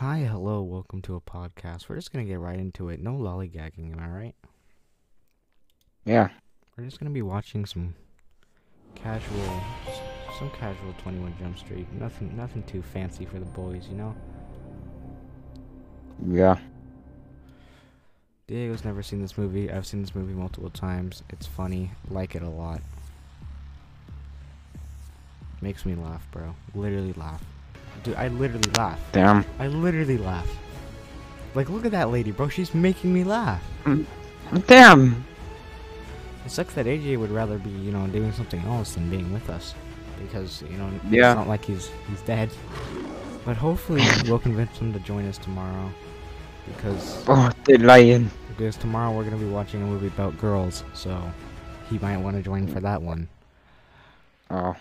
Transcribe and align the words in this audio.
Hi, 0.00 0.18
hello, 0.18 0.60
welcome 0.60 1.00
to 1.00 1.14
a 1.14 1.22
podcast. 1.22 1.88
We're 1.88 1.94
just 1.94 2.12
gonna 2.12 2.26
get 2.26 2.38
right 2.38 2.58
into 2.58 2.90
it. 2.90 3.00
No 3.00 3.14
lollygagging, 3.14 3.94
am 3.94 3.98
I 3.98 4.08
right? 4.08 4.34
Yeah. 6.04 6.28
We're 6.76 6.84
just 6.84 7.00
gonna 7.00 7.12
be 7.12 7.22
watching 7.22 7.64
some 7.64 7.94
casual, 8.94 9.62
some 10.38 10.50
casual 10.50 10.92
21 10.98 11.34
Jump 11.38 11.58
Street. 11.58 11.90
Nothing, 11.94 12.36
nothing 12.36 12.62
too 12.64 12.82
fancy 12.82 13.24
for 13.24 13.38
the 13.38 13.46
boys, 13.46 13.88
you 13.88 13.96
know. 13.96 14.14
Yeah. 16.28 16.58
Diego's 18.48 18.84
never 18.84 19.02
seen 19.02 19.22
this 19.22 19.38
movie. 19.38 19.72
I've 19.72 19.86
seen 19.86 20.02
this 20.02 20.14
movie 20.14 20.34
multiple 20.34 20.68
times. 20.68 21.22
It's 21.30 21.46
funny. 21.46 21.90
Like 22.10 22.34
it 22.34 22.42
a 22.42 22.50
lot. 22.50 22.82
Makes 25.62 25.86
me 25.86 25.94
laugh, 25.94 26.30
bro. 26.32 26.54
Literally 26.74 27.14
laugh. 27.14 27.42
Dude, 28.02 28.14
I 28.16 28.28
literally 28.28 28.70
laugh. 28.76 29.00
Damn. 29.12 29.44
I 29.58 29.66
literally 29.68 30.18
laugh. 30.18 30.48
Like, 31.54 31.68
look 31.70 31.84
at 31.84 31.92
that 31.92 32.10
lady, 32.10 32.30
bro. 32.32 32.48
She's 32.48 32.74
making 32.74 33.12
me 33.12 33.24
laugh. 33.24 33.62
Damn. 34.66 35.24
It 36.44 36.50
sucks 36.50 36.74
that 36.74 36.86
AJ 36.86 37.18
would 37.18 37.30
rather 37.30 37.58
be, 37.58 37.70
you 37.70 37.90
know, 37.92 38.06
doing 38.08 38.30
something 38.32 38.60
else 38.60 38.94
than 38.94 39.10
being 39.10 39.32
with 39.32 39.48
us. 39.50 39.74
Because, 40.20 40.62
you 40.70 40.76
know, 40.76 40.88
Yeah. 41.10 41.32
it's 41.32 41.36
not 41.38 41.48
like 41.48 41.64
he's 41.64 41.90
he's 42.08 42.20
dead. 42.22 42.50
But 43.44 43.56
hopefully 43.56 44.02
we'll 44.26 44.38
convince 44.38 44.76
him 44.78 44.92
to 44.92 45.00
join 45.00 45.26
us 45.26 45.38
tomorrow. 45.38 45.90
Because 46.66 47.24
Oh, 47.28 47.50
they're 47.64 47.78
lying. 47.78 48.30
because 48.48 48.76
tomorrow 48.76 49.12
we're 49.16 49.24
gonna 49.24 49.36
be 49.36 49.44
watching 49.48 49.82
a 49.82 49.86
movie 49.86 50.08
about 50.08 50.38
girls, 50.38 50.84
so 50.94 51.20
he 51.90 51.98
might 51.98 52.16
want 52.18 52.36
to 52.36 52.42
join 52.42 52.66
for 52.66 52.80
that 52.80 53.00
one. 53.02 53.28
Oh. 54.50 54.74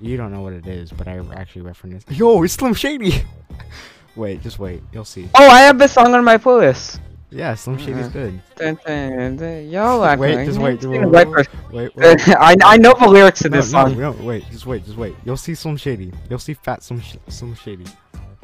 You 0.00 0.16
don't 0.16 0.32
know 0.32 0.42
what 0.42 0.52
it 0.52 0.66
is, 0.66 0.90
but 0.92 1.08
I 1.08 1.18
actually 1.34 1.62
reference 1.62 2.04
Yo, 2.10 2.42
it's 2.42 2.54
Slim 2.54 2.74
Shady! 2.74 3.22
wait, 4.16 4.42
just 4.42 4.58
wait, 4.58 4.82
you'll 4.92 5.04
see. 5.04 5.28
Oh, 5.34 5.48
I 5.48 5.60
have 5.60 5.78
this 5.78 5.92
song 5.92 6.14
on 6.14 6.22
my 6.24 6.36
playlist. 6.36 7.00
Yeah, 7.30 7.54
Slim 7.54 7.76
Shady's 7.78 8.08
Mhm. 8.08 8.40
good. 8.58 9.66
Y'all 9.70 10.04
act 10.04 10.20
Wait, 10.20 10.44
just 10.46 10.58
you 10.58 10.64
wait, 10.64 10.70
ain't 10.72 10.80
just 10.80 10.90
wait, 10.92 11.06
white 11.06 11.26
wait, 11.28 11.34
person. 11.34 11.58
Wait, 11.72 11.96
wait. 11.96 12.28
I, 12.28 12.56
I 12.64 12.76
know 12.76 12.94
the 12.98 13.08
lyrics 13.08 13.40
to 13.40 13.48
No, 13.48 13.56
this 13.56 13.72
no, 13.72 13.84
song. 13.86 13.98
no, 13.98 14.12
wait, 14.20 14.44
just 14.50 14.64
wait, 14.66 14.84
just 14.84 14.96
wait. 14.96 15.16
You'll 15.24 15.36
see 15.36 15.54
Slim 15.54 15.76
Shady. 15.76 16.12
You'll 16.30 16.38
see 16.38 16.54
fat 16.54 16.82
Slim, 16.82 17.00
Sh- 17.00 17.16
Slim 17.28 17.54
Shady. 17.56 17.86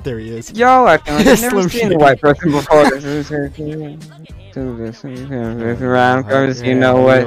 There 0.03 0.19
he 0.19 0.37
is. 0.37 0.51
Y'all 0.53 0.89
acting 0.89 1.15
like 1.15 1.27
I've 1.29 1.41
never 1.41 1.61
Slim 1.61 1.69
seen 1.71 1.81
Shady. 1.83 1.95
a 1.95 1.99
white 1.99 2.21
person 2.21 2.51
before. 2.51 2.91
This 2.91 3.05
is 3.05 3.29
Do 3.29 4.77
this, 4.77 5.03
this 5.03 5.81
around, 5.81 6.25
cause 6.25 6.61
you 6.61 6.75
know 6.75 7.01
what, 7.03 7.27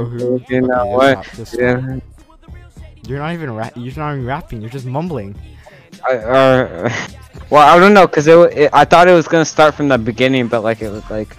you 0.49 0.61
know 0.61 0.95
Okay, 0.97 1.15
what. 1.15 2.14
You're 3.07 3.19
not 3.19 3.33
even 3.33 3.51
ra- 3.51 3.69
you're 3.75 3.93
not 3.95 4.13
even 4.13 4.25
rapping. 4.25 4.61
You're 4.61 4.69
just 4.69 4.85
mumbling. 4.85 5.35
I, 6.09 6.15
uh, 6.17 6.93
well, 7.49 7.61
I 7.75 7.79
don't 7.79 7.93
know, 7.93 8.07
cause 8.07 8.27
it, 8.27 8.37
it, 8.57 8.69
I 8.73 8.85
thought 8.85 9.07
it 9.07 9.13
was 9.13 9.27
gonna 9.27 9.45
start 9.45 9.75
from 9.75 9.87
the 9.87 9.97
beginning, 9.97 10.47
but 10.47 10.61
like 10.61 10.81
it 10.81 10.89
was 10.89 11.09
like, 11.09 11.35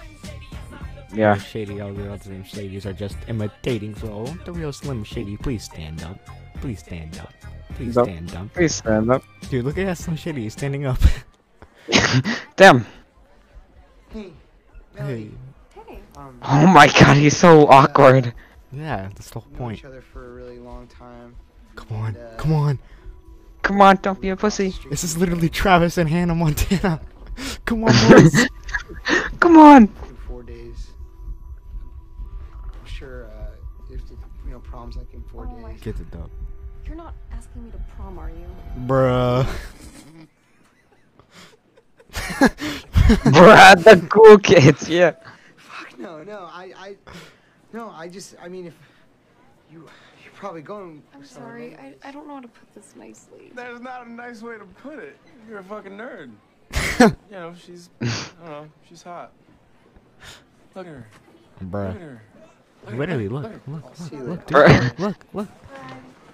yeah. 1.13 1.35
The 1.35 1.39
Shady, 1.41 1.81
all 1.81 1.93
the 1.93 2.11
other 2.11 2.23
Slim 2.23 2.43
Shadys 2.43 2.85
are 2.85 2.93
just 2.93 3.17
imitating. 3.27 3.95
So 3.95 4.25
the 4.45 4.51
real 4.51 4.71
Slim 4.73 5.03
Shady, 5.03 5.37
please 5.37 5.63
stand 5.63 6.03
up. 6.03 6.19
Please 6.61 6.79
stand 6.79 7.17
up. 7.19 7.33
Please 7.75 7.95
Nope. 7.95 8.05
stand 8.07 8.35
up. 8.35 8.53
Please 8.53 8.75
stand 8.75 9.11
up. 9.11 9.23
Dude, 9.49 9.65
look 9.65 9.77
at 9.77 9.85
that 9.85 9.97
Slim 9.97 10.15
Shady. 10.17 10.43
He's 10.43 10.53
standing 10.53 10.85
up. 10.85 10.99
Damn. 12.55 12.85
Hey, 14.09 14.19
hey. 14.23 14.31
Melody. 14.95 15.31
Um, 16.17 16.39
Oh 16.41 16.67
my 16.67 16.87
god, 16.87 17.17
he's 17.17 17.37
so 17.37 17.67
awkward. 17.67 18.33
Yeah, 18.73 19.09
that's 19.15 19.29
the 19.29 19.39
whole 19.39 19.51
point. 19.53 19.79
each 19.79 19.85
other 19.85 20.01
for 20.01 20.25
a 20.31 20.33
really 20.33 20.57
long 20.59 20.87
time. 20.87 21.35
Come 21.77 21.97
on, 22.01 22.17
come 22.37 22.53
on. 22.53 22.79
Come 23.61 23.81
on, 23.81 23.97
don't 24.01 24.19
be 24.19 24.29
a 24.29 24.35
pussy. 24.35 24.73
This 24.89 25.03
is 25.03 25.17
literally 25.17 25.47
Travis 25.47 25.97
and 25.97 26.09
Hannah 26.09 26.35
Montana. 26.35 26.99
Come 27.65 27.83
on, 27.83 27.93
boys. 28.09 28.47
Come 29.39 29.57
on. 29.57 29.83
in 29.83 30.17
four 30.27 30.43
days. 30.43 30.87
I'm 32.63 32.85
sure 32.85 33.25
uh, 33.25 33.93
if 33.93 34.07
the 34.07 34.15
you 34.45 34.51
know 34.51 34.59
prom's 34.59 34.97
like 34.97 35.13
in 35.13 35.21
four 35.23 35.47
Oh 35.49 35.67
days. 35.67 35.81
Get 35.81 35.97
the 35.97 36.05
dub. 36.05 36.29
You're 36.85 36.95
not 36.95 37.13
asking 37.31 37.65
me 37.65 37.71
to 37.71 37.79
prom, 37.95 38.17
are 38.17 38.29
you? 38.29 38.47
Bruh. 38.85 39.45
Brad, 43.31 43.79
the 43.83 44.07
cool 44.09 44.37
kids, 44.39 44.89
yeah. 44.89 45.11
Fuck 45.57 45.99
no, 45.99 46.23
no, 46.23 46.49
I, 46.51 46.73
I, 46.77 46.95
no, 47.73 47.89
I 47.89 48.07
just, 48.07 48.35
I 48.41 48.47
mean, 48.47 48.67
if 48.67 48.73
you, 49.71 49.79
you're 49.79 49.89
probably 50.37 50.61
going. 50.61 51.03
I'm 51.13 51.25
sorry. 51.25 51.75
I, 51.75 51.95
I 52.07 52.11
don't 52.11 52.27
know 52.27 52.35
how 52.35 52.41
to 52.41 52.47
put 52.47 52.73
this 52.73 52.93
nicely. 52.95 53.51
That 53.55 53.71
is 53.71 53.81
not 53.81 54.05
a 54.07 54.11
nice 54.11 54.41
way 54.41 54.57
to 54.57 54.65
put 54.65 54.99
it. 54.99 55.17
You're 55.49 55.59
a 55.59 55.63
fucking 55.63 55.93
nerd. 55.93 56.31
you 56.99 57.15
know, 57.31 57.53
she's, 57.57 57.89
I 58.01 58.05
don't 58.39 58.45
know, 58.49 58.67
she's 58.87 59.01
hot. 59.03 59.31
Look 60.75 60.85
at 60.85 60.91
her. 60.93 61.07
Look 61.61 61.95
at 61.95 62.01
her. 62.01 62.21
Look 62.85 62.95
Literally, 62.95 63.23
her. 63.25 63.29
look, 63.31 63.43
Look 63.43 63.67
look, 63.67 63.83
I'll 64.11 64.19
look, 64.19 64.27
look, 64.27 64.67
dude, 64.67 64.99
look, 64.99 65.17
look. 65.33 65.47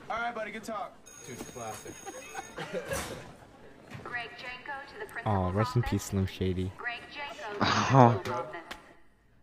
All 0.10 0.18
right, 0.20 0.36
buddy, 0.36 0.52
good 0.52 0.64
talk. 0.64 0.94
Dude, 1.28 1.38
classic. 1.54 1.94
Greg 4.04 4.30
Jenko 4.32 4.94
to 4.94 5.00
the 5.00 5.06
principal's 5.06 5.26
Oh, 5.26 5.52
rest 5.52 5.76
in 5.76 5.82
peace, 5.84 6.04
Slim 6.04 6.26
Shady. 6.26 6.72
Greg 6.78 7.00
Jenko 7.12 7.60
to 7.60 7.96
Oh. 7.96 8.12
the 8.14 8.20
principal's. 8.30 8.56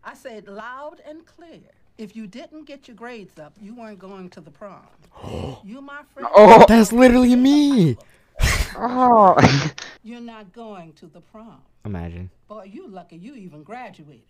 I 0.03 0.13
said 0.13 0.47
loud 0.47 1.01
and 1.07 1.25
clear. 1.25 1.59
If 2.01 2.15
you 2.15 2.25
didn't 2.25 2.63
get 2.63 2.87
your 2.87 2.95
grades 2.95 3.37
up, 3.37 3.53
you 3.61 3.75
weren't 3.75 3.99
going 3.99 4.31
to 4.31 4.41
the 4.41 4.49
prom. 4.49 4.81
you, 5.63 5.81
my 5.81 6.01
friend, 6.11 6.27
Oh, 6.35 6.65
That's 6.67 6.91
literally 6.91 7.35
me. 7.35 7.95
oh. 8.75 9.37
you're 10.03 10.19
not 10.19 10.51
going 10.51 10.93
to 10.93 11.05
the 11.05 11.21
prom. 11.21 11.61
Imagine. 11.85 12.31
Boy, 12.47 12.63
you 12.73 12.87
lucky 12.87 13.17
you 13.17 13.35
even 13.35 13.61
graduated. 13.61 14.23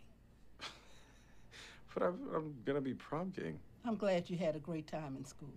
But 1.93 2.03
I'm, 2.03 2.19
I'm 2.35 2.55
gonna 2.65 2.81
be 2.81 2.93
prom 2.93 3.31
king. 3.31 3.57
I'm 3.85 3.95
glad 3.95 4.29
you 4.29 4.37
had 4.37 4.57
a 4.57 4.59
great 4.59 4.87
time 4.87 5.15
in 5.17 5.23
school. 5.23 5.47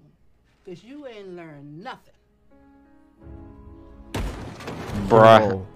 Because 0.65 0.85
you 0.85 1.09
ain't 1.09 1.31
learned 1.35 1.83
nothing. 1.83 2.15
Bruh. 5.09 5.51
Yo. 5.51 5.67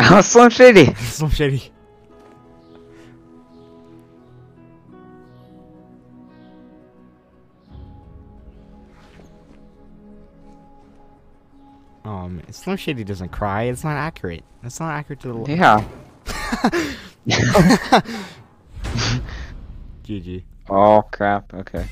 Oh, 0.00 0.20
Slim 0.22 0.50
Shady. 0.50 0.92
Slim 0.94 1.30
Shady. 1.30 1.70
Um, 12.06 12.40
Slim 12.52 12.76
Shady 12.76 13.02
doesn't 13.02 13.30
cry. 13.30 13.64
It's 13.64 13.82
not 13.82 13.96
accurate. 13.96 14.44
It's 14.62 14.78
not 14.78 14.92
accurate 14.92 15.18
to 15.20 15.44
the. 15.44 15.56
Yeah. 15.56 15.82
GG. 20.04 20.44
Oh, 20.70 21.02
crap. 21.10 21.52
Okay. 21.52 21.84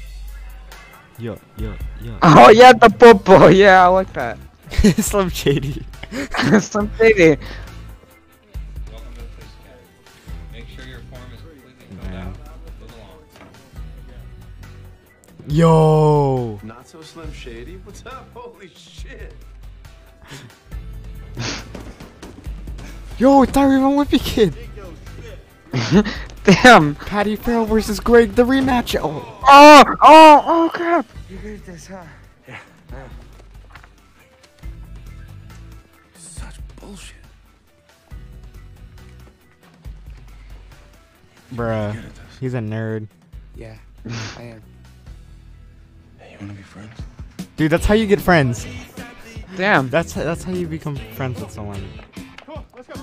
Yo, 1.19 1.37
yo, 1.57 1.75
yo. 2.01 2.17
Oh, 2.23 2.51
yeah, 2.51 2.73
the 2.73 2.89
popo. 2.91 3.49
Yeah, 3.49 3.85
I 3.85 3.89
like 3.89 4.13
that. 4.13 4.39
Slim 4.99 5.31
Shady. 5.31 5.85
Slim 6.61 6.91
Shady. 6.97 7.37
Welcome 8.93 9.15
to 9.15 9.21
the 9.21 9.27
police 9.35 9.51
academy. 9.59 10.53
Make 10.53 10.69
sure 10.69 10.85
your 10.85 11.01
form 11.11 11.23
is 11.35 11.41
completely 11.41 11.73
filled 11.89 12.13
Yeah. 12.13 12.29
out. 12.29 12.37
Move 12.81 12.95
along. 12.95 13.19
Yo. 15.49 16.61
Not 16.63 16.87
so 16.89 17.03
slim 17.03 17.33
shady. 17.33 17.77
What's 17.85 18.07
up? 18.07 18.29
Holy 18.33 18.71
shit. 18.75 19.35
Yo, 23.19 23.45
Tyree 23.45 23.79
Von 23.79 23.97
Whippy 23.97 24.19
Kid. 24.19 24.55
Damn. 26.45 26.95
Patty 26.97 27.37
Farrell 27.37 27.65
versus 27.65 28.01
Greg, 28.01 28.35
the 28.35 28.43
rematch. 28.43 28.99
Oh. 29.01 29.41
Oh, 29.45 29.85
oh, 30.03 30.45
oh, 30.47 30.71
crap. 30.73 31.07
You 31.31 31.37
heard 31.39 31.65
this, 31.65 31.87
huh? 31.87 32.03
Such 36.17 36.57
bullshit. 36.77 37.15
Bruh. 41.55 41.93
Good 41.93 42.05
at 42.05 42.15
this. 42.15 42.39
He's 42.41 42.55
a 42.55 42.59
nerd. 42.59 43.07
Yeah, 43.57 43.77
I 44.37 44.43
am. 44.43 44.63
Hey, 46.19 46.33
you 46.33 46.39
wanna 46.41 46.53
be 46.55 46.63
friends? 46.63 47.01
Dude, 47.57 47.71
that's 47.71 47.87
how 47.87 47.95
you 47.95 48.07
get 48.07 48.21
friends. 48.21 48.67
Damn. 49.57 49.89
That's 49.89 50.13
that's 50.15 50.43
how 50.45 50.53
you 50.53 50.67
become 50.67 50.97
friends 51.15 51.41
with 51.41 51.51
someone. 51.51 51.83
Come 52.45 52.57
on, 52.57 52.65
let's 52.75 52.89
go. 52.89 52.95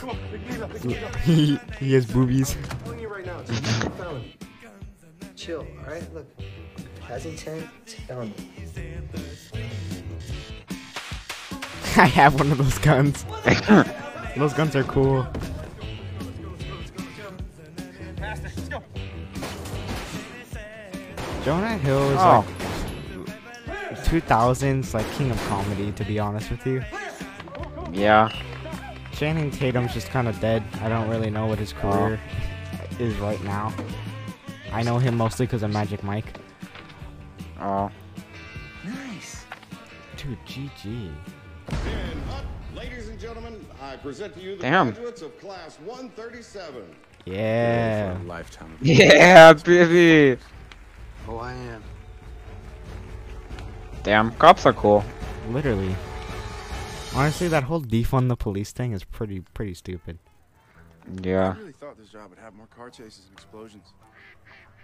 Come 0.00 0.10
on, 0.10 0.18
big 0.30 0.46
knees 0.48 0.60
up, 0.60 0.72
big 0.72 0.84
knees 0.84 1.02
up. 1.02 1.16
he 1.16 1.58
he 1.78 1.92
has 1.94 2.06
boobies. 2.06 2.56
I'm 2.70 2.78
telling 2.80 3.00
you 3.00 3.08
right 3.08 3.26
now, 3.26 3.38
it's 3.40 3.50
a 3.50 3.90
felony. 3.90 4.36
Chill, 5.36 5.66
all 5.84 5.92
right? 5.92 6.14
Look, 6.14 6.26
Pleasanton, 7.00 7.68
it's 7.82 7.94
a 7.94 8.00
felony. 8.02 8.34
I 11.94 12.06
have 12.06 12.34
one 12.34 12.50
of 12.50 12.56
those 12.58 12.78
guns. 12.78 13.24
those 14.36 14.54
guns 14.54 14.74
are 14.74 14.84
cool. 14.84 15.26
Jonah 21.44 21.76
Hill 21.78 22.10
is 22.12 22.18
Oh. 22.20 22.44
like 22.48 22.71
2000s 24.12 24.92
like 24.92 25.10
king 25.12 25.30
of 25.30 25.40
comedy 25.48 25.90
to 25.92 26.04
be 26.04 26.18
honest 26.18 26.50
with 26.50 26.66
you. 26.66 26.82
Yeah. 27.92 28.28
Channing 29.12 29.50
Tatum's 29.50 29.94
just 29.94 30.10
kind 30.10 30.28
of 30.28 30.38
dead. 30.38 30.62
I 30.82 30.90
don't 30.90 31.08
really 31.08 31.30
know 31.30 31.46
what 31.46 31.58
his 31.58 31.72
career 31.72 32.20
is 32.98 33.16
right 33.16 33.42
now. 33.42 33.72
I 34.70 34.82
know 34.82 34.98
him 34.98 35.16
mostly 35.16 35.46
because 35.46 35.62
of 35.62 35.70
Magic 35.70 36.04
Mike. 36.04 36.26
Oh. 37.58 37.90
Nice. 38.84 39.46
Dude, 40.18 40.38
GG. 40.46 41.10
Ladies 42.74 43.08
and 43.08 43.18
gentlemen, 43.18 43.64
I 43.80 43.96
present 43.96 44.34
to 44.34 44.40
you 44.42 44.56
the 44.56 44.62
Damn. 44.62 44.90
graduates 44.90 45.22
of 45.22 45.40
class 45.40 45.78
137. 45.86 46.84
Yeah. 47.24 48.18
Yeah, 48.82 49.54
baby. 49.54 50.38
Oh, 51.26 51.38
I 51.38 51.54
am. 51.54 51.82
Damn, 54.02 54.32
cops 54.32 54.66
are 54.66 54.72
cool. 54.72 55.04
Literally. 55.50 55.94
Honestly, 57.14 57.48
that 57.48 57.62
whole 57.64 57.80
defund 57.82 58.28
the 58.28 58.36
police 58.36 58.72
thing 58.72 58.92
is 58.92 59.04
pretty 59.04 59.40
pretty 59.54 59.74
stupid. 59.74 60.18
Yeah. 61.22 61.54
I 61.54 61.58
really 61.58 61.72
thought 61.72 61.98
this 61.98 62.08
job 62.08 62.30
would 62.30 62.38
have 62.38 62.54
more 62.54 62.66
car 62.66 62.90
chases 62.90 63.24
and 63.28 63.34
explosions. 63.36 63.84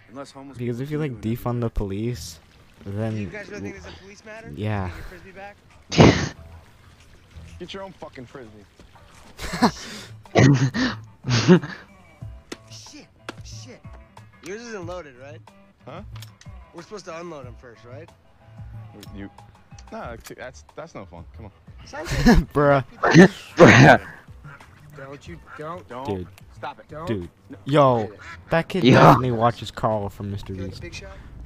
And 0.09 0.17
less 0.17 0.31
homeless 0.31 0.59
Because 0.59 0.81
if 0.81 0.91
you 0.91 0.99
like 0.99 1.20
defund 1.20 1.61
the 1.61 1.70
police, 1.70 2.38
then 2.85 3.17
You 3.17 3.26
guys 3.26 3.49
really 3.50 3.70
think 3.70 3.82
there's 3.82 3.94
a 3.94 3.99
police 3.99 4.25
matter? 4.25 4.53
yeah. 4.55 4.88
Get 4.88 4.97
your 4.97 5.05
frisbee 5.05 5.32
back? 5.32 5.56
Get 7.59 7.75
your 7.75 7.82
own 7.82 7.93
fucking 7.93 8.26
frisbee. 8.26 8.64
Shit, 12.71 13.06
shit. 13.44 13.81
Yours 14.44 14.62
isn't 14.62 14.87
loaded, 14.87 15.14
right? 15.19 15.41
Huh? 15.85 16.03
We're 16.75 16.82
supposed 16.82 17.05
to 17.06 17.19
unload 17.19 17.47
them 17.47 17.56
first, 17.61 17.85
right? 17.85 18.09
You. 19.14 19.31
Nah, 19.93 20.17
that's 20.37 20.64
that's 20.76 20.94
no 20.94 21.05
fun. 21.06 21.25
Come 21.37 21.46
on. 21.46 21.52
Sounds 21.87 22.11
bruh, 22.52 22.85
Bruh. 23.56 24.00
Don't 24.96 25.29
you 25.29 25.38
don't 25.56 25.88
Don't. 25.88 26.06
dude, 26.06 26.26
Stop 26.55 26.81
it. 26.81 26.88
don't. 26.88 27.06
dude, 27.06 27.29
yo, 27.64 28.11
that 28.50 28.69
kid 28.69 28.85
Yeah. 28.85 29.00
definitely 29.00 29.31
watches 29.32 29.70
Karl 29.70 30.08
from 30.08 30.32
Mr. 30.35 30.49
Feel 30.56 30.67
like 30.67 30.76
a 30.76 30.81
Beast. 30.81 31.02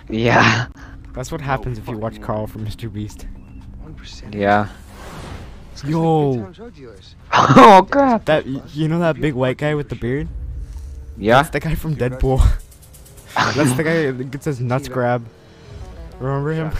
Yeah. 0.09 0.67
That's 1.15 1.31
what 1.31 1.41
happens 1.43 1.79
if 1.79 1.87
you 1.87 1.99
watch 1.99 2.21
Karl 2.21 2.47
from 2.47 2.65
Mr. 2.67 2.91
Beast. 2.93 3.27
One 3.83 3.95
percent. 3.95 4.35
Yeah. 4.35 4.69
Yo. 5.87 6.53
Oh 7.35 7.87
crap. 7.91 8.25
that 8.27 8.47
you 8.47 8.89
know 8.89 8.99
that 9.01 9.21
big 9.21 9.35
white 9.35 9.57
guy 9.59 9.75
with 9.75 9.89
the 9.89 9.97
beard? 9.97 10.29
Yeah. 11.17 11.37
That's 11.37 11.51
the 11.51 11.61
guy 11.61 11.75
from 11.75 11.95
Deadpool. 11.97 12.41
That's 13.35 13.73
the 13.75 13.83
guy 13.85 14.11
that 14.11 14.31
gets 14.31 14.45
his 14.47 14.61
nuts 14.61 14.89
grabbed. 14.89 15.29
Remember 16.19 16.53
him? 16.53 16.71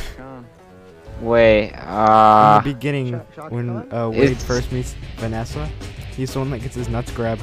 Gone. 1.23 1.29
Wait. 1.31 1.69
In 1.71 1.75
Uh. 1.79 2.61
the 2.63 2.73
beginning, 2.75 3.11
Shot- 3.13 3.27
Shot 3.35 3.53
when 3.53 3.93
uh, 3.93 4.09
Wade 4.11 4.23
It's- 4.31 4.45
first 4.45 4.73
meets 4.73 4.95
Vanessa, 5.19 5.67
he's 6.17 6.33
the 6.33 6.41
one 6.41 6.51
that 6.51 6.59
gets 6.61 6.75
his 6.75 6.89
nuts 6.89 7.11
grabbed. 7.13 7.43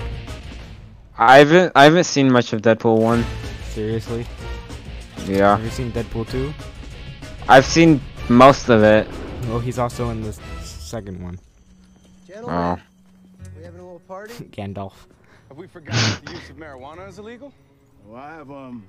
I 1.17 1.39
haven't. 1.39 1.71
I 1.75 1.83
haven't 1.83 2.05
seen 2.05 2.31
much 2.31 2.53
of 2.53 2.61
Deadpool 2.61 2.99
one. 2.99 3.25
Seriously? 3.69 4.25
Yeah. 5.25 5.55
Have 5.57 5.63
you 5.65 5.69
seen 5.71 5.91
Deadpool 5.91 6.29
2? 6.29 6.53
I've 7.47 7.65
seen 7.65 7.99
most 8.29 8.69
of 8.69 8.83
it. 8.83 9.07
Well, 9.47 9.59
he's 9.59 9.77
also 9.79 10.09
in 10.11 10.21
the 10.21 10.33
second 10.63 11.21
one. 11.21 11.37
Gentlemen, 12.27 12.55
Oh. 12.55 12.79
we 13.57 13.63
having 13.63 13.79
a 13.79 13.83
little 13.83 13.99
party? 14.07 14.33
Gandalf. 14.51 14.93
Have 15.49 15.57
we 15.57 15.67
forgotten 15.67 16.01
that 16.01 16.25
the 16.25 16.31
use 16.33 16.49
of 16.49 16.57
marijuana 16.57 17.07
is 17.07 17.19
illegal? 17.19 17.51
Well, 18.07 18.21
I 18.21 18.31
have 18.35 18.49
um 18.51 18.83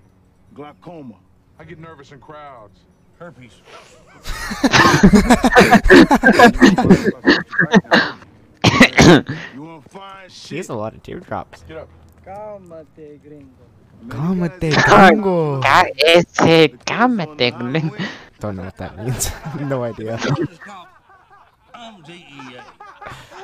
glaucoma. 0.55 1.15
I 1.59 1.65
get 1.65 1.79
nervous 1.79 2.13
in 2.13 2.21
crowds. 2.21 2.79
Herpes. 3.21 3.61
You 9.55 9.63
wanna 9.63 9.83
find 9.89 10.31
He 10.31 10.35
shit? 10.35 10.57
has 10.59 10.69
a 10.71 10.75
lot 10.75 10.95
of 10.95 11.03
teardrops. 11.03 11.63
Get 11.69 11.77
up. 11.79 11.89
Cálmate, 12.25 13.21
gringo. 13.23 13.51
Ese 15.99 16.69
cámate, 16.87 17.51
glen. 17.59 17.93
Don't 18.39 18.57
know 18.57 18.63
what 18.65 18.77
that 18.79 18.97
means. 18.97 19.31
no 19.61 19.85
idea. 19.85 20.19
I'm 21.75 22.01
DEA. 22.03 22.61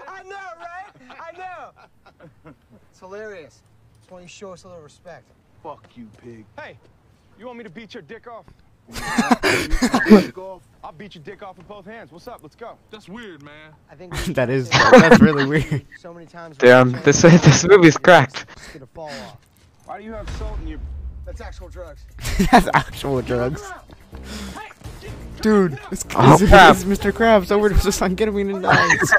I 0.08 0.23
know, 0.23 0.37
right? 0.58 0.90
I 1.20 1.32
know. 1.37 1.73
It's 2.90 3.00
hilarious. 3.00 3.61
Just 3.99 4.11
want 4.11 4.23
you 4.25 4.28
to 4.28 4.34
show 4.34 4.52
us 4.52 4.64
a 4.64 4.69
little 4.69 4.82
respect. 4.82 5.25
Fuck 5.62 5.87
you, 5.96 6.08
pig. 6.23 6.46
Hey, 6.58 6.78
you 7.38 7.44
want 7.44 7.58
me 7.58 7.64
to 7.64 7.70
beat 7.70 7.93
your 7.93 8.02
dick 8.02 8.26
off? 8.26 8.46
Dick 8.93 10.38
off. 10.38 10.62
I'll 10.85 10.93
beat 10.93 11.15
your 11.17 11.25
dick 11.25 11.43
off 11.43 11.56
with 11.59 11.67
both 11.67 11.85
hands. 11.85 12.12
What's 12.12 12.29
up? 12.29 12.41
Let's 12.43 12.55
go. 12.55 12.77
That's 12.91 13.09
weird, 13.09 13.43
man. 13.43 13.73
I 13.91 13.94
think 13.97 14.15
that 14.35 14.49
is 14.50 14.69
that's 14.71 15.21
really 15.21 15.44
weird. 15.44 15.85
so 15.99 16.15
many 16.15 16.27
times. 16.27 16.56
Damn, 16.59 16.93
this 17.03 17.23
this 17.23 17.65
movie's 17.67 17.97
cracked. 17.97 18.47
It's 18.53 18.69
gonna 18.73 18.87
fall 18.87 19.09
off. 19.09 19.38
Why 19.85 19.99
do 19.99 20.05
you 20.05 20.12
have 20.12 20.29
salt 20.37 20.59
in 20.61 20.69
your? 20.69 20.79
That's 21.25 21.41
actual 21.41 21.69
drugs. 21.69 22.03
That's 22.53 22.69
actual 22.73 23.21
drugs. 23.23 23.62
Dude, 25.41 25.79
it's, 25.91 26.05
Oh, 26.15 26.35
it's, 26.35 26.47
crap. 26.49 26.75
it's 26.77 26.85
Mr. 26.85 27.12
Krabs 27.12 27.49
overdoses 27.49 28.00
on 28.00 28.15
ketamine 28.17 28.55
and 28.55 28.62
dies. 28.62 29.12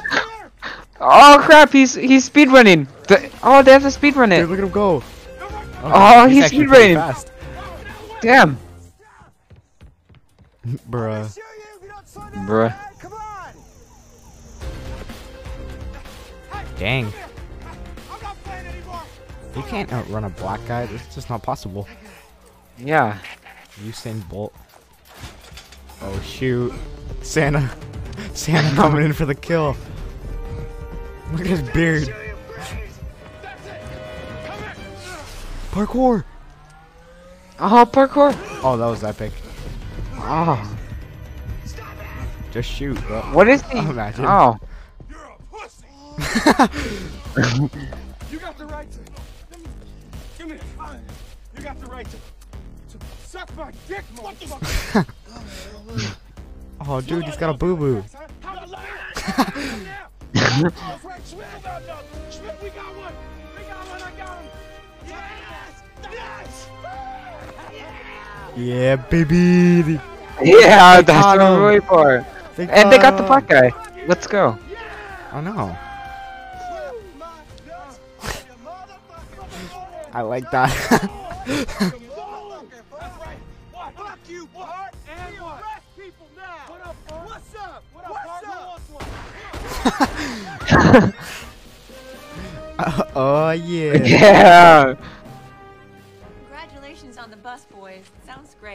Oh 0.99 1.37
crap! 1.41 1.71
He's 1.71 1.93
he's 1.93 2.27
speedrunning. 2.29 2.87
The, 3.07 3.29
oh, 3.43 3.61
they 3.61 3.71
have 3.71 3.83
to 3.83 3.89
speedrun 3.89 4.29
Dude, 4.29 4.39
it. 4.39 4.47
look 4.47 4.57
at 4.59 4.63
him 4.63 4.71
go. 4.71 5.03
Oh, 5.83 6.27
he's 6.27 6.45
actually 6.45 6.65
speedrunning. 6.65 6.95
fast. 6.95 7.31
Damn. 8.21 8.57
Bruh. 10.89 11.33
Show 11.33 11.41
you 11.41 11.77
if 11.77 11.83
you 11.83 11.87
don't 11.89 12.07
slow 12.07 12.29
down, 12.29 12.47
Bruh. 12.47 12.69
man. 12.69 12.93
Come 12.99 13.13
on. 13.13 13.53
Dang. 16.77 17.05
I'm 18.11 18.21
not 18.21 18.43
playing 18.43 18.67
anymore. 18.67 19.03
You 19.55 19.61
can't 19.63 19.91
outrun 19.93 20.25
a 20.25 20.29
black 20.29 20.59
guy. 20.67 20.83
It's 20.83 21.15
just 21.15 21.29
not 21.29 21.41
possible. 21.41 21.87
Yeah. 22.77 23.17
Usain 23.81 24.27
Bolt. 24.27 24.53
Oh 26.01 26.19
shoot. 26.19 26.73
Santa. 27.21 27.69
Santa 28.33 28.75
coming 28.75 29.05
in 29.05 29.13
for 29.13 29.25
the 29.25 29.35
kill. 29.35 29.75
Look 31.31 31.41
at 31.41 31.47
his 31.47 31.61
beard. 31.69 32.13
Parkour! 35.71 36.23
Oh, 37.59 37.89
parkour. 37.91 38.35
Oh, 38.63 38.77
that 38.77 38.85
was 38.85 39.03
epic. 39.03 39.31
Oh. 40.29 40.77
Just 42.51 42.69
shoot, 42.69 42.99
bro. 43.07 43.21
What 43.31 43.47
is 43.47 43.61
he? 43.63 43.77
Imagine. 43.77 44.25
Oh. 44.25 44.57
You're 45.09 45.19
a 45.19 45.37
pussy. 45.49 45.87
You 48.29 48.39
got 48.39 48.57
the 48.57 48.65
right 48.65 48.91
to. 48.91 48.99
Give 50.37 50.47
me 50.47 50.57
the 50.57 50.65
fine. 50.65 50.99
You 51.55 51.63
got 51.63 51.79
the 51.79 51.85
right 51.87 52.05
to. 52.05 52.97
to 52.97 53.05
suck 53.25 53.55
my 53.55 53.71
dick, 53.87 54.03
motherfucker. 54.15 55.07
Oh, 56.89 57.01
dude, 57.01 57.23
he's 57.25 57.35
got 57.35 57.49
a 57.49 57.57
boo 57.57 57.75
boo. 57.75 58.03
How 58.41 58.65
the 58.65 58.77
That's 60.31 61.03
right, 61.03 61.21
Schmidt 61.27 61.47
about 61.59 61.85
nothing. 61.87 62.31
Schmidt, 62.31 62.61
we 62.61 62.69
got 62.69 62.95
one. 62.95 63.13
We 63.57 63.63
got 63.63 63.87
one. 63.89 64.01
I 64.01 64.11
got 64.11 64.41
him. 64.41 64.49
Yes! 65.07 65.83
Yes! 66.13 66.67
Yeah, 68.55 68.95
baby. 68.95 69.99
Yeah, 70.41 70.97
They 70.97 71.03
that's 71.03 71.25
what 71.25 71.41
I'm 71.41 71.63
waiting 71.63 71.81
for. 71.87 72.25
They 72.55 72.67
And 72.69 72.91
they 72.91 72.97
got 72.97 73.17
the 73.17 73.23
black 73.23 73.47
guy. 73.47 73.71
Let's 74.07 74.27
go. 74.27 74.57
Oh 75.33 75.41
no. 75.41 75.77
I 80.13 80.21
like 80.21 80.49
that. 80.51 80.71
Fuck 83.95 84.17
you, 84.27 84.47
Bart. 84.47 84.95
And 85.07 85.35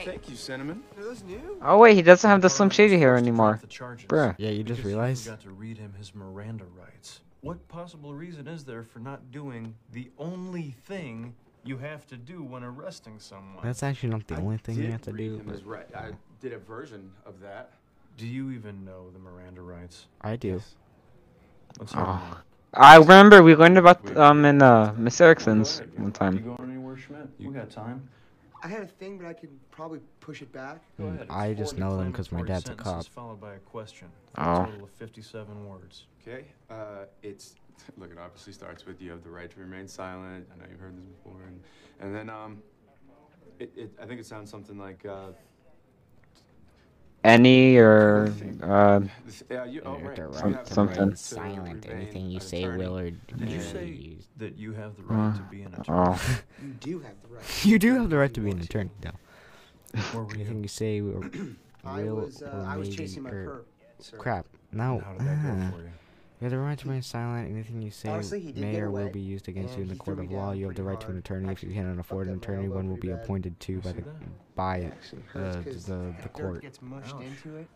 great. 0.05 0.17
Thank 0.17 0.29
you, 0.29 0.37
Cinnamon. 0.37 0.83
Are 0.97 1.05
those 1.05 1.23
new? 1.23 1.59
Oh 1.63 1.79
wait, 1.79 1.95
he 1.95 2.03
doesn't 2.03 2.29
have 2.29 2.43
the 2.43 2.51
Slim 2.51 2.71
Shady 2.71 2.99
hair 2.99 3.17
anymore. 3.17 3.61
The. 3.61 3.67
Bruh. 4.07 4.35
Yeah, 4.39 4.51
you 4.51 4.63
just 4.63 4.85
realized? 4.85 5.25
You 5.27 5.33
forgot 5.33 5.43
to 5.45 5.51
read 5.51 5.79
him 5.79 5.95
his 5.99 6.15
Miranda 6.15 6.65
rights. 6.79 7.21
What 7.41 7.67
possible 7.69 8.15
reason 8.15 8.47
is 8.47 8.65
there 8.65 8.85
for 8.85 9.01
not 9.01 9.33
doing 9.33 9.75
the 9.93 10.11
only 10.19 10.77
thing 10.87 11.35
you 11.65 11.77
have 11.79 12.07
to 12.09 12.17
do 12.17 12.43
when 12.43 12.63
arresting 12.63 13.19
someone? 13.19 13.65
That's 13.65 13.83
actually 13.83 14.11
not 14.11 14.27
the 14.29 14.37
only 14.37 14.59
thing 14.59 14.77
you 14.79 14.91
have 14.93 15.03
to 15.03 15.13
do. 15.13 15.41
but 15.45 15.65
right. 15.67 15.89
I 15.95 16.11
did 16.41 16.53
a 16.53 16.59
version 16.59 17.11
of 17.27 17.41
that. 17.41 17.73
Do 18.17 18.27
you 18.27 18.51
even 18.51 18.85
know 18.85 19.11
the 19.11 19.19
Miranda 19.19 19.63
rights? 19.63 20.07
I 20.21 20.37
do. 20.37 20.61
What's 21.79 21.95
your 21.95 22.05
Oh. 22.07 22.39
I 22.75 22.97
remember 22.97 23.43
we 23.43 23.55
learned 23.55 23.77
about 23.79 24.17
um 24.17 24.45
in 24.45 24.63
uh 24.63 24.95
Miss 24.97 25.21
Erickson's 25.21 25.81
one 25.97 26.07
You 26.07 26.11
time. 26.13 26.43
going 26.45 26.71
anywhere, 26.71 26.97
Schmidt? 26.97 27.29
We 27.39 27.47
got 27.47 27.71
time. 27.71 28.09
I 28.63 28.69
had 28.69 28.83
a 28.83 28.87
thing, 28.87 29.19
but 29.19 29.27
I 29.27 29.33
could 29.33 29.51
probably 29.71 30.01
push 30.21 30.41
it 30.41 30.53
back. 30.53 30.83
Go 30.97 31.07
ahead. 31.07 31.27
I 31.29 31.53
just 31.53 31.79
know 31.79 31.97
them 31.97 32.13
because 32.13 32.31
my 32.31 32.43
dad's 32.43 32.65
a 32.65 32.69
sentences 32.69 32.93
cop. 32.93 33.07
Followed 33.07 33.41
by 33.41 33.55
a 33.55 33.59
question. 33.59 34.09
Oh. 34.39 34.63
A 34.63 34.67
total 34.67 34.85
of 34.85 34.91
57 34.91 35.69
words. 35.69 36.07
Okay. 36.21 36.45
Uh, 36.71 37.07
it's 37.23 37.57
look, 37.97 38.13
it 38.13 38.19
obviously 38.19 38.53
starts 38.53 38.87
with 38.87 39.01
you 39.01 39.11
have 39.11 39.25
the 39.25 39.31
right 39.31 39.51
to 39.51 39.61
remain 39.61 39.89
silent. 39.89 40.47
I 40.53 40.59
know 40.59 40.67
you've 40.71 40.81
heard 40.81 40.97
this 40.97 41.05
before, 41.05 41.43
and 41.47 41.61
and 42.01 42.15
then 42.15 42.31
um, 42.31 42.63
it, 43.59 43.73
it 43.77 43.91
I 44.01 44.07
think 44.07 44.21
it 44.21 44.27
sounds 44.27 44.51
something 44.51 44.79
like 44.79 45.05
uh, 45.05 45.33
Any 47.25 47.77
or 47.77 48.33
uh, 48.63 49.01
yeah, 49.49 49.65
you 49.65 49.81
oh 49.87 49.93
right, 49.99 50.17
the 50.17 50.23
you 50.23 50.29
right 50.29 50.43
have 50.43 50.65
the 50.65 50.69
to 50.69 50.75
Something. 50.75 51.09
right 51.11 51.19
silent. 51.19 51.87
Anything 51.89 52.31
you 52.31 52.41
say 52.41 52.65
attorney. 52.65 52.79
will 52.85 52.99
or 52.99 53.11
Did 53.11 53.49
you 53.49 53.59
will 53.59 53.65
say 53.65 53.85
be 53.91 53.97
used. 53.97 54.29
that 54.39 54.59
you 54.59 54.73
have 54.73 54.97
the 54.97 55.03
right 55.05 55.35
to 55.37 55.43
be 55.43 55.63
an 55.63 55.75
attorney? 55.75 55.87
oh, 55.89 56.39
You 56.63 56.69
do 56.81 56.99
have 57.01 57.15
the 57.23 57.29
right. 57.29 57.65
You 57.65 57.79
do 57.79 57.95
have 57.95 58.11
the 58.11 58.17
right 58.17 58.35
to 58.35 58.41
be 58.41 58.51
an 58.51 58.61
attorney, 58.61 58.91
though. 59.01 59.11
Or 60.19 60.27
Anything 60.35 60.57
you? 60.57 60.63
you 60.63 60.69
say 60.69 61.01
will, 61.01 61.25
I 61.85 62.03
was, 62.11 62.43
uh, 62.43 62.65
I 62.67 62.75
or 62.75 62.79
was 62.81 62.89
chasing 62.95 63.23
my 63.23 63.31
be- 63.31 63.37
or- 63.37 63.47
perp. 63.47 64.05
Sir. 64.05 64.17
Crap. 64.17 64.47
And 64.73 65.73
No. 66.43 66.49
How 66.49 66.51
did 66.51 66.51
that 66.51 66.51
go 66.51 66.51
for 66.51 66.51
you? 66.51 66.51
You 66.51 66.51
have 66.51 66.51
the 66.51 66.59
right 66.59 66.79
to 66.79 66.89
remain 66.89 67.03
silent. 67.03 67.51
Anything 67.51 67.83
you 67.83 67.91
say 67.91 68.09
Honestly, 68.09 68.53
may 68.57 68.73
get 68.73 68.83
or 68.83 68.91
will 68.91 69.09
be 69.11 69.21
used 69.21 69.49
against 69.49 69.77
you 69.77 69.83
in 69.83 69.89
the 69.89 69.95
court 69.97 70.19
of 70.19 70.31
law. 70.31 70.53
You 70.53 70.67
have 70.67 70.75
the 70.75 70.83
right 70.83 71.01
to 71.01 71.07
an 71.07 71.13
hard. 71.15 71.25
attorney. 71.25 71.53
If 71.53 71.63
you 71.63 71.73
cannot 71.73 71.99
afford 71.99 72.27
an 72.29 72.35
attorney, 72.35 72.69
one 72.69 72.89
will 72.89 72.97
be 72.97 73.11
appointed 73.11 73.59
to 73.61 73.81
by 73.81 73.93
the 73.93 74.05
by 74.55 74.81
Actually 74.83 75.23
hurts 75.33 75.57
uh, 75.57 75.63
'cause 75.63 75.87
the 75.87 76.15
the 76.23 76.29
court. 76.29 76.63
gets 76.63 76.83
mushed 76.83 77.17
into 77.21 77.57
it. 77.57 77.69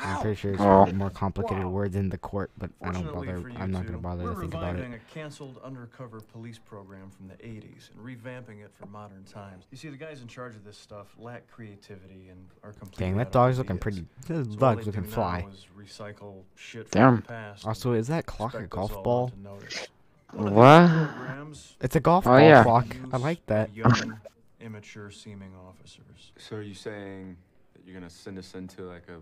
I'm 0.00 0.20
pretty 0.20 0.36
sure 0.36 0.52
it's 0.52 0.62
Oh. 0.62 0.84
a 0.86 0.92
more 0.92 1.10
complicated 1.10 1.64
Wow. 1.64 1.70
word 1.70 1.92
than 1.92 2.08
the 2.08 2.18
court, 2.18 2.50
but 2.56 2.70
I 2.82 2.92
don't 2.92 3.12
bother. 3.12 3.50
I'm 3.56 3.70
not 3.70 3.84
gonna 3.86 3.98
bother 3.98 4.24
we're 4.24 4.34
to 4.34 4.40
think 4.40 4.54
about 4.54 4.76
it. 4.76 4.78
reviving 4.78 4.94
a 4.94 4.98
canceled 5.12 5.58
undercover 5.64 6.20
police 6.20 6.58
program 6.58 7.10
from 7.10 7.28
the 7.28 7.34
80s 7.44 7.90
and 7.94 8.04
revamping 8.04 8.60
it 8.64 8.72
for 8.72 8.86
modern 8.86 9.24
times. 9.24 9.64
You 9.70 9.76
see, 9.76 9.88
the 9.88 9.96
guys 9.96 10.22
in 10.22 10.28
charge 10.28 10.54
of 10.54 10.64
this 10.64 10.76
stuff 10.78 11.16
lack 11.18 11.48
creativity 11.50 12.28
and 12.28 12.46
are 12.62 12.72
completely 12.72 13.06
Dang, 13.06 13.16
that 13.16 13.32
dog's 13.32 13.58
looking 13.58 13.78
pretty. 13.78 14.06
This 14.26 14.46
So 14.46 14.54
dog's 14.56 14.86
looking 14.86 15.02
fly. 15.04 15.46
recycle 15.76 16.42
shit 16.54 16.90
Damn. 16.90 17.16
the 17.16 17.22
past. 17.22 17.66
Also, 17.66 17.92
is 17.92 18.06
that 18.08 18.26
clock 18.26 18.54
a 18.54 18.62
golf 18.66 18.92
ball? 19.02 19.32
not 19.42 19.58
to 19.58 19.64
notice. 19.64 19.88
One 20.32 20.46
of 20.48 20.52
these 20.52 20.56
What? 20.56 21.76
It's 21.80 21.96
a 21.96 22.00
golf 22.00 22.26
Oh, 22.26 22.30
ball 22.30 22.40
yeah. 22.40 22.62
clock. 22.62 22.86
I 23.12 23.16
like 23.16 23.44
that. 23.46 23.74
Young, 23.74 24.20
immature 24.60 25.10
seeming 25.10 25.54
officers. 25.56 26.32
So 26.36 26.56
are 26.56 26.62
you 26.62 26.74
saying 26.74 27.36
that 27.74 27.84
you're 27.86 27.94
gonna 27.94 28.10
send 28.10 28.38
us 28.38 28.54
into 28.54 28.82
like 28.82 29.08
a 29.08 29.20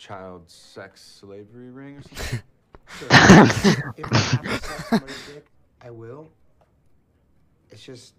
child 0.00 0.50
sex 0.50 1.02
slavery 1.20 1.70
ring 1.70 1.96
or 1.98 2.02
something? 2.02 2.40
Sir, 2.98 3.92
if 3.98 4.12
I 4.12 4.16
have 4.16 4.42
to 4.42 4.58
suck 4.66 4.88
somebody's 4.88 5.26
dick, 5.34 5.46
I 5.82 5.90
will. 5.90 6.28
It's 7.70 7.82
just, 7.82 8.14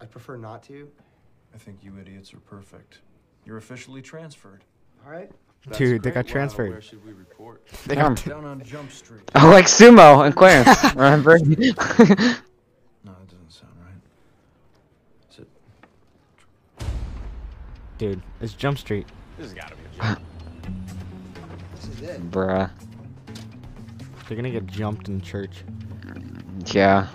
I 0.00 0.04
prefer 0.06 0.36
not 0.36 0.62
to. 0.64 0.90
I 1.54 1.58
think 1.58 1.78
you 1.82 1.96
idiots 1.98 2.34
are 2.34 2.40
perfect. 2.40 3.00
You're 3.46 3.56
officially 3.56 4.02
transferred. 4.02 4.64
All 5.06 5.12
right. 5.12 5.30
That's 5.66 5.78
Dude, 5.78 6.02
they 6.02 6.10
got 6.10 6.24
great. 6.24 6.26
Wow, 6.26 6.32
transferred. 6.32 6.70
Where 6.72 6.80
should 6.82 7.06
we 7.06 7.12
report? 7.12 7.64
They 7.86 7.94
Damn. 7.94 8.14
got 8.14 8.24
Down 8.26 8.44
on 8.44 8.62
Jump 8.64 8.90
Street. 8.90 9.22
oh, 9.36 9.48
like 9.50 9.66
sumo 9.66 10.26
and 10.26 10.34
Clarence. 10.34 10.68
Remember? 10.94 11.38
No, 11.38 11.46
that 11.46 13.28
doesn't 13.28 13.50
sound 13.50 13.72
right. 13.80 15.30
Is 15.30 15.38
it? 15.38 15.48
dude. 17.98 18.20
It's 18.40 18.54
Jump 18.54 18.78
Street. 18.78 19.06
This 19.38 19.46
has 19.46 19.54
gotta 19.54 19.76
be 19.76 19.82
a 20.00 20.14
joke. 20.14 20.18
This. 22.02 22.18
Bruh. 22.18 22.68
They're 24.26 24.36
gonna 24.36 24.50
get 24.50 24.66
jumped 24.66 25.06
in 25.06 25.20
church. 25.20 25.62
Yeah. 26.66 27.06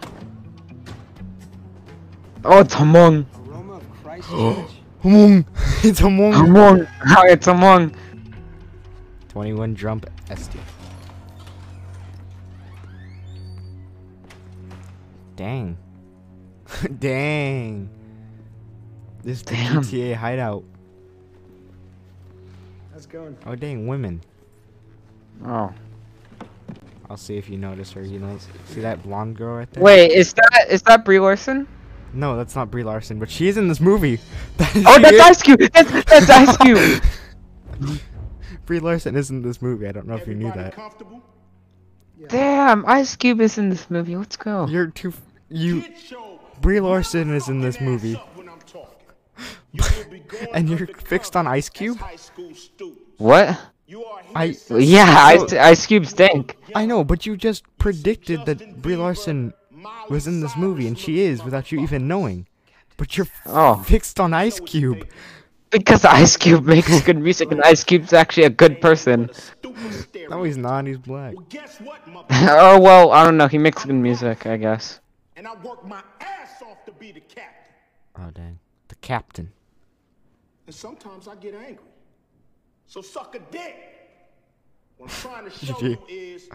Oh, 2.46 2.60
it's 2.60 2.74
Among. 2.76 3.26
Aroma 3.50 3.74
of 3.74 4.02
Christ 4.02 4.30
Church. 4.30 4.70
Among. 5.04 5.46
it's 5.84 6.00
Among. 6.00 6.34
Among. 6.34 6.86
How 6.86 7.26
it's 7.26 7.48
Among. 7.48 7.94
21 9.28 9.76
jump 9.76 10.06
SD. 10.30 10.58
Dang. 15.36 15.78
Dang. 17.00 17.90
This 19.22 19.40
is 19.40 19.44
the 19.44 19.52
Damn. 19.52 19.84
GTA 19.84 20.16
hideout. 20.16 20.64
How's 22.94 23.04
it 23.04 23.12
going? 23.12 23.38
Oh 23.46 23.54
dang, 23.54 23.86
women. 23.86 24.22
Oh. 25.46 25.74
I'll 27.10 27.18
see 27.18 27.38
if 27.38 27.50
you 27.50 27.58
notice 27.58 27.92
her. 27.94 28.02
You 28.04 28.20
know, 28.20 28.38
see 28.66 28.82
that 28.82 29.02
blonde 29.04 29.38
girl 29.38 29.56
right 29.58 29.72
there? 29.72 29.84
Wait, 29.84 30.12
is 30.12 30.34
that 30.34 30.66
is 30.70 30.82
that 30.84 31.06
Brie 31.06 31.20
Larson? 31.20 31.68
No, 32.14 32.36
that's 32.38 32.56
not 32.56 32.70
Brie 32.72 32.84
Larson, 32.84 33.20
but 33.20 33.30
she 33.30 33.48
is 33.48 33.58
in 33.58 33.68
this 33.68 33.80
movie. 33.80 34.20
That 34.58 34.76
is- 34.76 34.86
Oh, 34.88 34.96
she 34.96 35.02
that's 35.02 35.14
is- 35.16 35.22
Ice 35.22 35.42
Cube. 35.44 35.60
That's, 35.74 35.92
that's 36.06 36.30
Ice 36.30 36.58
Cube. 37.80 38.00
Brie 38.66 38.80
Larson 38.80 39.16
is 39.16 39.30
in 39.30 39.42
this 39.42 39.62
movie. 39.62 39.88
I 39.88 39.92
don't 39.92 40.08
know 40.08 40.16
if 40.16 40.28
you 40.28 40.36
knew 40.36 40.52
that. 40.54 40.74
comfortable? 40.74 41.22
Damn, 42.28 42.86
Ice 42.86 43.16
Cube 43.16 43.40
is 43.42 43.58
in 43.58 43.70
this 43.70 43.90
movie. 43.90 44.16
Let's 44.18 44.36
go. 44.38 44.68
You're 44.68 44.88
too. 44.88 45.14
You. 45.50 45.84
Brie 46.62 46.80
Larson 46.80 47.34
is 47.34 47.48
in 47.48 47.62
this 47.62 47.80
movie. 47.80 48.16
ass 48.16 48.22
up 48.22 48.36
when 48.38 48.50
I'm 48.50 48.60
talking. 48.60 49.08
You 49.72 49.84
will 49.98 50.12
be 50.12 50.20
going 50.28 50.48
And 50.54 50.68
you're 50.70 50.88
fixed 50.88 51.36
on 51.36 51.46
Ice 51.48 51.70
Cube? 51.70 51.98
high 52.00 52.16
school 52.16 52.54
students. 52.56 53.00
What? 53.18 53.58
You 53.88 54.04
are 54.04 54.22
I- 54.36 54.52
since 54.52 54.84
Yeah, 54.84 55.06
Ice, 55.08 55.50
So- 55.50 55.60
Ice 55.60 55.86
Cube 55.86 56.06
stink. 56.06 56.58
I 56.76 56.86
know, 56.86 57.04
but 57.04 57.26
you 57.26 57.38
just 57.38 57.64
predicted 57.78 58.46
that 58.46 58.82
Brie 58.82 58.98
Larson 58.98 59.54
was 60.10 60.28
in 60.28 60.42
this 60.42 60.56
movie, 60.58 60.88
and 60.88 60.98
she 61.00 61.22
is 61.22 61.44
without 61.44 61.72
you 61.72 61.80
even 61.80 62.08
knowing. 62.08 62.48
But 62.98 63.16
you're 63.16 63.28
f- 63.28 63.42
Oh. 63.46 63.76
fixed 63.84 64.20
on 64.20 64.34
Ice 64.34 64.60
Cube. 64.60 65.08
Because 65.70 66.04
Ice 66.06 66.36
Cube 66.38 66.66
makes 66.66 67.02
good 67.02 67.18
music 67.18 67.52
and 67.52 67.62
Ice 67.64 67.84
Cube's 67.84 68.14
actually 68.14 68.44
a 68.46 68.50
good 68.50 68.80
person. 68.82 69.30
No, 70.30 70.44
he's 70.44 70.58
not. 70.58 70.86
He's 70.88 70.98
black. 70.98 71.36
Well, 71.36 71.46
guess 71.50 71.80
what, 71.80 72.02
oh, 72.32 72.80
well, 72.82 73.12
I 73.12 73.24
don't 73.24 73.38
know. 73.38 73.48
He 73.48 73.58
makes 73.58 73.84
good 73.86 73.94
music, 73.96 74.46
I 74.48 74.58
guess. 74.58 75.00
and 75.36 75.46
I 75.48 75.54
work 75.62 75.86
my 75.86 76.02
ass 76.22 76.62
off 76.64 76.84
to 76.86 76.92
be 76.94 77.12
the 77.12 77.20
captain. 77.20 77.74
Oh 78.20 78.32
dang, 78.32 78.60
the 78.88 78.96
captain. 78.96 79.52
And 80.66 80.74
sometimes 80.76 81.28
I 81.28 81.36
get 81.36 81.54
angry. 81.54 81.78
So 82.88 83.02
suck 83.02 83.36
a 83.36 83.40
dick. 83.52 83.76
What 84.98 85.12
I'm 85.12 85.16
trying 85.16 85.46
to 85.46 85.52
show 85.66 85.80
you 85.82 85.98
is 86.10 86.50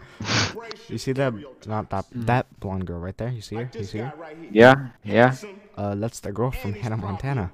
You 0.89 0.97
see 0.97 1.13
that? 1.13 1.31
stereotypes. 1.31 1.67
Not 1.67 1.89
that. 1.91 2.05
That 2.11 2.59
blonde 2.59 2.85
girl 2.85 2.99
right 2.99 3.15
there. 3.17 3.29
You 3.29 3.41
see 3.41 3.55
her? 3.55 3.61
Like 3.63 3.75
You 3.75 3.83
see 3.85 3.99
her? 3.99 4.13
here. 4.41 4.49
Yeah, 4.51 4.87
yeah. 5.03 5.35
Uh, 5.77 5.95
that's 5.95 6.19
the 6.19 6.31
girl 6.31 6.51
from 6.51 6.73
Hannah 6.73 6.97
Montana. 6.97 7.51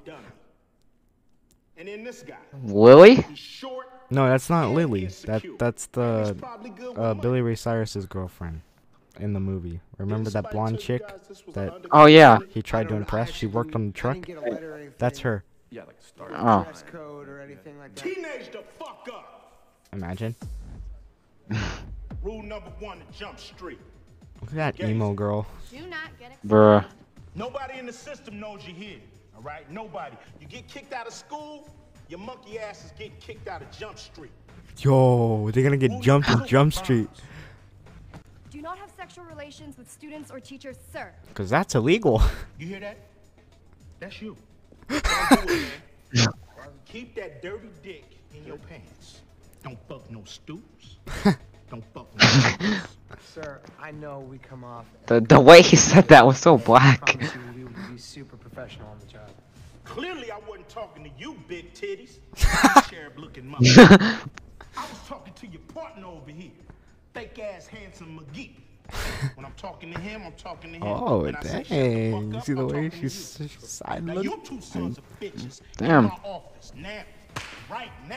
And 1.78 1.88
then 1.88 2.04
this 2.04 2.24
guy. 2.24 2.38
Lily? 2.64 3.24
No, 4.10 4.28
that's 4.28 4.50
not 4.50 4.72
Lily. 4.72 5.06
That 5.26 5.44
that's 5.60 5.86
the 5.88 6.36
probably 6.40 6.72
good 6.72 6.90
with 6.90 6.98
uh. 6.98 7.14
Billy 7.14 7.42
Ray 7.42 7.56
Cyrus's 7.56 8.06
girlfriend 8.08 8.62
in 9.20 9.34
the 9.34 9.40
movie. 9.40 9.80
Remember 9.98 10.30
that 10.32 10.52
blonde 10.52 10.80
chick 10.80 11.02
tell 11.06 11.16
you 11.16 11.20
guys 11.20 11.28
this 11.28 11.46
was 11.46 11.56
that 11.56 11.74
Oh, 11.92 12.06
yeah. 12.08 12.40
he 12.50 12.62
tried 12.62 12.84
to 12.84 12.88
I 12.88 12.90
don't 12.90 12.92
know, 12.92 12.96
I 13.18 13.22
impress? 13.22 13.32
She 13.32 13.46
worked 13.46 13.76
on 13.76 13.88
the 13.88 13.94
truck. 13.94 14.16
didn't 14.16 14.26
get 14.28 14.38
a 14.38 14.42
letter 14.52 14.72
or 14.72 14.76
anything. 14.76 14.94
That's 14.98 15.20
her. 15.20 15.44
Yeah, 15.72 15.84
like 15.84 15.98
a 16.00 16.04
start. 16.04 16.32
Oh. 16.36 16.64
Dress 16.64 16.84
code 16.92 17.28
or 17.28 17.40
anything 17.40 17.78
like 17.78 17.94
that. 17.96 18.04
Teenage 18.04 18.52
the 18.52 18.64
fuck 18.78 19.08
up. 19.12 19.62
Imagine. 19.94 20.36
Rule 22.24 22.44
number 22.44 22.72
one 22.80 23.02
Jump 23.18 23.40
Street. 23.40 23.80
Look 24.42 24.52
at 24.52 24.78
that 24.78 24.84
emo 24.88 25.14
girl. 25.14 25.46
Do 25.70 25.78
not 25.88 26.10
get 26.20 26.32
excited. 26.32 26.50
Bruh. 26.50 26.86
Nobody 27.36 27.78
in 27.80 27.86
the 27.86 27.94
system 27.94 28.40
knows 28.40 28.62
you're 28.66 28.76
here. 28.76 29.00
All 29.36 29.42
right? 29.42 29.70
Nobody. 29.72 30.16
You 30.40 30.48
get 30.48 30.68
kicked 30.68 30.94
out 30.94 31.08
of 31.08 31.14
school, 31.14 31.70
your 32.08 32.20
monkey 32.20 32.60
ass 32.60 32.86
is 32.86 32.92
getting 32.98 33.16
kicked 33.20 33.48
out 33.48 33.62
of 33.62 33.70
Jump 33.72 34.00
Street. 34.00 34.32
Yo, 34.80 35.52
they're 35.52 35.64
gonna 35.64 35.78
get 35.78 36.02
jumped 36.02 36.30
in 36.30 36.46
Jump 36.46 36.74
Street. 36.74 37.10
Do 38.50 38.62
not 38.62 38.78
have 38.80 38.90
sexual 38.98 39.26
relations 39.26 39.78
with 39.78 39.92
students 39.92 40.32
or 40.32 40.40
teachers, 40.40 40.78
sir. 40.92 41.12
Cause 41.34 41.50
that's 41.50 41.76
illegal. 41.76 42.22
You 42.60 42.68
hear 42.68 42.80
that? 42.82 42.98
That's 44.00 44.22
you. 44.22 44.36
Don't 44.90 45.48
do 45.48 45.54
it, 45.54 45.70
man. 46.14 46.28
Keep 46.86 47.16
that 47.16 47.42
dirty 47.42 47.70
dick 47.84 48.06
in 48.36 48.46
your 48.46 48.58
pants. 48.58 49.22
Don't 49.64 49.78
fuck 49.88 50.10
no 50.10 50.24
stoops. 50.24 50.98
Don't 51.70 51.84
fuck 51.94 52.08
no 52.18 52.26
stoops. 52.26 52.98
Sir, 53.34 53.60
I 53.80 53.92
know 53.92 54.20
we 54.20 54.38
come 54.40 54.64
off. 54.64 54.86
The, 55.06 55.22
the 55.22 55.40
way 55.40 55.62
he 55.62 55.76
said 55.76 56.08
that 56.08 56.26
was 56.26 56.40
so 56.40 56.58
black. 56.58 57.02
promise 57.06 57.36
you 57.36 57.42
we 57.56 57.64
will 57.66 57.92
be 57.92 57.98
super 57.98 58.38
professional 58.38 58.88
on 58.88 59.00
the 59.00 59.06
job. 59.06 59.30
Clearly, 59.84 60.32
I 60.32 60.40
wasn't 60.48 60.70
talking 60.70 61.04
to 61.04 61.10
you, 61.18 61.36
big 61.48 61.74
titties. 61.74 62.20
Cherub 62.90 63.18
looking 63.18 63.48
mother. 63.48 63.64
I 63.68 64.82
was 64.82 65.00
talking 65.08 65.34
to 65.34 65.48
your 65.48 65.62
partner 65.74 66.08
over 66.08 66.32
here. 66.32 66.52
Fake 67.14 67.40
ass 67.40 67.68
handsome 67.68 68.20
McGee. 68.20 68.56
When 69.36 69.46
I'm 69.46 69.54
talking 69.58 69.94
to 69.94 70.00
him, 70.00 70.24
I'm 70.26 70.32
talking 70.34 70.72
to 70.74 70.78
him. 70.78 70.84
Oh 70.84 71.24
When 71.24 71.36
I 71.36 71.42
say 71.44 71.64
shut 71.64 71.68
the 71.70 72.36
You 72.38 72.42
see 72.42 72.54
the 72.54 72.60
I'm 72.62 72.68
way 72.68 72.74
talking 72.74 72.90
to 72.92 72.98
she's 72.98 73.40
you. 73.40 73.48
she's 73.48 73.68
side 73.70 74.04
Now 74.06 74.22
you 74.22 74.40
two 74.44 74.62
sons 74.62 74.98
of 74.98 75.04
bitches 75.20 75.62
Damn. 75.78 76.06
in 76.06 76.10
my 76.12 76.18
office 76.24 76.72
now, 76.76 77.02
right 77.70 77.92
now. 78.08 78.16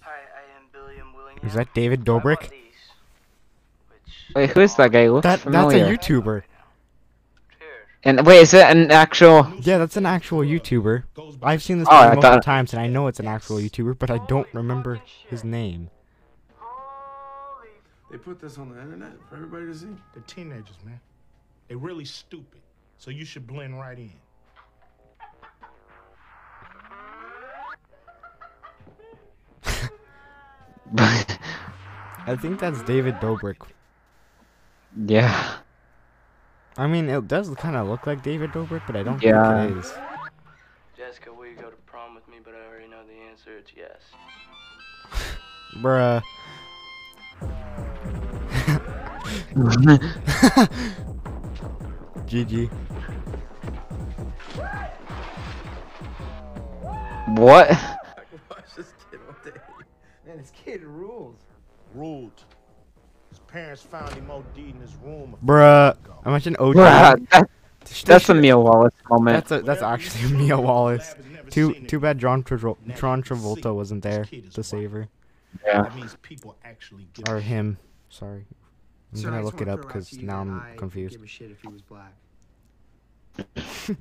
Hi, 0.00 0.10
I 0.10 0.56
am 0.56 0.64
Billiam 0.72 1.12
Willingham. 1.14 1.46
Is 1.46 1.54
that 1.54 1.72
David 1.74 2.04
Dobrik? 2.04 2.50
Wait, 4.34 4.50
who 4.50 4.60
is 4.60 4.74
that 4.76 4.92
guy? 4.92 5.02
He 5.04 5.08
looks 5.08 5.24
That 5.24 5.40
familiar. 5.40 5.84
that's 5.90 6.08
a 6.08 6.12
YouTuber. 6.12 6.42
And 8.04 8.24
wait, 8.24 8.38
is 8.42 8.54
it 8.54 8.64
an 8.64 8.90
actual? 8.92 9.52
Yeah, 9.62 9.78
that's 9.78 9.96
an 9.96 10.06
actual 10.06 10.40
YouTuber. 10.40 11.04
I've 11.42 11.62
seen 11.62 11.80
this 11.80 11.88
Oh, 11.90 11.94
I 11.96 12.04
movie 12.04 12.14
multiple 12.16 12.32
thought- 12.36 12.42
times, 12.44 12.72
and 12.72 12.80
I 12.80 12.86
know 12.86 13.08
it's 13.08 13.18
an 13.18 13.26
actual 13.26 13.56
YouTuber, 13.56 13.98
but 13.98 14.10
I 14.12 14.18
don't 14.18 14.46
remember 14.52 15.00
his 15.28 15.42
name. 15.42 15.90
They 18.10 18.18
put 18.18 18.40
this 18.40 18.58
on 18.58 18.70
the 18.70 18.80
internet 18.80 19.12
for 19.28 19.34
everybody 19.36 19.66
to 19.66 19.74
see. 19.74 19.88
The 20.14 20.20
teenagers, 20.22 20.76
man. 20.84 21.00
They're 21.68 21.76
really 21.76 22.04
stupid. 22.04 22.60
So 22.98 23.10
you 23.10 23.24
should 23.24 23.46
blend 23.46 23.78
right 23.78 23.98
in. 23.98 24.12
I 30.98 32.36
think 32.40 32.60
that's 32.60 32.82
David 32.82 33.14
Dobrik. 33.16 33.56
Yeah. 35.06 35.56
I 36.76 36.86
mean, 36.86 37.08
it 37.08 37.26
does 37.28 37.48
kind 37.56 37.76
of 37.76 37.88
look 37.88 38.06
like 38.06 38.22
David 38.22 38.50
Dobrik, 38.52 38.82
but 38.86 38.96
I 38.96 39.02
don't 39.02 39.22
Yeah. 39.22 39.66
think 39.66 39.76
it 39.76 39.80
is. 39.80 39.92
Jessica, 40.96 41.32
will 41.32 41.46
you 41.46 41.56
go 41.56 41.70
to 41.70 41.76
prom 41.86 42.14
with 42.14 42.26
me? 42.28 42.36
But 42.42 42.54
I 42.54 42.66
already 42.68 42.88
know 42.88 43.04
the 43.06 43.14
answer. 43.30 43.56
It's 43.58 43.72
yes. 43.76 44.00
Bruh. 45.82 46.22
GG. 52.26 52.70
What? 57.36 57.70
Watch 57.70 58.74
this 58.76 58.92
kid 59.10 59.18
all 59.26 59.34
day. 59.44 59.50
Man, 60.26 60.38
this 60.38 60.52
kid 60.54 60.84
rules. 60.84 61.34
Ruled. 61.92 62.44
His 63.30 63.40
parents 63.40 63.82
found 63.82 64.14
him 64.14 64.30
OD'd 64.30 64.56
in 64.56 64.74
his 64.80 64.94
room. 65.02 65.34
a 65.40 65.44
Bruh. 65.44 65.96
Imagine 66.24 66.54
OJ. 66.54 66.74
Bruh, 66.74 67.28
that- 67.30 67.50
that's 68.04 68.28
a 68.28 68.34
Mia 68.34 68.56
Wallace 68.58 68.94
moment. 69.10 69.48
That's 69.48 69.62
a, 69.62 69.64
that's 69.64 69.82
actually 69.82 70.32
Mia 70.36 70.56
Wallace. 70.58 71.14
Too 71.50 71.74
too 71.86 71.98
bad 72.00 72.18
John, 72.18 72.42
Travol- 72.44 72.78
John 72.96 73.22
Travolta 73.22 73.74
wasn't 73.74 74.02
there 74.04 74.24
to 74.24 74.62
save 74.62 74.92
her. 74.92 75.08
Yeah. 75.64 75.82
That 75.82 75.94
means 75.96 76.16
people 76.22 76.56
actually 76.64 77.08
give 77.12 77.28
Or 77.28 77.40
him. 77.40 77.78
Sorry. 78.08 78.44
I'm 79.16 79.22
Sir, 79.22 79.30
gonna 79.30 79.44
look 79.44 79.60
it 79.62 79.68
up 79.68 79.80
because 79.80 80.12
now 80.20 80.40
I'm 80.40 80.60
I 80.60 80.76
confused. 80.76 81.14
Give 81.14 81.22
a 81.22 81.26
shit 81.26 81.50
if 81.50 81.62
he 81.62 81.68
was 81.68 81.80
black. 81.80 82.12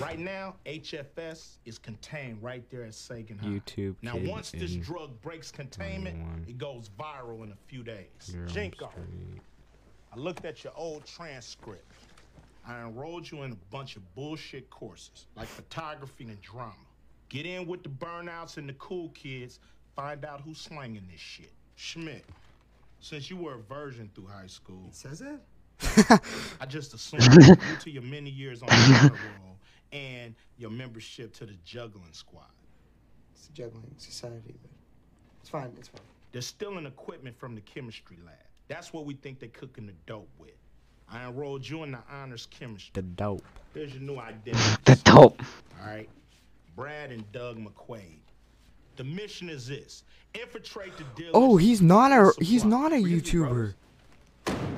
Right 0.00 0.18
now, 0.18 0.56
HFS 0.66 1.56
is 1.64 1.78
contained 1.78 2.42
right 2.42 2.68
there 2.68 2.84
at 2.84 2.94
Sagan 2.94 3.38
High. 3.38 3.48
YouTube 3.48 3.94
Now, 4.02 4.12
kid 4.12 4.28
once 4.28 4.50
this 4.50 4.74
drug 4.74 5.18
breaks 5.22 5.50
containment, 5.50 6.16
21. 6.16 6.44
it 6.48 6.58
goes 6.58 6.90
viral 6.98 7.44
in 7.44 7.52
a 7.52 7.56
few 7.66 7.82
days. 7.82 8.06
Jerome 8.30 8.48
Jenko, 8.48 8.90
I 10.12 10.16
looked 10.18 10.44
at 10.44 10.64
your 10.64 10.74
old 10.76 11.06
transcript. 11.06 11.90
I 12.66 12.80
enrolled 12.80 13.30
you 13.30 13.44
in 13.44 13.52
a 13.52 13.56
bunch 13.70 13.96
of 13.96 14.14
bullshit 14.14 14.68
courses, 14.70 15.26
like 15.34 15.46
photography 15.46 16.24
and 16.24 16.42
drama. 16.42 16.74
Get 17.30 17.46
in 17.46 17.66
with 17.66 17.82
the 17.82 17.88
burnouts 17.88 18.58
and 18.58 18.68
the 18.68 18.74
cool 18.74 19.10
kids. 19.10 19.60
Find 19.94 20.24
out 20.26 20.42
who's 20.42 20.58
slanging 20.58 21.06
this 21.10 21.20
shit. 21.20 21.52
Schmidt, 21.76 22.24
since 23.00 23.30
you 23.30 23.36
were 23.36 23.54
a 23.54 23.58
virgin 23.58 24.10
through 24.14 24.26
high 24.26 24.46
school, 24.46 24.84
It 24.88 24.94
says 24.94 25.20
it? 25.20 25.40
I 26.60 26.66
just 26.66 26.94
assumed 26.94 27.22
due 27.30 27.76
to 27.80 27.90
your 27.90 28.02
many 28.02 28.30
years 28.30 28.62
on 28.62 28.68
the 28.68 28.98
honor 29.02 29.12
and 29.92 30.34
your 30.56 30.70
membership 30.70 31.34
to 31.34 31.46
the 31.46 31.54
juggling 31.64 32.12
squad. 32.12 32.46
It's 33.34 33.48
a 33.48 33.52
juggling 33.52 33.84
society, 33.98 34.54
but 34.62 34.70
it's 35.40 35.50
fine. 35.50 35.72
It's 35.78 35.88
fine. 35.88 36.00
They're 36.32 36.42
stealing 36.42 36.86
equipment 36.86 37.38
from 37.38 37.54
the 37.54 37.60
chemistry 37.62 38.18
lab. 38.24 38.34
That's 38.68 38.92
what 38.92 39.04
we 39.04 39.14
think 39.14 39.38
they're 39.38 39.48
cooking 39.50 39.86
the 39.86 39.94
dope 40.06 40.28
with. 40.38 40.50
I 41.08 41.26
enrolled 41.28 41.68
you 41.68 41.84
in 41.84 41.92
the 41.92 42.00
honors 42.10 42.46
chemistry. 42.50 42.90
The 42.94 43.02
dope. 43.02 43.44
There's 43.74 43.92
your 43.94 44.02
new 44.02 44.16
identity. 44.18 44.58
The 44.84 44.96
dope. 45.04 45.42
All 45.80 45.86
right. 45.86 46.08
Brad 46.74 47.12
and 47.12 47.30
Doug 47.32 47.58
McQuaid. 47.58 48.18
The 48.96 49.04
mission 49.04 49.48
is 49.48 49.66
this: 49.68 50.04
infiltrate 50.34 50.96
the 50.96 51.04
dealers. 51.14 51.32
Oh, 51.34 51.56
he's 51.56 51.82
not 51.82 52.12
a 52.12 52.32
he's 52.42 52.64
not 52.64 52.92
a 52.92 52.96
YouTuber. 52.96 53.74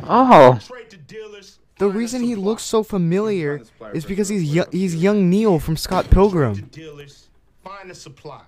Oh. 0.05 0.53
Infiltrate 0.53 0.91
the 0.91 0.97
dealers. 0.97 1.59
The 1.79 1.89
reason 1.89 2.23
he 2.23 2.35
looks 2.35 2.63
so 2.65 2.83
familiar 2.83 3.63
is 3.95 4.05
because 4.05 4.29
he's 4.29 4.43
young, 4.53 4.67
he's 4.73 4.97
young 4.97 5.31
Neil 5.31 5.59
from 5.61 5.77
Scott 5.77 6.11
Pilgrim. 6.11 6.55
Dealers, 6.73 7.29
find 7.63 7.89
the 7.89 7.95
supply. 7.95 8.43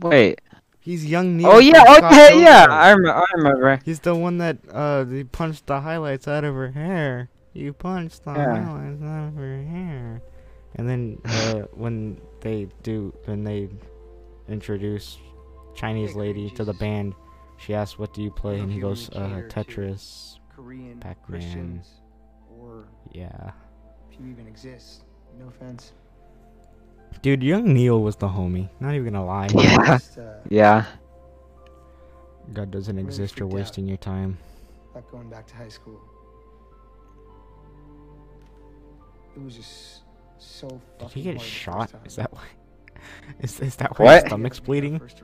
Wait. 0.00 0.40
He's 0.80 1.04
young 1.04 1.36
Neil. 1.36 1.48
Oh 1.48 1.58
yeah. 1.58 1.84
from 1.84 1.96
Scott 1.96 2.12
Okay. 2.12 2.42
Yeah. 2.42 2.66
I 2.70 2.90
remember. 2.92 3.18
I 3.18 3.24
remember. 3.34 3.80
He's 3.84 4.00
the 4.00 4.14
one 4.14 4.38
that 4.38 4.58
uh 4.72 5.04
he 5.04 5.24
punched 5.24 5.66
the 5.66 5.80
highlights 5.80 6.26
out 6.28 6.44
of 6.44 6.54
her 6.54 6.70
hair. 6.70 7.28
You 7.52 7.72
punched 7.72 8.24
the 8.24 8.32
Yeah. 8.32 8.62
highlights 8.62 9.02
out 9.02 9.28
of 9.28 9.34
her 9.34 9.62
hair. 9.62 10.22
And 10.76 10.88
then 10.88 11.18
uh 11.24 11.62
when 11.74 12.20
they 12.40 12.68
do 12.82 13.12
when 13.24 13.44
they 13.44 13.68
introduce 14.48 15.18
Chinese 15.74 16.14
lady 16.14 16.50
to 16.50 16.64
the 16.64 16.72
band, 16.74 17.14
she 17.58 17.74
asks 17.74 17.98
what 17.98 18.12
do 18.14 18.22
you 18.22 18.30
play 18.30 18.58
and 18.60 18.70
he 18.72 18.78
goes 18.80 19.08
uh 19.10 19.42
Tetris, 19.48 20.38
Korean 20.54 20.98
Pac-Man. 21.00 21.82
Or 22.58 22.86
Yeah. 23.12 23.52
if 24.10 24.18
you 24.20 24.26
even 24.30 24.46
exist. 24.46 25.04
No 25.38 25.48
offense. 25.48 25.92
Dude, 27.22 27.42
young 27.42 27.72
Neil 27.72 28.00
was 28.02 28.16
the 28.16 28.28
homie. 28.28 28.68
Not 28.80 28.94
even 28.94 29.12
gonna 29.12 29.24
lie. 29.24 29.48
Yeah. 29.54 29.98
Uh, 30.18 30.42
Yeah. 30.48 30.84
God 32.52 32.70
doesn't 32.70 32.94
Really 32.96 33.06
exist. 33.06 33.38
You're 33.38 33.48
freaked 33.48 33.54
out. 33.54 33.58
wasting 33.58 33.86
your 33.86 33.96
time. 33.96 34.38
About 34.92 35.10
going 35.10 35.28
back 35.28 35.46
to 35.48 35.54
high 35.56 35.68
school. 35.68 36.00
It 39.36 39.42
was 39.42 39.56
just 39.56 40.02
so 40.38 40.80
Did 40.98 41.10
he 41.10 41.22
get 41.22 41.36
hard 41.36 41.40
the 41.40 41.44
first 41.44 41.50
shot? 41.52 41.94
Is 42.06 42.16
that 42.16 42.32
why? 42.32 42.44
Is, 43.40 43.60
is 43.60 43.76
that 43.76 43.98
why 43.98 44.04
What? 44.04 44.22
his 44.22 44.30
stomach's 44.30 44.60
bleeding? 44.60 44.98
First. 44.98 45.22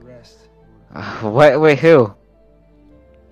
Uh, 0.95 1.21
what? 1.31 1.61
Wait. 1.61 1.79
Who? 1.79 2.15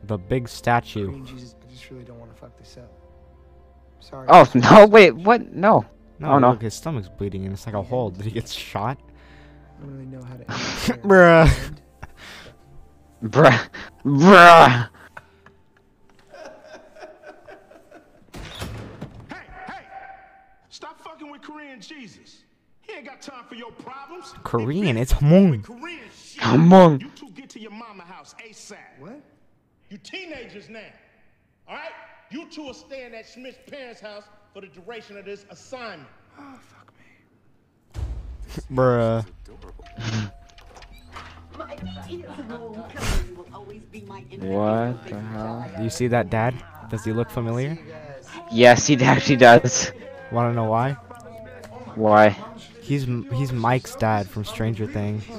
The 0.05 0.17
big 0.17 0.49
statue. 0.49 1.07
Korean 1.09 1.27
Jesus, 1.27 1.55
I 1.63 1.71
just 1.71 1.91
really 1.91 2.05
don't 2.05 2.19
want 2.19 2.33
to 2.35 2.41
fuck 2.41 2.57
this 2.59 2.77
up. 2.79 2.91
Sorry. 4.01 4.27
Oh 4.31 4.49
no. 4.55 4.87
Wait. 4.87 5.11
What? 5.15 5.53
No. 5.53 5.85
No, 6.19 6.33
oh 6.33 6.39
no. 6.39 6.51
look, 6.51 6.63
his 6.63 6.75
stomach's 6.75 7.09
bleeding 7.09 7.45
and 7.45 7.53
it's 7.53 7.67
like 7.67 7.75
a 7.75 7.83
hole. 7.83 8.11
Did 8.11 8.25
he 8.27 8.31
get 8.31 8.49
shot? 8.49 8.99
I 9.79 9.83
don't 9.85 9.93
really 9.93 10.07
know 10.07 10.23
how 10.23 10.35
to. 10.37 10.41
end 10.93 11.01
it. 11.01 11.03
Bruh. 11.03 11.77
Bruh. 13.25 13.69
Bruh. 14.05 14.89
Hey, 19.29 19.37
hey! 19.67 19.83
Stop 20.69 21.01
fucking 21.03 21.31
with 21.31 21.43
Korean 21.43 21.81
Jesus. 21.81 22.20
He 23.01 23.07
ain't 23.09 23.19
got 23.19 23.23
time 23.23 23.45
for 23.49 23.55
your 23.55 23.71
problems. 23.73 24.35
Korean, 24.45 24.99
it's 24.99 25.15
Hmong. 25.15 25.65
Korean 25.65 26.01
shit. 26.15 26.43
Hmong. 26.43 27.01
You 27.01 27.09
two 27.17 27.31
get 27.31 27.49
to 27.49 27.59
your 27.59 27.71
mama 27.71 28.03
house 28.03 28.35
ASAP. 28.47 28.77
What? 28.99 29.23
You 29.89 29.97
teenagers 29.97 30.69
now. 30.69 30.81
All 31.67 31.77
right? 31.77 31.93
You 32.31 32.47
two 32.51 32.67
are 32.67 32.75
staying 32.75 33.15
at 33.15 33.27
Schmidt's 33.27 33.57
parents' 33.71 34.03
house 34.03 34.25
for 34.53 34.61
the 34.61 34.67
duration 34.67 35.17
of 35.17 35.25
this 35.25 35.47
assignment. 35.49 36.11
Oh 36.39 36.59
fuck 36.61 36.93
me. 37.97 38.03
Bruh. 38.77 39.25
What 44.43 45.09
the 45.09 45.21
hell? 45.21 45.73
Do 45.79 45.85
you 45.85 45.91
see 45.91 46.09
that, 46.09 46.29
Dad? 46.29 46.55
Does 46.91 47.03
he 47.03 47.15
look 47.15 47.31
familiar? 47.31 47.79
Yes, 48.53 48.87
he 48.87 49.03
actually 49.03 49.37
does. 49.37 49.91
Want 50.31 50.51
to 50.51 50.55
know 50.55 50.69
why? 50.69 50.93
Why? 51.95 52.37
He's 52.91 53.05
he's 53.33 53.53
Mike's 53.53 53.95
dad 53.95 54.29
from 54.29 54.45
Stranger 54.45 54.85
Things. 54.85 55.23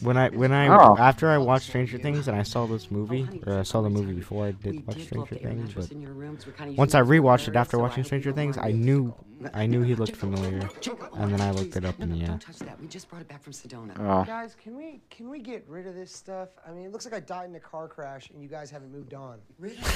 When 0.00 0.16
I 0.16 0.28
when 0.28 0.52
I 0.52 0.68
Oh. 0.68 0.96
after 0.96 1.28
I 1.28 1.38
watched 1.38 1.66
Stranger 1.66 1.98
Things 1.98 2.28
and 2.28 2.36
I 2.36 2.44
saw 2.44 2.66
this 2.66 2.90
movie, 2.90 3.26
or 3.44 3.58
I 3.58 3.62
saw 3.64 3.80
the 3.82 3.90
movie 3.90 4.12
before 4.12 4.46
I 4.46 4.52
did 4.52 4.86
watch 4.86 5.02
Stranger 5.02 5.34
Things, 5.34 5.74
but 5.74 5.90
once 6.76 6.94
I 6.94 7.00
rewatched 7.00 7.48
it 7.48 7.56
after 7.56 7.78
watching 7.78 8.04
Stranger 8.04 8.30
Things, 8.30 8.56
I 8.56 8.70
knew 8.70 9.12
I 9.52 9.66
knew 9.66 9.82
he 9.82 9.96
looked 9.96 10.14
familiar, 10.14 10.68
and 11.14 11.32
then 11.32 11.40
I 11.40 11.50
looked 11.50 11.74
it 11.76 11.84
up 11.84 11.98
and 11.98 12.16
yeah. 12.16 12.38
We 12.80 12.86
just 12.86 13.08
brought 13.10 13.22
it 13.22 13.28
back 13.28 13.42
from 13.42 13.52
Sedona. 13.52 13.98
Oh. 13.98 14.24
Guys, 14.24 14.54
can 14.62 14.76
we 14.76 15.00
can 15.10 15.28
we 15.28 15.40
get 15.40 15.64
rid 15.68 15.88
of 15.88 15.96
this 15.96 16.14
stuff? 16.14 16.50
I 16.64 16.70
mean, 16.70 16.84
it 16.86 16.92
looks 16.92 17.04
like 17.04 17.14
I 17.14 17.20
died 17.20 17.48
in 17.50 17.56
a 17.56 17.60
car 17.60 17.88
crash 17.88 18.30
and 18.30 18.40
you 18.40 18.48
guys 18.48 18.70
haven't 18.70 18.92
moved 18.92 19.14
on. 19.14 19.38
Really? 19.58 19.78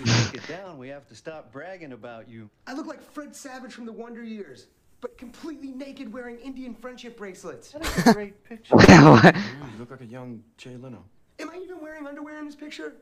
We 0.00 0.04
take 0.10 0.34
it 0.34 0.48
down, 0.48 0.78
we 0.78 0.88
have 0.88 1.06
to 1.08 1.14
stop 1.14 1.52
bragging 1.52 1.92
about 1.92 2.28
you. 2.28 2.50
I 2.66 2.72
look 2.74 2.86
like 2.86 3.00
Fred 3.00 3.34
Savage 3.34 3.72
from 3.72 3.86
the 3.86 3.92
Wonder 3.92 4.22
Years, 4.22 4.66
but 5.00 5.18
completely 5.18 5.70
naked 5.72 6.12
wearing 6.12 6.38
Indian 6.38 6.74
friendship 6.74 7.16
bracelets. 7.16 7.72
That 7.72 7.84
is 7.86 8.06
a 8.06 8.12
great 8.12 8.44
picture. 8.48 8.76
What? 8.76 9.34
You 9.34 9.78
look 9.78 9.90
like 9.90 10.00
a 10.00 10.06
young 10.06 10.42
Jay 10.56 10.76
Leno. 10.76 11.04
Am 11.38 11.50
I 11.50 11.58
even 11.58 11.80
wearing 11.80 12.06
underwear 12.06 12.38
in 12.38 12.46
this 12.46 12.54
picture? 12.54 12.94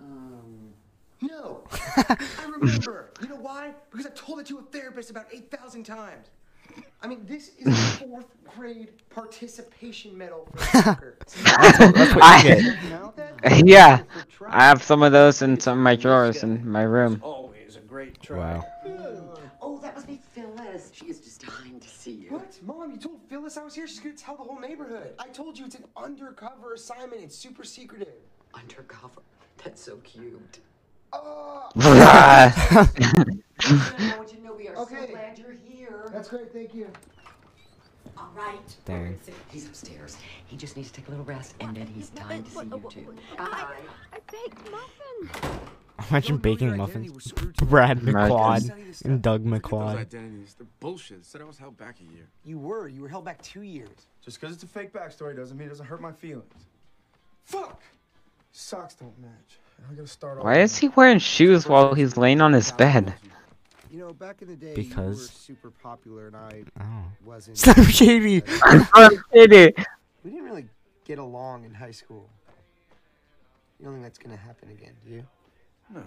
Um, 0.00 0.74
No. 1.22 1.64
I 1.96 2.16
remember. 2.48 3.10
You 3.22 3.28
know 3.28 3.36
why? 3.36 3.74
Because 3.90 4.06
I 4.06 4.10
told 4.10 4.40
it 4.40 4.46
to 4.46 4.58
a 4.58 4.62
therapist 4.62 5.10
about 5.10 5.26
8,000 5.32 5.84
times. 5.84 6.28
I 7.02 7.06
mean, 7.06 7.24
this 7.26 7.50
is 7.58 7.66
a 7.68 7.72
fourth 7.98 8.26
grade 8.56 8.92
participation 9.10 10.16
medal 10.16 10.48
for 10.52 10.64
soccer. 10.64 11.18
That's 11.20 11.78
that's 11.78 12.14
what 12.14 13.66
yeah. 13.66 14.02
I 14.48 14.64
have 14.64 14.82
some 14.82 15.02
of 15.02 15.12
those 15.12 15.42
in 15.42 15.60
some 15.60 15.78
of 15.78 15.84
my 15.84 15.96
drawers 15.96 16.42
in 16.42 16.68
my 16.68 16.82
room. 16.82 17.20
Always 17.22 17.76
a 17.76 17.80
great 17.80 18.20
try. 18.22 18.54
Wow. 18.54 18.64
That 20.74 20.82
must 20.82 21.00
be 21.00 21.06
Phyllis. 21.06 21.06
She 21.06 21.06
is 21.06 21.20
just 21.20 21.46
dying 21.46 21.80
to 21.80 21.88
see 21.88 21.94
see 22.04 22.10
you. 22.24 22.30
What? 22.30 22.58
Mom, 22.62 22.90
you 22.90 22.96
told 22.98 23.20
Phyllis 23.28 23.56
I 23.56 23.64
was 23.64 23.74
here. 23.74 23.86
She's 23.86 24.00
gonna 24.00 24.14
tell 24.14 24.36
the 24.36 24.42
whole 24.42 24.60
neighborhood. 24.60 25.14
I 25.18 25.28
told 25.28 25.58
you 25.58 25.64
it's 25.64 25.74
an 25.74 25.84
undercover 25.96 26.74
assignment. 26.74 27.22
It's 27.22 27.36
super 27.36 27.64
secretive. 27.64 28.12
Undercover. 28.54 29.22
That's 29.62 29.82
so 29.82 29.96
cute. 29.98 30.58
Oh. 31.16 31.68
Bruh. 31.76 32.52
I 33.62 34.16
want 34.18 34.32
you 34.32 34.38
to 34.38 34.44
know 34.44 34.52
we 34.52 34.66
are 34.66 34.74
Okay. 34.78 35.02
so 35.02 35.06
glad 35.12 35.38
you're 35.38 35.54
here. 35.64 36.10
That's 36.12 36.28
great. 36.28 36.52
Thank 36.52 36.74
you. 36.74 36.88
All 38.18 38.32
right. 38.34 38.76
Dang. 38.84 39.16
He's 39.48 39.66
upstairs. 39.66 40.16
He 40.46 40.56
just 40.56 40.76
needs 40.76 40.90
to 40.90 40.94
take 40.98 41.06
a 41.06 41.10
little 41.12 41.24
rest, 41.24 41.54
and 41.60 41.76
then 41.76 41.86
he's 41.86 42.08
dying 42.08 42.42
to 42.42 42.50
see 42.50 42.64
you 42.64 42.84
too. 42.90 43.14
Bye. 43.38 43.76
I 44.12 44.18
baked 44.28 44.58
muffins. 44.72 45.60
Imagine 46.10 46.38
baking 46.38 46.76
muffins. 46.76 47.32
Brad 47.62 48.00
McQuaid 48.00 49.04
and 49.04 49.22
Doug 49.22 49.44
Those 49.48 49.60
McQuaid. 49.60 49.96
identities, 49.98 50.54
they're 50.58 50.66
bullshit. 50.80 51.24
Said 51.24 51.40
I 51.40 51.44
was 51.44 51.56
held 51.58 51.76
back 51.76 51.96
a 52.00 52.04
year. 52.12 52.26
You 52.44 52.58
were. 52.58 52.88
You 52.88 53.02
were 53.02 53.08
held 53.08 53.24
back 53.24 53.40
two 53.42 53.62
years. 53.62 54.06
Just 54.24 54.40
because 54.40 54.54
it's 54.54 54.64
a 54.64 54.66
fake 54.66 54.92
backstory 54.92 55.36
doesn't 55.36 55.56
mean 55.56 55.66
it 55.66 55.70
doesn't 55.70 55.86
hurt 55.86 56.00
my 56.00 56.12
feelings. 56.12 56.52
Fuck! 57.44 57.80
Socks 58.52 58.94
don't 58.94 59.16
match. 59.20 59.58
I 59.90 59.94
gotta 59.94 60.06
start 60.08 60.38
all 60.38 60.44
Why 60.44 60.60
is 60.60 60.76
he 60.76 60.88
wearing 60.88 61.18
shoes 61.18 61.66
while 61.68 61.94
he's 61.94 62.16
laying 62.16 62.40
on 62.40 62.52
his 62.52 62.72
bed? 62.72 63.14
You 63.90 64.00
know, 64.00 64.12
back 64.12 64.42
in 64.42 64.48
the 64.48 64.56
day, 64.56 64.74
Because- 64.74 64.96
you 65.46 65.54
were 65.54 65.68
super 65.68 65.70
popular, 65.70 66.26
and 66.26 66.36
I 66.36 66.64
Oh. 66.80 67.04
wasn't. 67.24 67.58
Slim 67.58 67.86
Shady. 67.86 68.42
I'm. 68.62 68.86
We 69.32 69.46
didn't 69.46 70.44
really 70.44 70.66
get 71.04 71.18
along 71.18 71.64
in 71.64 71.74
high 71.74 71.90
school. 71.92 72.28
You 73.78 73.84
don't 73.84 73.94
think 73.94 74.04
that's 74.04 74.18
gonna 74.18 74.36
happen 74.36 74.70
again, 74.70 74.94
do 75.04 75.12
you? 75.12 75.26
No. 75.92 76.02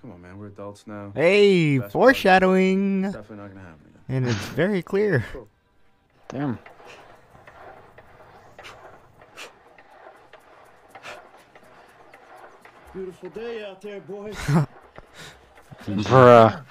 Come 0.00 0.12
on, 0.12 0.22
man. 0.22 0.38
We're 0.38 0.46
adults 0.46 0.86
now. 0.86 1.12
Hey, 1.14 1.78
Best 1.78 1.92
foreshadowing. 1.92 3.02
buddies. 3.02 3.14
Definitely 3.14 3.36
not 3.44 3.54
gonna 3.54 3.66
happen 3.66 3.86
again. 3.86 4.16
And 4.16 4.26
it's 4.26 4.46
very 4.48 4.82
clear. 4.82 5.24
Damn. 6.28 6.58
Beautiful 12.92 13.28
day 13.30 13.64
out 13.64 13.80
there, 13.80 14.00
boys. 14.00 14.34
Bruh. 15.86 16.64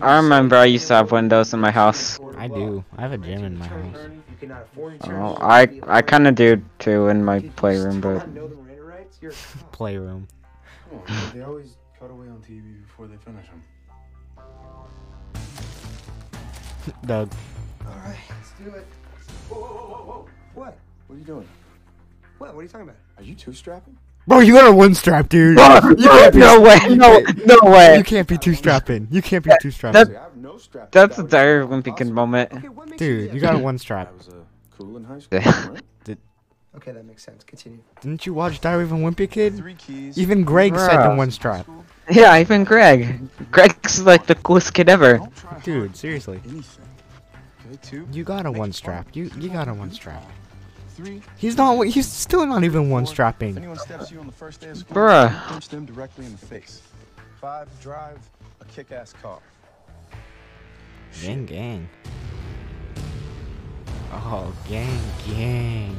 I 0.00 0.16
remember 0.16 0.56
I 0.56 0.64
used 0.66 0.88
to 0.88 0.94
have 0.94 1.12
windows 1.12 1.54
in 1.54 1.60
my 1.60 1.70
house. 1.70 2.18
I 2.36 2.48
do. 2.48 2.84
I 2.96 3.02
have 3.02 3.12
a 3.12 3.18
gym 3.18 3.44
in 3.44 3.56
my 3.56 3.66
house. 3.66 3.96
You 3.96 4.22
cannot 4.38 4.62
afford 4.62 4.98
Oh, 5.04 5.36
I 5.40 5.80
I 5.86 6.02
kind 6.02 6.26
of 6.26 6.34
do 6.34 6.62
too 6.78 7.08
in 7.08 7.24
my 7.24 7.40
playroom, 7.56 8.00
but 8.00 8.28
know 8.28 8.48
the 8.48 8.56
Miranda 8.56 8.82
rights. 8.82 9.18
You're 9.22 9.30
a 9.30 9.34
cop. 9.34 9.72
Playroom. 9.72 10.28
Come 10.88 10.98
on. 11.00 11.32
They 11.34 11.42
always 11.42 11.76
cut 11.98 12.10
away 12.10 12.28
on 12.28 12.38
TV 12.48 12.82
before 12.82 13.06
they 13.06 13.16
finish 13.16 13.46
them. 13.48 13.62
Doug. 17.06 17.32
All 17.86 17.92
right, 17.96 18.16
let's 18.30 18.50
do 18.62 18.70
it. 18.70 18.86
Whoa, 19.48 19.58
whoa, 19.58 19.66
whoa, 19.68 19.86
whoa, 19.86 20.04
whoa. 20.04 20.28
What? 20.54 20.78
What 21.06 21.16
are 21.16 21.18
you 21.18 21.24
doing? 21.24 21.48
What? 22.38 22.54
What 22.54 22.60
are 22.60 22.62
you 22.62 22.68
talking 22.68 22.88
about? 22.88 22.96
Are 23.16 23.22
you 23.22 23.34
two 23.34 23.52
strapping? 23.52 23.96
Bro, 24.26 24.40
you 24.40 24.54
got 24.54 24.66
a 24.66 24.72
one 24.72 24.94
strap, 24.94 25.28
dude. 25.28 25.56
Bro, 25.56 25.80
You 25.98 26.08
can't 26.08 26.32
be- 26.34 26.40
no 26.40 26.60
way, 26.60 26.78
no, 26.90 27.18
no 27.44 27.70
way. 27.70 27.98
You 27.98 28.04
can't 28.04 28.26
be 28.26 28.38
two 28.38 28.54
strapping. 28.54 29.06
You 29.10 29.20
can't 29.20 29.44
be 29.44 29.50
two 29.60 29.70
strapping. 29.70 30.12
That, 30.14 30.36
no 30.36 30.56
strap. 30.56 30.90
that's 30.92 31.18
a 31.18 31.22
dire 31.24 31.62
Olympic 31.62 32.04
moment. 32.06 32.50
Dude, 32.96 33.34
you 33.34 33.40
got 33.40 33.54
a 33.54 33.58
one 33.58 33.76
strap. 33.78 34.08
I 34.08 34.16
was 34.16 34.28
uh, 34.28 34.32
cool 34.76 34.96
in 34.96 35.04
high 35.04 35.18
school. 35.20 35.40
Right? 35.40 35.82
Did, 36.74 36.82
Okay, 36.82 36.92
that 36.92 37.04
makes 37.06 37.22
sense. 37.22 37.44
Continue. 37.44 37.78
didn't 38.00 38.26
you 38.26 38.34
watch 38.34 38.60
Diary 38.60 38.82
of 38.84 38.92
a 38.92 38.96
Wimpy 38.96 39.30
Kid? 39.30 39.56
Three 39.56 39.74
keys. 39.74 40.18
Even 40.18 40.42
Greg 40.44 40.74
said 40.76 40.96
the 40.98 41.08
Bruh. 41.10 41.16
one 41.16 41.30
strap. 41.30 41.66
Yeah, 42.10 42.36
even 42.38 42.64
Greg. 42.64 43.20
Greg's 43.50 44.02
like 44.02 44.26
the 44.26 44.34
coolest 44.34 44.74
kid 44.74 44.88
ever. 44.88 45.18
Don't 45.18 45.36
try 45.36 45.50
hard 45.50 45.62
Dude, 45.62 45.96
seriously. 45.96 46.40
anything. 46.48 46.84
Okay, 47.66 47.78
two. 47.82 48.06
You 48.12 48.24
got 48.24 48.44
a 48.44 48.52
one 48.52 48.72
strap. 48.72 49.06
You 49.14 49.30
you 49.38 49.48
got 49.48 49.68
a 49.68 49.74
one 49.74 49.90
strap. 49.92 50.22
Three. 50.96 51.22
He's 51.38 51.56
not. 51.56 51.80
He's 51.86 52.06
still 52.06 52.44
not 52.46 52.62
even 52.64 52.90
one 52.90 53.06
strapping. 53.06 53.56
anyone 53.56 53.78
steps 53.78 54.10
you 54.10 54.20
on 54.20 54.26
the 54.26 54.32
first 54.32 54.60
day 54.60 54.68
of 54.68 54.76
school, 54.78 54.94
Bruh. 54.96 55.30
you 55.32 55.38
punch 55.48 55.68
them 55.68 55.86
directly 55.86 56.26
in 56.26 56.32
the 56.32 56.38
face. 56.46 56.82
Five, 57.40 57.68
drive 57.80 58.18
a 58.60 58.64
kick-ass 58.66 59.14
car. 59.22 59.38
Gang 61.22 61.46
gang. 61.46 61.88
Oh, 64.12 64.52
gang 64.68 65.00
gang. 65.26 65.96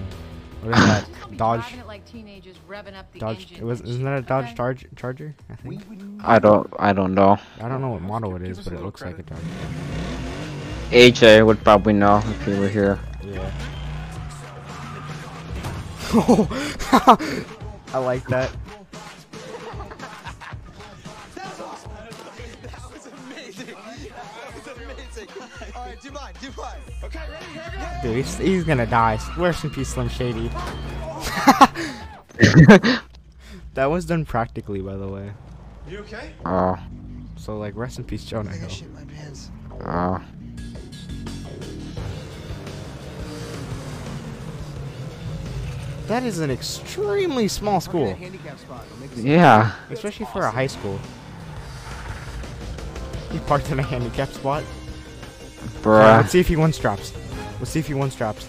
What 0.66 0.78
is 0.78 0.86
that? 0.86 1.08
Dodge. 1.38 1.62
Driving 1.62 1.80
it 1.80 1.88
like 1.88 2.06
teenagers, 2.06 2.56
revving 2.68 2.96
up 2.96 3.12
the 3.12 3.20
Dodge. 3.20 3.52
It 3.52 3.64
was. 3.64 3.82
Isn't 3.82 4.04
that 4.04 4.18
a 4.18 4.22
Dodge 4.24 4.46
okay? 4.46 4.56
Charge, 4.56 4.88
Charger? 4.96 5.36
I 5.50 5.56
think. 5.56 5.84
I 6.24 6.40
don't, 6.40 6.74
I 6.80 6.92
don't 6.92 7.14
know. 7.14 7.38
I 7.62 7.70
don't 7.70 7.82
know 7.82 7.90
what 7.90 8.02
model 8.02 8.36
it 8.36 8.40
Give 8.40 8.52
is, 8.52 8.60
us 8.60 8.66
but 8.66 8.74
it 8.74 8.82
looks 8.82 9.02
like 9.04 9.20
a 9.20 9.24
Dodge. 9.24 9.38
Charger. 10.90 11.12
AJ 11.12 11.46
would 11.46 11.64
probably 11.64 11.94
know 11.94 12.18
if 12.18 12.46
he 12.46 12.54
were 12.60 12.68
here. 12.68 13.00
Yeah. 13.24 13.52
I 17.94 17.98
like 18.00 18.26
that. 18.28 18.52
That 18.52 18.65
Dude, 28.02 28.16
he's, 28.18 28.38
he's 28.38 28.64
gonna 28.64 28.86
die. 28.86 29.20
Rest 29.38 29.64
in 29.64 29.70
peace, 29.72 29.90
Slim 29.90 30.10
Shady. 30.10 30.48
that 33.74 33.86
was 33.90 34.06
done 34.06 34.26
practically, 34.26 34.82
by 34.82 34.96
the 34.96 35.08
way. 35.08 35.32
You 35.90 36.00
okay? 36.00 36.32
Oh, 36.46 36.78
So, 37.38 37.58
like, 37.58 37.76
rest 37.76 37.98
in 37.98 38.04
peace, 38.04 38.24
Jonah 38.26 38.50
I 38.52 38.54
Hill. 38.54 38.62
got 38.68 38.72
shit 38.72 38.94
my 38.94 39.04
pants. 39.06 39.50
oh. 39.86 40.22
That 46.08 46.24
is 46.24 46.40
an 46.40 46.52
extremely 46.52 47.48
small 47.48 47.82
school, 47.82 48.14
Handicap 48.14 48.60
spot. 48.60 48.86
I'll 48.92 49.00
make 49.00 49.12
it 49.18 49.24
Yeah. 49.26 49.72
especially 49.90 50.28
for 50.28 50.44
a 50.44 50.52
high 50.52 50.68
school. 50.68 51.00
He 53.32 53.40
parked 53.40 53.72
in 53.72 53.80
a 53.80 53.84
handicap 53.84 54.30
spot. 54.30 54.64
Bruh. 55.82 56.18
let's 56.18 56.32
see 56.32 56.40
if 56.40 56.48
he 56.48 56.56
one 56.56 56.74
straps. 56.74 57.14
Let's 57.60 57.72
see 57.72 57.80
if 57.80 57.88
he 57.88 57.94
one 57.94 58.12
straps. 58.12 58.48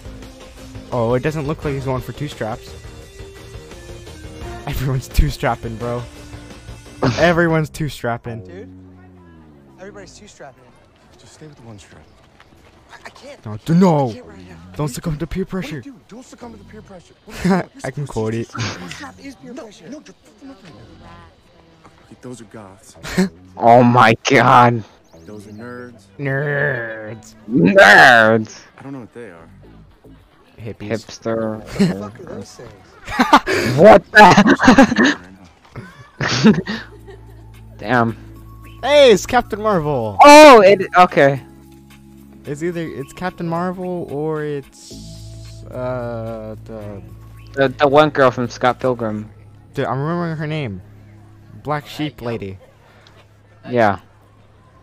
Oh, 0.92 1.14
it 1.14 1.22
doesn't 1.22 1.46
look 1.46 1.64
like 1.64 1.74
he's 1.74 1.84
going 1.84 2.02
for 2.02 2.12
two 2.12 2.28
straps. 2.28 2.72
Everyone's 4.66 5.08
two 5.08 5.30
strapping, 5.30 5.76
bro. 5.76 6.02
Everyone's 7.18 7.70
two 7.70 7.88
strapping. 7.88 8.44
Dude, 8.44 8.68
everybody's 9.78 10.16
two 10.16 10.26
strapping. 10.26 10.64
Just 11.18 11.34
stay 11.34 11.46
with 11.46 11.56
the 11.56 11.62
one 11.62 11.78
strap. 11.78 12.02
I, 12.90 12.96
I 13.06 13.10
can't. 13.10 13.44
No, 13.46 13.56
do- 13.64 13.74
no. 13.74 14.08
I 14.08 14.12
can't 14.14 14.26
right 14.26 14.48
now. 14.48 14.56
Don't 14.76 14.88
succumb 14.88 15.18
to 15.18 15.26
peer 15.26 15.44
What 15.44 15.50
do 15.50 15.56
you 15.58 15.62
pressure. 15.62 15.80
do? 15.82 16.00
Don't 16.08 16.24
succumb 16.24 16.52
to 16.52 16.58
the 16.58 16.64
peer 16.64 16.82
pressure. 16.82 17.14
What 17.26 17.42
do 17.42 17.48
you 17.48 17.62
do? 17.62 17.68
I 17.84 17.90
can 17.90 18.06
quote 18.06 18.34
it. 18.34 18.48
One 18.54 18.90
strap 18.90 19.16
peer 19.18 19.32
pressure. 19.54 19.88
No, 19.88 20.02
you're 20.04 20.14
fucking 20.14 20.50
up 20.50 20.62
right 20.64 20.72
now. 21.00 22.16
Those 22.22 22.40
are 22.40 22.44
goths. 22.44 22.96
Oh 23.56 23.82
my 23.84 24.16
god. 24.24 24.82
Those 25.26 25.48
are 25.48 25.50
nerds. 25.50 26.04
Nerds. 26.18 27.34
Nerds. 27.50 28.60
I 28.78 28.82
don't 28.82 28.92
know 28.92 29.00
what 29.00 29.12
they 29.12 29.30
are. 29.30 29.48
Hippies. 30.56 31.04
Hipster. 31.04 31.60
What 31.66 31.78
the 31.78 31.86
fuck 32.00 32.20
are 32.20 32.24
those 32.24 32.54
things? 32.54 33.76
what 33.78 34.04
the? 34.12 35.16
Damn. 37.78 38.16
Hey, 38.82 39.10
it's 39.12 39.26
Captain 39.26 39.60
Marvel. 39.60 40.16
Oh, 40.22 40.60
it. 40.62 40.86
Okay. 40.96 41.42
It's 42.44 42.62
either 42.62 42.80
it's 42.82 43.12
Captain 43.12 43.48
Marvel 43.48 44.06
or 44.10 44.44
it's 44.44 44.92
uh 45.70 46.54
the, 46.64 47.02
The 47.54 47.68
the 47.68 47.88
one 47.88 48.10
girl 48.10 48.30
from 48.30 48.48
Scott 48.48 48.78
Pilgrim. 48.78 49.28
the 49.74 49.88
I'm 49.88 49.98
remembering 50.00 50.36
her 50.36 50.46
name. 50.46 50.80
Black 51.64 51.86
Sheep 51.88 52.22
lady. 52.22 52.58
Yeah. 53.68 53.98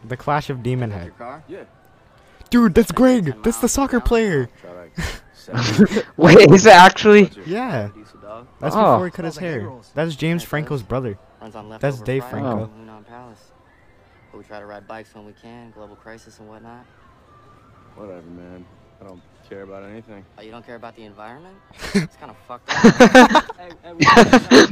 The 0.05 0.17
Clash 0.17 0.49
of 0.49 0.63
Demon 0.63 0.91
Head. 0.91 1.13
Yeah. 1.47 1.63
Dude, 2.49 2.75
that's 2.75 2.91
Greg. 2.91 3.41
That's 3.43 3.57
the 3.59 3.67
soccer 3.69 3.99
player. 3.99 4.49
Try 4.61 4.71
like 4.73 4.93
seven. 5.33 6.03
Wait, 6.17 6.51
is 6.51 6.65
it 6.65 6.73
actually? 6.73 7.31
Yeah. 7.45 7.89
That's 8.59 8.75
Oh. 8.75 8.93
before 8.95 9.05
he 9.05 9.11
cut 9.11 9.25
his 9.25 9.37
hair. 9.37 9.71
That's 9.95 10.15
James 10.15 10.43
Franco's 10.43 10.83
brother. 10.83 11.17
That's 11.79 11.99
Dave 12.01 12.25
Franco. 12.25 12.47
Oh. 12.49 12.65
from 12.67 12.85
Hunan 12.87 13.05
Palace. 13.07 13.51
But 14.31 14.37
we 14.39 14.43
try 14.43 14.59
to 14.59 14.65
ride 14.65 14.87
bikes 14.87 15.13
when 15.13 15.25
we 15.25 15.33
can, 15.33 15.71
global 15.71 15.95
crisis 15.95 16.39
and 16.39 16.47
whatnot. 16.47 16.85
Whatever, 17.95 18.21
man. 18.21 18.65
I 19.01 19.05
don't 19.05 19.21
care 19.49 19.61
about 19.63 19.83
anything. 19.83 20.25
Oh, 20.37 20.41
you 20.41 20.49
don't 20.51 20.65
care 20.65 20.75
about 20.75 20.95
the 20.95 21.03
environment? 21.03 21.55
it's 21.93 22.15
kind 22.15 22.31
of 22.31 22.37
fucked 22.47 22.69
up. 22.69 22.81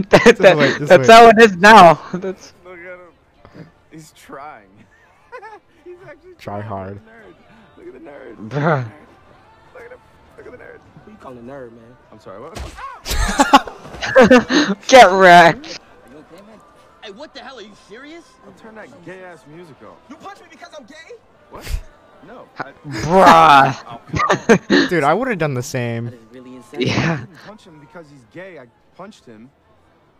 that, 0.09 0.35
that- 0.39 0.57
wait, 0.57 0.79
that's 0.79 1.07
wait. 1.07 1.09
how 1.09 1.27
it 1.27 1.35
is 1.41 1.55
now. 1.57 1.93
That's. 2.13 2.53
Look 2.63 2.79
at 2.79 2.99
him. 3.59 3.67
He's 3.91 4.11
trying. 4.13 4.69
He's 6.41 6.47
actually 6.47 6.49
Try 6.61 6.61
hard. 6.67 6.99
Look 7.77 7.87
at 7.87 7.93
the 7.93 7.93
nerd. 7.93 7.93
Look 7.93 7.93
at 7.93 7.93
the 7.93 7.99
nerd. 7.99 8.35
Bruh. 8.49 8.91
Look 9.73 9.83
at 9.83 9.91
him. 9.91 9.99
Look 10.37 10.45
at 10.47 10.51
the 10.51 10.57
nerd. 10.57 10.79
Who 11.05 11.11
you 11.11 11.17
calling 11.17 11.37
a 11.37 11.41
nerd, 11.41 11.71
man? 11.71 11.95
I'm 12.11 12.19
sorry, 12.19 12.41
what? 12.41 12.55
Get 14.87 15.11
wrecked. 15.11 15.79
Are 15.79 16.11
you 16.11 16.17
okay, 16.17 16.41
man? 16.47 16.59
Hey, 17.03 17.11
what 17.11 17.35
the 17.35 17.41
hell? 17.41 17.59
Are 17.59 17.61
you 17.61 17.75
serious? 17.87 18.25
I'll 18.45 18.53
turn 18.53 18.73
that 18.75 19.05
gay 19.05 19.23
ass 19.23 19.45
music 19.47 19.75
off. 19.83 19.97
You 20.09 20.15
punch 20.15 20.39
me 20.39 20.47
because 20.49 20.73
I'm 20.75 20.85
gay? 20.85 20.95
What? 21.51 21.79
No. 22.27 22.47
Bruh. 22.57 24.89
Dude, 24.89 25.03
I 25.03 25.13
would 25.13 25.27
have 25.27 25.37
done 25.37 25.53
the 25.53 25.61
same. 25.61 26.11
Yeah. 26.33 26.41
I 26.71 26.75
didn't 27.17 27.35
punch 27.45 27.65
him 27.65 27.79
because 27.79 28.09
he's 28.09 28.25
gay. 28.33 28.57
I 28.57 28.65
punched 28.95 29.25
him, 29.25 29.51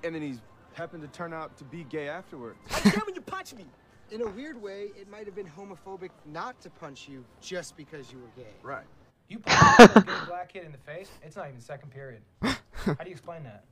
and 0.03 0.13
then 0.13 0.21
he's 0.21 0.39
happened 0.73 1.01
to 1.01 1.09
turn 1.09 1.33
out 1.33 1.57
to 1.57 1.63
be 1.63 1.83
gay 1.83 2.09
afterwards. 2.09 2.59
when 3.05 3.15
you 3.15 3.21
punch 3.21 3.55
me. 3.55 3.65
In 4.11 4.21
a 4.21 4.27
weird 4.27 4.61
way, 4.61 4.89
it 4.99 5.09
might 5.09 5.25
have 5.25 5.35
been 5.35 5.47
homophobic 5.47 6.09
not 6.25 6.59
to 6.61 6.69
punch 6.69 7.07
you 7.07 7.23
just 7.39 7.77
because 7.77 8.11
you 8.11 8.17
were 8.19 8.43
gay. 8.43 8.49
Right. 8.61 8.83
You 9.29 9.39
punched 9.39 9.95
a 9.95 10.01
gay 10.01 10.13
black 10.27 10.51
kid 10.51 10.65
in 10.65 10.73
the 10.73 10.77
face. 10.79 11.09
It's 11.23 11.37
not 11.37 11.47
even 11.47 11.61
second 11.61 11.91
period. 11.91 12.21
How 12.41 12.93
do 12.95 13.05
you 13.05 13.11
explain 13.11 13.43
that? 13.43 13.63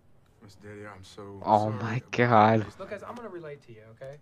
Miss 0.41 0.55
Daddy, 0.55 0.87
I'm 0.87 1.03
so 1.03 1.41
Oh 1.43 1.69
sorry. 1.69 1.83
my 1.83 2.01
god. 2.11 2.65
Look, 2.79 2.89
guys, 2.91 3.03
I'm 3.05 3.15
gonna 3.15 3.27
relate 3.27 3.61
to 3.63 3.73
you, 3.73 3.81
okay? 3.91 4.15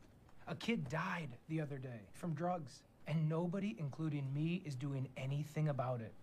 A 0.47 0.55
kid 0.55 0.89
died 0.89 1.29
the 1.49 1.61
other 1.61 1.77
day 1.77 2.01
from 2.13 2.33
drugs, 2.33 2.81
and 3.05 3.29
nobody, 3.29 3.75
including 3.77 4.33
me, 4.33 4.63
is 4.65 4.73
doing 4.75 5.07
anything 5.17 5.67
about 5.69 6.01
it. 6.01 6.13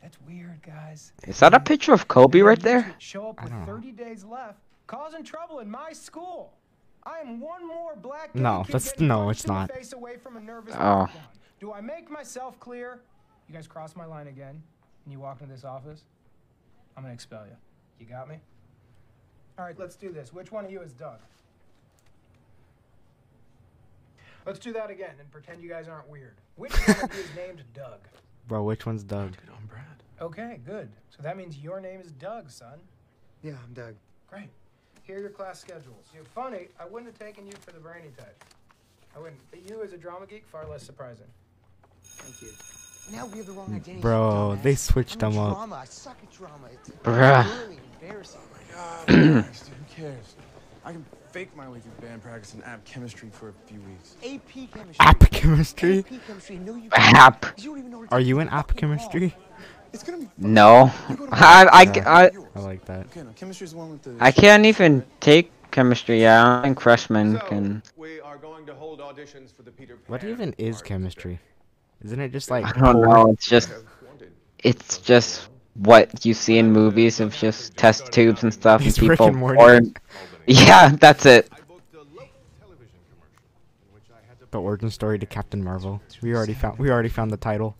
That's 0.00 0.18
weird, 0.20 0.62
guys. 0.62 1.12
Is 1.26 1.40
that 1.40 1.54
a 1.54 1.58
picture 1.58 1.92
of 1.92 2.06
Kobe 2.06 2.40
right 2.42 2.60
there? 2.60 2.94
Show 2.98 3.30
up 3.30 3.42
with 3.42 3.52
30 3.66 3.90
days 3.90 4.24
left, 4.24 4.60
causing 4.86 5.24
trouble 5.24 5.58
in 5.58 5.68
my 5.68 5.92
school. 5.92 6.52
No, 8.34 8.62
kid 8.64 8.72
that's- 8.72 8.92
getting 8.92 9.08
no, 9.08 9.24
punched 9.26 9.40
it's 9.40 9.46
not. 9.46 9.72
face 9.72 9.92
away 9.92 10.16
from 10.16 10.36
a 10.36 10.40
nervous 10.40 10.74
Oh. 10.78 11.08
Do 11.60 11.72
I 11.72 11.80
make 11.80 12.10
myself 12.10 12.58
clear? 12.60 13.00
You 13.48 13.54
guys 13.54 13.66
cross 13.66 13.94
my 13.96 14.04
line 14.04 14.26
again, 14.26 14.62
and 15.04 15.12
you 15.12 15.20
walk 15.20 15.40
into 15.40 15.54
this 15.54 15.64
office, 15.64 16.04
I'm 16.96 17.02
gonna 17.04 17.14
expel 17.14 17.46
you. 17.46 17.56
You 18.00 18.06
got 18.06 18.28
me? 18.28 18.36
All 19.58 19.64
right, 19.64 19.78
let's 19.78 19.96
do 19.96 20.10
this. 20.12 20.32
Which 20.32 20.50
one 20.52 20.64
of 20.64 20.70
you 20.70 20.80
is 20.82 20.92
Doug? 20.92 21.20
Let's 24.44 24.58
do 24.58 24.72
that 24.74 24.90
again 24.90 25.14
and 25.18 25.30
pretend 25.30 25.62
you 25.62 25.68
guys 25.68 25.88
aren't 25.88 26.08
weird. 26.08 26.34
Which 26.56 26.72
one 26.72 27.04
of 27.10 27.14
you 27.14 27.20
is 27.22 27.30
named 27.36 27.62
Doug? 27.74 28.00
Bro, 28.46 28.64
which 28.64 28.86
one's 28.86 29.02
Doug? 29.02 29.34
I'm 29.56 29.66
Brad. 29.66 29.84
Okay, 30.20 30.60
good. 30.64 30.88
So 31.10 31.22
that 31.22 31.36
means 31.36 31.58
your 31.58 31.80
name 31.80 32.00
is 32.00 32.12
Doug, 32.12 32.50
son. 32.50 32.78
Yeah, 33.42 33.54
I'm 33.66 33.72
Doug. 33.74 33.94
Great. 34.28 34.48
Here 35.06 35.18
are 35.18 35.20
your 35.20 35.30
class 35.30 35.60
schedules. 35.60 36.06
You're 36.12 36.24
funny. 36.24 36.68
I 36.80 36.84
wouldn't 36.84 37.06
have 37.06 37.18
taken 37.18 37.46
you 37.46 37.52
for 37.60 37.70
the 37.70 37.78
brainy 37.78 38.08
type. 38.18 38.42
I 39.14 39.20
wouldn't. 39.20 39.38
But 39.50 39.68
you 39.68 39.82
as 39.82 39.92
a 39.92 39.96
drama 39.96 40.26
geek, 40.26 40.44
far 40.46 40.66
less 40.66 40.82
surprising. 40.82 41.26
Thank 42.02 42.42
you. 42.42 42.48
Now 43.16 43.26
we 43.26 43.38
have 43.38 43.46
the 43.46 43.52
wrong 43.52 43.68
mm, 43.68 43.76
identity. 43.76 44.00
Bro, 44.00 44.58
they 44.62 44.74
switched 44.74 45.22
I'm 45.22 45.32
them 45.32 45.40
a 45.40 45.48
up. 45.50 45.54
drama. 45.54 45.76
I 45.76 45.84
suck 45.84 46.16
at 46.20 46.32
drama. 46.32 46.66
It's 46.72 46.90
Bruh. 47.04 47.44
really 47.60 47.78
embarrassing. 48.02 48.40
Oh 48.50 49.04
God, 49.06 49.08
relax, 49.14 49.60
dude, 49.60 49.74
who 49.74 50.02
cares? 50.02 50.34
I 50.84 50.92
can 50.92 51.04
fake 51.30 51.54
my 51.56 51.68
way 51.68 51.78
through 51.78 51.92
band 52.08 52.22
practice 52.22 52.54
and 52.54 52.64
app 52.64 52.84
chemistry 52.84 53.28
for 53.30 53.50
a 53.50 53.52
few 53.66 53.80
weeks. 53.82 54.16
AP 54.24 54.72
chemistry. 54.72 54.96
App 55.06 55.30
chemistry? 55.30 55.98
AP 56.00 56.26
chemistry. 56.26 56.56
No, 56.56 56.74
you 56.74 56.88
App. 56.92 57.46
You 57.58 57.70
don't 57.70 57.78
even 57.78 57.90
know 57.92 57.98
what 58.00 58.12
Are 58.12 58.20
you 58.20 58.40
in 58.40 58.48
app 58.48 58.74
chemistry? 58.76 59.34
It's 59.96 60.04
gonna 60.04 60.18
be. 60.18 60.28
No. 60.36 60.92
I, 61.32 61.66
I, 61.72 62.24
I, 62.24 62.30
I 62.54 62.60
like 62.60 62.84
that. 62.84 63.06
Okay, 63.06 63.22
no, 63.22 63.30
chemistry's 63.34 63.74
one 63.74 63.92
with 63.92 64.02
the. 64.02 64.14
I 64.20 64.30
can't 64.30 64.66
even 64.66 65.02
take 65.20 65.50
chemistry. 65.70 66.20
Yeah, 66.20 66.42
I 66.42 66.52
don't 66.56 66.62
think 66.64 66.80
freshmen 66.80 67.38
can. 67.48 67.82
We 67.96 68.20
are 68.20 68.36
going 68.36 68.66
to 68.66 68.74
hold 68.74 69.00
auditions 69.00 69.54
for 69.54 69.62
the 69.62 69.70
Peter 69.70 69.94
Pan. 69.96 70.04
What 70.08 70.22
even 70.24 70.54
is 70.58 70.82
chemistry? 70.82 71.40
Isn't 72.04 72.20
it 72.20 72.30
just 72.30 72.50
like 72.50 72.66
I 72.66 72.72
don't 72.78 72.96
core- 72.96 73.06
know. 73.06 73.30
It's 73.30 73.48
just, 73.48 73.72
it's 74.58 74.98
just 74.98 75.48
what 75.72 76.26
you 76.26 76.34
see 76.34 76.58
in 76.58 76.70
movies 76.70 77.18
of 77.18 77.34
just 77.34 77.74
test 77.78 78.12
tubes 78.12 78.42
and 78.42 78.52
stuff, 78.52 78.82
and 78.82 78.90
It's 78.90 79.00
Rick 79.00 79.12
people 79.12 79.28
and 79.28 79.36
Morty. 79.38 79.56
pour. 79.56 79.80
Yeah, 80.46 80.90
that's 80.90 81.24
it. 81.24 81.50
the 84.50 84.60
origin 84.60 84.90
story 84.90 85.18
to 85.18 85.24
Captain 85.26 85.64
Marvel? 85.64 86.02
We 86.20 86.34
already 86.34 86.52
found 86.52 86.78
we 86.78 86.90
already 86.90 87.08
found 87.08 87.30
the 87.30 87.38
title. 87.38 87.76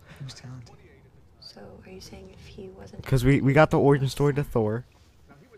So, 1.39 1.61
are 1.85 1.91
you 1.91 2.01
saying 2.01 2.29
if 2.33 2.37
he 3.07 3.13
wasn't? 3.13 3.21
Cause 3.21 3.25
we 3.25 3.41
we 3.41 3.53
got 3.53 3.71
the 3.71 3.79
origin 3.79 4.09
story 4.09 4.33
to 4.33 4.43
Thor. 4.43 4.85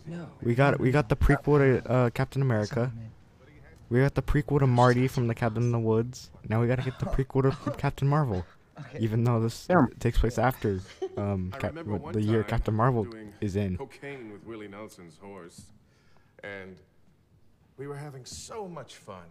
No. 0.05 0.27
We 0.41 0.55
got 0.55 0.79
we 0.79 0.91
got 0.91 1.09
the 1.09 1.15
prequel 1.15 1.59
to 1.83 1.89
uh, 1.91 2.09
Captain 2.12 2.41
America. 2.41 2.91
We 3.89 3.99
got 3.99 4.13
the 4.15 4.21
prequel 4.21 4.59
to 4.59 4.67
Marty 4.67 5.07
from 5.07 5.27
the 5.27 5.35
Cabin 5.35 5.63
in 5.63 5.71
the 5.71 5.79
Woods. 5.79 6.29
Now 6.47 6.62
we 6.62 6.67
gotta 6.67 6.83
get 6.83 6.99
the 6.99 7.05
prequel 7.05 7.41
to 7.65 7.71
Captain 7.77 8.07
Marvel. 8.07 8.45
Even 8.99 9.23
though 9.23 9.39
this 9.41 9.67
Yeah. 9.69 9.88
takes 9.99 10.17
place 10.19 10.38
after 10.38 10.79
um 11.17 11.51
I 11.53 11.57
Cap- 11.57 11.71
remember 11.71 11.91
what- 11.93 12.01
one 12.01 12.13
the 12.13 12.21
year 12.21 12.43
Captain 12.43 12.73
Marvel 12.73 13.07
is 13.41 13.55
in. 13.55 13.77
Cocaine 13.77 14.31
with 14.31 14.43
Willie 14.45 14.67
Nelson's 14.67 15.17
horse, 15.17 15.62
and 16.43 16.77
we 17.77 17.88
were 17.88 17.97
having 17.97 18.25
so 18.25 18.67
much 18.67 18.95
fun, 18.95 19.27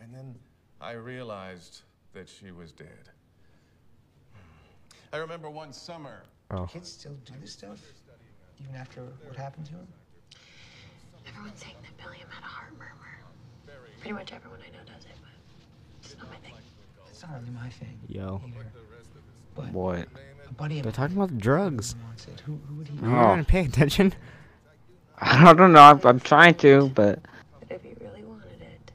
and 0.00 0.12
then 0.14 0.34
I 0.80 0.92
realized 0.92 1.82
that 2.12 2.28
she 2.28 2.50
was 2.50 2.72
dead. 2.72 3.10
I 5.12 5.16
remember 5.18 5.48
one 5.48 5.72
summer. 5.72 6.22
Oh. 6.50 6.66
Kids 6.66 6.90
still 6.90 7.12
do 7.24 7.32
this 7.40 7.52
stuff, 7.52 7.78
even 8.60 8.74
after 8.74 9.02
what 9.26 9.36
happened 9.36 9.66
to 9.66 9.72
him. 9.72 9.86
Everyone's 11.28 11.60
saying 11.60 11.74
that 11.82 12.02
Billiam 12.04 12.28
had 12.30 12.42
a 12.42 12.46
heart 12.46 12.72
murmur. 12.72 13.74
Pretty 14.00 14.14
much 14.14 14.32
everyone 14.32 14.60
I 14.66 14.70
know 14.70 14.82
does 14.86 15.04
it, 15.04 15.10
but 15.20 15.30
it's 16.02 16.16
not 16.16 16.28
my 16.30 16.36
thing. 16.36 16.54
It's 17.10 17.22
not 17.22 17.32
really 17.40 17.50
my 17.52 17.68
thing. 17.68 17.98
Yo. 18.08 18.40
But 19.54 19.72
What? 19.72 20.08
A 20.48 20.52
buddy 20.54 20.80
They're 20.80 20.92
talking 20.92 21.16
about 21.16 21.36
drugs. 21.36 21.94
mine 21.96 22.04
wants 22.06 22.26
it. 22.28 22.40
Who, 22.46 22.58
who 22.68 22.76
would 22.76 22.88
he? 22.88 22.98
Are 22.98 23.02
you 23.10 23.14
Oh. 23.16 23.22
gonna 23.28 23.44
pay 23.44 23.64
attention? 23.66 24.14
I 25.20 25.52
don't 25.52 25.72
know. 25.72 25.80
I'm, 25.80 26.00
I'm 26.04 26.20
trying 26.20 26.54
to, 26.56 26.90
but 26.94 27.18
But 27.60 27.72
if 27.72 27.84
you 27.84 27.94
really 28.00 28.22
wanted 28.24 28.62
it, 28.62 28.92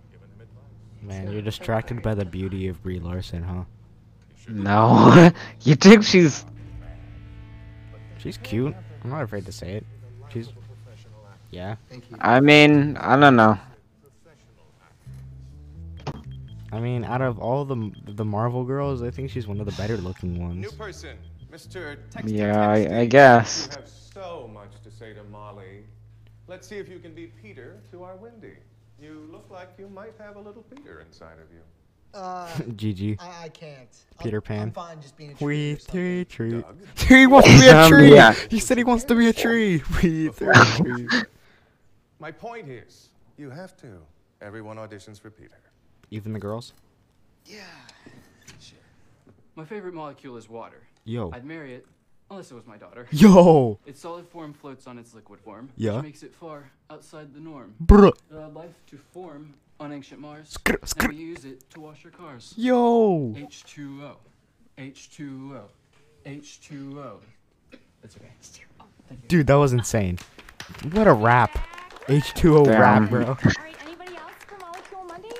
Man, 1.01 1.31
you're 1.31 1.41
distracted 1.41 2.01
by 2.01 2.15
the 2.15 2.25
beauty 2.25 2.67
of 2.69 2.81
Brie 2.81 2.99
Larson, 2.99 3.43
huh? 3.43 3.63
no. 4.47 5.31
you 5.61 5.75
think 5.75 6.03
she's? 6.03 6.45
She's 8.23 8.37
cute. 8.37 8.73
I'm 9.03 9.09
not 9.09 9.21
afraid 9.21 9.45
to 9.47 9.51
say 9.51 9.73
it. 9.73 9.85
She's. 10.31 10.49
Yeah. 11.51 11.75
I 12.19 12.39
mean, 12.39 12.95
I 12.97 13.19
don't 13.19 13.35
know. 13.35 13.59
I 16.71 16.79
mean, 16.79 17.03
out 17.03 17.21
of 17.21 17.37
all 17.37 17.65
the 17.65 17.91
the 18.07 18.25
Marvel 18.25 18.63
girls, 18.63 19.03
I 19.03 19.11
think 19.11 19.29
she's 19.29 19.45
one 19.45 19.59
of 19.59 19.65
the 19.65 19.73
better 19.73 19.97
looking 19.97 20.41
ones. 20.41 20.55
New 20.55 20.71
person, 20.71 21.17
Mr. 21.51 21.97
Texty 22.11 22.37
Yeah, 22.37 22.71
I- 22.71 22.79
Texty. 22.85 22.97
I 22.97 23.05
guess. 23.05 23.67
You 23.69 23.77
have 23.81 23.89
so 23.89 24.49
much 24.51 24.71
to 24.83 24.89
say 24.89 25.13
to 25.13 25.23
Molly. 25.25 25.83
Let's 26.47 26.65
see 26.67 26.77
if 26.77 26.87
you 26.89 26.99
can 26.99 27.13
beat 27.13 27.39
Peter 27.41 27.81
to 27.91 28.03
our 28.03 28.15
Wendy. 28.15 28.55
You 28.99 29.27
look 29.31 29.45
like 29.51 29.69
you 29.77 29.87
might 29.89 30.13
have 30.17 30.37
a 30.37 30.39
little 30.39 30.63
Peter 30.63 31.01
inside 31.01 31.33
of 31.33 31.51
you. 31.53 31.61
Uh, 32.13 32.47
GG. 32.77 33.17
I, 33.19 33.45
I 33.45 33.49
can't. 33.49 33.89
Peter 34.21 34.37
I'm, 34.37 34.41
Pan. 34.43 34.61
I'm 34.63 34.71
fine 34.71 35.01
just 35.01 35.17
being 35.17 35.31
a 35.31 35.33
tree 35.33 35.45
We 35.47 35.73
or 35.73 35.75
three 35.77 36.25
tree. 36.25 36.63
He 37.07 37.25
wants 37.27 37.47
to 37.49 37.59
be 37.59 37.67
a 37.67 37.87
tree. 37.87 38.13
yeah. 38.13 38.33
He 38.49 38.59
said 38.59 38.77
he 38.77 38.83
wants 38.83 39.03
to 39.05 39.15
be 39.15 39.27
a 39.29 39.33
tree. 39.33 39.81
We 40.01 40.29
three 40.29 40.53
tree. 40.77 41.07
My 42.19 42.31
point 42.31 42.69
is, 42.69 43.09
you 43.37 43.49
have 43.49 43.75
to. 43.77 43.87
Everyone 44.41 44.77
auditions 44.77 45.19
for 45.19 45.29
Peter. 45.31 45.59
Even 46.11 46.33
the 46.33 46.39
girls. 46.39 46.73
Yeah. 47.45 47.61
Sure. 48.59 48.77
My 49.55 49.65
favorite 49.65 49.93
molecule 49.93 50.37
is 50.37 50.47
water. 50.49 50.81
Yo. 51.05 51.31
I'd 51.33 51.45
marry 51.45 51.73
it, 51.75 51.85
unless 52.29 52.51
it 52.51 52.53
was 52.53 52.65
my 52.67 52.77
daughter. 52.77 53.07
Yo. 53.11 53.79
Its 53.85 53.99
solid 53.99 54.27
form 54.27 54.53
floats 54.53 54.85
on 54.87 54.97
its 54.99 55.13
liquid 55.13 55.39
form, 55.41 55.69
Yeah. 55.75 55.95
which 55.95 56.03
makes 56.03 56.23
it 56.23 56.33
far 56.35 56.69
outside 56.89 57.33
the 57.33 57.39
norm. 57.39 57.73
Bruh. 57.83 58.09
It 58.09 58.15
allowed 58.31 58.53
life 58.53 58.75
to 58.87 58.97
form 58.97 59.53
on 59.79 59.91
ancient 59.91 60.19
Mars. 60.19 60.57
Skr- 60.57 60.71
Now 60.81 60.87
skr- 60.87 61.09
we 61.09 61.15
use 61.15 61.45
it 61.45 61.69
to 61.71 61.79
wash 61.79 62.05
our 62.05 62.11
cars. 62.11 62.53
Yo. 62.57 63.33
H2O. 63.37 64.15
H2O. 64.77 65.61
H2O. 66.25 67.17
That's 68.01 68.15
okay. 68.17 68.31
Dude, 69.27 69.47
that 69.47 69.55
was 69.55 69.73
insane. 69.73 70.17
What 70.91 71.07
a 71.07 71.13
rap. 71.13 71.51
H2O 72.07 72.67
rap, 72.67 73.09
bro. 73.09 73.21
Alright, 73.25 73.75
anybody 73.85 74.15
else 74.15 74.31
for 74.47 74.57
Molecule 74.59 75.03
Mondays? 75.05 75.33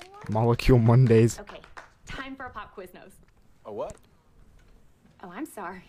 Anyone? 0.00 0.20
Molecule 0.30 0.78
Mondays. 0.78 1.38
Okay, 1.40 1.60
time 2.06 2.34
for 2.36 2.46
a 2.46 2.50
pop 2.50 2.74
quiz 2.74 2.92
nose. 2.94 3.12
A 3.66 3.72
what? 3.72 3.94
Oh, 5.22 5.30
I'm 5.32 5.46
sorry. 5.46 5.84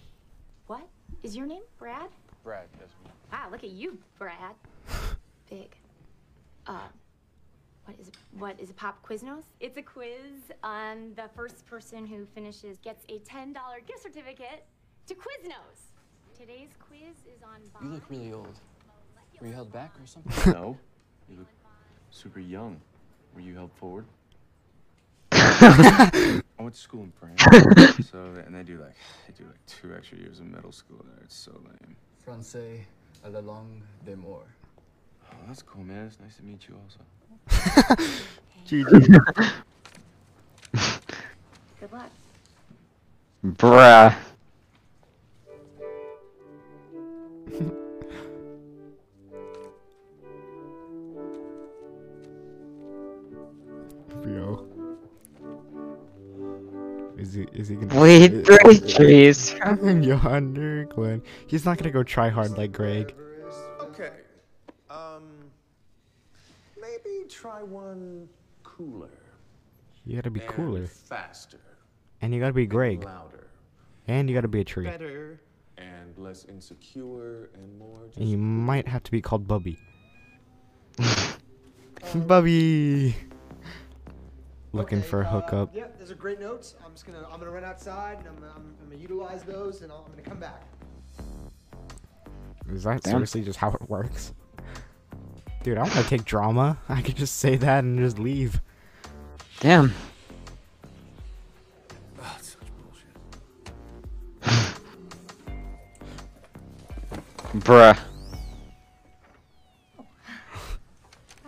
What? 0.68 0.88
Is 1.24 1.36
your 1.36 1.46
name 1.46 1.62
Brad? 1.78 2.10
Brad, 2.44 2.68
yes. 2.80 2.90
Wow, 3.32 3.48
look 3.52 3.64
at 3.64 3.70
you, 3.72 3.98
Brad. 4.18 4.56
Big. 5.50 5.76
Uh, 6.68 6.80
what 7.90 8.00
is 8.00 8.12
what 8.38 8.60
is 8.60 8.70
a 8.70 8.74
pop 8.74 9.04
Quiznos? 9.04 9.44
It's 9.60 9.78
a 9.78 9.82
quiz 9.82 10.52
on 10.64 11.14
the 11.16 11.30
first 11.36 11.66
person 11.66 12.06
who 12.06 12.26
finishes 12.36 12.78
gets 12.78 13.04
a 13.10 13.20
ten 13.20 13.54
dollar 13.54 13.80
gift 13.86 14.04
certificate 14.04 14.66
to 15.08 15.16
Quiznos. 15.16 15.94
Today's 16.38 16.70
quiz 16.80 17.18
is 17.36 17.42
on. 17.44 17.62
You 17.84 17.94
look 17.94 18.10
really 18.10 18.34
old. 18.34 18.60
Were 19.42 19.48
you 19.48 19.54
held 19.54 19.72
back 19.72 19.96
or 20.02 20.06
something? 20.06 20.54
No. 20.54 20.78
You 21.30 21.38
look 21.40 21.48
super 22.12 22.40
young. 22.40 22.80
Were 23.34 23.42
you 23.42 23.56
held 23.56 23.72
forward? 23.74 24.06
I 25.32 26.42
went 26.60 26.74
to 26.74 26.80
school 26.80 27.04
in 27.04 27.12
France. 27.12 27.42
so 28.10 28.20
and 28.46 28.54
they 28.54 28.64
do 28.64 28.80
like 28.80 28.96
they 29.28 29.34
do 29.38 29.46
like 29.46 29.66
two 29.66 29.96
extra 29.96 30.18
years 30.18 30.40
of 30.40 30.46
middle 30.46 30.72
school 30.72 31.04
there. 31.04 31.24
It's 31.24 31.36
so 31.36 31.52
lame. 31.66 31.96
Francais 32.24 32.86
à 33.26 33.32
la 33.32 33.42
langue 33.42 33.82
des 34.06 34.16
morts. 34.16 34.48
Oh, 35.32 35.36
that's 35.48 35.62
cool, 35.62 35.84
man. 35.84 36.08
It's 36.08 36.20
nice 36.20 36.38
to 36.38 36.44
meet 36.44 36.68
you 36.68 36.76
also. 36.84 37.00
GG. 38.68 39.20
Good 41.80 41.92
luck. 41.92 42.12
Bruh. 43.46 44.16
Yo. 54.26 54.66
Is 57.18 57.34
he 57.34 57.42
is 57.54 57.68
he 57.68 57.76
gonna 57.76 58.00
Wait, 58.02 58.34
is- 58.34 58.48
three 58.48 58.76
is- 58.76 58.94
trees. 58.94 59.56
Yonder, 59.62 60.86
Glenn. 60.86 61.22
He's 61.48 61.66
not 61.66 61.78
gonna 61.78 61.92
go 61.92 62.04
try 62.04 62.30
hard 62.30 62.58
like 62.58 62.72
Greg. 62.72 63.14
Try 67.40 67.64
one 67.64 68.28
cooler. 68.64 69.10
You 70.06 70.16
gotta 70.16 70.30
be 70.30 70.42
and 70.42 70.50
cooler. 70.50 70.88
Faster. 70.88 71.60
And 72.22 72.34
you 72.34 72.40
gotta 72.40 72.54
be 72.54 72.66
Greg. 72.66 73.04
Louder. 73.04 73.48
And 74.08 74.30
you 74.30 74.36
gotta 74.36 74.50
be 74.50 74.62
a 74.62 74.64
tree. 74.66 74.86
Better. 74.86 75.40
And 75.78 76.18
less 76.18 76.46
insecure 76.46 77.50
and 77.54 77.80
more 77.80 78.08
just 78.08 78.18
And 78.18 78.30
you 78.30 78.38
might 78.38 78.88
have 78.88 79.04
to 79.04 79.12
be 79.12 79.22
called 79.22 79.48
Bubby. 79.48 79.80
Um, 82.14 82.22
Bubby! 82.22 83.14
Looking 84.72 85.02
for 85.02 85.22
a 85.22 85.26
uh, 85.26 85.30
hookup. 85.30 85.76
Yeah, 85.76 85.88
those 86.00 86.12
are 86.12 86.16
great 86.16 86.40
notes. 86.40 86.76
I'm 86.84 86.94
just 86.94 87.06
gonna 87.06 87.28
I'm 87.30 87.40
gonna 87.40 87.52
run 87.52 87.66
outside 87.66 88.20
and 88.20 88.28
I'm, 88.30 88.38
I'm, 88.56 88.76
I'm 88.82 88.90
gonna 88.90 89.02
utilize 89.02 89.44
those 89.44 89.82
and 89.82 89.92
I'll, 89.92 90.06
I'm 90.06 90.12
gonna 90.12 90.22
come 90.22 90.40
back. 90.40 90.64
Is 92.72 92.84
that 92.84 93.04
Damn. 93.04 93.12
seriously 93.12 93.42
just 93.42 93.60
how 93.60 93.72
it 93.72 93.90
works? 93.90 94.32
Dude, 95.64 95.78
I 95.78 95.84
don't 95.84 95.94
wanna 95.96 96.08
take 96.08 96.24
drama. 96.26 96.78
I 96.90 97.02
could 97.02 97.16
just 97.18 97.38
say 97.38 97.58
that 97.58 97.84
and 97.84 98.00
just 98.00 98.18
leave. 98.18 98.62
Damn. 99.60 99.94
Bruh. 107.56 108.00
Oh, 110.00 110.06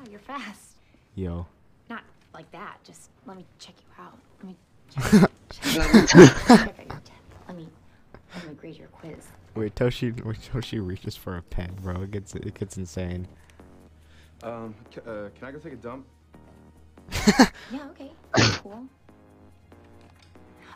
you're 0.10 0.20
fast. 0.20 0.76
Yo. 1.16 1.46
Not 1.90 2.04
like 2.34 2.52
that. 2.52 2.80
Just 2.84 3.12
let 3.26 3.38
me 3.38 3.46
check 3.60 3.76
you 3.80 4.04
out. 4.04 4.18
Let 4.44 4.50
me 4.50 4.58
check, 5.52 6.08
check, 6.08 6.08
check 6.08 6.50
out 6.50 6.78
your 6.78 7.00
tip. 7.06 7.14
Let 7.48 7.56
me 7.56 7.70
let 8.36 8.48
me 8.48 8.54
grade 8.56 8.78
your 8.78 8.88
quiz. 8.88 9.28
Wait, 9.56 9.76
Toshi, 9.76 10.24
wait, 10.26 10.38
Toshi 10.40 10.86
reaches 10.86 11.16
for 11.16 11.38
a 11.38 11.42
pen, 11.42 11.76
bro. 11.82 12.02
It 12.02 12.12
gets 12.12 12.36
it 12.36 12.54
gets 12.54 12.78
insane. 12.78 13.28
Um, 14.44 14.74
c- 14.94 15.02
uh, 15.02 15.30
can 15.38 15.48
I 15.48 15.52
go 15.52 15.60
take 15.60 15.74
a 15.74 15.78
dump? 15.78 16.06
Yeah, 17.72 17.88
okay. 17.92 18.12
cool. 18.64 18.84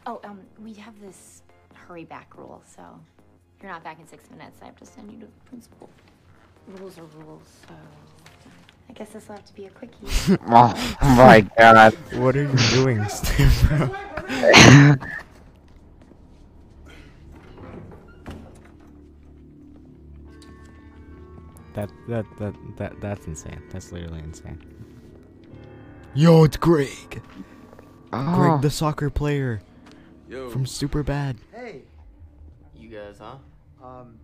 Oh, 0.06 0.22
um, 0.24 0.40
we 0.64 0.74
have 0.76 0.98
this 1.02 1.42
hurry 1.74 2.06
back 2.06 2.38
rule, 2.38 2.62
so 2.66 2.82
if 3.58 3.64
you're 3.64 3.72
not 3.72 3.84
back 3.84 4.00
in 4.00 4.08
six 4.08 4.30
minutes, 4.30 4.60
I 4.62 4.66
have 4.66 4.78
to 4.78 4.86
send 4.86 5.12
you 5.12 5.20
to 5.20 5.26
the 5.26 5.50
principal. 5.50 5.90
Rules 6.68 6.98
are 6.98 7.04
rules, 7.26 7.48
so 7.68 7.74
I 8.90 8.94
guess 8.94 9.10
this 9.10 9.28
will 9.28 9.36
have 9.36 9.46
to 9.46 9.54
be 9.54 9.66
a 9.66 9.70
quickie. 9.72 10.08
Oh 10.48 11.16
my 11.18 11.42
god. 11.58 11.94
What 12.14 12.38
are 12.38 12.44
you 12.44 12.58
doing, 12.72 13.04
Steve, 13.10 13.90
That 21.76 21.92
that 22.08 22.26
that 22.40 22.56
that 22.78 23.02
that's 23.02 23.28
insane. 23.28 23.62
That's 23.70 23.92
literally 23.92 24.20
insane. 24.20 24.60
Yo, 26.14 26.44
it's 26.46 26.58
Greg. 26.58 27.22
Oh. 28.14 28.36
Greg, 28.36 28.62
the 28.62 28.70
soccer 28.70 29.10
player 29.10 29.62
Yo. 30.30 30.50
from 30.50 30.66
Super 30.66 31.04
Bad. 31.04 31.38
Hey, 31.54 31.82
You 32.74 32.88
guys, 32.90 33.20
huh? 33.20 33.36
um, 33.86 34.18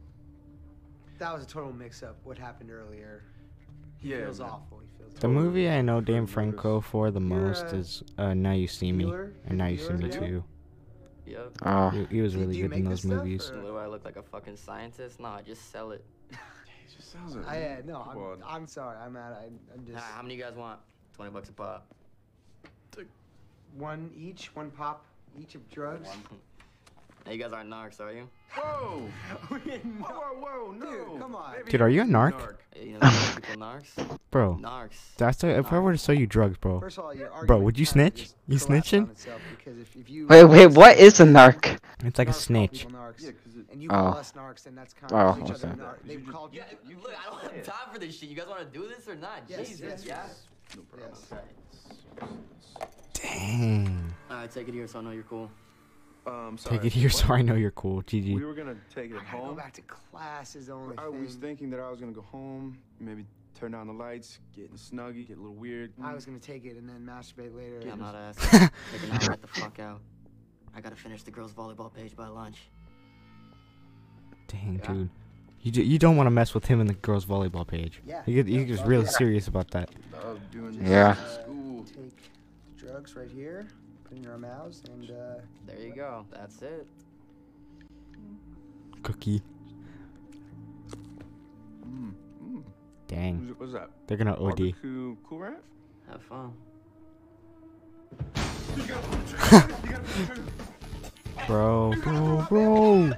that 1.19 1.33
was 1.33 1.43
a 1.43 1.47
total 1.47 1.73
mix-up. 1.73 2.15
What 2.23 2.37
happened 2.37 2.71
earlier? 2.71 3.23
He 3.97 4.09
Yeah, 4.11 4.23
feels 4.23 4.39
man. 4.39 4.49
awful. 4.49 4.79
He 4.79 4.87
feels. 4.97 5.13
The 5.19 5.27
movie 5.27 5.69
I 5.69 5.81
know 5.81 5.99
Dave 5.99 6.29
Franco 6.29 6.79
for 6.79 7.11
the 7.11 7.19
You're, 7.19 7.27
most 7.39 7.65
uh, 7.65 7.75
is 7.77 8.03
uh, 8.17 8.33
Now 8.33 8.53
You 8.53 8.67
See 8.67 8.93
Me, 8.93 9.03
Bueller? 9.03 9.33
and 9.45 9.57
Now 9.57 9.67
You 9.67 9.77
See 9.77 9.91
Me 9.93 10.05
yeah? 10.05 10.11
Too. 10.19 10.43
Yep. 11.25 11.57
Oh. 11.65 11.89
He, 11.89 12.05
he 12.05 12.21
was 12.21 12.35
really 12.37 12.61
good 12.61 12.71
in 12.71 12.85
those 12.85 12.91
this 12.93 12.99
stuff, 13.01 13.11
movies. 13.25 13.49
or- 13.51 13.55
What 13.57 13.65
do 13.65 13.77
I 13.77 13.87
look 13.87 14.05
like 14.05 14.15
a 14.15 14.23
fucking 14.23 14.55
scientist? 14.55 15.19
No, 15.19 15.37
just 15.45 15.69
sell 15.71 15.91
it. 15.91 16.05
It 16.91 16.97
just 16.97 17.11
sounds 17.11 17.35
like. 17.35 17.47
I, 17.47 17.63
uh, 17.63 17.81
no, 17.85 18.07
I'm, 18.09 18.43
I'm 18.45 18.67
sorry. 18.67 18.97
I'm 18.97 19.15
at. 19.15 19.33
I'm, 19.33 19.59
I'm 19.73 19.85
just 19.85 19.97
how 19.97 20.21
many 20.21 20.35
you 20.35 20.41
guys 20.41 20.55
want? 20.55 20.79
Twenty 21.15 21.31
bucks 21.31 21.49
a 21.49 21.53
pop. 21.53 21.85
one 23.77 24.11
each, 24.17 24.53
one 24.55 24.71
pop 24.71 25.05
each 25.39 25.55
of 25.55 25.69
drugs. 25.69 26.09
Now 27.25 27.31
you 27.31 27.37
guys 27.37 27.53
aren't 27.53 27.69
narcs, 27.69 27.99
are 27.99 28.11
you? 28.11 28.27
Whoa! 28.55 29.07
whoa, 29.49 29.57
whoa, 29.59 30.33
whoa, 30.39 30.71
no! 30.71 30.91
Dude, 30.91 31.19
come 31.21 31.35
on. 31.35 31.53
Maybe 31.55 31.71
Dude, 31.71 31.81
are 31.81 31.89
you 31.89 32.01
a 32.01 32.05
narc? 32.05 32.55
You 32.75 32.93
know 32.93 32.99
narcs? 33.57 34.17
Bro, 34.31 34.59
Narcs. 34.61 35.15
that's 35.17 35.43
a, 35.43 35.59
if 35.59 35.71
I 35.71 35.79
were 35.79 35.91
to 35.91 35.97
sell 35.97 36.15
you 36.15 36.25
drugs, 36.25 36.57
bro. 36.57 36.79
First 36.79 36.97
of 36.97 37.03
all, 37.05 37.13
Bro, 37.45 37.59
would 37.59 37.77
you 37.77 37.85
snitch? 37.85 38.29
You 38.47 38.57
collapsed 38.57 38.91
snitching? 38.91 39.09
if, 39.81 39.95
if 39.95 40.09
you 40.09 40.25
Wait, 40.27 40.43
wait, 40.45 40.67
what 40.67 40.97
is 40.97 41.19
a 41.19 41.25
narc? 41.25 41.77
It's 42.03 42.17
like 42.17 42.27
a 42.27 42.31
narcs 42.31 42.33
call 42.33 42.41
snitch. 42.41 42.85
people 42.87 42.99
narcs, 42.99 43.21
Yeah, 43.23 43.31
'cause 43.31 43.55
it- 43.57 43.65
and 43.71 43.83
you 43.83 43.89
call 43.89 44.13
Oh. 44.15 44.19
us 44.19 44.31
narcs, 44.31 44.63
then 44.63 44.75
that's 44.75 44.93
kind 44.93 45.11
Oh, 45.13 45.17
of 45.17 45.37
each 45.39 45.51
other 45.51 45.67
okay. 45.69 45.77
narc. 45.81 45.95
They've 46.05 46.27
called 46.31 46.53
you. 46.53 46.61
Yeah, 46.89 46.95
look, 47.03 47.13
I 47.13 47.29
don't 47.29 47.53
have 47.55 47.63
time 47.65 47.93
for 47.93 47.99
this 47.99 48.17
shit. 48.17 48.29
You 48.29 48.35
guys 48.35 48.47
want 48.47 48.59
to 48.61 48.79
do 48.79 48.87
this 48.87 49.07
or 49.07 49.15
not? 49.15 49.43
Yes, 49.47 49.67
Jesus, 49.69 49.81
yes, 49.81 50.05
yeah? 50.05 50.23
yes. 50.25 50.41
No 50.75 50.81
problem. 50.83 51.11
Yes. 52.21 52.29
Dang. 53.13 54.13
Alright, 54.29 54.51
take 54.51 54.67
it 54.67 54.73
here 54.73 54.87
so 54.87 54.99
I 54.99 55.01
know 55.03 55.11
you're 55.11 55.23
cool. 55.23 55.49
Um, 56.25 56.57
sorry. 56.57 56.77
Take 56.77 56.85
it 56.85 56.93
here 56.93 57.09
what? 57.09 57.13
so 57.17 57.33
I 57.33 57.41
know 57.41 57.55
you're 57.55 57.71
cool. 57.71 58.03
GG. 58.03 58.35
We 58.35 58.45
were 58.45 58.53
gonna 58.53 58.75
take 58.93 59.09
it 59.11 59.17
I 59.17 59.23
gotta 59.31 59.47
go 59.47 59.53
back 59.55 59.73
to 59.73 59.81
class 59.81 60.55
is 60.55 60.67
the 60.67 60.73
only 60.73 60.95
I 60.97 61.07
was 61.07 61.35
thinking 61.35 61.69
that 61.71 61.79
I 61.79 61.89
was 61.89 61.99
gonna 61.99 62.11
go 62.11 62.21
home, 62.21 62.77
maybe 62.99 63.25
turn 63.59 63.71
down 63.71 63.87
the 63.87 63.93
lights, 63.93 64.39
get 64.55 64.69
in 64.69 64.77
snuggy, 64.77 65.27
get 65.27 65.37
a 65.37 65.41
little 65.41 65.55
weird. 65.55 65.91
I 66.03 66.13
was 66.13 66.25
gonna 66.25 66.37
take 66.39 66.65
it 66.65 66.77
and 66.77 66.87
then 66.87 67.05
masturbate 67.05 67.55
later. 67.55 67.81
Yeah, 67.83 67.93
I'm 67.93 67.99
not 67.99 68.13
just- 68.13 68.53
asking. 68.53 68.69
Take 68.91 69.03
an 69.09 69.29
hour, 69.29 69.37
the 69.41 69.47
fuck 69.47 69.79
out. 69.79 70.01
I 70.75 70.81
gotta 70.81 70.95
finish 70.95 71.23
the 71.23 71.31
girls' 71.31 71.53
volleyball 71.53 71.91
page 71.93 72.15
by 72.15 72.27
lunch. 72.27 72.69
Dang, 74.47 74.79
Yeah. 74.83 74.93
dude. 74.93 75.09
You, 75.63 75.71
do, 75.71 75.83
you 75.83 75.99
don't 75.99 76.17
want 76.17 76.25
to 76.27 76.31
mess 76.31 76.53
with 76.55 76.65
him 76.65 76.79
and 76.79 76.89
the 76.89 76.93
girls' 76.95 77.25
volleyball 77.25 77.67
page. 77.67 78.01
Yeah. 78.05 78.23
You 78.25 78.43
get 78.43 78.47
you 78.51 78.65
get 78.65 78.85
really 78.85 79.05
serious 79.05 79.47
about 79.47 79.69
that. 79.71 79.89
Love 80.13 80.39
doing 80.51 80.73
Yeah. 80.83 81.13
this 81.13 81.33
school. 81.35 81.85
Take 81.85 82.17
drugs 82.77 83.15
right 83.15 83.29
here, 83.29 83.67
put 83.67 83.80
in 84.11 84.23
your 84.23 84.37
mouths, 84.37 84.83
and 84.91 85.09
uh, 85.11 85.35
There 85.65 85.79
you 85.79 85.93
go. 85.95 86.25
That's 86.31 86.61
it. 86.61 86.85
Cookie. 89.03 89.41
Mm, 91.87 92.13
mm. 92.43 92.63
Dang. 93.07 93.39
Who's- 93.39 93.55
What's 93.59 93.73
that? 93.73 93.89
They're 94.07 94.17
gonna 94.17 94.33
OD. 94.33 94.57
Barbecue 94.57 95.15
Cool 95.27 95.39
Ranch? 95.39 95.57
Have 96.09 96.21
fun. 96.23 96.53
Bro, 101.47 101.93
bro, 102.03 102.45
bro. 102.49 103.11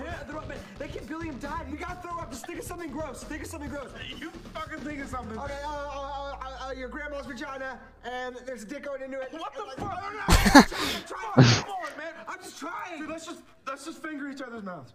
I 0.00 0.04
can't 0.04 0.28
throw 0.30 0.38
up. 0.40 0.52
They 0.78 0.88
keep 0.88 1.06
Billiam 1.08 1.38
died. 1.38 1.66
You 1.70 1.76
gotta 1.76 2.00
throw 2.00 2.18
up. 2.18 2.30
Just 2.30 2.46
think 2.46 2.58
of 2.60 2.64
something 2.64 2.90
gross. 2.90 3.24
Think 3.24 3.42
of 3.42 3.48
something 3.48 3.70
gross. 3.70 3.90
You 4.18 4.30
fucking 4.54 4.78
think 4.80 5.00
of 5.00 5.08
something. 5.08 5.38
Okay, 5.38 5.58
uh, 5.64 5.68
uh, 5.68 5.72
uh, 5.72 6.36
uh, 6.40 6.68
uh, 6.68 6.72
your 6.72 6.88
grandma's 6.88 7.26
vagina, 7.26 7.78
and 8.04 8.36
there's 8.46 8.62
a 8.62 8.66
dick 8.66 8.84
going 8.84 9.02
into 9.02 9.20
it. 9.20 9.28
What 9.32 9.52
the 9.54 9.80
fuck? 9.80 9.90
like- 9.90 11.06
Try 11.06 11.32
it. 11.38 11.64
Come 11.64 11.70
on, 11.70 11.98
man. 11.98 12.12
I'm 12.28 12.38
just 12.38 12.58
trying. 12.58 13.00
Dude, 13.00 13.08
let's 13.10 13.26
just 13.26 13.40
let's 13.66 13.84
just 13.84 14.02
finger 14.02 14.30
each 14.30 14.40
other's 14.40 14.62
mouths. 14.62 14.92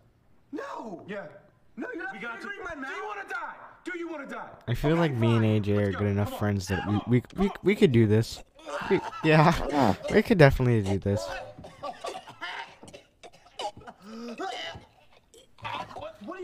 No. 0.52 1.04
Yeah. 1.08 1.26
No, 1.76 1.88
you're 1.94 2.04
not 2.04 2.14
We 2.14 2.20
got 2.20 2.40
to. 2.40 2.48
fingering 2.48 2.60
my 2.82 2.88
Do 2.88 2.94
you 2.94 3.04
want 3.04 3.28
to 3.28 3.34
die? 3.34 3.56
Do 3.84 3.98
you 3.98 4.10
want 4.10 4.30
to 4.30 4.36
die? 4.36 4.50
I 4.68 4.74
feel 4.76 4.96
like 4.96 5.12
me 5.14 5.36
and 5.36 5.44
AJ 5.44 5.78
are 5.88 5.92
good 5.92 6.08
enough 6.08 6.38
friends 6.40 6.68
that 6.68 6.88
we 6.88 7.02
we 7.08 7.24
we, 7.36 7.52
we 7.64 7.76
could 7.76 7.92
do 7.92 8.06
this. 8.08 8.42
We, 8.90 9.02
yeah, 9.26 9.94
we 10.14 10.22
could 10.22 10.38
definitely 10.38 10.82
do 10.84 10.98
this. 11.00 11.28
What, 15.96 16.16
what 16.26 16.40
are 16.40 16.42
you 16.42 16.42
doing? 16.42 16.42
Are 16.42 16.42
you 16.42 16.42
trying 16.42 16.42
to 16.42 16.42
find 16.42 16.43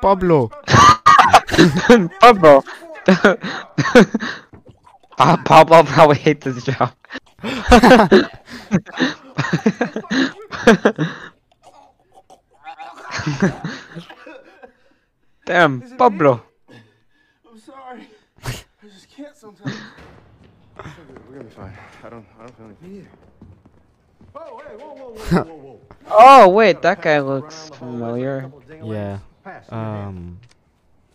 Pablo. 0.00 0.48
Pablo. 2.20 2.62
Pa- 5.16 5.40
Pablo 5.44 5.82
probably 5.84 6.16
hates 6.16 6.44
his 6.44 6.64
job. 6.64 6.92
Damn, 15.46 15.82
Pablo. 15.96 16.42
I'm 17.48 17.58
sorry. 17.60 18.08
I 18.44 18.50
just 18.82 19.08
can't 19.10 19.36
sometimes. 19.36 19.76
We're 20.76 21.36
gonna 21.36 21.44
be 21.44 21.50
fine. 21.50 21.72
I 22.02 22.08
don't. 22.08 22.26
I 22.38 22.46
don't 22.46 22.56
feel 22.56 22.66
anything. 22.66 22.82
Oh, 22.82 22.82
hey, 22.82 22.84
whoa, 22.84 22.94
whoa, 22.94 22.94
whoa, 22.94 23.44
whoa, 23.44 23.50
whoa. 24.20 24.23
Oh 26.10 26.48
wait, 26.50 26.82
that 26.82 27.00
guy 27.00 27.20
looks 27.20 27.70
familiar. 27.70 28.50
Yeah. 28.82 29.18
Um, 29.70 30.38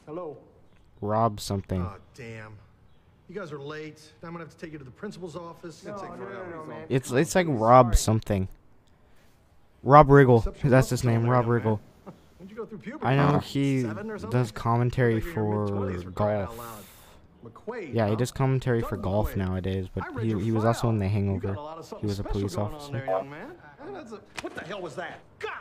Hello. 0.08 0.36
Rob 1.02 1.40
something. 1.40 1.82
Oh, 1.82 1.96
damn. 2.16 2.54
You 3.30 3.36
guys 3.36 3.52
are 3.52 3.60
late. 3.60 4.02
I'm 4.24 4.32
gonna 4.32 4.44
have 4.44 4.50
to 4.50 4.58
take 4.58 4.72
you 4.72 4.80
to 4.80 4.84
the 4.84 4.90
principal's 4.92 5.36
office. 5.36 5.84
No, 5.86 5.94
It's 5.94 6.02
like 6.02 6.20
no, 6.20 6.26
no, 6.26 6.46
no, 6.50 6.66
man. 6.66 6.86
It's 6.90 7.12
it's 7.12 7.36
like 7.36 7.46
Rob 7.48 7.96
something. 7.96 8.48
Rob 9.84 10.08
Riggle. 10.08 10.52
That's 10.64 10.90
his 10.90 11.04
name, 11.04 11.28
Rob 11.30 11.46
Riggle. 11.46 11.80
When'd 12.40 12.50
you 12.50 12.58
go 12.58 12.66
through 12.66 12.80
puberty? 12.80 13.06
I 13.06 13.16
know 13.16 13.38
he 13.40 13.82
Seven 13.84 14.10
or 14.10 14.18
something? 14.18 14.40
does 14.40 14.52
commentary 14.52 15.20
for 15.22 15.68
crying 16.16 16.42
out 16.42 16.58
golf. 16.58 16.89
Loud. 17.44 17.54
McQuaid, 17.54 17.94
Yeah, 17.94 18.10
he 18.10 18.16
does 18.16 18.32
commentary 18.32 18.82
for 18.82 18.98
golf 18.98 19.36
nowadays, 19.36 19.88
but 19.94 20.04
he, 20.22 20.34
he 20.40 20.52
was 20.52 20.66
also 20.66 20.90
in 20.90 20.98
The 21.00 21.08
Hangover. 21.08 21.56
He 22.00 22.06
was 22.08 22.20
a 22.20 22.24
police 22.24 22.54
Special 22.54 22.66
going 22.70 22.74
on 22.74 22.76
officer. 22.76 22.92
there, 22.94 23.06
young 23.06 23.30
man. 23.30 23.52
That's 23.94 24.12
a- 24.12 24.22
What 24.42 24.56
the 24.56 24.62
hell 24.64 24.82
was 24.82 24.96
that? 24.96 25.20
God 25.40 25.52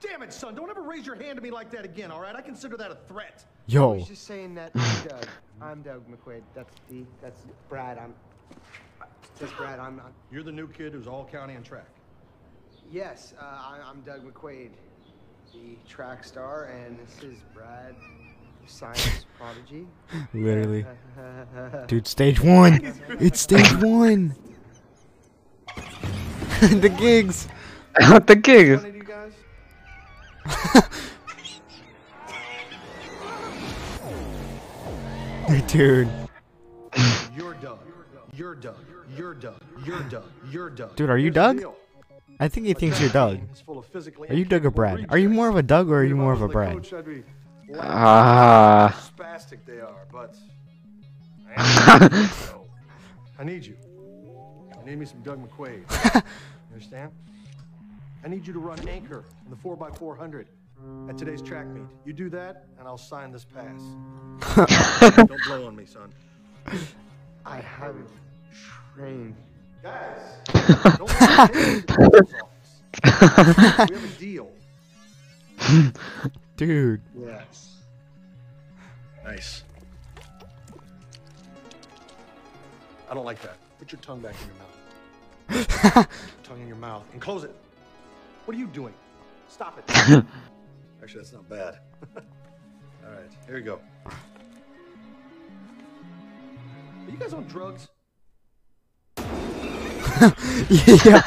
damn 0.00 0.22
it, 0.22 0.32
son! 0.32 0.54
Don't 0.54 0.70
ever 0.70 0.82
raise 0.82 1.06
your 1.06 1.14
hand 1.16 1.36
to 1.36 1.42
me 1.42 1.50
like 1.50 1.70
that 1.70 1.84
again. 1.84 2.10
All 2.10 2.20
right? 2.20 2.34
I 2.36 2.40
consider 2.42 2.76
that 2.76 2.90
a 2.90 2.96
threat. 3.08 3.44
I 3.46 3.72
Yo. 3.72 3.92
was 3.94 4.08
just 4.08 4.24
saying 4.24 4.54
that 4.56 4.70
I'm 4.74 5.08
Doug. 5.08 5.26
I'm 5.60 5.82
Doug 5.82 6.02
McQuaid. 6.08 6.42
That's 6.54 6.74
the 6.90 7.04
that's 7.22 7.42
Brad. 7.68 7.98
I'm 7.98 8.14
that's 9.38 9.52
Brad. 9.54 9.78
I'm 9.78 9.96
not. 9.96 10.12
You're 10.30 10.42
the 10.42 10.52
new 10.52 10.68
kid 10.68 10.92
who's 10.92 11.06
all 11.06 11.24
county 11.30 11.54
and 11.54 11.64
track. 11.64 11.86
Yes, 12.92 13.34
uh, 13.40 13.44
I, 13.44 13.80
I'm 13.88 14.00
Doug 14.02 14.22
McQuaid, 14.32 14.70
the 15.52 15.76
track 15.88 16.22
star, 16.24 16.64
and 16.66 16.96
this 16.98 17.22
is 17.24 17.38
Brad, 17.54 17.94
science 18.66 19.26
prodigy. 19.38 19.86
Literally. 20.34 20.86
Dude, 21.86 22.06
stage 22.06 22.40
one! 22.40 22.94
It's 23.20 23.40
stage 23.40 23.74
one! 23.76 24.34
the 26.60 26.88
gigs! 26.88 27.48
the 27.98 28.36
gigs. 28.40 28.82
One 28.82 28.90
of 28.90 28.96
you 28.96 29.02
guys? 29.02 29.32
Dude. 35.68 36.08
You're 37.36 37.54
Doug. 37.54 37.78
You're 38.34 38.54
Doug. 38.54 38.76
You're 39.16 39.34
Doug. 39.34 39.60
You're 39.84 40.00
Doug. 40.00 40.24
You're 40.50 40.70
Doug. 40.70 40.96
Dude, 40.96 41.10
are 41.10 41.18
you 41.18 41.32
Here's 41.32 41.34
the 41.34 41.62
Doug? 41.62 41.74
I 42.38 42.48
think 42.48 42.66
he 42.66 42.74
thinks 42.74 43.00
you're 43.00 43.10
Doug. 43.10 43.40
It's 43.50 43.60
full 43.60 43.78
of 43.78 43.86
physically 43.86 44.28
Are 44.28 44.34
you 44.34 44.44
Doug 44.44 44.66
or 44.66 44.70
Brad? 44.70 45.06
Are 45.08 45.18
you 45.18 45.28
more 45.28 45.48
of 45.48 45.56
a 45.56 45.62
Doug 45.62 45.88
or 45.88 46.00
are 46.00 46.04
you 46.04 46.16
more 46.16 46.32
of 46.32 46.42
a 46.42 46.48
Brad? 46.48 46.86
Coach, 47.66 47.76
I'd 47.78 47.84
Ah. 47.84 48.88
how 49.16 49.24
spastic 49.24 49.58
they 49.66 49.80
are, 49.80 50.06
but 50.12 50.36
I 53.38 53.44
need 53.44 53.64
you. 53.66 53.76
I 54.80 54.84
need 54.84 54.98
me 54.98 55.06
some 55.06 55.20
Doug 55.22 55.40
McQuaid. 55.46 55.82
you 56.14 56.22
understand? 56.72 57.10
I 58.24 58.28
need 58.28 58.46
you 58.46 58.52
to 58.52 58.58
run 58.58 58.78
anchor 58.88 59.24
in 59.44 59.50
the 59.50 59.56
4x400 59.56 60.46
at 61.08 61.16
today's 61.18 61.40
track 61.42 61.66
meet. 61.66 61.86
You 62.04 62.12
do 62.12 62.28
that, 62.30 62.66
and 62.78 62.86
I'll 62.86 62.98
sign 62.98 63.32
this 63.32 63.44
pass. 63.44 63.80
Don't 65.16 65.42
blow 65.46 65.66
on 65.66 65.74
me, 65.76 65.86
son. 65.86 66.12
I 67.44 67.58
haven't 67.60 68.10
trained. 68.94 69.34
Guys, 69.82 70.18
don't 70.98 71.08
let 71.20 71.54
me 71.54 71.64
take 71.64 71.64
you 71.64 71.80
to 71.82 71.86
the 71.86 72.42
office. 72.42 73.88
We 73.90 73.96
have 73.96 74.04
a 74.04 74.08
deal. 74.18 74.50
Dude. 76.56 77.02
Yes. 77.18 77.76
Nice. 79.24 79.62
I 83.10 83.14
don't 83.14 83.24
like 83.24 83.40
that. 83.42 83.56
Put 83.78 83.92
your 83.92 84.00
tongue 84.00 84.20
back 84.20 84.34
in 84.40 84.48
your 84.48 84.56
mouth. 84.56 85.84
Your 85.94 86.06
tongue 86.42 86.60
in 86.62 86.66
your 86.66 86.76
mouth 86.76 87.04
and 87.12 87.20
close 87.20 87.44
it. 87.44 87.54
What 88.46 88.56
are 88.56 88.60
you 88.60 88.66
doing? 88.68 88.94
Stop 89.48 89.78
it. 89.78 89.84
Actually, 91.02 91.20
that's 91.20 91.32
not 91.32 91.48
bad. 91.48 91.78
All 92.16 93.12
right, 93.12 93.30
here 93.46 93.56
we 93.56 93.62
go. 93.62 93.78
Are 94.06 94.12
you 97.10 97.18
guys 97.18 97.34
on 97.34 97.44
drugs? 97.46 97.88
yeah. 100.70 101.22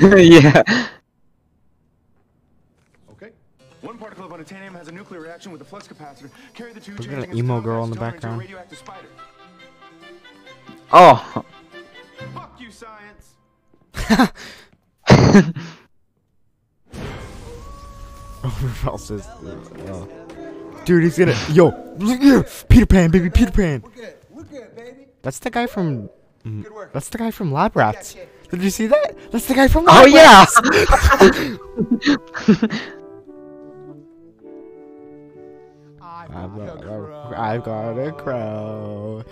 yeah. 0.00 0.62
Okay. 3.84 3.86
One 3.86 3.98
particle 3.98 4.24
of 4.24 4.32
unobtainium 4.32 4.72
has 4.72 4.88
a 4.88 4.92
nuclear 4.92 5.20
reaction 5.20 5.52
with 5.52 5.60
a 5.60 5.64
flux 5.64 5.86
capacitor. 5.86 6.30
Carry 6.54 6.72
the 6.72 6.80
two 6.80 6.92
Look 6.92 7.00
at 7.02 7.06
changing 7.10 7.30
an 7.32 7.36
emo 7.38 7.60
girl 7.60 7.84
in 7.84 7.90
the 7.90 7.96
isotoner 7.96 8.00
into 8.00 8.08
a 8.08 8.12
background. 8.12 8.40
radioactive 8.40 8.78
spider. 8.78 9.08
Oh. 10.92 11.44
Fuck 12.34 12.60
you, 12.60 12.70
science. 12.70 13.34
Oh, 18.46 18.48
who 18.48 18.88
else 18.90 19.10
is? 19.10 19.26
uh, 19.26 20.06
Dude, 20.84 21.02
he's 21.02 21.16
gonna. 21.18 21.34
Yo, 21.50 21.68
look 21.98 22.20
here, 22.22 22.44
Peter 22.68 22.86
Pan, 22.86 23.10
baby, 23.10 23.30
Peter 23.30 23.50
Pan. 23.50 23.80
Look 23.82 23.98
at 23.98 24.22
look 24.34 24.52
at 24.52 24.76
baby! 24.76 25.06
That's 25.22 25.38
the 25.38 25.50
guy 25.50 25.66
from. 25.66 26.10
mm, 26.44 26.64
That's 26.92 27.08
the 27.08 27.16
guy 27.18 27.30
from 27.30 27.52
Lab 27.52 27.74
Rats. 27.74 28.14
Did 28.50 28.62
you 28.62 28.68
see 28.70 28.86
that? 28.88 29.16
That's 29.32 29.46
the 29.46 29.54
guy 29.54 29.68
from 29.68 29.84
Lab 29.84 30.04
Oh 30.04 30.06
yeah. 30.06 30.40
Rats. 30.40 30.60
I've 32.48 32.90
got 36.46 36.84
a, 36.84 37.40
I've 37.40 37.64
got 37.64 37.98
a 37.98 38.12
crow. 38.12 39.24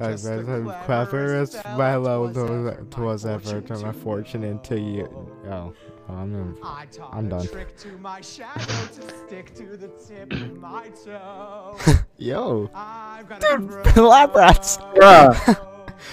I've 0.00 0.12
just 0.12 0.24
been 0.24 0.64
the 0.64 0.70
as 0.72 0.84
clever 0.86 1.34
as 1.34 1.54
my 1.76 1.96
love 1.96 2.36
was, 2.36 2.96
was 2.96 3.26
ever 3.26 3.60
to 3.60 3.78
my 3.78 3.92
fortune 3.92 4.44
into 4.44 4.78
you. 4.78 5.08
Oh, 5.50 5.72
I'm, 6.08 6.56
I 6.62 6.86
taught 6.86 7.14
I'm 7.14 7.28
done. 7.28 7.46
trick 7.46 7.76
to 7.78 7.98
my 7.98 8.20
shadow 8.20 8.60
to 8.62 9.26
stick 9.26 9.54
to 9.54 9.76
the 9.76 9.88
tip 9.88 10.32
of 10.32 10.56
my 10.56 10.88
toe. 11.04 11.76
Yo, 12.16 12.70
I've 12.74 13.28
got 13.28 13.40
dude, 13.40 13.96
Lab 13.96 14.34
Rats. 14.36 14.78
Bruh. 14.78 15.64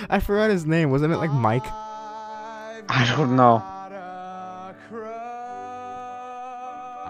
I 0.10 0.20
forgot 0.20 0.50
his 0.50 0.66
name. 0.66 0.90
Wasn't 0.90 1.14
it 1.14 1.18
like 1.18 1.32
Mike? 1.32 1.66
I 1.68 3.14
don't 3.16 3.36
know. 3.36 3.64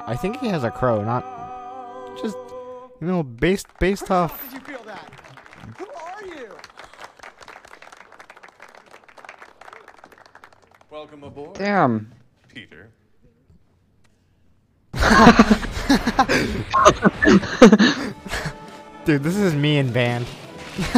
I 0.07 0.15
think 0.15 0.37
he 0.39 0.47
has 0.49 0.63
a 0.63 0.69
crow, 0.69 1.03
not 1.03 1.25
just 2.21 2.37
you 3.05 3.11
know 3.11 3.21
based 3.21 3.67
based 3.77 4.09
off. 4.09 4.43
Did 4.45 4.53
you 4.53 4.59
feel 4.61 4.81
that? 4.85 5.07
Who 5.77 5.85
are 5.85 6.25
you? 6.25 6.57
Welcome 10.89 11.23
aboard. 11.23 11.53
Damn. 11.53 12.11
Peter. 12.47 12.89
Dude, 19.05 19.21
this 19.21 19.37
is 19.37 19.53
me 19.53 19.77
in 19.77 19.91
band. 19.91 20.25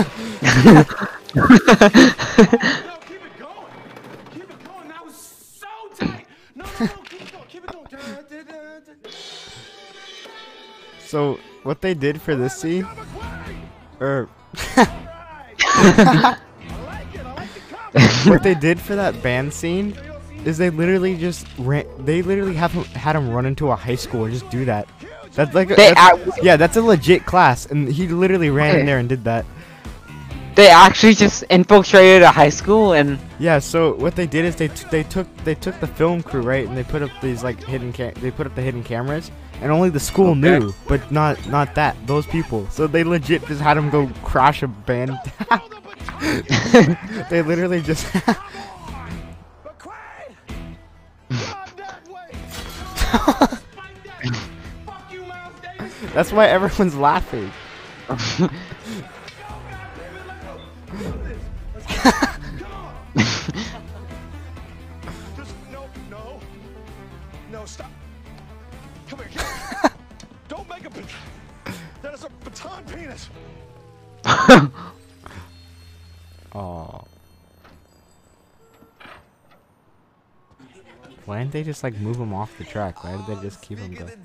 So 11.08 11.40
what 11.68 11.82
they 11.82 11.94
did 11.94 12.22
for 12.22 12.34
this 12.34 12.56
scene, 12.56 12.88
or 14.00 14.30
what 18.26 18.42
they 18.44 18.56
did 18.56 18.80
for 18.80 18.96
that 18.96 19.22
band 19.22 19.54
scene, 19.54 19.94
is 20.46 20.58
they 20.58 20.70
literally 20.70 21.18
just 21.18 21.46
ran. 21.60 21.86
They 22.00 22.22
literally 22.22 22.56
have 22.56 22.72
had 22.88 23.16
him 23.18 23.30
run 23.30 23.46
into 23.46 23.70
a 23.70 23.76
high 23.76 23.96
school 23.96 24.24
and 24.26 24.34
just 24.34 24.50
do 24.50 24.64
that. 24.66 24.88
That's 25.34 25.54
like 25.54 25.70
a, 25.72 25.76
They 25.76 25.94
that's- 25.94 26.40
yeah, 26.42 26.56
that's 26.56 26.78
a 26.78 26.82
legit 26.82 27.26
class, 27.26 27.66
and 27.66 27.88
he 27.90 28.08
literally 28.08 28.50
ran 28.50 28.80
in 28.80 28.86
there 28.86 29.00
and 29.00 29.10
did 29.10 29.26
that. 29.26 29.46
They 30.56 30.70
actually 30.70 31.14
just 31.14 31.44
infiltrated 31.52 32.24
a 32.24 32.32
high 32.32 32.50
school 32.50 32.94
and 32.94 33.20
Yeah, 33.38 33.60
so 33.60 33.94
what 33.94 34.16
they 34.16 34.26
did 34.26 34.44
is 34.44 34.56
they 34.56 34.70
t- 34.70 34.88
they 34.90 35.04
took 35.04 35.28
they 35.44 35.54
took 35.54 35.80
the 35.80 35.86
film 35.86 36.24
crew 36.24 36.42
right 36.42 36.66
and 36.68 36.76
they 36.76 36.84
put 36.84 37.04
up 37.04 37.12
these 37.22 37.44
like 37.44 37.62
hidden 37.64 37.92
they 37.92 38.32
put 38.32 38.48
up 38.48 38.56
the 38.56 38.64
hidden 38.64 38.84
cameras 38.84 39.30
and 39.62 39.72
only 39.72 39.90
the 39.90 40.00
school 40.00 40.32
Okay. 40.32 40.40
knew, 40.60 40.74
but 40.88 41.12
not 41.12 41.48
not 41.48 41.76
that 41.76 41.96
those 42.06 42.26
people. 42.28 42.68
So 42.70 42.88
they 42.88 43.04
legit 43.04 43.46
just 43.48 43.62
had 43.62 43.78
him 43.78 43.90
go 43.90 44.08
crash 44.24 44.64
a 44.64 44.68
band. 44.68 45.18
they 47.30 47.42
literally 47.42 47.82
just 47.82 48.06
That's 56.14 56.32
why 56.32 56.48
everyone's 56.48 56.96
laughing. 56.96 57.52
No, 66.10 66.40
no, 67.52 67.66
stop. 67.66 67.92
Come 69.08 69.20
here. 69.20 69.30
Come. 69.36 69.92
Don't 70.48 70.70
make 70.70 70.86
a. 70.86 70.90
bat- 70.90 71.74
That 72.02 72.14
is 72.14 72.24
a 72.24 72.30
baton 72.44 72.84
penis. 72.86 73.30
Oh. 76.54 77.04
Why 81.26 81.40
didn't 81.40 81.52
they 81.52 81.64
just 81.64 81.84
like 81.84 81.96
move 81.98 82.18
him 82.18 82.34
off 82.34 82.58
the 82.58 82.64
track? 82.64 83.04
Why 83.04 83.18
did 83.18 83.28
they 83.28 83.34
oh, 83.34 83.42
just 83.42 83.62
keep 83.62 83.78
him 83.78 83.94
going? 83.94 84.08
Dude, 84.08 84.18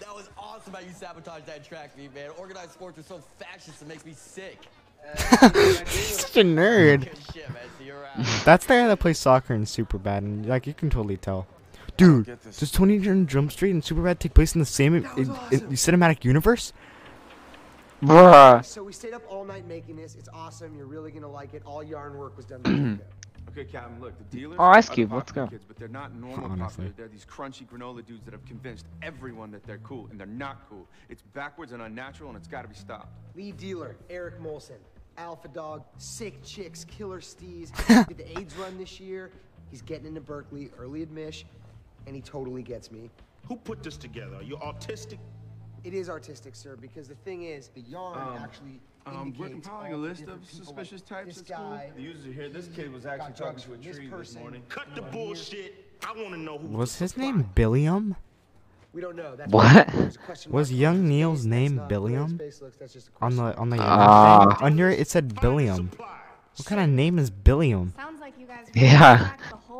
that 0.00 0.14
was 0.14 0.30
awesome 0.38 0.72
how 0.72 0.78
you 0.78 0.92
sabotaged 0.92 1.46
that 1.46 1.64
track 1.64 1.98
meet, 1.98 2.14
man. 2.14 2.30
Organized 2.38 2.70
sports 2.70 2.98
are 2.98 3.02
so 3.02 3.20
fascist, 3.38 3.82
it 3.82 3.88
makes 3.88 4.06
me 4.06 4.14
sick. 4.14 4.58
Such 5.16 6.36
a 6.38 6.44
nerd. 6.44 7.08
Shit, 7.34 7.48
man. 7.50 7.62
See 7.78 7.86
you 7.86 7.94
around. 7.94 8.24
That's 8.44 8.64
the 8.64 8.74
guy 8.74 8.86
that 8.86 8.98
plays 9.00 9.18
soccer 9.18 9.52
in 9.52 9.66
super 9.66 9.98
bad, 9.98 10.22
and 10.22 10.46
like 10.46 10.66
you 10.66 10.72
can 10.74 10.88
totally 10.88 11.16
tell. 11.16 11.46
Dude, 11.96 12.26
get 12.26 12.42
this. 12.42 12.58
does 12.58 12.70
28 12.72 13.26
Jump 13.26 13.52
Street 13.52 13.70
and 13.70 13.82
Superbad 13.82 14.18
take 14.18 14.34
place 14.34 14.54
in 14.54 14.58
the 14.60 14.66
same 14.66 14.94
in, 14.94 15.04
in, 15.16 15.26
in 15.52 15.70
cinematic 15.70 16.24
universe? 16.24 16.72
Bruh. 18.02 18.64
So 18.64 18.82
we 18.82 18.92
stayed 18.92 19.14
up 19.14 19.22
all 19.28 19.44
night 19.44 19.66
making 19.66 19.96
this. 19.96 20.14
It's 20.14 20.28
awesome. 20.32 20.74
You're 20.74 20.86
really 20.86 21.10
gonna 21.10 21.30
like 21.30 21.54
it. 21.54 21.62
All 21.64 21.82
yarn 21.82 22.16
work 22.16 22.36
was 22.36 22.46
done 22.46 22.62
by 22.62 22.70
Jacob. 22.70 23.00
Okay, 23.50 23.66
Captain, 23.66 24.00
look, 24.00 24.18
the 24.18 24.24
dealers 24.36 24.56
Oh, 24.58 24.64
Ice 24.64 24.86
are 24.86 24.88
the 24.88 24.94
Cube, 24.96 25.12
let's 25.12 25.30
go. 25.30 25.46
Kids, 25.46 25.64
but 25.64 25.76
they're 25.76 25.86
not 25.86 26.12
normal 26.16 26.46
Honestly. 26.46 26.58
popular. 26.86 26.92
They're 26.96 27.06
these 27.08 27.24
crunchy 27.24 27.64
granola 27.68 28.04
dudes 28.04 28.24
that 28.24 28.32
have 28.32 28.44
convinced 28.46 28.84
everyone 29.00 29.52
that 29.52 29.62
they're 29.64 29.78
cool, 29.78 30.08
and 30.10 30.18
they're 30.18 30.26
not 30.26 30.68
cool. 30.68 30.88
It's 31.08 31.22
backwards 31.34 31.70
and 31.70 31.80
unnatural, 31.80 32.30
and 32.30 32.36
it's 32.36 32.48
got 32.48 32.62
to 32.62 32.68
be 32.68 32.74
stopped. 32.74 33.10
Lead 33.36 33.56
dealer 33.56 33.94
Eric 34.10 34.40
Molson, 34.42 34.78
Alpha 35.18 35.46
Dog, 35.46 35.84
sick 35.98 36.42
chicks, 36.42 36.82
killer 36.84 37.20
steez. 37.20 37.70
Did 38.08 38.16
the 38.18 38.36
AIDS 38.36 38.56
run 38.56 38.76
this 38.76 38.98
year? 38.98 39.30
He's 39.70 39.82
getting 39.82 40.06
into 40.06 40.20
Berkeley, 40.20 40.70
early 40.76 41.02
admission, 41.02 41.46
and 42.06 42.14
he 42.16 42.22
totally 42.22 42.62
gets 42.62 42.90
me. 42.90 43.10
Who 43.48 43.56
put 43.56 43.82
this 43.82 43.96
together? 43.96 44.36
Are 44.36 44.42
you 44.42 44.56
autistic? 44.56 45.18
It 45.84 45.92
is 45.92 46.08
artistic, 46.08 46.54
sir, 46.54 46.76
because 46.80 47.08
the 47.08 47.14
thing 47.16 47.42
is, 47.44 47.68
the 47.68 47.82
yarn 47.82 48.18
Um, 48.18 48.36
actually. 48.42 48.80
Um, 49.06 49.34
we're 49.38 49.50
compiling 49.50 49.92
a 49.92 49.96
list 49.98 50.22
of 50.28 50.42
suspicious 50.50 51.02
like 51.02 51.24
types 51.24 51.36
this 51.36 51.38
at 51.40 51.46
school. 51.56 51.70
guy, 51.76 51.90
The 51.94 52.00
users 52.02 52.26
are 52.26 52.32
here. 52.32 52.48
This 52.48 52.68
kid 52.74 52.90
was 52.90 53.04
actually 53.04 53.34
talking 53.34 53.58
to 53.58 53.72
a 53.72 53.74
from 53.74 53.82
this 53.82 53.96
tree 53.96 54.06
this 54.06 54.14
person. 54.14 54.40
morning. 54.40 54.62
Cut 54.70 54.86
the 54.94 55.02
bullshit. 55.02 55.84
I 56.06 56.12
want 56.12 56.30
to 56.30 56.38
know 56.38 56.56
who 56.56 56.68
Was 56.68 56.98
his 56.98 57.16
name 57.18 57.50
Billiam? 57.54 58.16
We 58.94 59.02
don't 59.02 59.16
know. 59.16 59.36
That's 59.36 59.52
What? 59.52 59.88
There's 59.88 60.48
Was 60.48 60.72
young 60.72 61.06
Neil's 61.06 61.44
name 61.44 61.76
That's 61.76 61.90
not 61.90 62.00
where 62.00 62.10
his 62.12 62.22
Billiam? 62.22 62.38
face 62.38 62.62
looks, 62.62 62.76
that's 62.78 62.92
just 62.94 63.08
a 63.08 63.24
On 63.24 63.36
the 63.36 63.42
question 63.42 63.60
on 63.60 63.68
the 63.70 63.76
mark. 63.76 63.88
Ah. 63.90 64.58
under 64.62 64.88
it 64.88 65.00
it 65.00 65.08
said 65.08 65.38
Billiam. 65.42 65.90
What 65.98 66.64
kind 66.66 66.80
of 66.80 66.88
name 66.88 67.18
is 67.18 67.28
Billiam? 67.28 67.92
Sounds 67.96 68.20
like 68.20 68.38
you 68.38 68.46
guys 68.46 68.68
Yeah. 68.74 69.32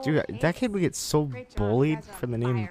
Dude, 0.03 0.25
that 0.41 0.57
kid 0.57 0.73
would 0.73 0.81
get 0.81 0.95
so 0.95 1.31
bullied 1.57 2.05
for 2.05 2.27
the 2.27 2.39
name 2.39 2.69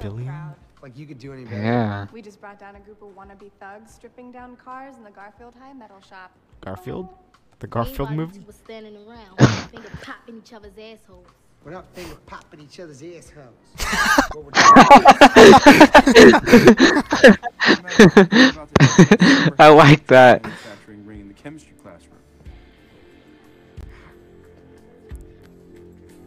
Billiam. 0.00 0.54
Like 0.82 0.96
you 0.96 1.06
could 1.06 1.18
do 1.18 1.32
any 1.32 1.44
better. 1.44 1.62
Yeah. 1.62 2.06
We 2.12 2.22
just 2.22 2.40
brought 2.40 2.60
down 2.60 2.76
a 2.76 2.80
group 2.80 3.02
of 3.02 3.08
wannabe 3.08 3.50
thugs 3.58 3.92
stripping 3.92 4.30
down 4.30 4.56
cars 4.56 4.94
in 4.96 5.02
the 5.02 5.10
Garfield 5.10 5.54
High 5.58 5.72
Metal 5.72 6.00
Shop. 6.08 6.30
Garfield? 6.60 7.08
Oh. 7.10 7.18
The 7.58 7.66
Garfield 7.66 8.12
movie? 8.12 8.40
was 8.46 8.56
standing 8.56 8.96
around, 8.96 9.38
finger 9.70 9.90
popping 10.02 10.38
each 10.38 10.52
other's 10.52 10.78
assholes. 10.78 11.26
We're 11.64 11.72
not 11.72 11.86
finger 11.94 12.14
popping 12.26 12.60
each 12.60 12.78
other's 12.78 13.02
assholes. 13.02 13.56
I 19.58 19.68
like 19.68 20.06
that. 20.06 20.44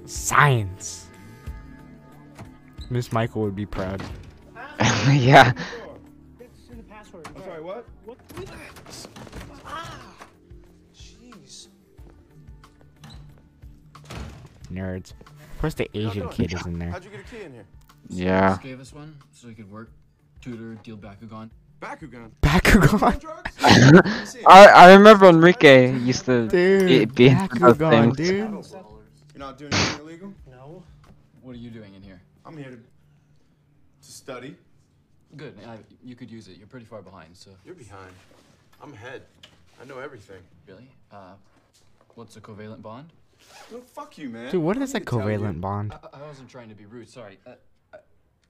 Science. 0.09 1.05
Miss 2.89 3.11
Michael 3.11 3.43
would 3.43 3.55
be 3.55 3.67
proud. 3.67 4.01
yeah. 5.11 5.53
I'm 6.91 7.43
sorry, 7.43 7.61
what? 7.61 7.85
What? 8.05 8.17
Ah. 9.63 9.99
Jeez. 10.95 11.67
Nerds. 14.73 15.11
Of 15.11 15.61
course, 15.61 15.75
the 15.75 15.87
Asian 15.95 16.27
kid 16.29 16.53
is 16.53 16.65
in 16.65 16.79
there. 16.79 16.89
How'd 16.89 17.03
you 17.03 17.11
get 17.11 17.19
a 17.19 17.23
key 17.23 17.43
in 17.43 17.53
here? 17.53 17.65
Yeah. 18.09 18.49
Just 18.49 18.61
gave 18.63 18.79
us 18.79 18.91
one 18.91 19.15
so 19.31 19.47
we 19.47 19.53
could 19.53 19.71
work, 19.71 19.91
tutor, 20.41 20.73
deal 20.81 20.97
Bakugan. 20.97 21.51
Bakugan. 21.81 22.31
Bakugan. 22.41 23.45
I 24.47 24.65
I 24.65 24.93
remember 24.93 25.29
Enrique 25.29 25.95
used 25.99 26.25
to 26.25 26.47
Dude, 26.47 27.13
be 27.13 27.27
into 27.27 27.59
those 27.59 27.77
things. 27.77 28.17
dude. 28.17 28.65
You're 29.39 29.47
not 29.47 29.57
doing 29.57 29.73
anything 29.73 30.01
illegal? 30.01 30.33
No. 30.51 30.83
What 31.41 31.55
are 31.55 31.59
you 31.59 31.69
doing 31.69 31.95
in 31.95 32.01
here? 32.01 32.21
I'm 32.45 32.57
here 32.57 32.71
to, 32.71 32.75
to 32.75 34.11
study. 34.11 34.57
Good. 35.37 35.57
I, 35.65 35.77
you 36.03 36.13
could 36.13 36.29
use 36.29 36.49
it. 36.49 36.57
You're 36.57 36.67
pretty 36.67 36.85
far 36.85 37.01
behind, 37.01 37.37
so. 37.37 37.51
You're 37.63 37.73
behind. 37.73 38.11
I'm 38.83 38.91
ahead. 38.91 39.21
I 39.81 39.85
know 39.85 39.99
everything. 39.99 40.41
Really? 40.67 40.89
Uh, 41.09 41.35
what's 42.15 42.35
a 42.35 42.41
covalent 42.41 42.81
bond? 42.81 43.13
No, 43.71 43.79
fuck 43.79 44.17
you, 44.17 44.27
man. 44.27 44.51
Dude, 44.51 44.61
what 44.61 44.77
I 44.77 44.81
is 44.81 44.93
a 44.93 44.99
need 44.99 45.07
to 45.07 45.17
tell 45.17 45.31
you. 45.31 45.39
covalent 45.39 45.61
bond? 45.61 45.93
I, 45.93 46.17
I 46.17 46.21
wasn't 46.27 46.49
trying 46.49 46.67
to 46.67 46.75
be 46.75 46.85
rude. 46.85 47.07
Sorry. 47.07 47.39
Uh, 47.47 47.53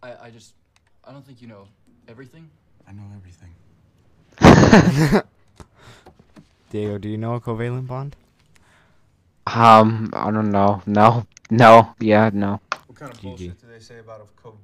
I, 0.01 0.07
I, 0.07 0.25
I 0.25 0.29
just, 0.31 0.55
I 1.03 1.11
don't 1.11 1.23
think 1.23 1.39
you 1.39 1.49
know 1.49 1.67
everything. 2.07 2.49
I 2.87 2.93
know 2.93 3.03
everything. 3.15 3.53
Diego, 6.71 6.97
do 6.97 7.09
you 7.09 7.17
know 7.19 7.35
a 7.35 7.39
covalent 7.39 7.85
bond? 7.85 8.15
Um, 9.55 10.09
I 10.13 10.31
don't 10.31 10.51
know. 10.51 10.81
No, 10.85 11.25
no, 11.49 11.95
yeah, 11.99 12.29
no. 12.33 12.61
What 12.87 12.97
kind 12.97 13.11
of 13.11 13.17
GG. 13.19 13.23
bullshit 13.23 13.61
do 13.61 13.67
they 13.67 13.79
say 13.79 13.99
about 13.99 14.21
a 14.21 14.25
co- 14.41 14.57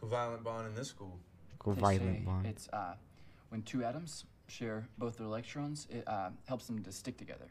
covalent 0.00 0.44
bond 0.44 0.68
in 0.68 0.74
this 0.74 0.88
school? 0.88 1.18
Covalent 1.58 2.24
bond. 2.24 2.46
It's 2.46 2.68
uh, 2.72 2.94
when 3.48 3.62
two 3.62 3.84
atoms 3.84 4.24
share 4.46 4.88
both 4.96 5.18
their 5.18 5.26
electrons, 5.26 5.86
it 5.90 6.04
uh, 6.06 6.30
helps 6.46 6.66
them 6.66 6.82
to 6.82 6.92
stick 6.92 7.16
together. 7.16 7.48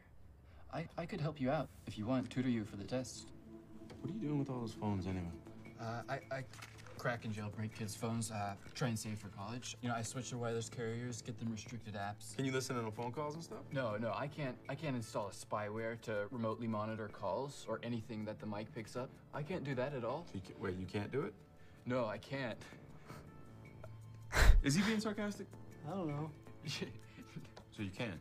I, 0.74 0.88
I 0.98 1.06
could 1.06 1.22
help 1.22 1.40
you 1.40 1.50
out 1.50 1.70
if 1.88 1.98
you 1.98 2.06
want, 2.06 2.30
tutor 2.30 2.50
you 2.50 2.64
for 2.64 2.78
the 2.78 2.84
test. 2.84 3.28
What 4.02 4.12
are 4.12 4.14
you 4.14 4.20
doing 4.20 4.40
with 4.40 4.50
all 4.50 4.60
those 4.60 4.74
phones 4.74 5.08
anyway? 5.08 5.32
Uh, 5.80 6.02
I, 6.10 6.36
I 6.36 6.44
crack 6.98 7.26
and 7.26 7.34
jailbreak 7.34 7.74
kids' 7.78 7.96
phones, 7.96 8.32
uh, 8.32 8.56
try 8.74 8.88
and 8.90 8.98
save 8.98 9.20
for 9.20 9.30
college. 9.30 9.78
You 9.82 9.90
know, 9.90 9.96
I 9.96 10.02
switch 10.02 10.30
their 10.32 10.40
wireless 10.40 10.70
carriers, 10.70 11.22
get 11.22 11.38
them 11.40 11.52
restricted 11.52 11.96
apps. 11.96 12.36
Can 12.36 12.46
you 12.46 12.52
listen 12.52 12.76
to 12.76 12.82
the 12.82 12.92
phone 12.92 13.12
calls 13.12 13.36
and 13.36 13.44
stuff? 13.44 13.60
No, 13.72 13.96
no, 13.98 14.12
I 14.16 14.28
can't. 14.28 14.56
I 14.70 14.76
can't 14.76 14.96
install 14.96 15.28
a 15.28 15.32
spyware 15.32 16.00
to 16.02 16.28
remotely 16.32 16.68
monitor 16.68 17.08
calls 17.08 17.66
or 17.68 17.80
anything 17.84 18.26
that 18.26 18.40
the 18.40 18.46
mic 18.46 18.74
picks 18.74 18.96
up. 18.96 19.10
I 19.34 19.44
can't 19.44 19.64
do 19.64 19.76
that 19.76 19.94
at 19.94 20.04
all. 20.04 20.26
You 20.34 20.42
ca- 20.42 20.56
wait, 20.60 20.78
you 20.78 20.86
can't 20.86 21.12
do 21.12 21.22
it? 21.22 21.34
No, 21.86 22.06
I 22.06 22.18
can't. 22.18 22.58
Is 24.64 24.76
he 24.76 24.82
being 24.84 25.00
sarcastic? 25.00 25.48
I 25.88 25.92
don't 25.92 26.08
know. 26.08 26.32
So 27.76 27.84
you 27.84 27.92
can. 27.92 28.20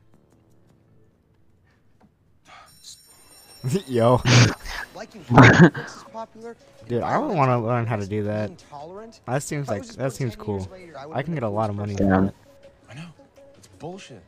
Yo. 3.87 4.21
Liking 4.97 5.25
Netflix 5.25 5.85
is 5.99 6.05
popular. 6.13 6.57
Dude, 6.89 7.03
I 7.03 7.19
would 7.19 7.37
want 7.37 7.51
to 7.51 7.59
learn 7.59 7.85
how 7.87 7.97
to 7.97 8.07
do 8.07 8.23
that. 8.23 8.49
Intolerant. 8.49 9.21
That 9.27 9.43
seems 9.43 9.69
like 9.69 9.85
that 9.87 10.15
seems 10.15 10.35
cool. 10.35 10.67
later, 10.73 10.97
I 10.99 11.19
I 11.19 11.23
can 11.23 11.35
get 11.35 11.43
a 11.43 11.49
lot 11.49 11.69
of 11.69 11.77
money 11.77 11.93
person. 11.93 12.09
from 12.09 12.25
it. 12.29 12.35
I 12.89 12.95
know. 12.95 13.09
It's 13.59 13.67
bullshit. 13.67 14.23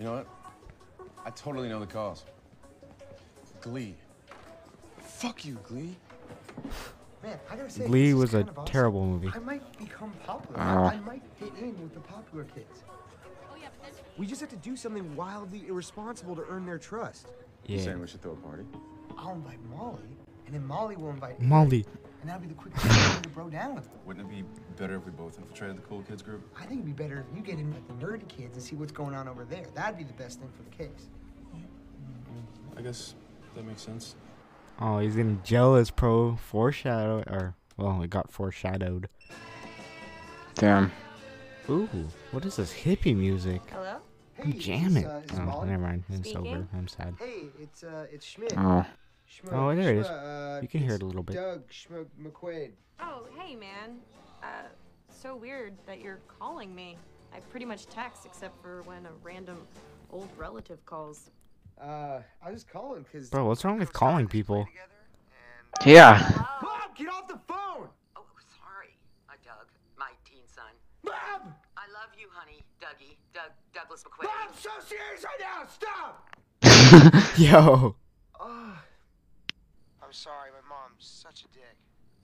You 0.00 0.06
know 0.06 0.12
what? 0.14 0.26
I 1.24 1.30
totally 1.30 1.68
know 1.68 1.78
the 1.78 1.86
cause. 1.86 2.24
Glee. 3.60 3.94
Fuck 4.98 5.44
you, 5.44 5.56
Glee. 5.62 5.96
Man, 7.22 7.38
I 7.48 7.56
gotta 7.56 7.70
say, 7.70 7.86
Glee 7.86 8.12
was 8.12 8.34
a 8.34 8.42
awesome. 8.42 8.64
terrible 8.66 9.06
movie. 9.06 9.30
I 9.32 9.38
might 9.38 9.78
become 9.78 10.12
popular. 10.26 10.60
Oh. 10.60 10.84
I 10.86 10.98
might 10.98 11.22
fit 11.38 11.52
in 11.60 11.80
with 11.80 11.94
the 11.94 12.00
popular 12.00 12.44
kids. 12.44 12.82
Oh, 13.48 13.56
we 14.18 14.26
just 14.26 14.40
have 14.40 14.50
to 14.50 14.56
do 14.56 14.76
something 14.76 15.14
wildly 15.14 15.62
irresponsible 15.68 16.34
to 16.34 16.44
earn 16.50 16.66
their 16.66 16.78
trust. 16.78 17.28
You 17.66 17.76
Yeah. 17.78 17.84
saying 17.84 18.00
we 18.00 18.06
should 18.06 18.22
throw 18.22 18.32
a 18.32 18.36
party? 18.36 18.64
I'll 19.16 19.32
invite 19.34 19.58
Molly, 19.70 20.16
and 20.46 20.54
then 20.54 20.66
Molly 20.66 20.96
will 20.96 21.10
invite 21.10 21.40
Molly. 21.40 21.84
Eric, 21.86 22.00
and 22.20 22.28
that'll 22.30 22.42
be 22.42 22.48
the 22.48 22.54
quickest 22.54 22.84
way 22.84 23.22
to 23.22 23.28
bro 23.30 23.48
down 23.48 23.74
with 23.74 23.84
them. 23.84 23.92
Wouldn't 24.04 24.26
it 24.26 24.30
be 24.30 24.44
better 24.76 24.96
if 24.96 25.04
we 25.06 25.12
both 25.12 25.38
infiltrated 25.38 25.76
the 25.78 25.82
cool 25.82 26.02
kids 26.02 26.22
group? 26.22 26.42
I 26.56 26.60
think 26.66 26.80
it'd 26.82 26.84
be 26.96 27.02
better 27.02 27.20
if 27.30 27.36
you 27.36 27.42
get 27.42 27.58
in 27.58 27.72
with 27.72 27.86
the 27.88 27.94
nerdy 28.06 28.26
kids 28.28 28.54
and 28.56 28.62
see 28.62 28.76
what's 28.76 28.92
going 28.92 29.14
on 29.14 29.28
over 29.28 29.44
there. 29.44 29.66
That'd 29.74 29.96
be 29.96 30.04
the 30.04 30.12
best 30.14 30.40
thing 30.40 30.50
for 30.56 30.62
the 30.62 30.70
case. 30.70 31.08
I 32.76 32.82
guess 32.82 33.14
that 33.54 33.64
makes 33.64 33.82
sense. 33.82 34.16
Oh, 34.80 34.98
he's 34.98 35.14
getting 35.14 35.40
jealous, 35.44 35.90
pro. 35.90 36.34
Foreshadow, 36.36 37.22
or 37.28 37.54
well, 37.76 38.02
it 38.02 38.10
got 38.10 38.30
foreshadowed. 38.32 39.08
Damn. 40.56 40.90
Ooh, 41.70 41.88
what 42.32 42.44
is 42.44 42.56
this 42.56 42.72
hippie 42.74 43.16
music? 43.16 43.62
Hello? 43.70 43.98
I'm 44.38 44.52
Hey, 44.52 44.58
is 44.58 44.64
jamming. 44.64 45.06
uh, 45.06 45.22
oh, 45.34 45.40
Molly? 45.42 45.68
never 45.70 45.82
mind. 45.82 46.04
I'm 46.10 46.16
Speaking. 46.24 46.44
sober. 46.44 46.68
I'm 46.74 46.88
sad. 46.88 47.14
Hey, 47.18 47.44
it's 47.60 47.84
uh, 47.84 48.06
it's 48.10 48.26
Schmidt. 48.26 48.54
Oh. 48.56 48.84
Schmo- 49.30 49.52
Oh, 49.52 49.74
there 49.74 49.94
it 49.94 49.98
is. 49.98 50.06
Schmo- 50.06 50.58
uh, 50.58 50.60
You 50.62 50.68
can 50.68 50.80
hear 50.80 50.94
it 50.94 51.02
a 51.02 51.06
little 51.06 51.22
bit. 51.22 51.36
Doug 51.36 51.68
Schmo- 51.70 52.06
McQuaid. 52.20 52.72
Oh, 53.00 53.26
hey, 53.38 53.54
man. 53.56 53.98
Uh, 54.42 54.46
so 55.08 55.34
weird 55.36 55.74
that 55.86 56.00
you're 56.00 56.20
calling 56.38 56.74
me. 56.74 56.96
I 57.34 57.40
pretty 57.40 57.66
much 57.66 57.86
text 57.86 58.26
except 58.26 58.60
for 58.62 58.82
when 58.82 59.06
a 59.06 59.10
random 59.22 59.66
old 60.12 60.28
relative 60.36 60.84
calls. 60.84 61.30
Uh, 61.80 62.20
I 62.44 62.50
was 62.50 62.62
just 62.62 62.68
calling 62.68 63.02
because. 63.04 63.30
Bro, 63.30 63.46
what's 63.46 63.64
wrong 63.64 63.78
with 63.78 63.92
calling 63.92 64.28
people? 64.28 64.66
Yeah. 65.84 66.18
Bob, 66.62 66.94
get 66.96 67.08
off 67.08 67.26
the 67.26 67.40
phone! 67.48 67.88
Oh, 68.14 68.24
sorry. 68.62 68.94
Uh, 69.28 69.32
Doug, 69.44 69.66
my 69.98 70.10
teen 70.24 70.42
son. 70.46 70.64
Bob! 71.02 71.52
I 72.04 72.06
love 72.06 72.18
you, 72.20 72.28
honey. 72.32 72.62
Dougie. 72.80 73.16
Doug, 73.32 73.50
Douglas 73.72 74.04
McQuaid. 74.04 74.24
Bob, 74.24 74.32
I'm 74.48 74.54
so 74.54 74.70
serious 74.86 75.24
right 75.24 75.40
now. 75.40 75.66
Stop! 75.66 77.36
Yo. 77.38 77.96
Oh, 78.38 78.78
I'm 80.02 80.12
sorry. 80.12 80.50
My 80.50 80.68
mom's 80.68 80.98
such 80.98 81.44
a 81.44 81.48
dick. 81.48 81.76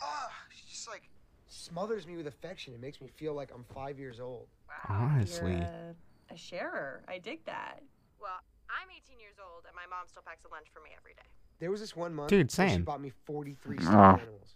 Oh, 0.02 0.28
she 0.50 0.64
just 0.68 0.88
like 0.88 1.08
smothers 1.46 2.06
me 2.06 2.16
with 2.16 2.26
affection. 2.26 2.74
It 2.74 2.80
makes 2.80 3.00
me 3.00 3.08
feel 3.08 3.32
like 3.34 3.50
I'm 3.54 3.64
five 3.74 3.98
years 3.98 4.20
old. 4.20 4.48
Honestly. 4.88 5.52
You're 5.52 5.60
a, 5.62 6.34
a 6.34 6.36
sharer. 6.36 7.02
I 7.08 7.18
dig 7.18 7.44
that. 7.46 7.80
Well, 8.20 8.32
I'm 8.68 8.88
18 8.90 9.18
years 9.18 9.36
old, 9.40 9.64
and 9.66 9.74
my 9.74 9.86
mom 9.88 10.06
still 10.08 10.22
packs 10.26 10.44
a 10.44 10.48
lunch 10.52 10.66
for 10.74 10.80
me 10.82 10.90
every 10.98 11.14
day. 11.14 11.28
There 11.58 11.70
was 11.70 11.80
this 11.80 11.96
one 11.96 12.14
month 12.14 12.28
Dude, 12.28 12.52
where 12.56 12.68
she 12.68 12.72
same. 12.74 12.84
bought 12.84 13.00
me 13.00 13.12
43 13.24 13.76
Oh. 13.78 13.82
stuffed 13.82 14.22
animals. 14.22 14.54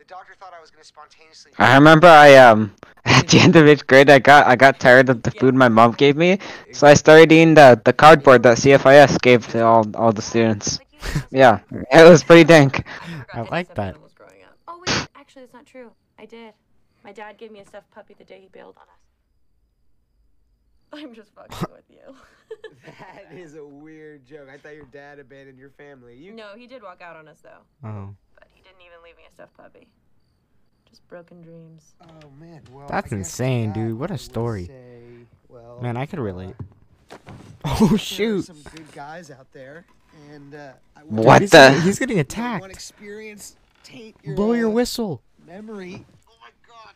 The 0.00 0.06
doctor 0.06 0.32
thought 0.32 0.54
I 0.56 0.60
was 0.62 0.70
gonna 0.70 0.82
spontaneously. 0.82 1.52
I 1.58 1.74
remember 1.74 2.06
I 2.06 2.34
um 2.36 2.74
at 3.04 3.28
the 3.28 3.38
end 3.38 3.54
of 3.54 3.66
eighth 3.66 3.86
grade 3.86 4.08
I 4.08 4.18
got 4.18 4.46
I 4.46 4.56
got 4.56 4.80
tired 4.80 5.10
of 5.10 5.22
the 5.22 5.30
food 5.30 5.54
my 5.54 5.68
mom 5.68 5.92
gave 5.92 6.16
me, 6.16 6.38
so 6.72 6.86
I 6.86 6.94
started 6.94 7.30
eating 7.30 7.52
the 7.52 7.78
the 7.84 7.92
cardboard 7.92 8.42
that 8.44 8.56
CFIS 8.56 9.20
gave 9.20 9.46
to 9.48 9.60
all 9.62 9.84
all 9.94 10.10
the 10.10 10.22
students. 10.22 10.80
Yeah, 11.30 11.60
it 11.70 12.08
was 12.08 12.24
pretty 12.24 12.44
dank. 12.44 12.82
I 13.34 13.42
like 13.42 13.74
that. 13.74 13.96
Oh 14.66 14.80
wait, 14.80 15.06
actually 15.14 15.42
that's 15.42 15.52
not 15.52 15.66
true. 15.66 15.92
I 16.18 16.24
did. 16.24 16.54
My 17.04 17.12
dad 17.12 17.36
gave 17.36 17.52
me 17.52 17.60
a 17.60 17.66
stuffed 17.66 17.90
puppy 17.90 18.14
the 18.16 18.24
day 18.24 18.40
he 18.40 18.48
bailed 18.48 18.76
on 18.78 18.88
us. 18.88 19.09
I'm 20.92 21.14
just 21.14 21.32
fucking 21.34 21.68
with 21.72 21.84
you. 21.88 22.14
That 22.84 23.32
is 23.38 23.54
a 23.54 23.64
weird 23.64 24.26
joke. 24.26 24.48
I 24.52 24.56
thought 24.58 24.74
your 24.74 24.86
dad 24.86 25.18
abandoned 25.20 25.58
your 25.58 25.70
family. 25.70 26.16
You. 26.16 26.32
No, 26.32 26.48
he 26.56 26.66
did 26.66 26.82
walk 26.82 27.00
out 27.00 27.14
on 27.14 27.28
us 27.28 27.38
though. 27.42 27.88
Oh. 27.88 28.08
But 28.34 28.48
he 28.52 28.60
didn't 28.62 28.80
even 28.80 29.02
leave 29.04 29.16
me 29.16 29.22
a 29.28 29.32
stuffed 29.32 29.56
puppy. 29.56 29.86
Just 30.88 31.06
broken 31.06 31.40
dreams. 31.42 31.94
Oh 32.02 32.28
man. 32.40 32.62
Well. 32.72 32.88
That's 32.88 33.12
insane, 33.12 33.68
that, 33.68 33.74
dude. 33.74 33.98
What 33.98 34.10
a 34.10 34.18
story. 34.18 34.66
say, 34.66 35.02
well, 35.48 35.78
Man, 35.80 35.96
I 35.96 36.06
could 36.06 36.18
uh, 36.18 36.22
relate. 36.22 36.54
there 37.14 37.18
Oh 37.64 37.96
shoot. 37.96 38.42
Some 38.46 38.62
good 38.74 38.90
guys 38.92 39.30
out 39.30 39.46
there, 39.52 39.84
and 40.32 40.54
uh, 40.54 40.72
I 40.96 41.00
Dude, 41.02 41.10
What 41.12 41.42
he's 41.42 41.50
the- 41.50 41.58
Getting, 41.58 41.82
he's 41.82 41.98
getting 41.98 42.16
One 42.16 42.20
attacked. 42.22 42.64
experience 42.66 43.56
taint 43.84 44.16
your 44.24 44.34
Blow 44.34 44.52
your 44.54 44.68
uh, 44.68 44.72
whistle. 44.72 45.22
memory. 45.46 46.04
Oh 46.28 46.32
my 46.40 46.50
god. 46.66 46.94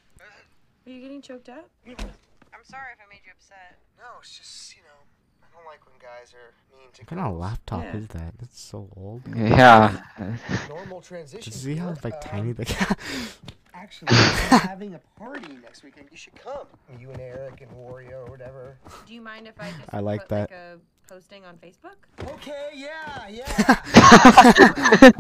Are 0.87 0.91
you 0.91 1.01
getting 1.01 1.23
choked 1.23 1.49
up? 1.49 1.69
I'm 2.65 2.71
sorry 2.71 2.93
if 2.95 2.99
I 3.01 3.09
made 3.13 3.21
you 3.27 3.33
upset. 3.37 3.77
No, 3.99 4.05
it's 4.21 4.39
just 4.39 4.75
you 4.77 4.83
know, 4.83 4.99
I 5.43 5.47
don't 5.55 5.67
like 5.67 5.85
when 5.87 5.97
guys 6.01 6.33
are 6.33 6.55
mean 6.77 6.89
to 6.95 7.03
What 7.03 7.09
kind 7.09 7.21
of 7.21 7.37
laptop 7.37 7.83
Yeah. 7.85 7.97
is 7.97 8.09
that? 8.09 8.39
That's 8.39 8.61
so 8.61 8.89
old. 8.97 9.23
Yeah. 9.37 10.01
Normal 10.69 11.01
transition. 11.03 11.53
Does 11.53 11.63
he 11.63 11.77
have 11.77 12.01
here. 12.03 12.11
like 12.11 12.15
Um, 12.15 12.21
tiny 12.23 12.53
like 12.55 12.71
Actually, 13.75 14.09
we're 14.13 14.59
having 14.59 14.95
a 14.95 15.01
party 15.19 15.59
next 15.63 15.83
weekend. 15.83 16.09
You 16.11 16.17
should 16.17 16.35
come. 16.37 16.67
You 16.99 17.11
and 17.11 17.21
Eric 17.21 17.61
and 17.61 17.71
Wario 17.73 18.27
or 18.27 18.31
whatever. 18.31 18.79
Do 19.07 19.13
you 19.13 19.21
mind 19.21 19.47
if 19.47 19.61
I 19.61 19.71
just 19.73 19.93
I 19.93 19.99
like 20.01 20.21
put 20.21 20.29
that. 20.31 20.51
like 20.51 20.53
a 20.53 20.79
posting 21.07 21.45
on 21.45 21.57
Facebook? 21.59 21.97
Okay, 22.35 22.71
yeah, 22.75 23.29
yeah. 23.29 23.45
I'll 23.59 25.11
back. 25.13 25.15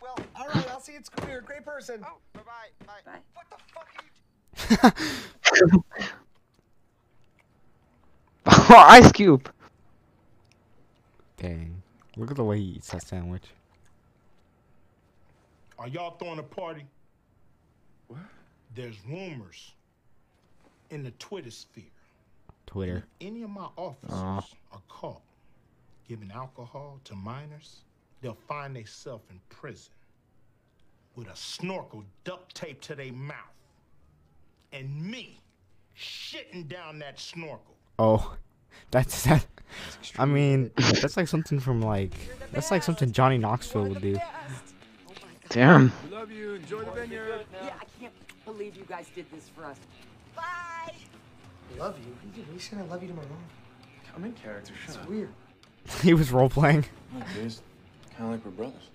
Well, 0.00 0.16
all 0.36 0.48
right. 0.48 0.70
I'll 0.70 0.80
see 0.80 0.92
you 0.92 0.98
at 0.98 1.06
school. 1.06 1.28
You're 1.28 1.40
a 1.40 1.42
great 1.42 1.64
person. 1.66 2.02
Oh, 2.06 2.16
bye 2.32 2.40
bye. 2.46 2.86
Bye. 2.86 3.00
Bye. 3.04 3.18
What 3.34 3.46
the 3.50 3.58
fuck 4.80 4.80
are 4.80 4.94
you? 5.74 6.12
oh, 8.46 8.84
Ice 8.88 9.12
Cube. 9.12 9.50
Dang. 11.36 11.82
Look 12.16 12.30
at 12.30 12.36
the 12.36 12.44
way 12.44 12.58
he 12.58 12.64
eats 12.64 12.90
that 12.90 13.06
sandwich. 13.06 13.44
Are 15.78 15.88
y'all 15.88 16.16
throwing 16.16 16.38
a 16.38 16.44
party? 16.44 16.84
What? 18.08 18.20
There's 18.74 18.96
rumors 19.08 19.72
in 20.90 21.02
the 21.02 21.10
Twitter 21.12 21.50
sphere. 21.50 21.84
Twitter. 22.66 23.04
If 23.20 23.26
any 23.26 23.42
of 23.42 23.50
my 23.50 23.68
officers 23.76 24.12
Aw. 24.12 24.46
are 24.72 24.82
caught 24.88 25.22
giving 26.08 26.30
alcohol 26.30 27.00
to 27.04 27.14
minors, 27.14 27.80
they'll 28.20 28.38
find 28.48 28.76
themselves 28.76 29.24
in 29.30 29.40
prison 29.48 29.92
with 31.16 31.28
a 31.28 31.36
snorkel 31.36 32.04
duct 32.24 32.54
taped 32.54 32.84
to 32.84 32.94
their 32.94 33.12
mouth. 33.12 33.36
And 34.72 35.04
me 35.04 35.40
shitting 35.98 36.68
down 36.68 36.98
that 37.00 37.18
snorkel. 37.18 37.76
Oh. 37.98 38.36
That's 38.90 39.24
that 39.24 39.46
I 40.18 40.24
mean, 40.26 40.70
that's 40.76 41.16
like 41.16 41.28
something 41.28 41.58
from 41.58 41.80
like 41.80 42.12
that's 42.52 42.70
like 42.70 42.82
something 42.82 43.12
Johnny 43.12 43.38
Knoxville 43.38 43.86
would 43.86 44.02
do. 44.02 44.18
Damn. 45.48 45.92
Love 46.10 46.30
you. 46.30 46.54
Enjoy 46.54 46.82
the 46.82 46.90
vineyard. 46.90 47.44
Yeah, 47.62 47.74
I 47.80 47.84
can't 48.00 48.12
believe 48.44 48.76
you 48.76 48.84
guys 48.84 49.06
did 49.14 49.26
this 49.32 49.48
for 49.54 49.64
us. 49.64 49.78
Bye. 50.36 50.94
Love 51.78 51.98
you. 51.98 52.12
What 52.12 52.34
are 52.34 52.38
you, 52.38 52.52
what 52.52 52.60
saying? 52.60 52.82
I 52.82 52.86
love 52.86 53.02
you 53.02 53.08
to 53.08 53.14
my 53.14 53.22
mom. 53.22 53.38
I'm 54.14 54.24
in 54.24 54.32
character. 54.32 54.72
Shut 54.86 54.96
It's 54.96 55.08
weird. 55.08 55.30
he 56.02 56.14
was 56.14 56.30
role 56.30 56.50
playing. 56.50 56.84
Look, 57.14 57.24
dude, 57.34 57.54
kind 58.16 58.24
of 58.24 58.30
like 58.30 58.44
we're 58.44 58.50
brothers. 58.50 58.90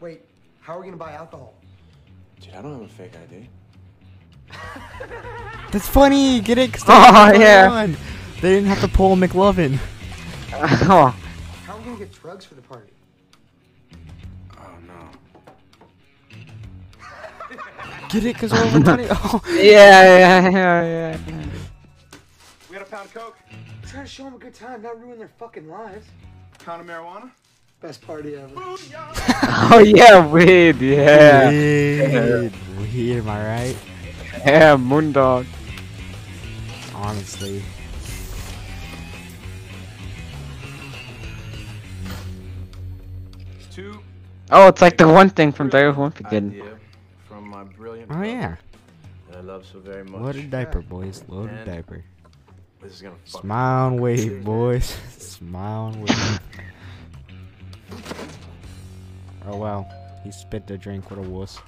Wait, 0.00 0.22
how 0.60 0.76
are 0.76 0.80
we 0.80 0.86
gonna 0.86 0.96
buy 0.96 1.12
alcohol? 1.12 1.54
Dude, 2.40 2.54
I 2.54 2.62
don't 2.62 2.72
have 2.72 2.82
a 2.82 2.88
fake 2.88 3.12
ID. 3.16 3.48
That's 5.72 5.88
funny. 5.88 6.40
Get 6.40 6.58
it? 6.58 6.72
'Cause 6.72 6.82
they 6.84 6.92
Oh, 6.96 7.26
didn't 7.26 7.40
yeah. 7.40 7.66
run. 7.66 7.96
They 8.40 8.50
didn't 8.54 8.68
have 8.68 8.80
to 8.80 8.88
pull 8.88 9.16
McLovin. 9.16 9.78
oh. 10.52 11.14
How 11.66 11.74
are 11.74 11.78
we 11.78 11.84
gonna 11.84 11.98
get 11.98 12.12
drugs 12.12 12.44
for 12.44 12.54
the 12.54 12.62
party? 12.62 12.92
Oh 14.58 14.64
no. 14.86 15.10
Get 18.10 18.24
it? 18.26 18.36
Cause 18.36 18.52
we're 18.52 18.64
over 18.64 18.80
20. 18.80 19.06
Oh. 19.10 19.40
Yeah, 19.48 19.60
yeah, 20.18 20.50
yeah, 20.50 20.82
yeah. 20.82 21.18
We 22.68 22.76
got 22.76 22.82
a 22.86 22.90
pound 22.90 23.06
of 23.06 23.14
coke. 23.14 23.38
Trying 23.86 24.04
to 24.04 24.10
show 24.10 24.24
them 24.24 24.34
a 24.34 24.38
good 24.38 24.54
time, 24.54 24.82
not 24.82 25.00
ruin 25.00 25.18
their 25.18 25.28
fucking 25.38 25.68
lives. 25.68 26.06
Pound 26.64 26.80
of 26.82 26.86
marijuana. 26.86 27.30
Best 27.80 28.00
party 28.02 28.36
ever. 28.36 28.52
Oh 28.56 29.82
yeah, 29.84 30.24
weed. 30.26 30.80
Yeah. 30.80 31.48
Weed. 31.50 32.52
Weird, 32.78 33.18
am 33.24 33.28
I 33.28 33.46
right? 33.46 33.76
Yeah, 34.46 34.76
Moondog. 34.76 35.46
Honestly. 36.94 37.62
Two. 43.70 43.98
Oh, 44.50 44.68
it's 44.68 44.82
like 44.82 44.96
the 44.98 45.08
one 45.08 45.30
thing 45.30 45.52
from 45.52 45.68
Diary 45.68 45.88
of 45.88 45.96
Wimpy 45.96 46.28
Kid. 46.28 46.44
idea 46.44 46.78
from 47.28 47.48
my 47.48 47.64
brilliant 47.64 48.10
Oh 48.12 48.22
yeah. 48.22 48.56
that 49.30 49.38
I 49.38 49.40
love 49.40 49.64
so 49.64 49.78
very 49.78 50.04
much. 50.04 50.20
Loaded 50.20 50.50
diaper, 50.50 50.82
boys. 50.82 51.24
Loaded 51.28 51.56
And 51.56 51.66
diaper. 51.66 52.04
This 52.82 52.94
is 52.94 53.02
gonna 53.02 53.14
fuck 53.24 53.42
Smile 53.42 53.88
and 53.88 54.00
wave, 54.00 54.44
boys. 54.44 54.96
Smile 55.18 55.88
and 55.88 56.08
wave. 56.08 56.40
Oh 59.44 59.56
wow. 59.56 59.88
He 60.22 60.30
spit 60.30 60.68
the 60.68 60.78
drink. 60.78 61.10
What 61.10 61.18
a 61.18 61.22
wuss. 61.22 61.58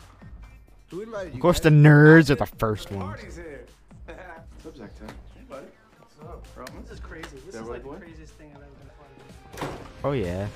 Who 0.91 1.03
invited 1.03 1.35
Of 1.35 1.41
course, 1.41 1.61
the 1.61 1.71
nerds 1.71 2.31
are 2.31 2.35
the 2.35 2.47
first 2.47 2.91
ones. 2.91 3.21
Party's 3.21 3.37
here. 3.37 3.67
What's 4.07 4.67
up, 4.67 4.77
Zach? 4.77 4.91
Hey, 5.01 5.43
buddy. 5.49 5.67
What's 5.99 6.31
up, 6.31 6.55
bro? 6.55 6.65
This 6.83 6.93
is 6.93 7.01
crazy. 7.01 7.29
This 7.47 7.55
That 7.55 7.63
is 7.63 7.69
right, 7.69 7.85
like 7.85 8.01
the 8.01 8.07
craziest 8.07 8.35
thing 8.35 8.51
I've 8.55 8.63
ever 8.63 8.71
been 8.79 8.89
a 8.89 9.67
part 9.67 9.73
of. 9.73 10.05
Oh 10.05 10.13
yeah. 10.13 10.47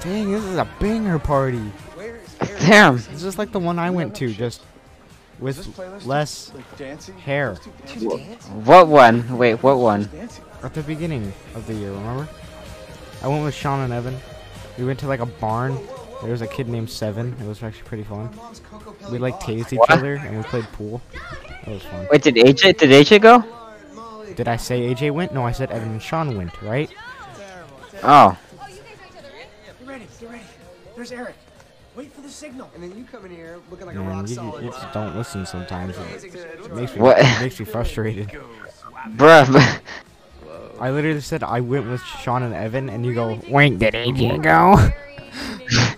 Dang, 0.00 0.32
this 0.32 0.44
is 0.44 0.56
a 0.56 0.68
banger 0.80 1.18
party. 1.18 1.58
Where 1.58 2.16
is 2.16 2.36
Eric? 2.40 2.60
Damn. 2.60 2.96
It's 2.96 3.22
just 3.22 3.38
like 3.38 3.52
the 3.52 3.58
one 3.58 3.78
I 3.78 3.90
went 3.90 4.14
to, 4.16 4.32
just 4.32 4.62
with 5.38 5.78
less 6.06 6.52
hair. 7.24 7.54
What 7.54 8.88
one? 8.88 9.36
Wait, 9.36 9.62
what 9.62 9.78
one? 9.78 10.08
At 10.62 10.74
the 10.74 10.82
beginning 10.82 11.32
of 11.54 11.66
the 11.66 11.74
year, 11.74 11.90
remember? 11.90 12.28
I 13.22 13.28
went 13.28 13.44
with 13.44 13.54
Sean 13.54 13.80
and 13.80 13.92
Evan. 13.92 14.16
We 14.78 14.84
went 14.84 14.98
to 15.00 15.06
like 15.06 15.20
a 15.20 15.26
barn. 15.26 15.78
There 16.22 16.30
was 16.30 16.42
a 16.42 16.46
kid 16.46 16.68
named 16.68 16.88
Seven. 16.90 17.34
It 17.40 17.46
was 17.46 17.62
actually 17.62 17.82
pretty 17.84 18.04
fun. 18.04 18.30
We 19.10 19.18
like 19.18 19.38
tased 19.40 19.72
each 19.72 19.78
What? 19.78 19.90
other 19.90 20.14
and 20.14 20.36
we 20.38 20.42
played 20.44 20.64
pool. 20.72 21.02
That 21.64 21.68
was 21.74 21.82
fun. 21.82 22.06
Wait, 22.10 22.22
did 22.22 22.34
AJ? 22.36 22.78
Did 22.78 22.90
AJ 22.90 23.20
go? 23.20 23.44
Did 24.34 24.48
I 24.48 24.56
say 24.56 24.92
AJ 24.94 25.10
went? 25.12 25.32
No, 25.34 25.44
I 25.44 25.52
said 25.52 25.70
Evan 25.70 25.90
and 25.92 26.02
Sean 26.02 26.36
went, 26.36 26.60
right? 26.62 26.90
Oh. 28.02 28.36
Get 28.60 29.88
ready, 29.88 30.06
get 30.20 30.30
ready. 30.30 30.42
There's 30.96 31.12
Eric. 31.12 31.34
Wait 31.94 32.12
for 32.12 32.22
the 32.22 32.28
signal. 32.28 32.70
And 32.74 32.82
then 32.82 32.96
you 32.98 33.04
come 33.04 33.24
in 33.24 33.30
here 33.30 33.60
looking 33.70 33.86
like 33.86 33.94
a 33.94 33.98
Man, 34.00 34.08
rock 34.08 34.28
you, 34.28 34.34
solid. 34.34 34.64
you 34.64 34.70
just 34.70 34.92
don't 34.92 35.14
listen 35.14 35.46
sometimes. 35.46 35.96
It, 35.96 36.24
it 36.64 36.74
makes 36.74 36.94
me, 36.94 37.00
What? 37.00 37.18
it 37.20 37.40
makes 37.40 37.58
me 37.60 37.66
frustrated. 37.66 38.32
Bruh. 39.16 39.80
I 40.80 40.90
literally 40.90 41.20
said 41.20 41.42
I 41.42 41.60
went 41.60 41.88
with 41.88 42.02
Sean 42.02 42.42
and 42.42 42.54
Evan, 42.54 42.88
and 42.88 43.06
you 43.06 43.14
go, 43.14 43.40
Wait, 43.48 43.78
did 43.78 43.94
AJ 43.94 44.42
go? 44.42 44.76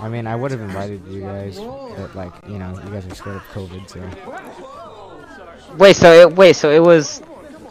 I 0.00 0.08
mean, 0.08 0.26
I 0.26 0.34
would 0.34 0.50
have 0.50 0.60
invited 0.60 1.06
you 1.08 1.20
guys, 1.20 1.58
but 1.58 2.14
like, 2.14 2.32
you 2.48 2.58
know, 2.58 2.70
you 2.82 2.90
guys 2.90 3.06
are 3.06 3.14
scared 3.14 3.36
of 3.36 3.42
COVID, 3.52 3.86
so. 3.88 5.76
Wait, 5.76 5.94
so 5.94 6.12
it 6.12 6.34
wait, 6.34 6.56
so 6.56 6.70
it 6.70 6.82
was 6.82 7.22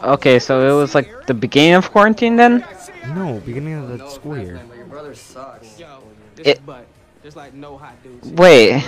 okay, 0.02 0.38
so 0.38 0.68
it 0.68 0.80
was 0.80 0.94
like 0.94 1.26
the 1.26 1.34
beginning 1.34 1.74
of 1.74 1.90
quarantine 1.90 2.36
then? 2.36 2.64
No, 3.08 3.40
beginning 3.44 3.74
of 3.74 3.98
the 3.98 4.08
school 4.08 4.38
year. 4.38 4.60
Your 4.76 4.86
brother 4.86 5.14
sucks. 5.14 5.78
Yo, 5.78 6.02
this 6.36 6.46
It- 6.46 6.56
is 6.58 6.62
butt. 6.62 6.86
There's 7.22 7.36
like 7.36 7.52
no 7.52 7.76
hot 7.76 8.02
dudes. 8.02 8.28
Wait. 8.28 8.82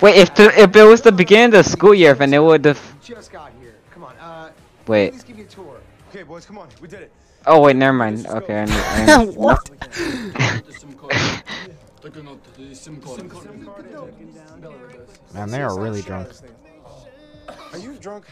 Wait, 0.00 0.14
if 0.16 0.32
the, 0.36 0.44
if 0.60 0.76
it 0.76 0.84
was 0.84 1.00
the 1.00 1.10
beginning 1.10 1.46
of 1.46 1.64
the 1.64 1.68
school 1.68 1.92
year, 1.92 2.14
then 2.14 2.32
it 2.32 2.38
would 2.38 2.64
have 2.66 2.80
Just 3.02 3.32
got 3.32 3.50
here. 3.60 3.74
Come 3.90 4.04
on. 4.04 4.16
Uh, 4.18 4.50
Wait. 4.86 5.10
Please 5.10 5.24
give 5.24 5.38
you 5.38 5.44
a 5.44 5.48
tour. 5.48 5.80
Okay, 6.14 6.22
boys, 6.22 6.46
come 6.46 6.58
on. 6.58 6.68
We 6.80 6.86
did 6.86 7.00
it. 7.00 7.10
Oh 7.44 7.60
wait, 7.60 7.74
never 7.74 7.92
mind. 7.92 8.24
Okay, 8.28 8.60
I, 8.60 8.64
knew- 8.66 8.72
I 8.72 9.24
knew- 9.24 9.32
What? 9.36 9.68
Man, 15.34 15.50
they 15.50 15.60
are 15.60 15.76
really 15.76 16.02
drunk. 16.02 16.28
Are 17.72 17.78
you 17.78 17.94
drunk? 17.94 18.26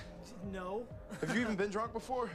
No. 0.53 0.85
Have 1.22 1.35
you 1.35 1.43
even 1.43 1.57
been 1.57 1.70
drunk 1.70 1.93
before? 1.93 2.30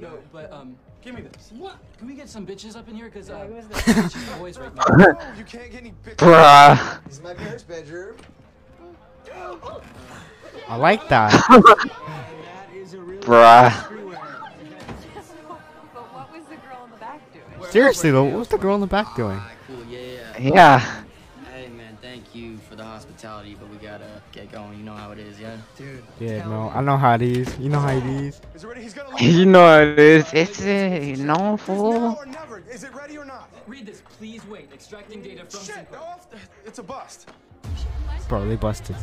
no, 0.00 0.18
but 0.32 0.50
um, 0.50 0.74
Give 1.02 1.14
me 1.14 1.20
this. 1.20 1.52
what? 1.52 1.76
Can 1.98 2.06
we 2.06 2.14
get 2.14 2.30
some 2.30 2.46
bitches 2.46 2.74
up 2.74 2.88
in 2.88 2.94
here? 2.96 3.10
Cause 3.10 3.28
uh, 3.28 3.46
Yeah, 3.52 3.60
bitches 3.60 4.38
boys 4.38 4.58
right 4.58 4.74
now. 4.74 4.84
No, 4.96 5.08
you 5.36 5.44
can't 5.44 5.70
get 5.70 5.82
any 5.82 5.92
bitches. 6.06 6.16
Bruh. 6.16 7.04
This 7.04 7.18
is 7.18 7.22
my 7.22 7.34
parents' 7.34 7.64
bedroom. 7.64 8.16
I 10.68 10.76
like 10.76 11.06
that. 11.08 11.32
Bruh. 13.20 14.05
Seriously 17.76 18.10
though, 18.10 18.24
what's 18.24 18.48
the 18.48 18.56
girl 18.56 18.74
in 18.74 18.80
the 18.80 18.86
back 18.86 19.14
doing? 19.16 19.38
Cool, 19.66 19.84
yeah, 19.84 19.98
yeah. 20.38 20.54
Yeah. 20.54 21.02
Hey, 21.52 21.68
man, 21.68 21.98
thank 22.00 22.34
you 22.34 22.56
for 22.56 22.74
the 22.74 22.82
hospitality, 22.82 23.54
but 23.60 23.68
we 23.68 23.76
gotta 23.76 24.08
get 24.32 24.50
going. 24.50 24.78
You 24.78 24.82
know 24.82 24.94
how 24.94 25.10
it 25.10 25.18
is, 25.18 25.38
yeah? 25.38 25.58
Dude. 25.76 26.02
Yeah, 26.18 26.48
no, 26.48 26.70
I 26.70 26.80
know 26.80 26.96
how 26.96 27.16
it 27.16 27.20
is. 27.20 27.54
You 27.58 27.68
know 27.68 27.80
how 27.80 27.94
it 27.94 28.06
is. 28.06 28.40
Is 28.54 28.64
it 28.64 28.66
ready? 28.66 28.80
He's 28.80 28.94
gonna 28.94 29.14
leave. 29.20 29.34
You 29.34 29.44
know 29.44 29.60
what 29.60 29.88
it 29.88 29.98
is. 29.98 30.32
It's 30.32 30.62
a 30.62 31.04
you 31.06 31.16
know 31.16 31.58
fool. 31.58 32.00
Now 32.00 32.16
or 32.16 32.24
never. 32.24 32.62
Is 32.70 32.82
it 32.82 32.94
ready 32.94 33.18
or 33.18 33.26
not? 33.26 33.50
Read 33.66 33.84
this, 33.84 34.00
please. 34.16 34.42
Wait. 34.46 34.70
Extracting 34.72 35.22
data 35.22 35.44
from. 35.44 35.60
Shit, 35.60 35.86
it's 36.64 36.78
a 36.78 36.82
bust. 36.82 37.28
Bro, 38.26 38.48
they 38.48 38.56
busted. 38.56 38.96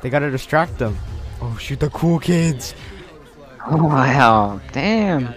They 0.00 0.08
gotta 0.08 0.30
distract 0.30 0.78
them. 0.78 0.96
Oh, 1.42 1.54
shoot 1.58 1.80
the 1.80 1.90
cool 1.90 2.20
kids. 2.20 2.74
Oh 3.66 3.84
wow. 3.84 4.62
Damn. 4.72 5.34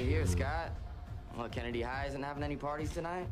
You 0.00 0.08
here, 0.08 0.26
Scott? 0.26 0.70
What, 1.34 1.52
Kennedy 1.52 1.82
High 1.82 2.06
isn't 2.06 2.22
having 2.22 2.42
any 2.42 2.56
parties 2.56 2.90
tonight? 2.90 3.26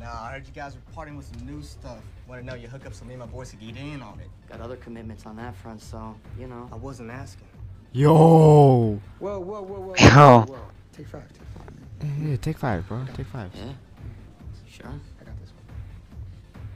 Nah, 0.00 0.24
I 0.24 0.32
heard 0.32 0.46
you 0.46 0.52
guys 0.52 0.74
were 0.74 0.80
partying 0.94 1.16
with 1.16 1.26
some 1.26 1.46
new 1.46 1.62
stuff. 1.62 1.98
Want 2.28 2.40
to 2.40 2.46
know 2.46 2.54
you 2.54 2.68
hook 2.68 2.86
up 2.86 2.94
so 2.94 3.04
me 3.04 3.14
and 3.14 3.20
my 3.20 3.26
boys 3.26 3.50
could 3.50 3.60
get 3.60 3.76
in 3.76 4.02
on 4.02 4.18
it. 4.20 4.28
Got 4.48 4.60
other 4.60 4.76
commitments 4.76 5.26
on 5.26 5.36
that 5.36 5.54
front, 5.56 5.80
so, 5.80 6.14
you 6.38 6.46
know. 6.46 6.68
I 6.72 6.76
wasn't 6.76 7.10
asking. 7.10 7.48
Yo. 7.92 8.08
Whoa, 8.08 9.00
whoa, 9.18 9.38
whoa, 9.40 9.62
whoa. 9.62 9.94
Yo. 9.98 10.08
whoa, 10.08 10.44
whoa. 10.46 10.58
Take 10.92 11.08
five, 11.08 11.28
take 11.32 11.48
five. 11.54 12.18
Yeah, 12.22 12.36
take 12.36 12.58
five, 12.58 12.88
bro. 12.88 13.04
Take 13.14 13.26
five. 13.26 13.50
Yeah? 13.54 13.72
Sure. 14.68 14.86
I 14.86 15.24
got 15.24 15.38
this 15.40 15.50
one. 15.50 15.64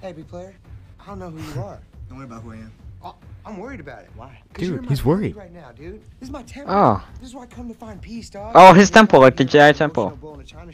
Hey, 0.01 0.13
B 0.13 0.23
player. 0.23 0.55
I 1.01 1.07
don't 1.07 1.19
know 1.19 1.31
who 1.31 1.55
you 1.55 1.67
are. 1.67 1.81
Don't 2.09 2.19
worry 2.19 2.27
about 2.27 2.43
who 2.43 2.53
I 2.53 2.57
am. 2.57 2.73
Oh, 3.03 3.15
I'm 3.47 3.59
worried 3.59 3.81
about 3.81 4.03
it. 4.03 4.11
Why? 4.15 4.41
Dude, 4.55 4.87
he's 4.89 5.05
worried. 5.05 5.37
Right 5.37 5.53
now, 5.53 5.73
dude. 5.73 6.03
This 6.19 6.29
is 6.29 6.31
my 6.31 6.43
temple. 6.43 6.75
Oh. 6.75 7.05
This 7.21 7.31
is 7.31 7.35
where 7.35 7.45
I 7.45 7.47
come 7.47 7.69
to 7.69 7.75
find 7.75 8.01
peace, 8.01 8.29
dog. 8.31 8.53
Oh, 8.55 8.73
his 8.75 8.91
temple, 8.91 9.21
like 9.21 9.37
the 9.37 9.45
Jedi 9.45 9.75
temple. 9.75 10.19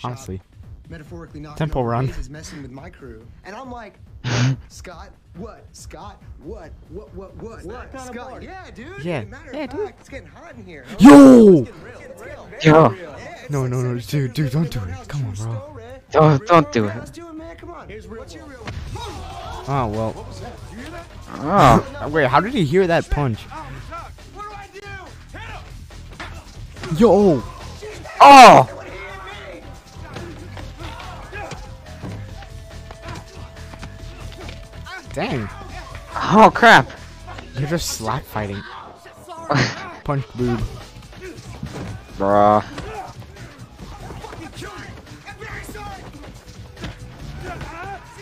Honestly. 0.03 0.41
Metaphorically 0.89 1.41
knocking 1.41 1.57
Temple 1.57 1.85
Run. 1.85 2.07
vases, 2.07 2.31
messing 2.31 2.63
with 2.63 2.71
my 2.71 2.89
crew. 2.91 3.27
And 3.45 3.57
I'm 3.57 3.73
like, 3.73 3.99
Scott, 4.69 5.11
what? 5.35 5.65
Scott, 5.73 6.23
what? 6.45 6.71
What, 6.91 7.13
what, 7.15 7.35
what? 7.37 7.65
What 7.65 7.93
kind 7.93 8.15
Scott, 8.15 8.43
yeah, 8.43 8.71
dude. 8.71 9.05
Yeah. 9.05 9.25
Yeah, 9.53 9.65
of 9.65 9.71
dude. 9.71 9.81
fact, 9.81 10.01
it's 10.01 10.09
getting 10.09 10.29
hot 10.29 10.55
in 10.55 10.65
here. 10.65 10.85
Yo! 11.01 11.67
Yo. 12.63 12.95
No, 13.51 13.67
no, 13.67 13.83
no, 13.83 13.99
dude, 13.99 14.33
dude, 14.33 14.53
don't 14.53 14.71
do 14.71 14.79
it. 14.81 15.09
Come 15.09 15.27
on, 15.27 15.35
bro. 15.35 15.77
Don't 16.13 16.47
don't 16.47 16.73
do 16.73 16.85
it. 16.85 16.97
Let's 16.97 17.11
do 17.11 17.29
it, 17.29 17.33
man. 17.33 17.57
Come 17.57 17.71
on. 17.71 17.89
Here's 17.89 18.07
real. 18.07 18.21
What's 18.21 18.35
your 18.35 18.45
real 18.47 18.65
Oh, 19.69 19.89
well. 19.89 20.27
Oh. 21.29 22.09
Wait, 22.13 22.27
how 22.27 22.41
did 22.41 22.53
he 22.53 22.65
hear 22.65 22.87
that 22.87 23.09
punch? 23.11 23.41
Yo! 26.97 27.43
Oh. 28.21 28.73
Dang. 35.13 35.49
Oh 36.15 36.51
crap. 36.55 36.91
You're 37.59 37.69
just 37.69 37.89
slap 37.91 38.23
fighting. 38.23 38.63
Punch 40.05 40.25
boob. 40.35 40.61
Bruh. 42.19 42.65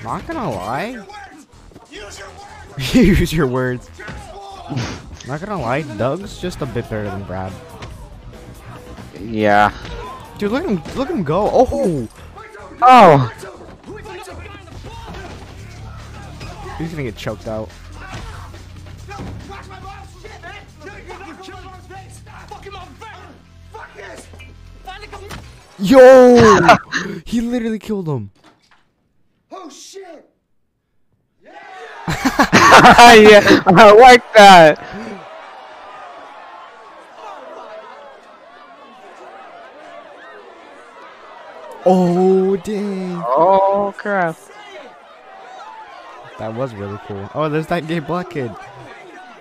Not 0.04 0.26
gonna 0.26 0.50
lie. 0.50 1.04
Use 2.92 3.32
your 3.32 3.46
words. 3.46 3.90
Not 5.26 5.40
gonna 5.40 5.60
lie, 5.60 5.82
Doug's 5.82 6.40
just 6.40 6.60
a 6.60 6.66
bit 6.66 6.88
better 6.90 7.04
than 7.04 7.22
Brad. 7.24 7.52
Yeah. 9.20 9.72
Dude, 10.38 10.50
look 10.50 10.64
at 10.64 10.70
him! 10.70 10.82
Look 10.96 11.08
at 11.08 11.14
him 11.14 11.22
go! 11.22 11.48
Oh! 11.52 12.08
Oh. 12.82 13.32
He's 16.78 16.90
gonna 16.90 17.04
get 17.04 17.16
choked 17.16 17.46
out. 17.46 17.70
Yo! 25.78 26.60
he 27.26 27.40
literally 27.40 27.78
killed 27.78 28.08
him. 28.08 28.30
Oh 29.50 29.68
shit! 29.68 30.28
yeah, 32.08 33.62
I 33.66 33.92
like 33.98 34.32
that. 34.34 34.78
Oh 41.86 42.56
dang! 42.56 43.22
Oh 43.26 43.94
crap. 43.96 44.36
That 46.38 46.54
was 46.54 46.74
really 46.74 46.98
cool. 47.06 47.30
Oh, 47.34 47.48
there's 47.48 47.66
that 47.68 47.86
gay 47.86 47.98
black 48.00 48.30
kid. 48.30 48.50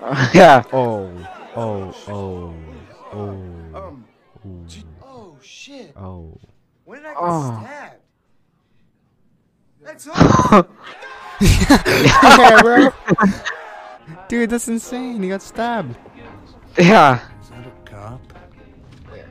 yeah. 0.34 0.64
Oh, 0.72 1.12
oh, 1.56 1.96
oh, 2.08 2.54
oh. 3.14 3.30
Um. 3.74 4.06
Oh 5.02 5.38
shit! 5.42 5.94
Oh. 5.98 6.38
When 6.86 7.00
did 7.00 7.08
I 7.08 7.14
get 7.14 7.20
Oh. 7.22 7.60
stabbed? 7.62 7.96
That's 9.82 10.08
all. 10.08 10.68
yeah, 11.70 12.62
bro. 12.62 12.90
Dude, 14.30 14.50
that's 14.50 14.68
insane. 14.68 15.22
He 15.22 15.30
got 15.30 15.42
stabbed. 15.42 15.98
Yeah. 16.78 17.20
Is 17.42 17.50
that 17.50 17.68
a 17.68 17.72
cop? 17.84 18.22
Where? 19.10 19.28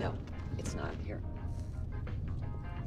No, 0.00 0.14
it's 0.56 0.74
not 0.74 0.92
here. 1.04 1.20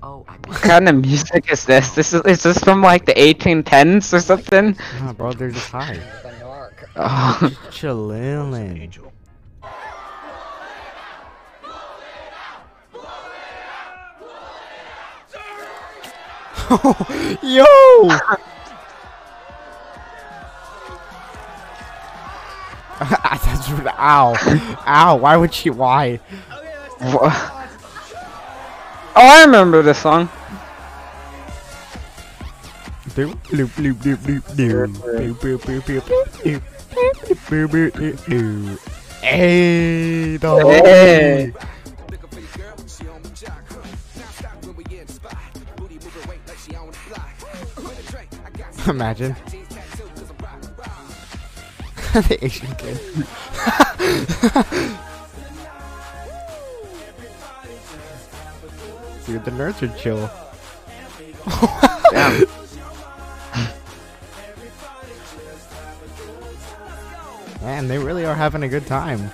Oh, 0.01 0.23
I 0.27 0.37
What 0.47 0.61
kind 0.61 0.87
of 0.87 0.95
music 0.95 1.51
is 1.51 1.65
this? 1.65 1.89
This 1.91 2.13
is 2.13 2.21
is 2.21 2.43
this 2.43 2.59
from 2.59 2.81
like 2.81 3.05
the 3.05 3.13
1810s 3.13 4.13
or 4.13 4.21
something? 4.21 4.77
Nah, 5.01 5.13
bro, 5.13 5.33
they're 5.33 5.51
just 5.51 5.71
high. 5.71 5.99
Oh. 6.95 7.37
Chillin'. 7.69 8.89
Yo! 17.41 17.65
That's 22.99 23.69
ow, 23.97 24.33
ow! 24.85 25.15
Why 25.17 25.37
would 25.37 25.53
she? 25.53 25.69
Why? 25.69 26.19
Wha- 27.01 27.53
Oh, 29.19 29.21
I 29.21 29.45
remember 29.45 29.81
this 29.81 29.97
song. 29.99 30.29
Bloop, 33.15 33.35
bloop, 33.45 33.67
bloop, 33.69 33.97
Imagine. 48.87 49.33
the 52.13 52.37
Asian 52.41 52.73
kid. 52.75 52.97
Dude, 59.25 59.43
the 59.43 59.51
nerds 59.51 59.83
are 59.83 59.89
chill. 59.97 60.29
Damn. 62.11 62.45
Man, 67.61 67.89
they 67.89 67.97
really 67.97 68.23
are 68.23 68.35
having 68.35 68.63
a 68.63 68.69
good 68.69 68.87
time. 68.87 69.29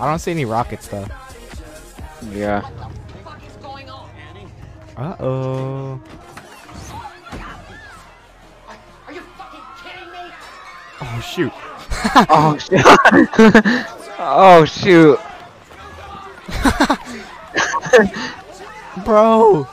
I 0.00 0.08
don't 0.08 0.18
see 0.18 0.30
any 0.30 0.46
rockets 0.46 0.88
though. 0.88 1.06
Yeah. 2.30 2.66
Uh 4.96 5.16
oh. 5.20 6.00
Oh 11.00 11.20
shoot. 11.20 11.52
Oh 12.28 12.56
shoot. 12.58 12.80
oh 14.18 14.64
shoot. 14.64 15.18
Bro. 19.04 19.68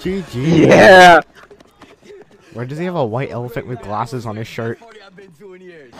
GG. 0.00 0.66
Yeah. 0.66 1.20
Why 2.52 2.64
does 2.64 2.78
he 2.78 2.84
have 2.84 2.96
a 2.96 3.04
white 3.04 3.30
elephant 3.30 3.66
with 3.66 3.80
glasses 3.80 4.26
on 4.26 4.36
his 4.36 4.46
shirt? 4.46 4.78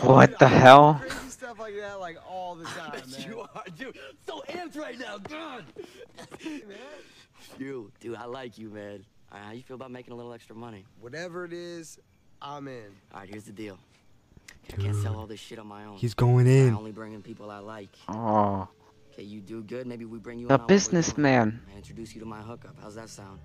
What 0.01 0.37
the 0.39 0.47
hell? 0.47 1.01
Stuff 1.29 1.59
like 1.59 1.75
that, 1.77 1.99
like 1.99 2.17
all 2.29 2.55
the 2.55 2.65
time, 2.65 3.01
man. 3.09 3.25
you 3.27 3.41
are, 3.41 3.63
dude. 3.77 3.97
So 4.25 4.43
amped 4.49 4.77
right 4.77 4.99
now, 4.99 5.17
God. 5.17 5.65
You, 7.59 7.91
dude, 7.99 8.15
I 8.15 8.25
like 8.25 8.57
you, 8.57 8.69
man. 8.69 9.05
All 9.33 9.39
right, 9.39 9.45
how 9.47 9.51
you 9.53 9.63
feel 9.63 9.75
about 9.75 9.89
making 9.89 10.13
a 10.13 10.15
little 10.15 10.31
extra 10.31 10.55
money? 10.55 10.85
Whatever 11.01 11.43
it 11.43 11.53
is, 11.53 11.97
I'm 12.41 12.67
in. 12.67 12.85
All 13.11 13.21
right, 13.21 13.29
here's 13.29 13.45
the 13.45 13.51
deal. 13.51 13.79
I 14.71 14.75
can't 14.79 14.95
sell 14.95 15.15
all 15.17 15.25
this 15.25 15.39
shit 15.39 15.57
on 15.57 15.65
my 15.67 15.85
own. 15.85 15.97
He's 15.97 16.13
going 16.13 16.45
in. 16.45 16.71
I 16.73 16.77
only 16.77 16.91
bring 16.91 17.13
in 17.13 17.23
people 17.23 17.49
I 17.49 17.57
like. 17.57 17.89
Oh. 18.09 18.67
Okay, 19.11 19.23
you 19.23 19.41
do 19.41 19.63
good. 19.63 19.87
Maybe 19.87 20.05
we 20.05 20.19
bring 20.19 20.37
you 20.39 20.47
The 20.47 20.53
in 20.53 20.59
on 20.59 20.63
what 20.63 20.69
we're 20.71 20.77
doing 20.77 20.77
businessman. 20.77 21.61
and 21.67 21.77
introduce 21.77 22.13
you 22.13 22.19
to 22.21 22.27
my 22.27 22.41
hookup. 22.41 22.75
How's 22.81 22.95
that 22.95 23.09
sound? 23.09 23.39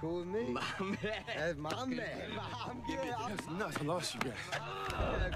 Cool 0.00 0.18
with 0.18 0.28
me. 0.28 0.44
My 0.50 0.62
man. 0.80 0.98
That's 1.36 1.58
my 1.58 1.84
man. 1.86 2.00
I'm 2.66 2.82
good. 2.86 3.14
I'm 3.48 3.58
nuts. 3.58 3.76
I 3.80 3.84
lost 3.84 4.14
you 4.14 4.20
guys. 4.20 5.32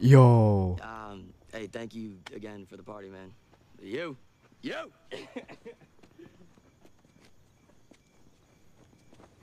Yo. 0.00 0.76
Um, 0.82 1.32
hey, 1.52 1.66
thank 1.66 1.94
you 1.94 2.18
again 2.34 2.66
for 2.66 2.76
the 2.76 2.82
party, 2.82 3.08
man. 3.08 3.32
You. 3.82 4.16
You. 4.62 4.92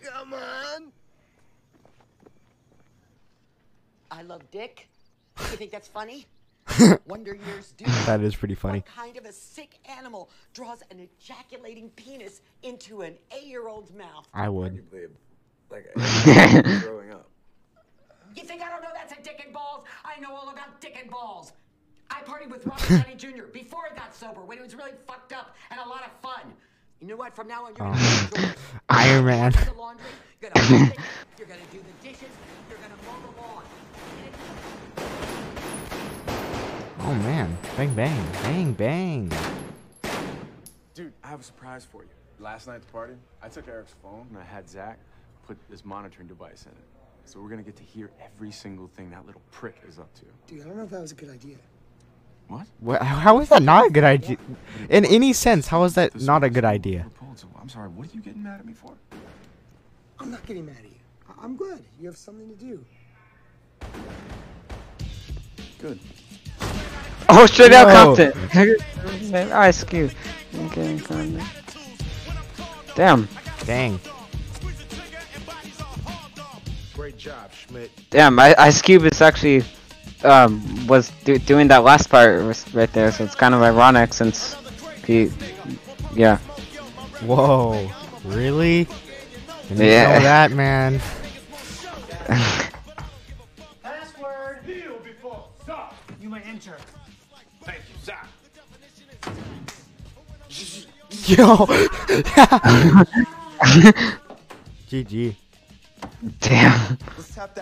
Come 0.04 0.34
on. 0.34 0.91
I 4.10 4.24
love 4.24 4.49
dick. 4.52 4.89
You 5.39 5.58
think 5.58 5.72
that's 5.72 5.88
funny? 5.88 6.26
Wonder 7.08 7.36
Years 7.36 7.74
do. 7.78 7.86
That 8.06 8.22
is 8.22 8.36
pretty 8.36 8.56
funny. 8.56 8.80
What 8.80 8.86
kind 8.86 9.18
of 9.18 9.26
a 9.26 9.32
sick 9.32 9.80
animal 9.97 10.30
draws 10.54 10.84
an 10.91 10.99
ejaculating 10.99 11.89
penis 11.91 12.41
into 12.64 13.02
an 13.02 13.16
eight-year-old's 13.32 13.93
mouth? 13.93 14.28
I 14.34 14.49
would. 14.49 14.84
Like 15.70 15.91
growing 16.82 17.12
up. 17.12 17.30
You 18.36 18.43
think 18.43 18.62
I 18.62 18.70
don't 18.70 18.82
know 18.82 18.89
that's 18.93 19.14
a 19.14 19.22
dick 19.22 19.41
and 19.43 19.54
balls? 19.54 19.86
I 20.06 20.20
know 20.20 20.34
all 20.34 20.49
about 20.49 20.80
dick 20.80 20.97
and 20.99 21.10
balls. 21.10 21.54
I 22.10 22.22
partied 22.24 22.52
with 22.52 22.66
Robert 22.66 22.89
Downey 22.89 23.16
Jr. 23.16 23.43
before 23.52 23.84
he 23.89 23.95
got 23.97 24.14
sober, 24.14 24.41
when 24.41 24.58
he 24.58 24.64
was 24.64 24.76
really 24.76 24.91
fucked 25.08 25.32
up 25.34 25.56
and 25.70 25.80
a 25.80 25.88
lot 25.88 26.04
of 26.06 26.12
fun. 26.22 26.54
You 27.02 27.08
know 27.08 27.16
what? 27.16 27.36
From 27.36 27.47
now 27.47 27.66
on, 27.66 27.70
you're 27.70 27.78
gonna 27.78 27.91
Um, 27.93 28.30
do 28.32 28.41
the 28.41 28.56
Iron 28.89 29.26
Man. 29.26 29.52
the 29.52 29.74
laundry, 29.76 30.06
you're 30.39 30.52
gonna 30.52 30.84
it, 30.86 30.97
you're 31.38 31.47
gonna 31.47 31.60
do 31.72 31.80
the 31.80 32.08
dishes, 32.08 32.30
you're 32.70 32.78
gonna 32.78 32.95
mow 33.08 33.32
the 33.32 33.41
lawn. 33.41 33.64
Oh 36.99 37.16
man. 37.24 37.58
Bang 37.76 37.93
bang. 37.95 38.32
Bang 38.43 38.74
bang. 38.74 39.32
Dude, 40.93 41.14
I 41.24 41.28
have 41.30 41.39
a 41.39 41.43
surprise 41.43 41.84
for 41.86 42.04
you. 42.04 42.10
Last 42.39 42.68
night 42.68 42.76
at 42.76 42.82
the 42.84 42.91
party, 42.91 43.16
I 43.41 43.49
took 43.49 43.68
Eric's 43.68 43.95
phone 44.04 44.28
and 44.30 44.38
I 44.38 44.43
had 44.43 44.70
Zach 44.70 44.99
put 45.47 45.58
this 45.70 45.84
monitoring 45.84 46.28
device 46.28 46.66
in 46.66 46.72
it. 46.72 46.86
So 47.26 47.39
we're 47.41 47.49
gonna 47.49 47.64
get 47.64 47.76
to 47.78 47.84
hear 47.84 48.12
every 48.24 48.52
single 48.52 48.88
thing 48.88 49.10
that 49.10 49.26
little 49.26 49.41
prick 49.52 49.76
is 49.88 49.97
up 49.97 50.14
to. 50.16 50.26
Dude, 50.47 50.62
I 50.62 50.68
don't 50.68 50.78
know 50.78 50.84
if 50.84 50.89
that 50.91 51.02
was 51.02 51.12
a 51.14 51.16
good 51.16 51.32
idea. 51.32 51.58
What? 52.52 52.68
What, 52.82 53.02
how 53.02 53.39
is 53.39 53.47
that 53.47 53.64
not 53.64 53.88
a 53.88 53.89
good 53.89 54.04
idea? 54.04 54.36
In 54.89 55.06
any 55.06 55.32
sense, 55.32 55.68
how 55.68 55.86
is 55.86 55.93
that 55.93 56.20
not 56.20 56.43
a 56.43 56.49
good 56.49 56.66
idea? 56.66 57.06
I'm 57.58 57.70
sorry, 57.70 57.88
what 57.88 58.10
are 58.10 58.14
you 58.14 58.22
getting 58.22 58.43
mad 58.43 58.60
at 58.60 58.66
me 58.66 58.74
for? 58.74 58.91
I'm 60.20 60.32
not 60.32 60.45
getting 60.45 60.66
mad 60.66 60.76
at 60.80 60.84
you. 60.84 60.97
I- 61.30 61.45
I'm 61.45 61.56
glad. 61.56 61.82
You 62.02 62.08
have 62.08 62.18
something 62.18 62.49
to 62.49 62.56
do. 62.56 62.86
Good. 65.80 65.97
Oh, 67.30 67.45
straight 67.45 67.72
out 67.72 67.88
Whoa. 67.88 68.16
Compton. 68.18 69.34
Ice 69.54 69.86
Cube. 69.86 70.12
Damn. 72.95 73.30
Dang. 73.66 73.99
Great 76.95 77.18
job, 77.18 77.54
Schmidt. 77.54 77.91
Damn, 78.10 78.38
I, 78.38 78.54
Ice 78.58 78.82
Cube 78.82 79.06
is 79.06 79.22
actually 79.22 79.64
um 80.24 80.88
was 80.88 81.11
do, 81.24 81.38
doing 81.39 81.67
that 81.69 81.84
last 81.84 82.09
part 82.09 82.43
was 82.43 82.72
right 82.74 82.91
there, 82.93 83.11
so 83.11 83.24
it's 83.24 83.36
kind 83.36 83.53
of 83.55 83.61
ironic 83.61 84.13
since 84.13 84.55
he, 85.05 85.32
yeah. 86.15 86.38
Whoa. 87.22 87.89
Really? 88.26 88.88
Didn't 89.69 89.86
Yeah. 89.86 90.17
know 90.17 90.24
that, 90.24 90.51
man. 90.51 90.99
Password. 93.84 94.67
Kneel 94.67 94.99
before 95.03 95.45
stop. 95.63 95.95
You 96.19 96.30
may 96.30 96.41
enter. 96.41 96.76
Thank 97.63 97.80
you, 97.89 97.95
Zach. 98.03 98.28
Yo. 101.28 101.65
GG. 104.89 105.36
Damn. 106.39 106.97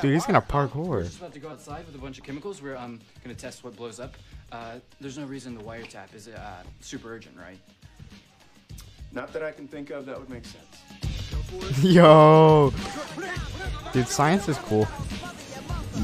Dude, 0.02 0.14
he's 0.14 0.26
gonna 0.26 0.42
parkour. 0.42 1.04
Just 1.04 1.20
about 1.20 1.34
to 1.34 1.40
go 1.40 1.50
outside 1.50 1.86
with 1.86 1.96
a 1.96 1.98
bunch 1.98 2.18
of 2.18 2.24
chemicals. 2.26 2.62
We're 2.62 2.76
um 2.76 3.00
gonna 3.24 3.36
test 3.36 3.64
what 3.64 3.76
blows 3.76 4.00
up. 4.00 4.16
Uh, 4.52 4.80
there's 5.00 5.18
no 5.18 5.26
reason 5.26 5.56
the 5.56 5.64
wiretap 5.64 6.14
is 6.14 6.28
uh 6.28 6.64
super 6.82 7.14
urgent, 7.14 7.38
right? 7.38 7.60
Not 9.12 9.32
that 9.34 9.44
I 9.44 9.52
can 9.52 9.68
think 9.68 9.92
of 9.92 10.06
that 10.06 10.20
would 10.20 10.30
make 10.30 10.44
sense. 10.46 11.82
Yo. 11.84 12.74
Dude, 13.94 14.08
science 14.08 14.48
is 14.50 14.58
cool. 14.58 14.88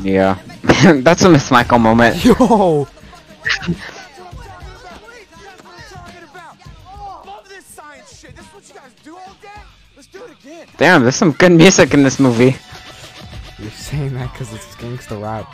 Yeah. 0.02 0.40
That's 1.02 1.24
a 1.24 1.30
Miss 1.30 1.52
Michael 1.52 1.80
moment. 1.80 2.24
Yo. 2.24 2.88
Damn, 10.78 11.04
there's 11.04 11.16
some 11.16 11.32
good 11.32 11.52
music 11.52 11.94
in 11.94 12.04
this 12.04 12.20
movie. 12.20 12.56
You're 13.60 13.72
saying 13.72 14.14
that 14.16 14.32
because 14.34 14.54
it's 14.54 14.76
gangsta 14.76 15.22
rap. 15.22 15.54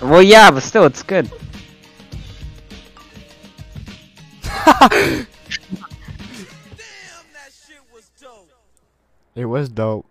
Well, 0.00 0.22
yeah, 0.22 0.50
but 0.50 0.62
still, 0.62 0.84
it's 0.84 1.02
good. 1.02 1.30
It 9.38 9.44
was 9.44 9.68
dope. 9.68 10.04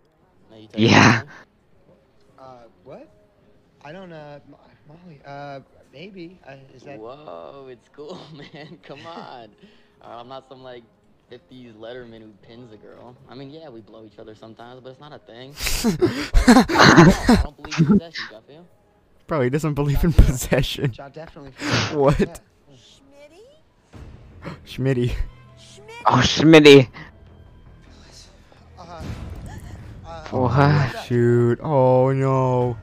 Yeah. 0.74 1.20
Uh, 2.38 2.62
what? 2.82 3.10
I 3.84 3.92
don't, 3.92 4.10
uh, 4.10 4.38
Molly, 4.88 5.20
uh, 5.26 5.60
maybe. 5.92 6.40
Uh, 6.48 6.54
is 6.74 6.84
that. 6.84 6.98
Whoa, 6.98 7.68
it's 7.70 7.90
cool, 7.90 8.18
man. 8.54 8.78
Come 8.82 9.04
on. 9.06 9.50
Uh, 10.00 10.06
I'm 10.06 10.28
not 10.28 10.48
some 10.48 10.62
like 10.62 10.82
50s 11.30 11.74
Letterman 11.74 12.20
who 12.20 12.30
pins 12.42 12.72
a 12.72 12.76
girl. 12.76 13.14
I 13.28 13.34
mean, 13.34 13.50
yeah, 13.50 13.68
we 13.68 13.80
blow 13.80 14.04
each 14.04 14.18
other 14.18 14.34
sometimes, 14.34 14.80
but 14.82 14.90
it's 14.90 15.00
not 15.00 15.12
a 15.12 15.18
thing. 15.18 15.54
I 16.74 17.40
don't 17.42 17.56
believe 17.56 17.78
in 17.78 17.86
possession, 17.86 18.26
you 18.32 18.40
feel? 18.46 18.66
Bro, 19.26 19.42
he 19.42 19.50
doesn't 19.50 19.74
believe 19.74 20.02
in 20.04 20.12
possession. 20.12 20.94
I 20.98 21.08
definitely 21.10 21.52
feel 21.52 22.00
What? 22.00 22.40
Schmitty. 24.64 25.12
Oh, 26.06 26.22
Schmitty. 26.24 26.88
Uh, 28.78 29.02
What? 30.30 31.04
Shoot. 31.06 31.60
Oh 31.62 32.12
no. 32.12 32.76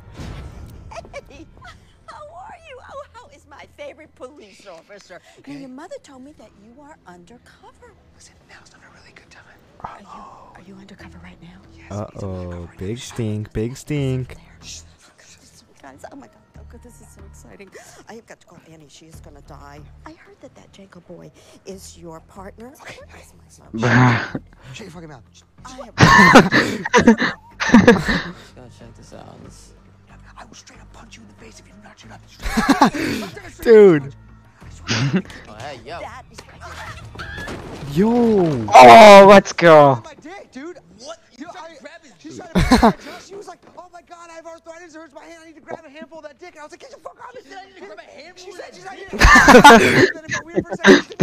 Police 4.65 4.79
officer? 4.89 5.21
Now, 5.47 5.53
your 5.53 5.69
mother 5.69 5.95
told 6.03 6.23
me 6.23 6.33
that 6.37 6.49
you 6.63 6.81
are 6.81 6.97
undercover. 7.07 7.93
Listen, 8.15 8.35
now's 8.49 8.71
not 8.71 8.81
a 8.83 8.99
really 8.99 9.13
good 9.13 9.29
time. 9.29 9.43
Are 9.81 9.99
you, 10.01 10.07
are 10.07 10.61
you 10.67 10.75
undercover 10.75 11.19
right 11.19 11.37
now? 11.41 11.95
Uh 11.95 12.07
oh. 12.23 12.69
Big 12.77 12.97
stink. 12.97 13.51
Big 13.53 13.77
stink. 13.77 14.35
Guys, 15.81 16.03
oh 16.11 16.15
my 16.15 16.27
god, 16.27 16.37
oh 16.57 16.61
god, 16.71 16.81
this 16.81 16.99
is 17.01 17.07
so 17.07 17.21
exciting. 17.27 17.69
I 18.09 18.15
have 18.15 18.25
got 18.25 18.39
to 18.39 18.47
call 18.47 18.59
Annie. 18.71 18.87
She 18.89 19.05
is 19.05 19.19
gonna 19.19 19.41
die. 19.41 19.81
I 20.05 20.13
heard 20.13 20.39
that 20.41 20.55
that 20.55 20.71
Jacob 20.71 21.05
boy 21.05 21.31
is 21.67 21.95
your 21.97 22.21
partner. 22.21 22.73
Where's 23.11 23.33
my. 23.73 24.39
Shut 24.73 24.79
your 24.79 24.89
fucking 24.89 25.09
mouth. 25.09 25.23
I 25.65 25.91
Just 28.55 28.79
check 28.79 28.95
this 28.95 29.13
out. 29.13 29.37
I 30.37 30.43
will 30.45 30.55
straight 30.55 30.81
up 30.81 30.91
punch 30.91 31.17
you 31.17 31.21
in 31.21 31.27
the 31.27 31.33
face 31.35 31.59
if 31.59 31.67
you 31.67 31.73
do 31.73 31.83
not 31.83 31.99
shut 31.99 32.11
up. 32.11 33.61
Dude. 33.61 34.15
Oh, 34.95 35.21
hey, 35.59 35.79
yo. 35.85 35.99
Yo. 37.91 38.65
Oh, 38.73 39.25
let's 39.27 39.51
go. 39.51 40.01
my 40.03 40.13
dick, 40.15 40.51
dude. 40.51 40.79
What? 40.99 41.19
You 41.37 41.47
I, 41.47 41.51
she's 42.17 42.37
trying 42.37 42.53
to 42.53 42.59
grab 42.61 42.81
my 42.81 42.91
dick. 42.91 43.01
She 43.25 43.35
was 43.39 43.47
like, 43.47 43.59
"Oh 43.77 43.89
my 43.91 44.01
god, 44.01 44.29
I 44.29 44.33
have 44.35 44.45
arthritis. 44.45 44.95
It 44.95 44.99
hurts 44.99 45.13
my 45.13 45.23
hand. 45.23 45.39
I 45.43 45.47
need 45.47 45.55
to 45.55 45.61
grab 45.61 45.83
a 45.85 45.89
handful 45.89 46.19
of 46.19 46.23
that 46.25 46.39
dick." 46.39 46.51
And 46.51 46.59
I 46.59 46.63
was 46.63 46.71
like, 46.71 46.79
"Get 46.79 46.91
the 46.91 46.97
fuck 46.97 47.17
out 47.21 47.35
of 47.35 47.45
here!" 47.45 47.51
She 47.51 47.51
said, 47.51 47.61
"I 47.61 47.65
need 47.65 47.75
to 47.75 47.85
grab 47.85 47.99
a 47.99 48.03
handful." 48.03 48.45
She 48.45 48.51
said, 48.53 48.73
"She's 48.73 48.85
like, 48.85 49.09
then 50.13 50.23
it 50.23 50.31
got 50.31 50.45
weird 50.45 50.65
for 50.65 50.71
a 50.71 50.77
second. 50.77 51.15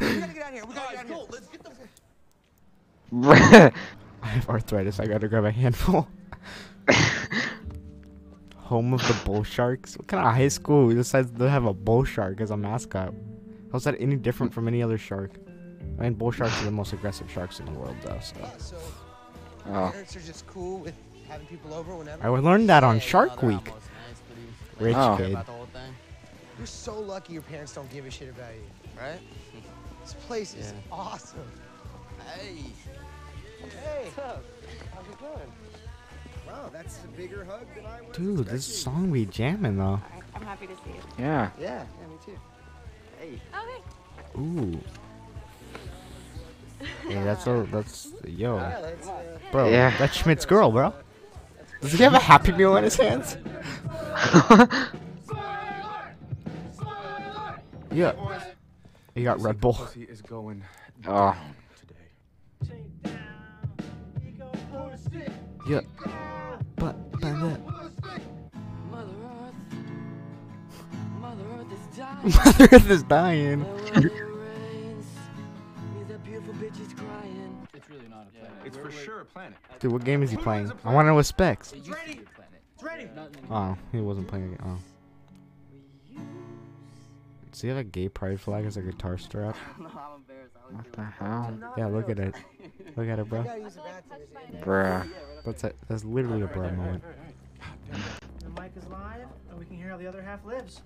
We 0.00 0.20
gotta 0.20 0.32
get 0.32 0.42
out 0.42 0.48
of 0.48 0.54
here. 0.54 0.64
We 0.66 0.74
gotta 0.74 0.92
get 0.92 0.98
out 0.98 1.04
of 1.04 1.08
here. 1.08 1.26
Let's 1.30 1.48
get 1.48 1.62
the. 1.64 1.70
I 4.22 4.26
have 4.28 4.48
arthritis. 4.48 5.00
I 5.00 5.06
gotta 5.06 5.28
grab 5.28 5.44
a 5.44 5.50
handful. 5.50 6.08
Home 8.72 8.94
of 8.94 9.06
the 9.06 9.14
bull 9.26 9.42
sharks. 9.44 9.98
What 9.98 10.06
kind 10.06 10.26
of 10.26 10.32
high 10.34 10.48
school 10.48 10.88
decides 10.94 11.30
to 11.38 11.50
have 11.50 11.66
a 11.66 11.74
bull 11.74 12.04
shark 12.04 12.40
as 12.40 12.50
a 12.50 12.56
mascot? 12.56 13.12
How's 13.70 13.84
that 13.84 13.96
any 14.00 14.16
different 14.16 14.54
from 14.54 14.66
any 14.66 14.82
other 14.82 14.96
shark? 14.96 15.32
I 15.98 16.04
mean, 16.04 16.14
bull 16.14 16.30
sharks 16.30 16.58
are 16.62 16.64
the 16.64 16.70
most 16.70 16.94
aggressive 16.94 17.30
sharks 17.30 17.60
in 17.60 17.66
the 17.66 17.72
world, 17.72 17.94
though. 18.02 18.18
So 18.22 18.34
So, 18.56 18.78
Oh. 19.66 19.90
parents 19.92 20.16
are 20.16 20.20
just 20.20 20.46
cool 20.46 20.78
with 20.78 20.94
having 21.28 21.46
people 21.48 21.74
over 21.74 21.94
whenever. 21.94 22.24
I 22.26 22.30
learned 22.30 22.70
that 22.70 22.82
on 22.82 22.98
Shark 22.98 23.42
Week. 23.42 23.70
Rich 24.80 24.96
Oh. 24.96 25.16
kid. 25.18 25.36
You're 26.56 26.66
so 26.66 26.98
lucky 26.98 27.34
your 27.34 27.42
parents 27.42 27.74
don't 27.74 27.90
give 27.90 28.06
a 28.06 28.10
shit 28.10 28.30
about 28.30 28.54
you, 28.54 28.62
right? 28.98 29.20
This 30.02 30.14
place 30.26 30.54
is 30.54 30.72
awesome. 30.90 31.38
Hey. 32.34 32.56
Hey. 33.84 34.04
What's 34.06 34.18
up? 34.18 34.42
How's 34.94 35.06
it 35.12 35.20
going? 35.20 35.52
Wow, 36.52 36.70
that's 36.70 37.02
a 37.02 37.08
bigger 37.16 37.44
hug 37.44 37.66
than 37.74 37.86
I 37.86 38.02
was 38.02 38.14
Dude, 38.14 38.46
this 38.46 38.68
expecting. 38.68 39.02
song 39.02 39.12
be 39.12 39.24
jamming 39.24 39.78
though. 39.78 40.00
I'm 40.34 40.42
happy 40.42 40.66
to 40.66 40.74
see 40.76 40.90
it. 40.90 41.02
Yeah. 41.18 41.50
Yeah, 41.58 41.84
yeah, 42.00 42.06
me 42.08 42.16
too. 42.24 42.38
Hey. 43.18 43.40
Okay. 43.58 43.82
Ooh. 44.40 44.80
Hey, 47.06 47.22
that's 47.22 47.46
a 47.46 47.64
that's 47.70 48.08
yo, 48.26 48.56
Yeah, 48.56 48.80
that's, 48.80 49.08
uh, 49.08 49.38
bro. 49.52 49.70
Yeah. 49.70 49.96
That's 49.98 50.16
Schmidt's 50.16 50.44
girl, 50.44 50.72
bro. 50.72 50.92
Does 51.80 51.92
he 51.92 52.02
have 52.02 52.14
a 52.14 52.18
Happy 52.18 52.50
Meal 52.50 52.76
in 52.76 52.82
his 52.82 52.96
hands? 52.96 53.36
yeah. 57.92 58.14
He 59.14 59.22
got 59.22 59.40
Red 59.40 59.60
Bull. 59.60 59.74
Pussy 59.74 60.02
is 60.02 60.22
going 60.22 60.64
Oh. 61.06 61.36
Yeah. 65.68 65.80
But 66.82 67.12
but 67.12 67.20
that. 67.20 67.60
Mother 68.90 69.14
Earth. 69.38 69.54
Mother 71.20 71.44
Earth 71.54 71.72
is 71.72 71.96
dying. 71.96 72.24
Mother 72.44 72.68
Earth 72.72 72.90
is 72.90 73.02
dying. 73.04 73.60
Means 73.60 75.06
that 76.08 76.24
beautiful 76.24 76.54
bitch 76.54 76.80
is 76.80 76.92
crying. 76.94 77.68
It's 77.72 77.88
really 77.88 78.08
not 78.08 78.26
a 78.26 78.36
planet. 78.36 78.56
It's 78.64 78.76
for 78.76 78.90
sure 78.90 79.20
a 79.20 79.24
planet. 79.24 79.58
Dude, 79.78 79.92
what 79.92 80.04
game 80.04 80.24
is 80.24 80.32
he 80.32 80.36
playing? 80.36 80.72
I 80.84 80.92
want 80.92 81.06
to 81.06 81.10
know 81.10 81.18
his 81.18 81.28
specs. 81.28 81.72
It's 81.72 81.88
ready. 81.88 82.22
It's 82.74 82.82
ready. 82.82 83.08
Oh, 83.48 83.76
he 83.92 84.00
wasn't 84.00 84.26
playing 84.26 84.54
it. 84.54 84.60
Oh. 84.64 84.76
Does 87.52 87.60
he 87.60 87.68
have 87.68 87.76
a 87.76 87.84
gay 87.84 88.08
pride 88.08 88.40
flag 88.40 88.64
as 88.64 88.78
a 88.78 88.82
guitar 88.82 89.18
strap? 89.18 89.56
no, 89.78 89.86
I'm 89.88 90.20
embarrassed. 90.20 90.56
I 90.56 90.74
What 90.74 90.92
the 90.92 91.04
hell? 91.04 91.74
Yeah, 91.76 91.86
look 91.86 92.08
at 92.08 92.18
it. 92.18 92.34
Look 92.96 93.08
at 93.08 93.18
it, 93.18 93.28
bro. 93.28 93.44
Bruh. 94.62 95.08
That's 95.44 95.64
a, 95.64 95.72
that's 95.86 96.04
literally 96.04 96.42
a 96.42 96.46
bro 96.46 96.70
moment. 96.70 97.04
The 98.38 98.48
mic 98.60 98.72
is 98.76 98.86
live, 98.88 99.28
and 99.50 99.58
we 99.58 99.66
can 99.66 99.76
hear 99.76 99.88
how 99.88 99.98
the 99.98 100.06
other 100.06 100.22
half 100.22 100.44
lives. 100.46 100.82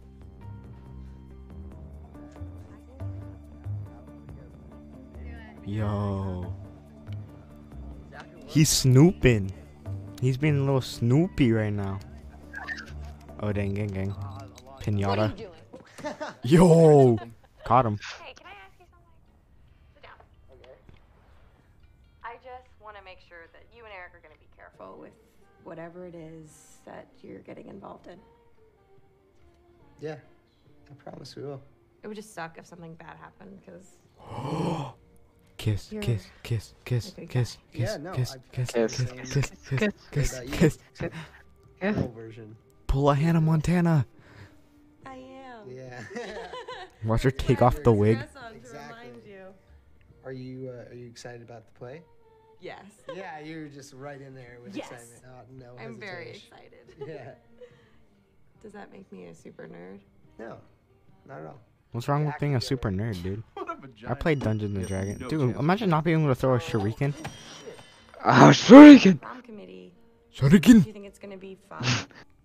Yo. 5.64 6.52
He's 8.46 8.70
snooping. 8.70 9.52
He's 10.20 10.36
being 10.36 10.56
a 10.56 10.60
little 10.60 10.80
snoopy 10.80 11.52
right 11.52 11.72
now. 11.72 12.00
Oh 13.40 13.52
dang 13.52 13.74
gang 13.74 13.88
gang. 13.88 14.14
Pinata. 14.80 15.48
Yo. 16.44 17.18
Caught 17.64 17.86
him. 17.86 17.98
Hey, 18.22 18.32
can 18.34 18.46
I 18.46 18.50
ask 18.64 18.78
you 18.78 18.86
something? 18.90 19.08
Sit 19.94 20.02
down. 20.02 20.12
Okay. 20.52 20.78
I 22.24 22.34
just 22.36 22.68
want 22.82 22.96
to 22.96 23.02
make 23.04 23.18
sure 23.28 23.46
that 23.52 23.62
you 23.76 23.84
and 23.84 23.92
Eric 23.92 24.14
are 24.14 24.20
going 24.20 24.34
to 24.34 24.40
be 24.40 24.48
careful 24.56 24.98
with 25.00 25.12
whatever 25.64 26.06
it 26.06 26.14
is 26.14 26.78
that 26.84 27.06
you're 27.22 27.40
getting 27.40 27.68
involved 27.68 28.06
in. 28.06 28.18
Yeah, 30.00 30.16
I 30.90 30.94
promise 31.10 31.34
we 31.36 31.42
will. 31.42 31.60
It 32.02 32.06
would 32.08 32.16
just 32.16 32.34
suck 32.34 32.58
if 32.58 32.66
something 32.66 32.94
bad 32.94 33.16
happened 33.20 33.58
because 33.64 33.96
Kiss, 35.56 35.90
You're 35.90 36.02
kiss, 36.02 36.26
kiss, 36.42 36.74
kiss, 36.84 37.12
a 37.12 37.20
good 37.22 37.30
kiss, 37.30 37.56
guy. 37.56 37.78
kiss, 37.78 37.90
Yeah, 37.90 37.96
no, 37.96 38.12
kiss, 38.12 38.32
I- 38.36 38.54
kiss, 38.54 38.70
I 38.70 38.72
kiss, 38.78 38.96
feel 38.96 39.06
kiss, 39.16 39.30
the 39.30 39.40
kiss, 39.40 39.48
same 39.48 39.78
kiss, 39.78 39.80
way 39.80 39.90
kiss, 40.12 40.32
about 40.34 40.46
you. 40.48 40.52
kiss. 40.56 40.78
Girl 41.80 42.12
version. 42.14 42.56
Pull 42.86 43.10
a 43.10 43.14
Hannah 43.14 43.40
Montana. 43.40 44.06
I 45.66 45.70
am. 45.70 46.06
Yeah. 46.16 46.36
Watch 47.04 47.22
her 47.22 47.30
take 47.30 47.62
off 47.62 47.82
the 47.82 47.92
wig. 47.92 48.18
exactly. 48.54 49.10
Are 50.24 50.32
you 50.32 50.70
uh, 50.70 50.90
are 50.90 50.94
you 50.94 51.06
excited 51.06 51.40
about 51.42 51.66
the 51.66 51.78
play? 51.78 52.02
Yes. 52.60 52.82
Yeah, 53.14 53.38
you're 53.38 53.68
just 53.68 53.92
right 53.94 54.20
in 54.20 54.34
there 54.34 54.58
with 54.64 54.74
Yes. 54.76 54.90
excitement. 54.90 55.22
Oh, 55.26 55.40
no 55.58 55.82
I'm 55.82 56.00
very 56.00 56.30
excited. 56.30 56.72
Yeah. 57.06 57.32
Does 58.62 58.72
that 58.72 58.90
make 58.90 59.10
me 59.12 59.26
a 59.26 59.34
super 59.34 59.68
nerd? 59.68 60.00
No, 60.38 60.56
not 61.28 61.40
at 61.40 61.46
all. 61.46 61.60
What's 61.92 62.08
wrong 62.08 62.24
with 62.26 62.34
being 62.40 62.56
a 62.56 62.60
super 62.60 62.90
nerd, 62.90 63.22
dude? 63.22 63.42
I 63.56 63.60
a 63.60 63.64
I 63.64 63.74
vagina. 63.74 64.16
played 64.16 64.40
Dungeons 64.40 64.76
and 64.76 64.86
Dragons. 64.86 65.20
no 65.20 65.28
Dude, 65.28 65.56
imagine 65.56 65.90
not 65.90 66.02
being 66.04 66.20
able 66.24 66.34
to 66.34 66.40
throw 66.40 66.54
a 66.54 66.58
shuriken. 66.58 67.12
Oh, 68.24 68.50
shuriken. 68.50 69.20
Prom 69.20 69.42
committee. 69.42 69.92
Shuriken. 70.34 70.82
Do 70.82 70.88
you 70.88 70.92
think 70.92 71.04
it's 71.06 71.18
going 71.18 71.30
to 71.32 71.36
be 71.38 71.56
fun? 71.68 71.84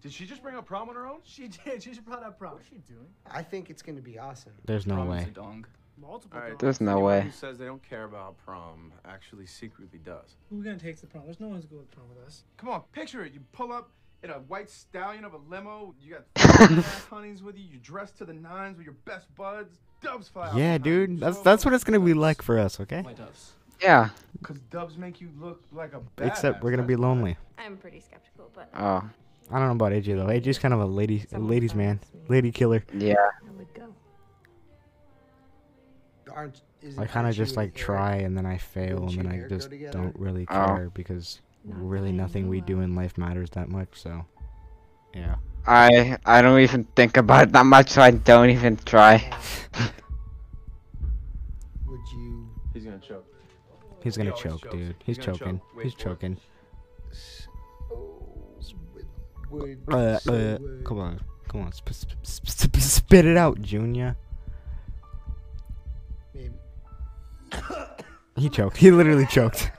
Did 0.01 0.11
she 0.11 0.25
just 0.25 0.41
bring 0.41 0.55
up 0.55 0.65
prom 0.65 0.89
on 0.89 0.95
her 0.95 1.05
own? 1.07 1.19
She 1.23 1.47
did. 1.47 1.83
She 1.83 1.89
just 1.91 2.03
brought 2.05 2.23
up 2.23 2.39
prom. 2.39 2.53
What's 2.53 2.67
she 2.67 2.77
doing? 2.87 3.07
I 3.29 3.43
think 3.43 3.69
it's 3.69 3.81
gonna 3.81 4.01
be 4.01 4.17
awesome. 4.17 4.53
There's 4.65 4.87
no 4.87 4.95
Prom 4.95 5.11
is 5.11 5.23
way. 5.25 5.27
a 5.29 5.31
dong. 5.33 5.65
Multiple. 6.01 6.37
All 6.37 6.43
right, 6.43 6.51
dogs. 6.51 6.61
There's 6.61 6.81
no 6.81 6.91
anyone 6.93 7.05
way. 7.05 7.21
Who 7.21 7.31
says 7.31 7.57
they 7.59 7.65
don't 7.65 7.83
care 7.87 8.05
about 8.05 8.37
prom 8.43 8.91
actually 9.05 9.45
secretly 9.45 9.99
does. 10.03 10.35
Who's 10.49 10.63
gonna 10.63 10.77
take 10.79 10.99
the 10.99 11.07
prom? 11.07 11.25
There's 11.25 11.39
no 11.39 11.47
one's 11.49 11.65
going 11.65 11.85
to 11.85 11.95
prom 11.95 12.07
with 12.09 12.25
us. 12.25 12.43
Come 12.57 12.69
on, 12.69 12.81
picture 12.91 13.23
it. 13.23 13.33
You 13.33 13.41
pull 13.51 13.71
up 13.71 13.91
in 14.23 14.31
a 14.31 14.39
white 14.39 14.69
stallion 14.71 15.23
of 15.25 15.33
a 15.33 15.37
limo. 15.49 15.93
You 16.01 16.15
got 16.15 16.23
ass 16.61 17.05
honeys 17.09 17.43
with 17.43 17.55
you. 17.57 17.63
You 17.71 17.77
dress 17.77 18.09
to 18.13 18.25
the 18.25 18.33
nines 18.33 18.77
with 18.77 18.85
your 18.85 18.95
best 19.05 19.27
buds. 19.35 19.77
Dubs 20.01 20.27
fly 20.27 20.49
out. 20.49 20.55
Yeah, 20.55 20.79
dude. 20.79 21.19
That's 21.19 21.37
So 21.37 21.43
that's 21.43 21.63
what 21.63 21.75
it's 21.75 21.83
gonna 21.83 21.99
be 21.99 22.15
like 22.15 22.41
for 22.41 22.57
us, 22.57 22.79
okay? 22.79 23.03
My 23.03 23.13
doves. 23.13 23.51
Yeah. 23.79 24.09
Cause 24.41 24.57
dubs 24.71 24.97
make 24.97 25.21
you 25.21 25.29
look 25.39 25.61
like 25.71 25.93
a. 25.93 26.01
Except 26.23 26.63
we're 26.63 26.71
gonna 26.71 26.81
be 26.83 26.95
lonely. 26.95 27.37
I'm 27.59 27.77
pretty 27.77 27.99
skeptical, 27.99 28.49
but 28.55 28.69
Oh. 28.75 29.03
I 29.51 29.59
don't 29.59 29.67
know 29.67 29.71
about 29.73 29.91
AJ 29.91 30.15
though. 30.15 30.27
AJ's 30.27 30.57
kind 30.59 30.73
of 30.73 30.79
a 30.79 30.85
lady, 30.85 31.25
a 31.33 31.39
ladies 31.39 31.75
man, 31.75 31.99
lady 32.29 32.51
killer. 32.51 32.83
Yeah. 32.93 33.15
I 33.15 33.51
would 33.57 33.73
go. 33.73 33.93
Aren't, 36.33 36.61
isn't, 36.81 37.01
I 37.01 37.05
kind 37.05 37.27
of 37.27 37.35
just 37.35 37.57
like 37.57 37.73
try 37.75 38.15
and 38.15 38.37
then 38.37 38.45
I 38.45 38.57
fail 38.57 39.07
and 39.07 39.17
then 39.17 39.27
I 39.27 39.47
just 39.49 39.69
don't 39.91 40.17
really 40.17 40.45
Oh. 40.49 40.65
care 40.65 40.89
because 40.93 41.41
really 41.65 42.11
nothing 42.11 42.47
we 42.47 42.61
do 42.61 42.79
in 42.79 42.95
life 42.95 43.17
matters 43.17 43.49
that 43.51 43.67
much. 43.69 43.89
So, 43.93 44.25
yeah. 45.13 45.35
I 45.67 46.17
I 46.25 46.41
don't 46.41 46.59
even 46.61 46.85
think 46.95 47.17
about 47.17 47.43
it 47.49 47.51
that 47.51 47.65
much, 47.65 47.89
so 47.89 48.01
I 48.01 48.11
don't 48.11 48.49
even 48.49 48.77
try. 48.77 49.17
Would 51.87 51.99
you? 52.13 52.47
He's 52.73 52.85
gonna 52.85 52.97
choke. 52.99 53.25
He's 54.01 54.17
gonna 54.17 54.31
He 54.31 54.41
choke, 54.41 54.61
chokes. 54.63 54.75
dude. 54.75 54.95
He's 55.03 55.17
He's 55.17 55.25
choking. 55.25 55.59
choke. 55.59 55.83
He's 55.83 55.93
for 55.93 55.99
it. 55.99 56.03
choking. 56.03 56.37
Would, 59.51 59.79
Uh, 59.87 60.17
so 60.19 60.33
uh, 60.33 60.57
would- 60.59 60.83
come 60.85 60.99
on, 60.99 61.19
come 61.47 61.61
on, 61.61 61.71
sp- 61.75 61.91
sp- 61.93 62.17
sp- 62.23 62.47
sp- 62.49 62.77
spit 62.79 63.25
it 63.25 63.37
out, 63.37 63.61
Junior. 63.61 64.15
Maybe. 66.33 66.53
He 68.37 68.49
choked. 68.49 68.77
He 68.77 68.91
literally 68.91 69.25
choked. 69.27 69.71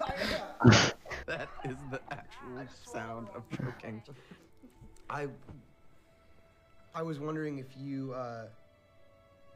that 1.27 1.49
is 1.65 1.77
the 1.91 2.01
actual 2.11 2.67
sound 2.85 3.29
of 3.35 3.43
choking. 3.57 4.03
I. 5.09 5.27
I 6.95 7.03
was 7.03 7.19
wondering 7.19 7.59
if 7.59 7.67
you. 7.79 8.13
Uh, 8.13 8.45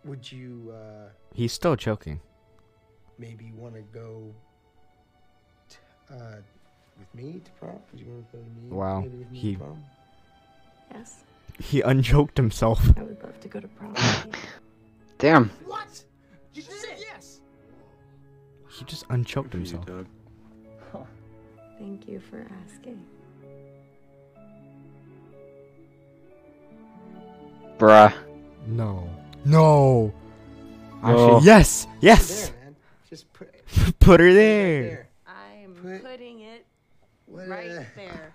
would 0.05 0.31
you 0.33 0.73
uh, 0.75 1.09
He's 1.35 1.53
still 1.53 1.77
choking. 1.77 2.21
maybe 3.19 3.53
want 3.55 3.75
to 3.75 3.83
go? 3.83 4.35
T- 5.69 5.77
uh, 6.11 6.37
with 6.99 7.15
me 7.15 7.41
to 7.45 7.51
prom? 7.61 7.79
Would 7.93 8.01
you 8.01 8.07
want 8.07 8.31
to 8.31 8.37
go 8.39 8.43
to 8.43 8.49
me? 8.49 8.71
Wow, 8.71 9.01
Maybe 9.01 9.17
with 9.19 9.31
me 9.31 9.39
he- 9.39 9.53
to 9.55 9.59
prom? 9.59 9.85
Yes. 10.93 11.25
He 11.59 11.81
unchoked 11.83 12.37
himself. 12.37 12.81
I 12.99 13.03
would 13.03 13.23
love 13.23 13.39
to 13.41 13.49
go 13.49 13.61
to 13.61 13.69
prom. 13.69 13.95
Damn. 15.19 15.51
What? 15.65 16.05
You 16.55 16.63
just 16.63 16.81
said 16.83 16.99
yes. 17.01 17.41
He 18.71 18.85
just 18.85 19.07
unchoked 19.09 19.51
Good 19.51 19.69
for 19.69 19.75
you, 19.77 19.79
himself. 19.79 20.07
Thank 21.79 22.09
you 22.09 22.21
for 22.21 22.47
asking. 22.65 23.05
Bruh. 27.79 28.13
No. 28.67 29.09
No. 29.45 30.13
Actually, 31.03 31.15
Oh. 31.23 31.41
yes. 31.43 31.85
Put 31.87 31.93
it 31.95 31.99
Yes. 32.07 32.49
there, 32.49 32.61
man. 32.65 32.77
Just 33.09 33.33
put. 33.33 33.53
Put 33.67 33.81
her 33.87 33.93
put 34.01 34.21
it 34.21 34.25
right 34.25 34.33
there. 34.35 34.83
there. 34.83 35.09
I 35.27 35.55
am 35.65 35.75
Put- 35.75 36.03
putting 36.03 36.41
it 36.41 36.67
right 37.29 37.71
uh, 37.71 37.85
there. 37.97 38.33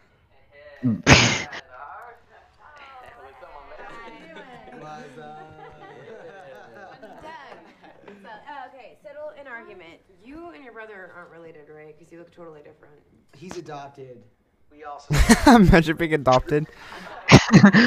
You 10.52 10.56
and 10.56 10.64
your 10.66 10.74
brother 10.74 11.12
aren't 11.16 11.30
related, 11.30 11.70
right? 11.74 11.98
Because 11.98 12.12
you 12.12 12.20
look 12.20 12.30
totally 12.30 12.60
different. 12.60 13.00
He's 13.38 13.56
adopted. 13.58 14.22
We 14.70 14.84
also 14.84 15.16
Imagine 15.56 15.96
being 15.96 16.14
adopted. 16.14 16.68
probably 17.30 17.86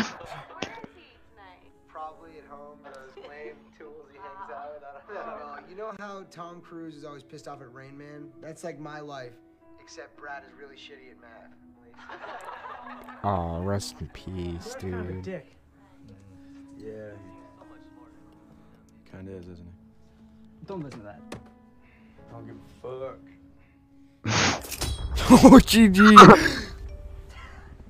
at 2.38 2.46
home 2.48 2.78
with 2.82 2.94
those 2.94 3.16
lame 3.28 3.56
tools 3.78 4.06
he 4.10 4.16
hangs 4.18 4.50
out 4.50 4.72
with. 4.74 4.82
I 5.10 5.14
don't 5.14 5.26
know. 5.40 5.58
You 5.68 5.76
know 5.76 5.92
how 5.98 6.24
Tom 6.30 6.62
Cruise 6.62 6.96
is 6.96 7.04
always 7.04 7.22
pissed 7.22 7.46
off 7.48 7.60
at 7.60 7.70
Rain 7.74 7.98
Man? 7.98 8.30
That's 8.40 8.64
like 8.64 8.78
my 8.78 9.00
life, 9.00 9.34
except 9.78 10.16
Brad 10.16 10.42
is 10.44 10.52
really 10.58 10.76
shitty 10.76 11.10
at 11.10 11.20
math. 11.20 11.52
Oh, 13.26 13.62
rest 13.62 13.94
in 14.00 14.08
peace, 14.08 14.74
dude. 14.78 14.92
Kind 14.92 14.94
of 14.94 15.08
a 15.08 15.12
dude. 15.12 15.22
dick. 15.22 15.56
Yeah. 16.78 17.12
Kinda 19.10 19.32
is, 19.32 19.48
isn't 19.48 19.64
he? 19.64 19.72
Don't 20.66 20.82
listen 20.82 21.00
to 21.00 21.06
that. 21.06 21.22
I 22.30 22.32
don't 22.32 22.46
give 22.46 22.56
a 22.56 23.06
fuck. 23.06 23.18
oh, 25.30 25.58
GG. 25.62 25.98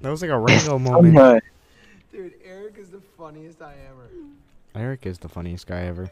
that 0.01 0.11
was 0.11 0.23
like 0.23 0.31
a 0.31 0.39
Rango 0.39 0.79
moment. 0.79 1.43
Dude, 2.13 2.35
Eric 2.45 2.77
is 2.79 2.91
the 2.91 3.01
funniest 3.17 3.63
I 3.63 3.75
ever. 3.91 4.09
Eric 4.75 5.07
is 5.07 5.19
the 5.19 5.29
funniest 5.29 5.67
guy 5.67 5.83
ever. 5.83 6.11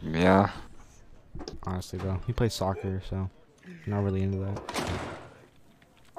Yeah. 0.00 0.50
Honestly, 1.64 1.98
though, 1.98 2.20
he 2.26 2.32
plays 2.32 2.54
soccer, 2.54 3.02
so 3.08 3.28
not 3.86 4.04
really 4.04 4.22
into 4.22 4.38
that. 4.38 4.66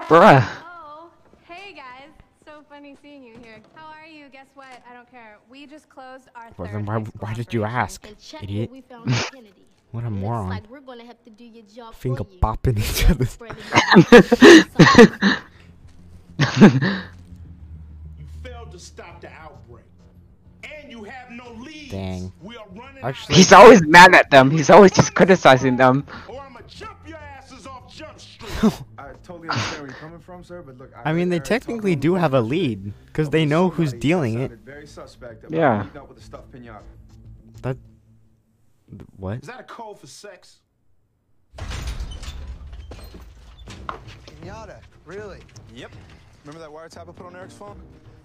Bruh. 0.09 0.45
Oh, 0.65 1.09
hey 1.47 1.73
guys. 1.73 2.09
So 2.45 2.63
funny 2.69 2.97
seeing 3.01 3.23
you 3.23 3.35
here. 3.41 3.61
How 3.73 3.87
are 3.87 4.05
you? 4.05 4.27
Guess 4.29 4.47
what? 4.55 4.81
I 4.89 4.93
don't 4.93 5.09
care. 5.09 5.37
We 5.49 5.65
just 5.65 5.87
closed 5.89 6.27
our 6.35 6.51
Well, 6.57 6.67
third 6.67 6.75
then 6.75 6.85
why, 6.85 6.99
why 7.19 7.33
did 7.33 7.53
you 7.53 7.63
ask, 7.63 8.05
idiot? 8.41 8.71
What 9.95 10.03
we 10.03 10.09
found 10.09 10.15
in 10.15 10.21
Kennedy. 10.21 10.35
What 10.35 10.45
a 10.45 10.49
moron. 10.49 10.49
like 10.49 10.69
we're 10.69 10.81
gonna 10.81 11.05
have 11.05 11.23
to 11.23 11.29
do 11.29 11.45
your 11.45 11.63
job 11.65 11.95
Finger 11.95 12.23
for 12.23 12.31
you. 12.31 12.39
popping 12.39 12.77
each 12.77 13.09
other's. 13.09 13.29
Spreading 13.31 13.57
You 18.19 18.25
failed 18.43 18.71
to 18.71 18.79
stop 18.79 19.21
the 19.21 19.29
outbreak. 19.31 19.85
And 20.63 20.91
you 20.91 21.03
have 21.03 21.29
no 21.31 21.51
leads. 21.51 21.91
Dang. 21.91 22.31
We 22.41 22.57
are 22.57 22.65
running 22.75 23.03
Actually, 23.03 23.35
He's 23.35 23.53
always 23.53 23.81
mad 23.85 24.13
at 24.15 24.29
them. 24.31 24.49
He's 24.51 24.69
always 24.69 24.91
just 24.91 25.13
criticizing 25.15 25.77
them. 25.77 26.05
I 28.97 29.09
totally 29.23 29.49
understand 29.49 29.81
where 29.81 29.87
you're 29.87 29.95
coming 29.99 30.19
from, 30.19 30.43
sir, 30.43 30.61
but 30.61 30.77
look, 30.77 30.91
I 31.03 31.13
mean, 31.13 31.29
they 31.29 31.39
technically 31.39 31.95
do 31.95 32.15
have 32.15 32.33
a 32.33 32.41
lead 32.41 32.93
because 33.07 33.29
they 33.29 33.45
know 33.45 33.69
who's 33.69 33.93
dealing 33.93 34.39
it. 34.39 34.51
very 34.65 34.87
suspect 34.87 35.43
about 35.43 35.55
Yeah. 35.55 35.85
with 36.07 36.17
a 36.17 36.21
stuffed. 36.21 36.51
That. 37.61 37.77
What? 39.17 39.39
Is 39.41 39.47
that 39.47 39.59
a 39.59 39.63
code 39.63 39.99
for 39.99 40.07
sex? 40.07 40.59
Pinata, 44.27 44.77
really? 45.05 45.39
Yep. 45.73 45.91
Remember 46.45 46.59
that 46.59 46.69
wiretap 46.69 47.09
I 47.09 47.11
put 47.11 47.25
on 47.25 47.35
Eric's 47.35 47.53
phone? 47.55 47.79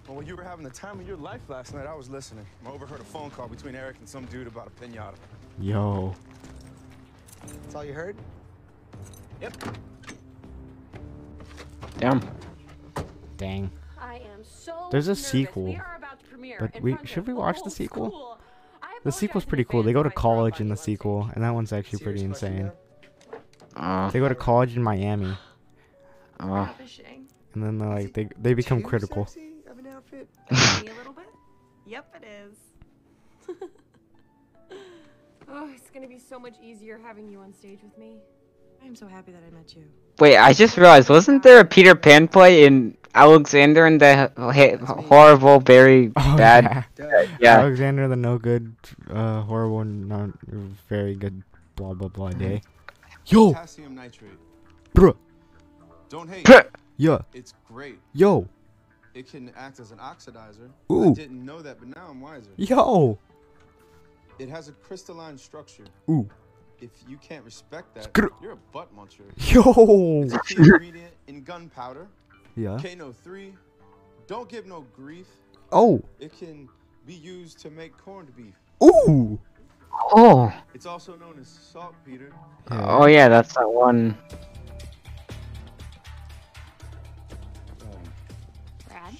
Well, 0.07 0.17
when 0.17 0.25
you 0.27 0.35
were 0.35 0.43
having 0.43 0.63
the 0.63 0.69
time 0.71 0.99
of 0.99 1.07
your 1.07 1.17
life 1.17 1.41
last 1.47 1.73
night, 1.73 1.85
I 1.87 1.95
was 1.95 2.09
listening. 2.09 2.45
I 2.65 2.69
overheard 2.69 2.99
a 3.01 3.03
phone 3.03 3.29
call 3.31 3.47
between 3.47 3.75
Eric 3.75 3.97
and 3.99 4.07
some 4.07 4.25
dude 4.25 4.47
about 4.47 4.67
a 4.67 4.83
pinata. 4.83 5.15
Yo. 5.59 6.13
That's 7.63 7.75
all 7.75 7.83
you 7.85 7.93
heard? 7.93 8.15
Yep. 9.41 9.53
Damn. 11.97 12.21
Dang. 13.37 13.71
I 13.99 14.15
am 14.15 14.43
so 14.43 14.87
There's 14.91 15.07
a 15.07 15.11
nervous. 15.11 15.27
sequel. 15.27 15.63
We 15.65 15.75
are 15.75 15.95
about 15.97 16.19
to 16.19 16.25
premiere 16.25 16.57
But 16.59 16.81
we 16.81 16.97
should 17.05 17.27
we 17.27 17.33
watch 17.33 17.63
the 17.63 17.69
sequel? 17.71 18.07
school. 18.09 18.39
I 19.01 19.03
The 19.05 19.11
sequel's 19.11 19.45
pretty 19.45 19.63
cool. 19.63 19.83
They 19.83 19.93
go 19.93 20.03
to 20.03 20.11
college 20.11 20.59
in 20.59 20.69
the 20.69 20.77
sequel, 20.77 21.29
and 21.33 21.43
that 21.43 21.53
one's 21.53 21.73
actually 21.73 21.99
pretty 21.99 22.23
insane. 22.23 22.71
Uh, 23.75 24.11
They 24.11 24.19
go 24.19 24.29
to 24.29 24.35
college 24.35 24.75
in 24.75 24.83
Miami, 24.83 25.35
uh, 26.39 26.67
and 27.53 27.63
then 27.63 27.77
they're 27.77 27.89
like 27.89 28.13
they 28.13 28.29
they 28.39 28.53
become 28.53 28.83
critical. 28.83 29.23
Of 29.69 29.79
an 29.79 29.87
outfit? 29.87 30.27
Me 30.51 30.91
a 30.91 30.97
little 30.97 31.13
bit? 31.13 31.25
Yep, 31.87 32.15
it 32.21 32.27
is. 32.45 33.55
oh, 35.49 35.69
it's 35.73 35.89
gonna 35.89 36.07
be 36.07 36.19
so 36.19 36.37
much 36.37 36.55
easier 36.61 36.99
having 37.03 37.29
you 37.29 37.39
on 37.39 37.53
stage 37.53 37.79
with 37.81 37.97
me. 37.97 38.17
I 38.83 38.85
am 38.85 38.95
so 38.95 39.07
happy 39.07 39.31
that 39.31 39.41
I 39.45 39.49
met 39.55 39.75
you. 39.75 39.83
Wait, 40.19 40.37
I 40.37 40.53
just 40.53 40.77
realized, 40.77 41.09
wasn't 41.09 41.43
there 41.43 41.59
a 41.59 41.65
Peter 41.65 41.95
Pan 41.95 42.27
play 42.27 42.65
in 42.65 42.97
Alexander 43.13 43.85
and 43.85 43.99
the 43.99 44.31
horrible, 45.09 45.59
very 45.59 46.11
Oh, 46.15 46.37
bad? 46.37 46.85
yeah. 46.97 47.25
yeah. 47.39 47.57
Alexander 47.59 48.07
the 48.07 48.15
no 48.15 48.37
good, 48.37 48.73
uh, 49.09 49.41
horrible, 49.41 49.83
not 49.83 50.29
very 50.87 51.15
good, 51.15 51.43
blah 51.75 51.93
blah 51.93 52.07
blah 52.07 52.29
day. 52.31 52.61
Yo, 53.27 53.53
Potassium 53.53 53.95
nitrate. 53.95 54.31
bruh. 54.95 55.15
Don't 56.09 56.29
hate. 56.29 56.45
Bruh. 56.45 56.65
Yeah. 56.97 57.19
It's 57.33 57.53
great. 57.67 57.99
Yo. 58.13 58.47
It 59.13 59.29
can 59.29 59.51
act 59.57 59.79
as 59.79 59.91
an 59.91 59.97
oxidizer. 59.97 60.69
Ooh. 60.91 61.11
I 61.11 61.13
didn't 61.13 61.43
know 61.43 61.61
that, 61.61 61.79
but 61.79 61.87
now 61.89 62.07
I'm 62.09 62.21
wiser. 62.21 62.51
Yo. 62.57 63.17
It 64.39 64.49
has 64.49 64.69
a 64.69 64.71
crystalline 64.71 65.37
structure. 65.37 65.83
Ooh. 66.09 66.29
If 66.79 66.89
you 67.07 67.17
can't 67.17 67.43
respect 67.45 67.93
that, 67.95 68.11
Skr- 68.13 68.29
you're 68.41 68.53
a 68.53 68.57
butt 68.71 68.89
muncher. 68.95 69.23
Yo. 69.53 70.23
It's 70.23 70.33
a 70.33 70.39
key 70.39 70.55
ingredient 70.57 71.13
in 71.27 71.43
gunpowder. 71.43 72.07
Yeah. 72.55 72.77
Kano 72.81 73.11
3. 73.11 73.53
Don't 74.27 74.47
give 74.49 74.65
no 74.65 74.85
grief. 74.95 75.27
Oh. 75.71 76.01
It 76.19 76.37
can 76.37 76.67
be 77.05 77.13
used 77.13 77.59
to 77.59 77.69
make 77.69 77.97
corned 77.97 78.35
beef. 78.35 78.53
Ooh. 78.83 79.39
Oh. 80.13 80.53
It's 80.73 80.85
also 80.85 81.15
known 81.17 81.37
as 81.39 81.47
saltpeter. 81.47 82.31
Oh 82.69 83.05
yeah, 83.07 83.27
that's 83.27 83.53
that 83.55 83.69
one. 83.69 84.17
Brad? 88.87 89.15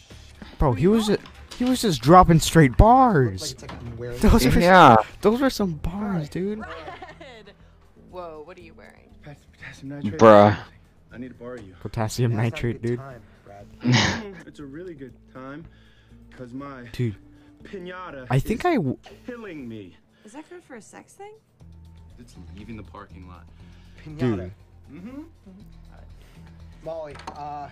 Bro, 0.57 0.73
he 0.73 0.87
was 0.87 1.07
just, 1.07 1.19
he 1.57 1.65
was 1.65 1.81
just 1.81 2.01
dropping 2.01 2.39
straight 2.39 2.77
bars. 2.77 3.55
wearing- 3.97 4.19
Those 4.19 4.45
are 4.45 4.59
Yeah. 4.59 4.95
those 5.21 5.41
are 5.41 5.49
some 5.49 5.73
bars, 5.73 6.29
dude. 6.29 6.61
Whoa, 8.11 8.41
what 8.45 8.57
are 8.57 8.61
you 8.61 8.73
wearing? 8.73 9.09
Potassium 9.23 9.89
nitrate. 9.89 10.19
Bruh. 10.19 10.57
I 11.13 11.17
need 11.17 11.29
to 11.29 11.33
borrow 11.35 11.57
you. 11.59 11.75
Potassium 11.81 12.31
That's 12.35 12.51
nitrate, 12.53 12.81
dude. 12.81 12.99
time, 12.99 13.21
it's 14.45 14.59
a 14.59 14.65
really 14.65 14.93
good 14.93 15.13
time, 15.33 15.65
cause 16.37 16.53
my 16.53 16.85
Dude, 16.93 17.15
pinata 17.63 18.27
I 18.29 18.39
think 18.39 18.61
is 18.61 18.65
I 18.65 18.75
w- 18.75 18.97
killing 19.25 19.67
me. 19.67 19.97
Is 20.25 20.33
that 20.33 20.49
good 20.49 20.63
for 20.63 20.75
a 20.75 20.81
sex 20.81 21.13
thing? 21.13 21.33
It's 22.19 22.35
leaving 22.57 22.77
the 22.77 22.83
parking 22.83 23.27
lot. 23.27 23.45
Pinata. 24.05 24.19
dude. 24.19 24.51
Mm-hmm. 24.93 25.21
Molly, 26.83 27.15
uh, 27.35 27.69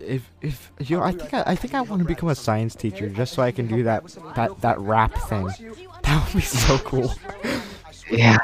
If 0.00 0.30
if 0.40 0.72
yo, 0.80 1.00
I 1.02 1.12
think 1.12 1.34
I, 1.34 1.42
I 1.46 1.54
think 1.54 1.74
I 1.74 1.80
want 1.82 2.00
to 2.02 2.06
become 2.08 2.28
a 2.28 2.34
science 2.34 2.74
teacher 2.74 3.08
just 3.08 3.32
so 3.34 3.42
I 3.42 3.52
can 3.52 3.66
do 3.66 3.82
that 3.84 4.04
that 4.34 4.60
that 4.60 4.78
rap 4.80 5.14
thing. 5.28 5.46
That 6.02 6.24
would 6.26 6.34
be 6.34 6.40
so 6.40 6.78
cool. 6.78 7.12
Yeah. 8.10 8.38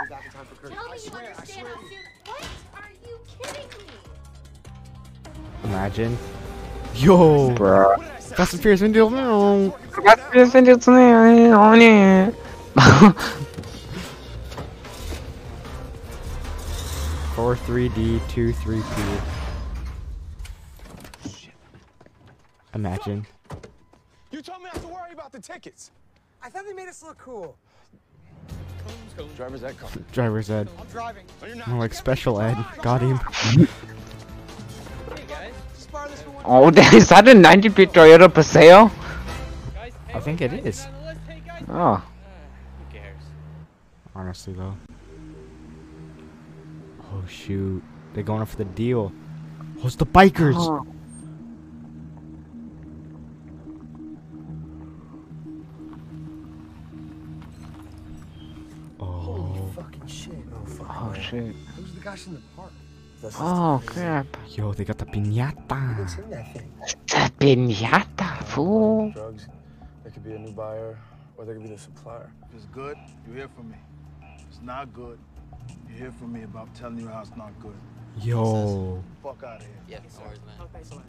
Imagine. 5.66 6.16
Yo. 6.94 7.50
Bruh. 7.54 8.02
Fast 8.36 8.52
and 8.54 8.62
Furious 8.62 8.80
Vin 8.80 8.92
Diesel. 8.92 9.70
Four 17.34 17.56
3D, 17.56 18.20
two 18.28 18.52
3P. 18.52 19.20
Imagine. 22.74 23.26
You 24.30 24.42
told 24.42 24.58
me 24.58 24.66
not 24.72 24.80
to 24.82 24.88
worry 24.88 25.12
about 25.12 25.32
the 25.32 25.40
tickets. 25.40 25.90
I 26.42 26.48
thought 26.48 26.64
they 26.66 26.72
made 26.74 26.88
us 26.88 27.02
look 27.02 27.18
cool. 27.18 27.56
Driver's 29.36 29.64
ed. 29.64 29.74
Driver's 30.12 30.50
ed. 30.50 30.68
I'm 30.78 30.86
driving. 30.86 31.26
No. 31.54 31.66
More 31.66 31.80
like 31.80 31.94
special 31.94 32.40
ed. 32.40 32.56
Got 32.82 33.02
him. 33.02 33.18
Oh, 36.44 36.68
is 36.94 37.08
that 37.08 37.26
a 37.26 37.32
90-bit 37.32 37.92
Toyota 37.92 38.32
Paseo? 38.32 38.90
I 40.14 40.20
think 40.20 40.40
it 40.40 40.52
is. 40.52 40.86
Oh. 41.68 41.96
Who 41.96 42.92
cares? 42.92 43.20
Honestly 44.14 44.52
though. 44.52 44.76
Oh 47.12 47.24
shoot. 47.28 47.82
They're 48.14 48.22
going 48.22 48.42
up 48.42 48.48
for 48.48 48.56
the 48.56 48.64
deal. 48.64 49.12
Oh, 49.82 49.86
it's 49.86 49.96
the 49.96 50.06
bikers. 50.06 50.54
Oh. 50.56 50.86
Oh. 59.00 59.70
Fucking 59.74 60.06
shit. 60.06 60.32
Oh, 60.54 60.64
fuck. 60.64 60.86
Oh 60.90 61.14
shit. 61.14 61.54
Those 61.76 61.90
are 61.90 61.94
the 61.94 62.00
guys 62.00 62.26
in 62.26 62.34
the 62.34 62.40
park. 62.56 62.72
Oh 63.40 63.82
crap. 63.86 64.26
Yo, 64.50 64.72
they 64.72 64.84
got 64.84 64.98
the 64.98 65.06
piñata. 65.06 65.98
What's 65.98 66.16
in 66.16 66.30
that 66.30 66.52
thing? 66.52 66.70
The 67.06 67.32
pinata, 67.40 68.44
fool. 68.44 69.10
Drugs. 69.12 69.48
There 70.02 70.12
could 70.12 70.24
be 70.24 70.32
a 70.34 70.38
new 70.38 70.52
buyer, 70.52 70.98
or 71.36 71.44
there 71.44 71.54
could 71.54 71.64
be 71.64 71.70
the 71.70 71.78
supplier. 71.78 72.30
If 72.48 72.56
it's 72.56 72.66
good, 72.66 72.96
you 73.26 73.32
hear 73.34 73.48
from 73.48 73.70
me. 73.70 73.76
If 74.38 74.46
it's 74.48 74.60
not 74.62 74.92
good, 74.92 75.18
you 75.88 75.96
hear 75.96 76.12
from 76.12 76.32
me 76.32 76.42
about 76.44 76.72
telling 76.74 76.98
you 77.00 77.08
how 77.08 77.20
it's 77.22 77.36
not 77.36 77.52
good. 77.60 77.74
Yo. 78.20 79.02
Fuck 79.22 79.42
out 79.42 79.56
of 79.60 79.62
here. 79.62 79.70
Yeah, 79.88 79.98
no 80.18 80.24
worries, 80.26 80.40
man. 80.46 81.02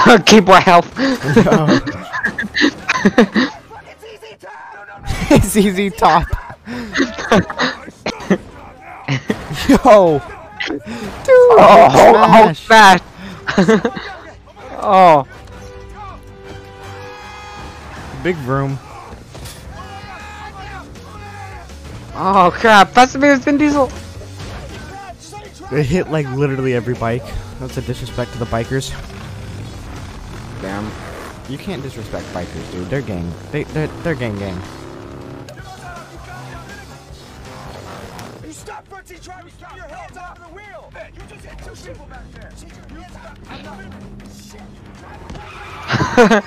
out? 0.07 0.27
Keyboard 0.27 0.63
help. 0.63 0.87
it's 5.31 5.57
easy 5.57 5.91
top. 5.91 6.27
Yo! 9.69 10.42
Dude! 10.67 10.83
Oh, 10.87 11.89
oh, 11.91 12.53
smash. 12.53 13.01
smash. 13.55 13.81
oh. 14.79 15.27
Big 18.23 18.37
room. 18.39 18.79
Oh 22.15 22.51
crap. 22.55 22.93
Pass 22.93 23.17
me 23.17 23.29
with 23.29 23.45
Vin 23.45 23.59
Diesel. 23.59 23.91
They 25.71 25.83
hit 25.83 26.11
like 26.11 26.29
literally 26.29 26.75
every 26.75 26.95
bike. 26.95 27.25
That's 27.59 27.77
a 27.79 27.83
disrespect 27.83 28.33
to 28.33 28.39
the 28.39 28.45
bikers. 28.45 28.91
Damn. 30.61 30.91
You 31.49 31.59
can't 31.59 31.83
disrespect 31.83 32.27
bikers, 32.27 32.71
dude. 32.71 32.89
They're 32.89 33.03
gang. 33.03 33.33
They 33.51 33.65
they're, 33.65 33.89
they're 33.89 34.15
gang 34.15 34.39
gang. 34.39 34.61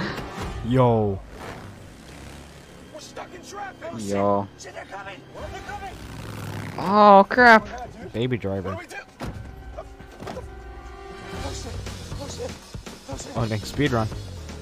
Yo. 0.68 1.20
We're 2.94 3.00
stuck 3.00 3.34
in 3.34 3.42
traffic. 3.44 3.92
Yo. 4.00 4.48
Shit, 4.58 4.74
they're 4.74 4.86
coming. 4.86 5.22
They're 5.52 5.62
coming. 5.62 5.94
Oh 6.78 7.26
crap. 7.30 7.68
Baby 8.12 8.38
driver. 8.38 8.76
Oh 8.76 8.82
shit. 8.82 9.06
Oh 11.44 12.28
shit. 12.28 12.52
Oh 13.10 13.18
shit. 13.18 13.32
Oh 13.36 13.46
dang, 13.48 13.60
speed 13.60 13.92
run. 13.92 14.08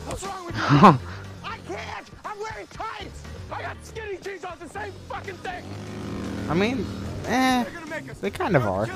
What's 0.05 0.23
wrong 0.25 0.45
with 0.45 0.55
you? 0.55 0.61
I 1.43 1.57
can't. 1.67 2.09
I'm 2.25 2.39
wearing 2.39 2.67
tights. 2.67 3.23
I 3.51 3.61
got 3.61 3.77
skinny 3.85 4.17
jeans 4.17 4.43
on 4.43 4.57
the 4.59 4.67
same 4.67 4.91
fucking 5.07 5.35
thing. 5.35 5.63
I 6.49 6.53
mean, 6.53 6.85
eh, 7.25 7.63
they 8.21 8.31
kind 8.31 8.55
of 8.55 8.65
are. 8.65 8.89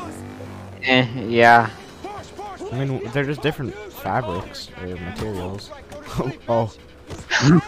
Eh, 0.84 1.08
yeah. 1.28 1.70
I 2.72 2.86
mean, 2.86 3.02
they're 3.14 3.24
just 3.24 3.42
different 3.42 3.74
fabrics 3.74 4.70
or 4.82 4.88
materials. 4.88 5.72
oh. 6.50 6.74
Hey, 7.08 7.60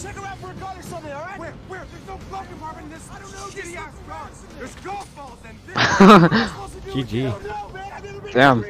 check 0.00 0.16
around 0.22 0.38
for 0.38 0.50
a 0.50 0.54
gun 0.54 0.78
or 0.78 0.82
something, 0.82 1.12
all 1.12 1.20
right? 1.22 1.38
Where? 1.38 1.52
Where? 1.68 1.86
There's 1.90 2.06
no 2.06 2.18
glove 2.28 2.48
compartment 2.48 2.86
in 2.86 2.92
this. 2.92 3.08
I 3.10 3.18
don't 3.18 3.32
know. 3.32 3.38
Shitty 3.38 3.76
ass 3.76 3.94
car. 4.08 4.30
There's 4.58 4.74
golf 4.76 5.16
balls 5.16 5.38
and 5.44 5.58
GG. 6.92 8.32
Damn. 8.32 8.64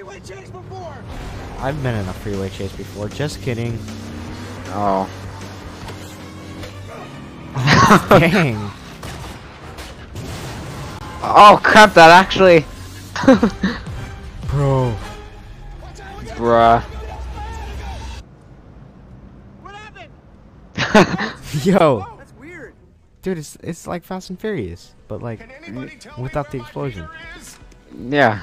I've 1.58 1.82
been 1.82 1.94
in 1.94 2.08
a 2.08 2.12
freeway 2.14 2.48
chase 2.48 2.72
before. 2.72 3.08
Just 3.08 3.42
kidding. 3.42 3.78
Oh. 4.68 5.08
Dang. 8.18 8.70
Oh 11.22 11.60
crap, 11.62 11.94
that 11.94 12.10
actually. 12.10 12.64
Bro. 14.48 14.96
Bruh. 16.36 16.84
Yo. 21.64 22.18
Dude, 23.22 23.36
it's 23.36 23.56
it's 23.62 23.86
like 23.86 24.02
Fast 24.02 24.30
and 24.30 24.40
Furious, 24.40 24.94
but 25.08 25.22
like 25.22 25.40
without 26.18 26.50
the 26.50 26.58
explosion. 26.58 27.06
Yeah. 27.94 28.40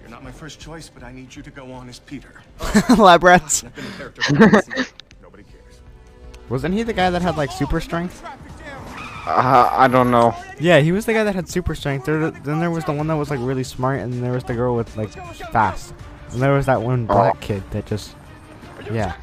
You're 0.00 0.10
not 0.10 0.22
my 0.22 0.30
first 0.30 0.60
choice, 0.60 0.88
but 0.88 1.02
I 1.02 1.10
need 1.10 1.34
you 1.34 1.42
to 1.42 1.50
go 1.50 1.72
on 1.72 1.88
as 1.88 1.98
Peter. 1.98 2.40
Lab 2.98 3.24
rats. 3.24 3.64
I've 3.64 3.74
been 3.74 3.84
a 3.84 3.90
character 3.90 4.22
for 4.22 4.36
a 4.36 4.46
reason. 4.46 4.86
Nobody 5.22 5.42
cares. 5.42 5.80
Wasn't 6.48 6.72
he 6.72 6.84
the 6.84 6.92
guy 6.92 7.10
that 7.10 7.20
had 7.20 7.36
like 7.36 7.50
super 7.50 7.78
oh, 7.78 7.80
strength? 7.80 8.24
Uh, 9.30 9.68
I 9.72 9.88
don't 9.88 10.10
know. 10.10 10.34
Yeah, 10.58 10.78
he 10.80 10.90
was 10.90 11.04
the 11.04 11.12
guy 11.12 11.22
that 11.24 11.34
had 11.34 11.48
super 11.50 11.74
strength. 11.74 12.06
There, 12.06 12.30
then 12.30 12.60
there 12.60 12.70
was 12.70 12.84
the 12.86 12.92
one 12.92 13.06
that 13.08 13.14
was 13.16 13.28
like 13.30 13.40
really 13.40 13.62
smart, 13.64 14.00
and 14.00 14.22
there 14.24 14.32
was 14.32 14.42
the 14.44 14.54
girl 14.54 14.74
with 14.74 14.96
like 14.96 15.10
fast. 15.52 15.92
And 16.32 16.40
there 16.40 16.52
was 16.54 16.64
that 16.66 16.80
one 16.80 17.04
black 17.04 17.38
kid 17.40 17.62
that 17.72 17.84
just, 17.86 18.14
yeah, 18.90 19.16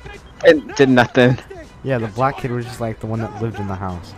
It 0.44 0.76
did 0.76 0.90
nothing. 0.90 1.40
yeah. 1.84 1.98
The 1.98 2.08
black 2.08 2.38
kid 2.38 2.52
was 2.52 2.66
just 2.66 2.80
like 2.82 3.00
the 3.00 3.08
one 3.08 3.20
that 3.20 3.42
lived 3.42 3.60
in 3.60 3.68
the 3.68 3.76
house. 3.76 4.14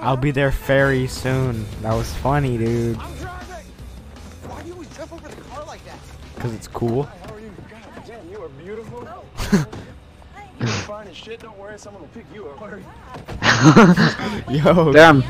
I'll 0.00 0.18
be 0.18 0.30
there 0.30 0.50
very 0.50 1.06
soon. 1.06 1.64
That 1.80 1.94
was 1.94 2.12
funny, 2.16 2.58
dude. 2.58 2.96
Why 2.96 4.60
do 4.62 4.68
you 4.68 4.74
always 4.74 4.94
jump 4.94 5.12
over 5.12 5.26
the 5.26 5.36
car 5.42 5.64
like 5.64 5.82
that? 5.86 5.98
Cause 6.38 6.52
it's 6.52 6.68
cool. 6.68 7.08
You're 10.66 10.76
fine 10.82 11.08
as 11.08 11.16
shit. 11.16 11.40
Don't 11.40 11.58
worry, 11.58 11.78
someone 11.78 12.02
will 12.02 12.08
pick 12.10 12.24
you 12.34 12.48
up. 12.48 12.58
Hurry. 12.58 12.82
Yo. 14.54 14.92
Damn. 14.92 15.20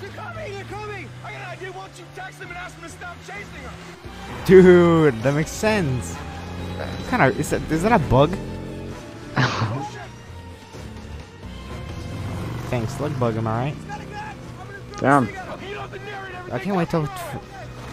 They're 0.00 0.10
coming! 0.10 0.52
They're 0.52 0.64
coming! 0.64 1.08
I 1.24 1.32
got 1.32 1.40
an 1.40 1.46
idea. 1.50 1.72
Why 1.72 1.86
don't 1.86 1.98
you 1.98 2.04
text 2.16 2.40
them 2.40 2.48
and 2.48 2.56
ask 2.58 2.74
them 2.74 2.84
to 2.84 2.90
stop 2.90 3.16
chasing 3.26 3.62
them? 3.62 3.74
Dude, 4.44 5.22
that 5.22 5.34
makes 5.34 5.50
sense. 5.50 6.16
Kind 7.08 7.22
of 7.22 7.38
is 7.38 7.50
that 7.50 7.62
is 7.70 7.82
that 7.82 7.92
a 7.92 7.98
bug? 8.08 8.36
Thanks, 12.70 12.94
slug 12.94 13.18
bug. 13.20 13.36
Am 13.36 13.46
I 13.46 13.72
right? 13.72 13.76
Damn. 14.98 15.28
I 16.50 16.58
can't 16.58 16.76
wait 16.76 16.90
till. 16.90 17.08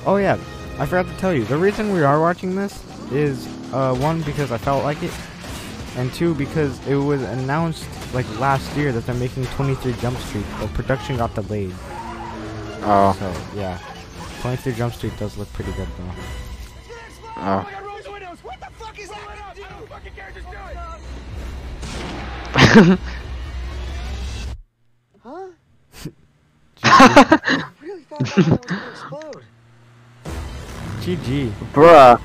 Oh 0.06 0.18
yeah, 0.18 0.38
I 0.80 0.86
forgot 0.86 1.07
to 1.07 1.18
tell 1.18 1.34
you. 1.34 1.45
The 1.45 1.57
reason 1.57 1.94
we 1.94 2.03
are 2.03 2.19
watching 2.19 2.56
this 2.56 2.82
is 3.11 3.48
uh, 3.73 3.95
one 3.95 4.22
because 4.23 4.52
I 4.52 4.57
felt 4.57 4.84
like 4.84 5.02
it, 5.03 5.11
and 5.98 6.14
two 6.14 6.34
because 6.36 6.86
it 6.88 6.95
was 6.95 7.22
announced 7.22 7.86
like 8.14 8.27
last 8.40 8.76
year 8.76 8.91
that 8.91 9.06
they're 9.06 9.15
making 9.15 9.45
23 9.45 9.94
Jump 9.94 10.18
Street, 10.19 10.45
but 10.60 10.73
production 10.73 11.18
got 11.18 11.34
delayed. 11.36 11.73
Oh. 12.88 13.15
So 13.19 13.60
yeah, 13.60 13.80
23 14.41 14.73
Jump 14.73 14.94
Street 14.94 15.18
does 15.18 15.38
look 15.38 15.52
pretty 15.53 15.72
good 15.73 15.88
though. 15.98 16.11
Oh. 17.38 17.68
What 18.44 18.60
the 18.60 18.68
fuck 18.77 18.99
is 18.99 19.10
that? 19.10 19.27
I 19.30 19.56
don't 19.56 19.90
fucking 19.90 20.14
care. 20.14 20.32
Just 20.34 20.49
do 20.52 20.57
it. 22.94 22.99
Huh? 25.23 25.48
I 26.84 27.64
really 27.82 28.02
thought 28.02 28.19
that 28.19 28.38
one 28.38 28.49
was 28.49 28.60
gonna 28.60 28.90
explode. 28.91 29.44
GG. 31.02 31.52
Bruh. 31.73 32.22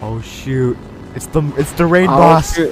Oh 0.00 0.20
shoot! 0.20 0.76
It's 1.14 1.26
the 1.26 1.42
it's 1.56 1.72
the 1.72 1.86
raid 1.86 2.08
Oh, 2.10 2.16
boss. 2.16 2.58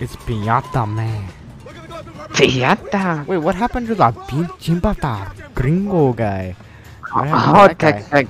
It's 0.00 0.16
Piñata 0.24 0.88
Man. 0.88 1.28
Piñata. 2.32 3.26
Wait, 3.26 3.36
what 3.36 3.54
happened 3.54 3.86
to 3.88 3.94
that 3.96 4.14
pinche 4.32 4.80
pata 4.80 5.30
gringo 5.54 6.14
guy? 6.14 6.56
What 7.12 7.28
Oh, 7.28 7.66
that 7.68 7.76
guy? 7.78 7.92
tech, 8.00 8.08
tech. 8.08 8.26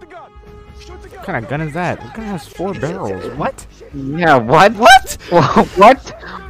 What 0.00 1.24
kind 1.24 1.44
of 1.44 1.50
gun 1.50 1.60
is 1.60 1.74
that? 1.74 2.02
What 2.02 2.14
gun 2.14 2.26
has 2.26 2.46
four 2.48 2.72
barrels? 2.74 3.24
What? 3.36 3.66
Yeah, 3.94 4.36
what? 4.36 4.74
What? 4.74 5.18
what? 5.76 5.98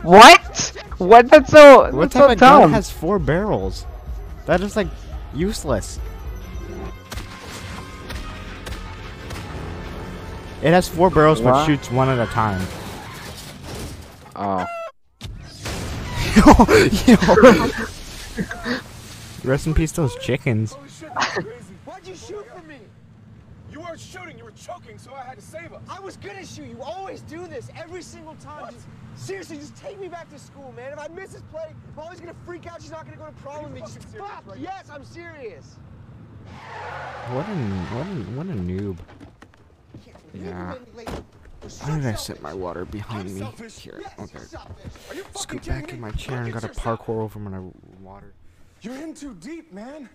What? 0.03 0.73
What? 0.99 1.29
That's 1.29 1.51
so. 1.51 1.91
What 1.91 2.11
that's 2.11 2.15
type 2.15 2.25
so 2.25 2.33
of 2.33 2.39
gun 2.39 2.73
has 2.73 2.91
four 2.91 3.19
barrels? 3.19 3.87
That 4.47 4.61
is 4.61 4.77
like 4.77 4.89
useless. 5.35 6.01
It 10.61 10.71
has 10.71 10.89
four 10.89 11.11
barrels 11.11 11.41
but 11.41 11.65
shoots 11.67 11.91
one 11.91 12.09
at 12.09 12.19
a 12.19 12.27
time. 12.33 12.67
Oh. 14.35 14.67
Yo, 16.37 16.53
Rest 19.49 19.67
in 19.67 19.75
peace 19.75 19.93
those 19.93 20.17
chickens. 20.17 20.73
Why'd 21.85 22.07
you 22.07 22.15
shoot 22.15 22.47
for 22.55 22.63
me? 22.67 22.79
You 23.73 23.81
weren't 23.81 24.01
shooting, 24.01 24.37
you 24.39 24.45
were 24.45 24.53
choking, 24.53 24.99
so 24.99 25.13
I 25.13 25.18
had 25.29 25.39
to 25.39 25.45
save 25.45 25.73
us. 25.73 25.83
I 25.89 26.01
was 26.01 26.17
gonna 26.17 26.45
shoot. 26.45 26.69
You 26.69 26.83
always 26.83 27.21
do 27.23 27.47
this 27.47 27.69
every 27.77 28.03
single 28.03 28.35
time. 28.37 28.73
Just, 28.73 28.87
seriously, 29.15 29.57
just 29.59 29.77
take 29.77 30.01
me 30.01 30.09
back 30.09 30.31
to 30.31 30.39
school, 30.39 30.73
man. 30.75 30.93
If 30.93 30.99
I 30.99 31.09
miss 31.09 31.33
this 31.33 31.43
play, 31.53 31.75
Molly's 31.95 32.21
gonna 32.21 32.35
freak 32.47 32.67
out. 32.67 32.81
She's 32.81 32.91
not 32.91 33.05
gonna 33.05 33.19
go 33.19 33.27
to 33.27 33.33
prom 33.33 33.65
with 33.65 33.73
me. 33.75 33.81
Just 33.81 34.03
fuck. 34.17 34.45
Yes, 34.59 34.89
I'm 34.91 35.05
serious. 35.05 35.77
What 37.31 37.47
a 37.47 37.55
what 37.95 38.07
a 38.07 38.11
what 38.37 38.47
a 38.47 38.59
noob. 38.59 38.99
Yeah. 40.33 40.77
Why 41.81 41.99
did 41.99 42.07
I 42.07 42.15
set 42.15 42.41
my 42.41 42.55
water 42.55 42.85
behind 42.85 43.35
me? 43.35 43.45
Here, 43.69 44.01
okay. 44.19 44.39
Scoot 45.35 45.67
back 45.67 45.93
in 45.93 46.01
my 46.01 46.13
chair 46.13 46.43
and 46.43 46.53
got 46.53 46.65
a 46.65 46.69
parkour 46.69 47.21
over 47.21 47.39
my 47.39 47.61
water. 48.01 48.33
You're 48.81 48.95
in 48.95 49.13
too 49.13 49.35
deep, 49.35 49.73
man. 49.73 50.09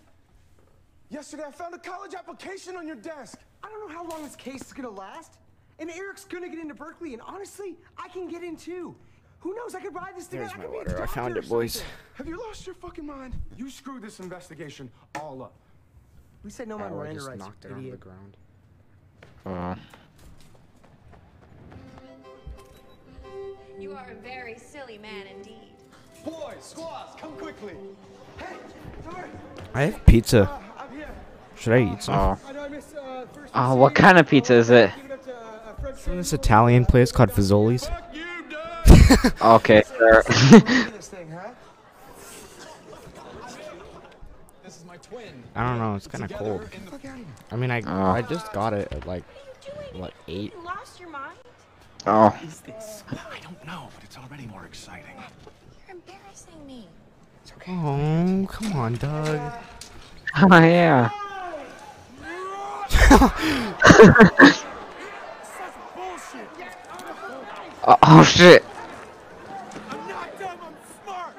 Yesterday 1.09 1.43
I 1.45 1.51
found 1.51 1.75
a 1.75 1.77
college 1.77 2.15
application 2.15 2.77
on 2.77 2.87
your 2.87 2.95
desk. 2.95 3.37
I 3.63 3.69
don't 3.69 3.87
know 3.87 3.93
how 3.93 4.07
long 4.07 4.23
this 4.23 4.35
case 4.35 4.61
is 4.61 4.73
gonna 4.73 4.89
last. 4.89 5.37
And 5.79 5.89
Eric's 5.89 6.25
gonna 6.25 6.49
get 6.49 6.59
into 6.59 6.75
Berkeley, 6.75 7.13
and 7.13 7.21
honestly, 7.21 7.77
I 7.97 8.07
can 8.09 8.27
get 8.27 8.43
in 8.43 8.55
too. 8.55 8.95
Who 9.39 9.55
knows? 9.55 9.75
I 9.75 9.81
could 9.81 9.93
ride 9.93 10.15
this 10.15 10.27
thing. 10.27 10.39
There's. 10.39 10.53
I 10.53 10.57
my 10.57 10.63
could 10.63 10.71
be 10.71 10.77
a 10.77 10.79
water. 10.79 10.95
I 10.95 10.99
doctor 10.99 11.13
found 11.13 11.37
it, 11.37 11.49
boys. 11.49 11.83
Have 12.13 12.27
you 12.27 12.39
lost 12.39 12.65
your 12.65 12.75
fucking 12.75 13.05
mind? 13.05 13.33
You 13.57 13.69
screwed 13.69 14.01
this 14.01 14.19
investigation 14.19 14.89
all 15.19 15.41
up. 15.43 15.53
We 16.43 16.49
said 16.49 16.67
no 16.67 16.75
Oh, 16.75 16.79
my 16.79 16.85
I 16.85 16.89
Miranda 16.89 17.15
just 17.15 17.27
rights, 17.27 17.39
knocked 17.39 17.65
it 17.65 17.71
on 17.71 17.89
the 17.89 17.97
ground. 17.97 18.37
Oh. 19.45 19.75
You 23.79 23.93
are 23.93 24.11
a 24.11 24.15
very 24.15 24.57
silly 24.57 24.97
man 24.97 25.25
indeed. 25.27 25.73
Boys, 26.23 26.55
squaws, 26.61 27.15
come 27.17 27.33
quickly. 27.33 27.73
Hey, 28.37 28.55
sorry. 29.03 29.29
I 29.73 29.83
have 29.83 30.05
pizza. 30.05 30.62
I'm 31.71 31.79
here. 31.79 31.87
Should 31.87 31.89
I 31.89 31.93
eat 31.93 32.03
some? 32.03 32.15
Oh. 32.15 32.39
I 32.47 32.51
know 32.51 32.61
I 32.63 32.67
missed 32.67 32.95
uh, 32.95 33.25
first. 33.33 33.51
Oh, 33.55 33.75
what 33.75 33.95
kind 33.95 34.17
of 34.17 34.27
pizza 34.27 34.53
is 34.53 34.69
it? 34.69 34.91
Give 34.95 35.05
it 35.05 35.11
up 35.11 35.23
to 35.75 35.81
Fred 35.81 35.97
From 35.97 36.17
this 36.17 36.33
Italian 36.33 36.85
place 36.85 37.11
called 37.11 37.29
Fazoli's. 37.29 37.89
Okay, 39.41 39.83
sure. 39.95 40.23
this 40.23 41.07
thing, 41.09 41.29
huh? 41.31 41.51
This 44.63 44.77
is 44.77 44.85
my 44.85 44.97
twin. 44.97 45.43
I 45.55 45.67
don't 45.67 45.77
know. 45.79 45.95
It's 45.95 46.07
kind 46.07 46.23
of 46.23 46.31
cold. 46.31 46.67
I 47.51 47.55
mean, 47.55 47.69
I 47.69 47.81
Oh. 47.81 48.11
I 48.11 48.21
just 48.21 48.51
got 48.53 48.73
it 48.73 48.91
at 48.91 49.05
like 49.05 49.23
what 49.93 50.13
eight? 50.27 50.53
You 50.53 50.63
lost 50.63 50.99
your 50.99 51.09
mind? 51.09 51.37
Oh. 52.07 52.35
this? 52.65 53.03
I 53.11 53.39
don't 53.41 53.63
know, 53.65 53.89
but 53.95 54.03
it's 54.03 54.17
already 54.17 54.47
more 54.47 54.65
exciting. 54.65 55.15
You're 55.87 55.95
embarrassing 55.97 56.65
me. 56.65 56.87
it's 57.41 57.53
Oh, 57.67 58.47
come 58.49 58.73
on, 58.73 58.95
Doug. 58.95 59.53
Oh 60.41 60.47
yeah. 60.51 61.09
Oh, 67.85 67.97
oh 68.03 68.23
shit. 68.23 68.63
I'm 69.89 70.07
not 70.07 70.39
dumb, 70.39 70.57
I'm 70.61 70.73
smart. 71.03 71.33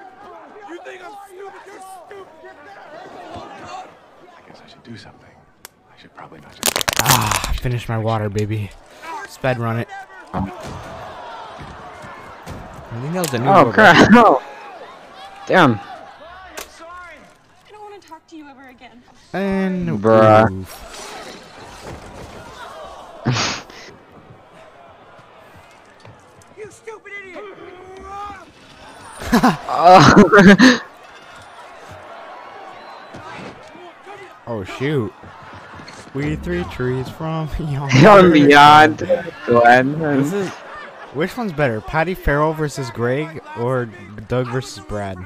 You 0.68 0.78
think 0.85 1.05
I'm 1.05 1.16
stupid? 1.26 1.60
You're 1.66 1.81
stupid. 2.06 2.51
I 4.36 4.48
guess 4.48 4.60
I 4.64 4.68
should 4.68 4.82
do 4.82 4.97
something. 4.97 5.31
I 5.93 6.01
should 6.01 6.14
probably 6.14 6.40
not 6.40 6.52
just. 6.52 6.85
Ah, 7.01 7.52
finish 7.60 7.89
my 7.89 7.98
water, 7.98 8.28
baby. 8.28 8.70
Sped 9.28 9.59
run 9.59 9.78
it. 9.78 9.89
I 12.94 13.01
think 13.01 13.12
that 13.14 13.26
was 13.26 13.35
a 13.35 13.39
new 13.39 13.48
Oh 13.48 13.72
crap. 13.72 14.09
Oh. 14.14 14.43
Damn. 15.47 15.74
I 15.74 17.70
don't 17.70 17.82
want 17.82 18.01
to 18.01 18.09
talk 18.09 18.26
to 18.28 18.36
you 18.36 18.48
ever 18.48 18.68
again. 18.68 19.02
And 19.32 20.01
Bruh. 20.01 20.51
oof. 20.51 20.90
You 26.57 26.71
stupid 26.71 27.13
idiot! 27.21 27.45
Oh. 29.69 30.81
Shoot. 34.79 35.13
We 36.15 36.37
three 36.37 36.65
trees 36.65 37.09
from 37.09 37.49
Beyond 37.59 38.33
beyond, 38.33 39.09
Glenn. 39.47 39.99
This 39.99 40.33
is 40.33 40.49
which 41.13 41.37
one's 41.37 41.53
better, 41.53 41.81
Patty 41.81 42.15
Farrell 42.15 42.53
versus 42.53 42.91
Greg, 42.91 43.41
or 43.59 43.89
Doug 44.29 44.49
versus 44.49 44.85
Brad, 44.85 45.17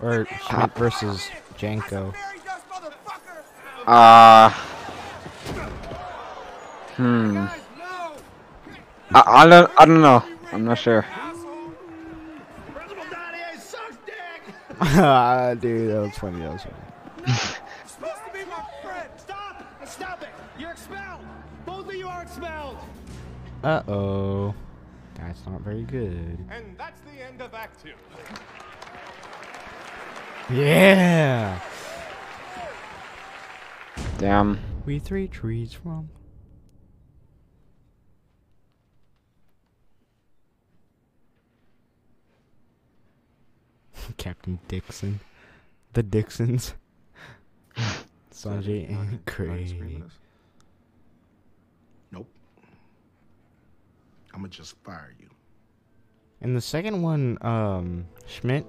or 0.00 0.26
Schmidt 0.48 0.74
versus 0.74 1.28
Jenko? 1.58 2.14
Uh. 3.86 4.52
Hmm. 7.00 7.46
I, 9.14 9.22
I 9.26 9.46
don't. 9.46 9.70
I 9.78 9.86
don't 9.86 10.02
know. 10.02 10.22
I'm 10.52 10.66
not 10.66 10.76
sure. 10.76 11.06
Ah, 14.82 15.54
Dude, 15.60 15.90
that 15.90 16.00
was 16.02 16.18
funny. 16.18 16.40
That 16.40 16.52
was 16.52 16.62
funny. 16.62 17.36
supposed 17.86 18.20
to 18.26 18.32
be 18.34 18.44
my 18.44 18.62
friend. 18.82 19.08
Stop! 19.16 19.64
Stop 19.86 20.22
it! 20.22 20.28
You're 20.58 20.72
expelled. 20.72 21.22
Both 21.64 21.88
of 21.88 21.94
you 21.94 22.06
are 22.06 22.20
expelled. 22.20 22.76
Uh 23.64 23.82
oh, 23.88 24.54
that's 25.14 25.46
not 25.46 25.62
very 25.62 25.84
good. 25.84 26.38
And 26.50 26.76
that's 26.76 27.00
the 27.00 27.24
end 27.24 27.40
of 27.40 27.54
Act 27.54 27.82
Two. 27.82 27.92
Yeah. 30.54 31.58
Damn. 34.18 34.58
We 34.84 34.98
three 34.98 35.28
trees 35.28 35.72
from. 35.72 36.10
Captain 44.16 44.58
Dickson. 44.68 45.20
The 45.92 46.02
Dicksons. 46.02 46.74
Sanjay 48.32 48.88
and 48.88 49.24
Craig. 49.26 50.02
Nope. 52.12 52.28
I'ma 54.34 54.48
just 54.48 54.76
fire 54.84 55.14
you. 55.18 55.28
In 56.40 56.54
the 56.54 56.60
second 56.60 57.02
one, 57.02 57.36
um, 57.42 58.06
Schmidt 58.26 58.64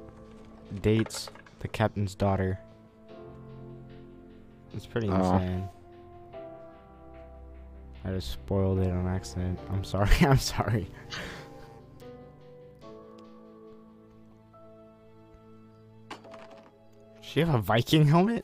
dates 0.82 1.30
the 1.60 1.68
captain's 1.68 2.16
daughter. 2.16 2.60
It's 4.74 4.86
pretty 4.86 5.10
Oh. 5.10 5.36
insane. 5.36 5.70
I 8.03 8.10
just 8.10 8.32
spoiled 8.32 8.80
it 8.80 8.90
on 8.90 9.08
accident. 9.08 9.60
I'm 9.72 9.84
sorry. 9.84 10.10
I'm 10.22 10.38
sorry. 10.38 10.88
She 17.32 17.40
have 17.40 17.56
a 17.56 17.60
Viking 17.60 18.06
helmet? 18.06 18.44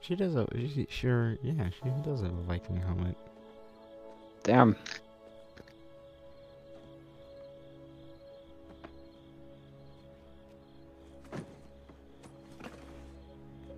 She 0.00 0.16
does 0.16 0.34
a. 0.34 0.48
She, 0.52 0.88
sure, 0.90 1.36
yeah, 1.42 1.68
she 1.70 1.88
does 2.04 2.22
have 2.22 2.32
a 2.32 2.42
Viking 2.42 2.76
helmet. 2.76 3.16
Damn. 4.42 4.74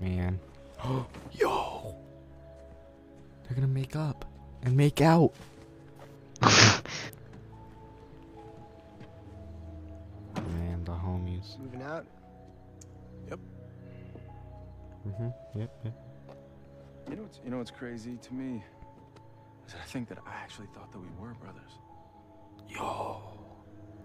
Man. 0.01 0.41
Oh, 0.83 1.07
Yo! 1.33 1.95
They're 3.45 3.55
gonna 3.55 3.67
make 3.67 3.97
up 3.97 4.25
and 4.63 4.75
make 4.75 5.03
out. 5.03 5.35
Homies. 15.55 15.61
Moving 15.61 15.61
out. 15.61 15.61
Mm-hmm. 15.61 15.61
Yep, 15.61 15.71
yep. 15.85 15.95
You 17.45 17.51
know 17.51 17.59
what's 17.59 17.71
crazy 17.71 18.17
to 18.23 18.35
me? 18.35 18.65
Is 19.67 19.73
that 19.73 19.83
I 19.83 19.87
think 19.87 20.09
that 20.09 20.19
I 20.27 20.33
actually 20.33 20.69
thought 20.75 20.93
that 20.93 20.99
we 20.99 21.09
were 21.19 21.35
brothers. 21.35 21.73
Yo. 22.69 23.21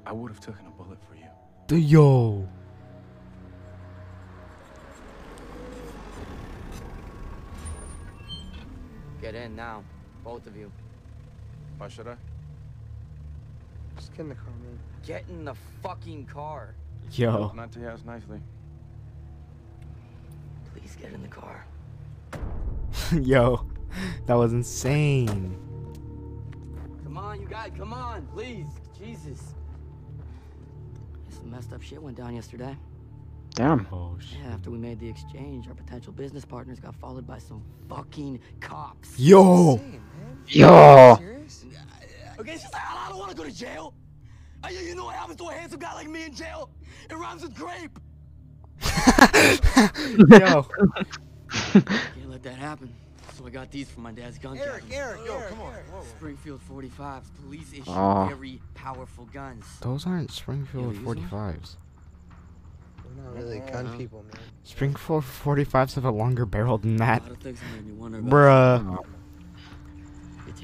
I 0.06 0.14
would 0.14 0.32
have 0.32 0.40
taken 0.40 0.66
a 0.66 0.72
bullet 0.72 0.98
for 1.08 1.16
you. 1.16 1.28
The 1.68 1.80
yo. 1.80 2.48
Get 9.22 9.36
in 9.36 9.56
now, 9.56 9.84
both 10.24 10.48
of 10.48 10.56
you. 10.56 10.72
Why 11.78 11.90
should 11.90 12.08
I? 12.08 12.16
Just 13.98 14.14
get 14.14 14.22
in 14.22 14.30
the 14.30 14.36
car, 14.36 14.46
man. 14.64 14.80
Get 15.06 15.26
in 15.28 15.44
the 15.44 15.56
fucking 15.84 16.26
car. 16.26 16.74
Yo. 17.12 17.52
Not 17.54 17.72
to 17.74 17.86
ask 17.86 18.06
nicely. 18.06 18.40
Please 20.74 20.96
get 20.96 21.14
in 21.14 21.22
the 21.22 21.28
car. 21.28 21.66
Yo. 23.22 23.66
That 24.28 24.36
was 24.36 24.54
insane. 24.54 25.58
Come 27.04 27.18
on, 27.18 27.42
you 27.42 27.48
guys, 27.48 27.72
come 27.78 27.94
on, 27.94 28.28
please. 28.28 28.68
Jesus. 28.98 29.56
Some 31.30 31.50
messed 31.50 31.74
up 31.74 31.82
shit 31.82 32.02
went 32.02 32.18
down 32.18 32.36
yesterday. 32.36 32.76
Damn. 33.56 33.88
Oh 33.92 34.16
shit. 34.20 34.40
Yeah, 34.44 34.54
after 34.54 34.70
we 34.70 34.78
made 34.78 35.00
the 35.00 35.10
exchange, 35.10 35.68
our 35.68 35.74
potential 35.74 36.14
business 36.14 36.46
partners 36.46 36.80
got 36.80 36.96
followed 36.96 37.26
by 37.26 37.40
some 37.40 37.64
fucking 37.88 38.40
cops. 38.60 39.18
Yo. 39.20 39.82
Yo. 40.48 41.18
Okay, 42.40 42.54
it's 42.54 42.62
just 42.62 42.74
like, 42.74 42.84
I 42.88 43.10
don't 43.10 43.18
want 43.18 43.32
to 43.32 43.36
go 43.36 43.44
to 43.44 43.52
jail. 43.52 43.94
I, 44.64 44.70
you 44.70 44.96
know 44.96 45.06
what 45.06 45.16
happens 45.16 45.38
to 45.38 45.46
a 45.46 45.54
handsome 45.54 45.80
guy 45.80 45.94
like 45.94 46.10
me 46.10 46.26
in 46.26 46.34
jail? 46.34 46.70
It 47.10 47.16
rhymes 47.16 47.42
with 47.42 47.56
grape. 47.56 48.00
Yo. 50.30 50.66
Can't 51.72 52.30
let 52.30 52.44
that 52.44 52.56
happen. 52.58 52.94
So 53.38 53.46
I 53.46 53.50
got 53.50 53.72
these 53.72 53.90
from 53.90 54.04
my 54.04 54.12
dad's 54.12 54.38
gun 54.38 54.58
Eric, 54.58 54.82
cabinet. 54.90 54.96
Eric, 54.98 55.20
yo, 55.26 55.42
come 55.48 55.62
on. 55.62 55.74
Whoa. 55.74 56.04
Springfield 56.18 56.60
45s. 56.70 57.24
Police 57.42 57.72
issue 57.72 57.84
Aw. 57.90 58.28
very 58.28 58.60
powerful 58.76 59.26
guns. 59.32 59.64
Those 59.82 60.06
aren't 60.06 60.30
Springfield 60.32 60.96
You 60.96 61.00
use 61.00 61.08
45s. 61.30 61.76
We're 63.16 63.24
not 63.24 63.36
really 63.36 63.60
gun 63.72 63.98
people, 63.98 64.24
man. 64.24 64.42
Springfield 64.64 65.24
45s 65.24 65.96
have 65.96 66.04
a 66.06 66.12
longer 66.12 66.46
barrel 66.46 66.78
than 66.80 66.98
that. 66.98 67.22
A 67.22 67.24
lot 67.24 67.32
of 67.32 67.38
things 67.38 67.60
made 67.76 67.86
me 67.88 67.94
wonder 67.94 68.20
about 68.20 68.30
Bruh. 68.30 69.06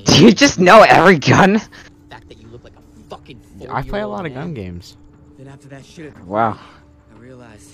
Do 0.03 0.25
you 0.25 0.33
just 0.33 0.59
know 0.59 0.81
every 0.81 1.17
gun? 1.17 1.53
the 1.53 1.59
fact 2.09 2.27
that 2.27 2.37
you 2.41 2.47
look 2.49 2.63
like 2.65 2.73
a 2.75 3.09
fucking 3.09 3.39
I 3.69 3.81
play 3.83 4.01
a 4.01 4.07
lot 4.07 4.25
of 4.25 4.33
gun 4.33 4.53
games. 4.53 4.97
Then 5.37 5.47
after 5.47 5.69
that 5.69 5.85
shit, 5.85 6.17
Wow. 6.25 6.59
I 7.13 7.17
realized 7.19 7.69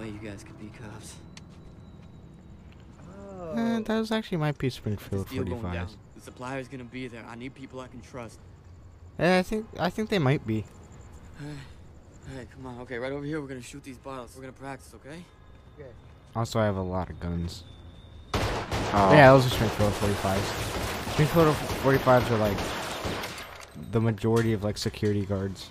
way 0.00 0.08
you 0.08 0.18
guys 0.18 0.42
could 0.44 0.58
be 0.58 0.70
cops. 0.78 1.14
Eh, 3.56 3.80
those 3.84 4.12
actually 4.12 4.38
might 4.38 4.58
be 4.58 4.70
Springfield 4.70 5.26
This 5.26 5.32
deal 5.32 5.44
going 5.44 5.60
45s. 5.62 5.72
down. 5.74 5.86
The 6.16 6.20
supplier's 6.22 6.68
gonna 6.68 6.84
be 6.84 7.08
there. 7.08 7.24
I 7.28 7.34
need 7.36 7.54
people 7.54 7.80
I 7.80 7.88
can 7.88 8.00
trust. 8.00 8.38
Yeah, 9.18 9.38
I 9.38 9.42
think 9.42 9.66
I 9.78 9.90
think 9.90 10.08
they 10.10 10.18
might 10.18 10.46
be. 10.46 10.64
Alright, 12.30 12.50
come 12.52 12.66
on. 12.66 12.80
Okay, 12.82 12.98
right 12.98 13.12
over 13.12 13.24
here. 13.24 13.40
We're 13.40 13.48
gonna 13.48 13.62
shoot 13.62 13.82
these 13.82 13.98
bottles. 13.98 14.34
We're 14.36 14.42
gonna 14.42 14.52
practice, 14.52 14.92
okay? 14.94 15.24
Also, 16.36 16.60
I 16.60 16.64
have 16.64 16.76
a 16.76 16.82
lot 16.82 17.10
of 17.10 17.18
guns. 17.18 17.64
Oh. 18.34 19.10
Yeah, 19.12 19.32
those 19.32 19.46
are 19.46 19.50
Springfield 19.50 19.92
45s. 19.94 21.12
Springfield 21.12 21.56
45s 21.82 22.30
are 22.30 22.38
like 22.38 22.56
the 23.90 24.00
majority 24.00 24.52
of 24.52 24.62
like 24.62 24.78
security 24.78 25.26
guards. 25.26 25.70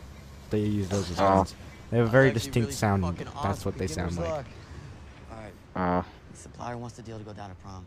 They 0.50 0.60
use 0.60 0.90
those 0.90 1.10
as 1.12 1.20
Oh. 1.20 1.46
Guns. 1.90 1.92
They 1.92 1.98
have 1.98 2.08
a 2.08 2.10
very 2.12 2.32
distinct 2.32 2.58
really 2.58 2.72
sound. 2.72 3.04
fucking 3.04 3.26
That's 3.26 3.36
awesome. 3.36 3.72
what 3.72 3.78
they 3.80 3.88
sound 3.88 4.10
Beginner's 4.12 4.30
like. 4.32 4.38
luck. 4.38 4.46
Alright. 5.76 6.06
Oh. 6.06 6.06
The 6.32 6.38
supplier 6.38 6.78
wants 6.78 6.96
the 6.96 7.02
deal 7.04 7.18
to 7.18 7.24
go 7.24 7.34
down 7.34 7.50
to 7.50 7.56
prom. 7.58 7.86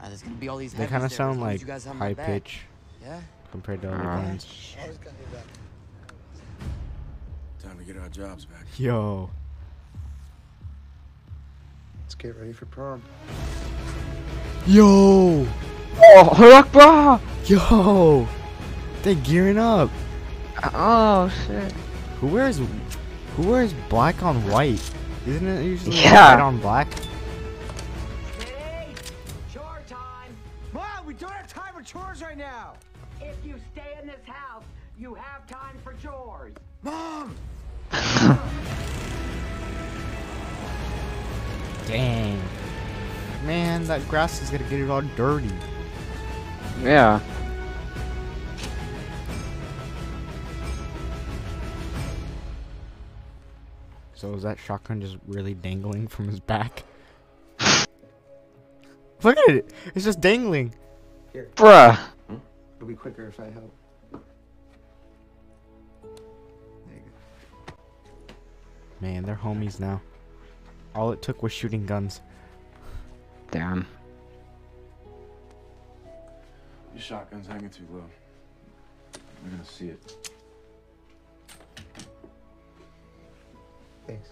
Uh, 0.00 0.08
there's 0.08 0.22
gonna 0.22 0.34
be 0.36 0.48
all 0.48 0.56
these 0.58 0.74
They 0.74 0.86
kind 0.86 1.04
of 1.04 1.12
sound 1.12 1.36
as 1.36 1.38
long 1.38 1.48
as 1.48 1.52
like 1.54 1.60
you 1.60 1.66
guys 1.66 1.84
high 1.86 2.14
pitch 2.14 2.60
Yeah? 3.02 3.20
compared 3.50 3.80
to 3.82 3.88
other 3.92 4.02
Uh. 4.10 4.20
guns. 4.22 4.76
Always 4.80 4.98
got 4.98 5.12
your 5.18 5.28
back. 5.40 5.46
Time 7.62 7.78
to 7.78 7.84
get 7.84 7.96
our 7.96 8.08
jobs 8.10 8.44
back. 8.44 8.64
Yo. 8.78 9.30
Let's 12.02 12.14
get 12.14 12.36
ready 12.38 12.52
for 12.52 12.66
prom. 12.66 13.02
Yo. 14.66 15.46
Oh, 15.96 16.52
Akbar! 16.54 17.20
Yo. 17.46 18.26
They 19.02 19.14
gearing 19.14 19.58
up. 19.58 19.90
Oh 20.74 21.30
shit. 21.46 21.72
Who 22.20 22.26
wears 22.28 22.58
who 23.36 23.48
wears 23.50 23.72
black 23.88 24.22
on 24.22 24.46
white? 24.50 24.80
Isn't 25.26 25.46
it 25.46 25.64
usually 25.64 25.96
Yeah. 26.02 26.34
white 26.34 26.42
on 26.42 26.58
black? 26.58 26.88
Chore 29.52 29.82
time! 29.88 30.36
Mom, 30.72 31.06
we 31.06 31.14
don't 31.14 31.32
have 31.32 31.48
time 31.48 31.74
for 31.74 31.82
chores 31.82 32.22
right 32.22 32.36
now. 32.36 32.74
If 33.20 33.36
you 33.44 33.54
stay 33.72 33.96
in 34.00 34.06
this 34.06 34.24
house, 34.26 34.64
you 34.98 35.14
have 35.14 35.46
time 35.46 35.76
for 35.82 35.94
chores. 35.94 36.54
Mom! 36.82 37.34
Dang. 41.86 42.40
Man, 43.44 43.84
that 43.84 44.06
grass 44.08 44.40
is 44.42 44.50
gonna 44.50 44.64
get 44.64 44.80
it 44.80 44.88
all 44.90 45.02
dirty. 45.16 45.50
Yeah. 46.82 47.20
So 54.24 54.32
is 54.32 54.42
that 54.44 54.58
shotgun 54.58 55.02
just 55.02 55.18
really 55.26 55.52
dangling 55.52 56.08
from 56.08 56.28
his 56.28 56.40
back? 56.40 56.82
Look 59.22 59.36
at 59.36 59.50
it! 59.50 59.70
It's 59.94 60.06
just 60.06 60.22
dangling. 60.22 60.74
Here. 61.34 61.50
Bruh. 61.56 61.98
It'll 62.30 62.88
be 62.88 62.94
quicker 62.94 63.26
if 63.26 63.38
I 63.38 63.50
help. 63.50 63.76
There 64.12 64.20
you 66.94 67.02
go. 67.66 67.74
Man, 69.02 69.24
they're 69.24 69.36
homies 69.36 69.78
now. 69.78 70.00
All 70.94 71.12
it 71.12 71.20
took 71.20 71.42
was 71.42 71.52
shooting 71.52 71.84
guns. 71.84 72.22
Damn. 73.50 73.86
Your 76.94 77.02
shotgun's 77.02 77.46
hanging 77.46 77.68
too 77.68 77.84
low. 77.92 78.04
We're 79.44 79.50
gonna 79.50 79.66
see 79.66 79.88
it. 79.88 80.33
Thanks. 84.06 84.28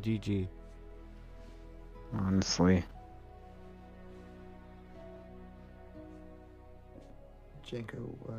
GG. 0.00 0.48
Honestly. 2.12 2.84
Jenko, 7.66 8.14
uh. 8.28 8.32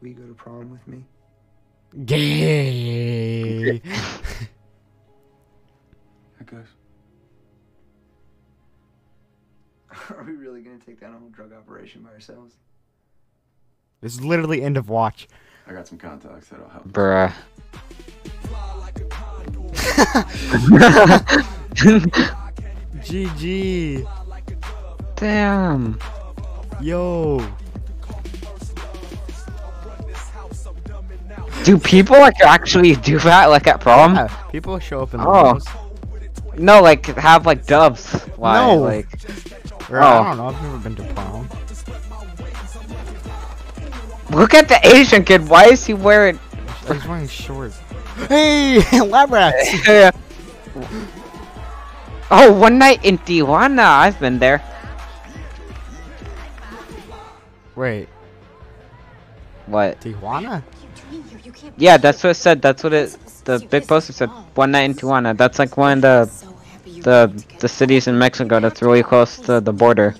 Will 0.00 0.08
you 0.08 0.14
go 0.14 0.26
to 0.26 0.34
prom 0.34 0.70
with 0.70 0.86
me? 0.86 1.04
Gay. 2.06 3.82
Hey 6.38 6.46
guys. 6.46 6.66
Are 10.16 10.24
we 10.24 10.32
really 10.32 10.62
gonna 10.62 10.78
take 10.78 10.98
down 11.00 11.14
a 11.14 11.18
whole 11.18 11.28
drug 11.28 11.52
operation 11.52 12.00
by 12.02 12.08
ourselves? 12.10 12.54
This 14.00 14.14
is 14.14 14.24
literally 14.24 14.62
end 14.62 14.76
of 14.76 14.88
watch. 14.88 15.28
I 15.66 15.72
got 15.72 15.86
some 15.86 15.98
contacts 15.98 16.48
that'll 16.48 16.68
help. 16.68 16.88
Bruh. 16.88 17.32
GG. 23.02 24.06
Damn. 25.16 25.98
Yo. 26.80 27.46
Do 31.64 31.78
people 31.78 32.18
like 32.18 32.40
actually 32.42 32.96
do 32.96 33.18
that 33.20 33.46
like 33.46 33.66
at 33.66 33.80
prom? 33.80 34.14
Yeah, 34.14 34.28
people 34.50 34.78
show 34.78 35.02
up 35.02 35.12
in 35.14 35.20
the 35.20 35.26
Oh. 35.26 35.54
limos. 35.54 36.58
No, 36.58 36.80
like 36.80 37.06
have 37.06 37.44
like 37.46 37.66
doves. 37.66 38.12
Why? 38.36 38.66
No. 38.66 38.76
Like. 38.76 39.08
Or, 39.90 40.00
I 40.00 40.18
Oh. 40.20 40.24
don't 40.24 40.36
know. 40.38 40.46
I've 40.48 40.62
never 40.62 40.78
been 40.78 40.96
to 40.96 41.14
prom. 41.14 41.48
Look 44.30 44.54
at 44.54 44.68
the 44.68 44.78
Asian 44.86 45.24
kid. 45.24 45.48
Why 45.48 45.66
is 45.66 45.84
he 45.86 45.94
wearing? 45.94 46.38
Oh, 46.88 46.94
he's 46.94 47.06
wearing 47.06 47.28
shorts. 47.28 47.78
Hey, 48.28 48.80
lab 49.02 49.30
rats. 49.32 49.74
Yeah. 49.88 50.10
oh, 52.30 52.52
one 52.52 52.78
night 52.78 53.04
in 53.04 53.18
Tijuana. 53.18 53.84
I've 53.84 54.18
been 54.20 54.38
there. 54.38 54.62
Wait, 57.74 58.08
What? 59.66 60.00
Tijuana? 60.00 60.62
Yeah, 61.76 61.96
that's 61.96 62.22
what 62.22 62.30
it 62.30 62.34
said. 62.34 62.62
That's 62.62 62.82
what 62.84 62.92
it. 62.92 63.16
The 63.44 63.58
big 63.70 63.86
poster 63.88 64.12
said. 64.12 64.28
One 64.54 64.72
night 64.72 64.82
in 64.82 64.94
Tijuana. 64.94 65.36
That's 65.36 65.58
like 65.58 65.76
one 65.76 65.98
of 65.98 66.02
the 66.02 67.02
the 67.02 67.44
the 67.60 67.68
cities 67.68 68.06
in 68.06 68.18
Mexico 68.18 68.60
that's 68.60 68.82
really 68.82 69.02
close 69.02 69.38
to 69.38 69.60
the 69.60 69.72
border. 69.72 70.14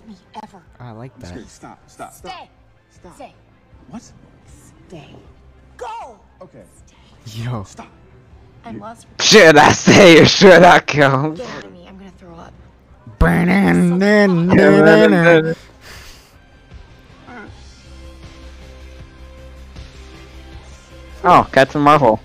I 0.79 0.93
like 0.93 1.17
that. 1.21 1.47
Stop, 1.49 1.79
stop. 1.89 2.13
Stay. 2.13 2.49
Stay. 3.15 3.35
What? 3.91 4.13
Stay. 4.89 5.15
Go. 5.77 6.19
Okay. 6.41 6.63
Stay. 6.87 7.43
Yo. 7.43 7.65
Stop. 7.65 7.89
I'm 8.65 8.79
lost. 8.79 9.07
Should 9.21 9.57
I 9.57 9.73
say 9.73 10.21
or 10.21 10.27
should 10.27 10.63
I 10.63 10.79
go? 10.81 11.33
Get 11.33 11.49
out 11.49 11.65
of 11.65 11.73
me. 11.73 11.87
I'm 11.89 11.99
gonna 11.99 12.11
throw 12.13 12.35
up. 12.35 12.55
Oh, 21.23 21.47
Captain 21.53 21.83
Marvel. 21.83 22.21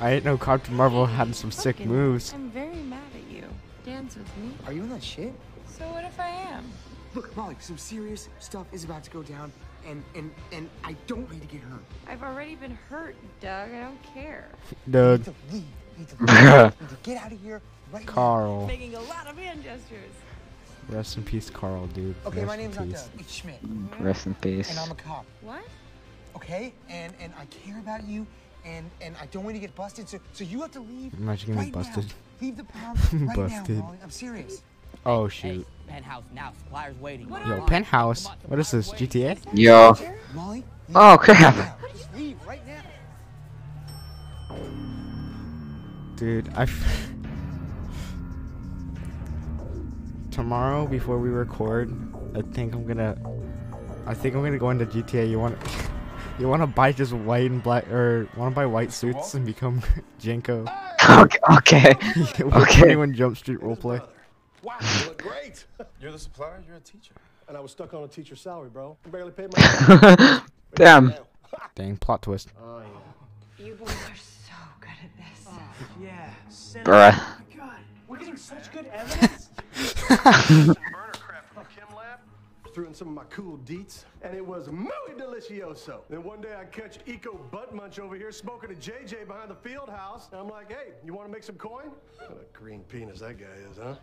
I 0.00 0.10
didn't 0.10 0.26
know 0.26 0.38
Captain 0.38 0.74
Marvel 0.74 1.06
had 1.06 1.34
some 1.34 1.50
sick 1.50 1.80
moves. 1.84 2.32
I'm 2.34 2.50
very 2.50 2.76
mad 2.76 3.00
at 3.14 3.34
you. 3.34 3.44
Dance 3.84 4.16
with 4.16 4.36
me. 4.36 4.52
Are 4.66 4.72
you 4.72 4.82
in 4.82 4.90
that 4.90 5.02
shit? 5.02 5.32
So 5.66 5.84
what 5.88 6.04
if 6.04 6.20
I 6.20 6.28
am? 6.28 6.70
Look, 7.14 7.34
Molly, 7.36 7.56
some 7.60 7.78
serious 7.78 8.28
stuff 8.38 8.66
is 8.72 8.84
about 8.84 9.02
to 9.04 9.10
go 9.10 9.22
down, 9.22 9.50
and 9.86 10.02
and 10.14 10.30
and 10.52 10.68
I 10.84 10.94
don't 11.06 11.22
want 11.22 11.34
you 11.34 11.40
to 11.40 11.46
get 11.46 11.60
hurt. 11.62 11.82
I've 12.08 12.22
already 12.22 12.54
been 12.56 12.76
hurt, 12.90 13.16
Doug. 13.40 13.70
I 13.72 13.80
don't 13.80 14.02
care. 14.14 14.48
Doug. 14.90 15.24
To 15.24 15.34
leave. 15.52 15.64
To, 16.08 16.16
Bruh. 16.16 16.64
leave. 16.64 16.74
You 16.80 16.86
need 16.86 16.90
to 16.90 16.96
get 17.10 17.22
out 17.24 17.32
of 17.32 17.40
here 17.40 17.62
right 17.92 18.06
Karl. 18.06 18.60
now. 18.62 18.66
Making 18.66 18.94
a 18.96 19.00
lot 19.02 19.26
of 19.28 19.36
hand 19.38 19.62
gestures. 19.64 20.12
Rest 20.88 21.16
in 21.16 21.24
peace, 21.24 21.50
Karl, 21.50 21.86
dude. 21.88 22.14
Okay, 22.26 22.38
Rest 22.44 22.46
my 22.46 22.56
name's 22.56 22.76
not 22.76 22.86
peace. 22.86 23.02
Doug. 23.02 23.20
It's 23.20 23.32
Schmidt. 23.34 23.62
Mm-hmm. 23.66 24.04
Rest 24.04 24.26
in 24.26 24.34
peace. 24.34 24.70
And 24.70 24.78
I'm 24.78 24.90
a 24.90 24.94
cop. 24.94 25.24
What? 25.40 25.64
Okay? 26.36 26.72
And 26.88 27.12
and 27.20 27.32
I 27.38 27.44
care 27.46 27.78
about 27.78 28.06
you, 28.06 28.26
and 28.64 28.88
and 29.00 29.16
I 29.20 29.26
don't 29.26 29.42
want 29.44 29.56
you 29.56 29.60
to 29.62 29.66
get 29.66 29.74
busted. 29.74 30.08
So 30.08 30.18
so 30.32 30.44
you 30.44 30.60
have 30.62 30.70
to 30.72 30.80
leave. 30.80 31.12
Imagine 31.14 31.54
getting 31.54 31.72
right 31.72 31.74
now. 31.86 31.92
busted. 31.94 32.12
Leave 32.40 32.56
the 32.58 32.64
pound 32.64 32.98
right 33.12 33.34
Busted. 33.36 33.78
now, 33.78 33.84
Molly. 33.84 33.98
I'm 34.02 34.10
serious. 34.10 34.62
Oh 35.06 35.28
shoot. 35.28 35.66
Penthouse 35.86 36.24
now. 36.34 36.52
Suppliers 36.58 36.96
waiting. 37.00 37.28
Yo, 37.46 37.64
penthouse. 37.66 38.26
What 38.46 38.58
is 38.58 38.72
this? 38.72 38.90
GTA? 38.90 39.38
Yo. 39.54 39.94
Oh 40.94 41.16
crap. 41.18 41.80
Just 41.92 42.14
leave 42.14 42.36
right 42.46 42.60
now. 42.66 42.82
Dude, 46.16 46.50
I. 46.56 46.62
F- 46.64 47.10
Tomorrow, 50.30 50.86
before 50.86 51.18
we 51.18 51.28
record, 51.30 51.90
I 52.36 52.42
think 52.52 52.74
I'm 52.74 52.86
gonna. 52.86 53.16
I 54.06 54.12
think 54.14 54.34
I'm 54.34 54.42
gonna 54.42 54.58
go 54.58 54.70
into 54.70 54.86
GTA. 54.86 55.30
You 55.30 55.38
want? 55.38 55.56
You 56.38 56.48
want 56.48 56.60
to 56.60 56.66
buy 56.66 56.92
just 56.92 57.14
white 57.14 57.50
and 57.50 57.62
black, 57.62 57.88
or 57.90 58.28
want 58.36 58.52
to 58.52 58.54
buy 58.54 58.66
white 58.66 58.92
suits 58.92 59.32
and 59.32 59.46
become 59.46 59.80
Jenko? 60.20 60.70
Okay. 61.08 61.38
Okay. 61.56 61.94
Okay. 62.42 62.78
21 62.80 63.14
Jump 63.14 63.38
Street 63.38 63.60
roleplay. 63.60 64.06
Wow, 64.66 64.78
you 64.80 65.06
look 65.06 65.22
great. 65.22 65.64
You're 66.00 66.10
the 66.10 66.18
supplier. 66.18 66.60
You're 66.66 66.78
a 66.78 66.80
teacher. 66.80 67.14
And 67.46 67.56
I 67.56 67.60
was 67.60 67.70
stuck 67.70 67.94
on 67.94 68.02
a 68.02 68.08
teacher's 68.08 68.40
salary, 68.40 68.68
bro. 68.68 68.96
I 69.06 69.08
barely 69.10 69.30
paid 69.30 69.56
my. 69.56 70.42
Damn. 70.74 71.14
Dang, 71.76 71.96
plot 71.98 72.22
twist. 72.22 72.48
Oh 72.60 72.80
yeah. 72.80 73.64
You 73.64 73.74
boys 73.74 73.90
are 73.90 74.16
so 74.16 74.54
good 74.80 74.90
at 74.90 75.16
this. 75.16 75.46
Oh, 75.48 75.62
yeah. 76.02 76.30
Bruh. 76.82 77.14
Oh 77.16 77.36
God, 77.56 77.78
we're 78.08 78.18
getting 78.18 78.36
such 78.36 78.72
good 78.72 78.86
evidence. 78.86 79.50
Threw 82.74 82.86
in 82.86 82.94
some 82.94 83.06
of 83.08 83.14
my 83.14 83.24
cool 83.30 83.58
deets, 83.58 84.02
and 84.22 84.34
it 84.34 84.44
was 84.44 84.66
muy 84.68 84.90
delicioso. 85.16 86.00
Then 86.10 86.24
one 86.24 86.40
day 86.40 86.56
I 86.60 86.64
catch 86.64 86.98
Eco 87.06 87.38
Butt 87.52 87.72
Munch 87.72 88.00
over 88.00 88.16
here 88.16 88.32
smoking 88.32 88.72
a 88.72 88.74
JJ 88.74 89.28
behind 89.28 89.48
the 89.48 89.54
field 89.54 89.88
house, 89.88 90.28
and 90.32 90.40
I'm 90.40 90.48
like, 90.48 90.70
hey, 90.70 90.90
you 91.04 91.14
want 91.14 91.28
to 91.28 91.32
make 91.32 91.44
some 91.44 91.54
coin? 91.54 91.92
What 92.18 92.32
a 92.32 92.58
green 92.58 92.82
penis 92.82 93.20
that 93.20 93.38
guy 93.38 93.46
is, 93.70 93.78
huh? 93.80 93.94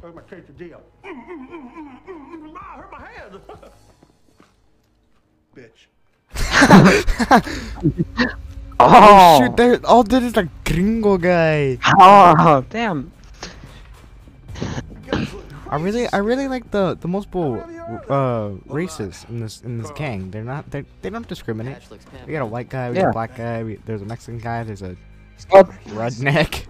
Where's 0.00 0.14
my 0.14 0.22
quesadilla? 0.22 0.80
Ah, 1.04 1.08
mm, 1.08 1.48
mm, 1.48 2.06
mm, 2.06 2.56
hurt 2.56 2.90
my 2.92 3.00
hand. 3.06 3.40
Bitch. 5.56 5.86
Oh. 8.82 9.38
shoot! 9.44 9.56
They 9.58 9.76
all 9.84 10.02
did 10.02 10.22
is 10.22 10.34
like 10.36 10.48
gringo 10.64 11.18
guy. 11.18 11.76
Oh 11.98 12.64
damn. 12.70 13.12
I 15.68 15.76
really, 15.76 16.08
I 16.08 16.16
really 16.16 16.48
like 16.48 16.70
the 16.70 16.96
the 16.98 17.06
multiple 17.06 17.62
uh 18.08 18.52
races 18.72 19.26
in 19.28 19.40
this 19.40 19.60
in 19.60 19.76
this 19.76 19.90
gang. 19.90 20.30
They're 20.30 20.44
not 20.44 20.70
they 20.70 20.84
they 21.02 21.10
don't 21.10 21.28
discriminate. 21.28 21.76
We 22.26 22.32
got 22.32 22.40
a 22.40 22.46
white 22.46 22.70
guy, 22.70 22.88
we 22.88 22.94
got 22.96 23.02
Yeah. 23.02 23.10
a 23.10 23.12
black 23.12 23.36
guy, 23.36 23.62
we, 23.64 23.76
there's 23.84 24.00
a 24.00 24.06
Mexican 24.06 24.38
guy, 24.38 24.64
there's 24.64 24.80
a 24.82 24.96
Oh. 25.52 25.64
redneck. 25.88 26.64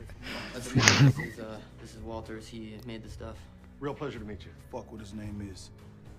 Walters. 2.10 2.48
He 2.48 2.76
made 2.86 3.04
the 3.04 3.08
stuff. 3.08 3.36
Real 3.78 3.94
pleasure 3.94 4.18
to 4.18 4.24
meet 4.24 4.44
you. 4.44 4.50
Fuck 4.72 4.90
what 4.90 5.00
his 5.00 5.14
name 5.14 5.48
is. 5.48 5.70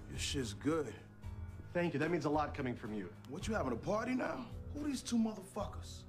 Your 0.09 0.19
shit's 0.19 0.53
good. 0.53 0.93
Thank 1.73 1.93
you. 1.93 1.99
That 1.99 2.09
means 2.09 2.23
a 2.23 2.30
lot 2.30 2.53
coming 2.53 2.76
from 2.76 2.93
you. 2.93 3.09
What 3.30 3.45
you 3.45 3.53
having 3.53 3.73
a 3.73 3.76
party 3.76 4.15
now? 4.15 4.45
Who 4.73 4.85
these 4.88 5.01
two 5.01 5.18
motherfuckers? 5.18 6.03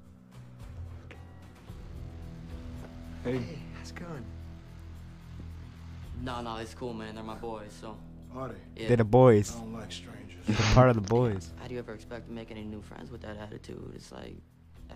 Hey, 3.24 3.38
Hey, 3.38 3.58
how's 3.76 3.90
it 3.90 3.96
going? 3.96 4.24
No, 6.22 6.40
no, 6.42 6.56
it's 6.58 6.74
cool, 6.74 6.94
man. 6.94 7.16
They're 7.16 7.24
my 7.24 7.34
boys, 7.34 7.72
so. 7.80 7.96
Are 8.36 8.50
they? 8.50 8.82
Yeah. 8.82 8.88
They're 8.88 8.96
the 8.98 9.04
boys. 9.04 9.52
I 9.56 9.58
don't 9.58 9.72
like 9.72 9.90
strangers. 9.90 10.38
They're 10.46 10.74
part 10.74 10.90
of 10.90 10.94
the 10.94 11.02
boys. 11.02 11.50
How 11.60 11.66
do 11.66 11.74
you 11.74 11.80
ever 11.80 11.92
expect 11.92 12.26
to 12.28 12.32
make 12.32 12.52
any 12.52 12.62
new 12.62 12.82
friends 12.82 13.10
with 13.10 13.22
that 13.22 13.36
attitude? 13.36 13.92
It's 13.96 14.12
like 14.12 14.36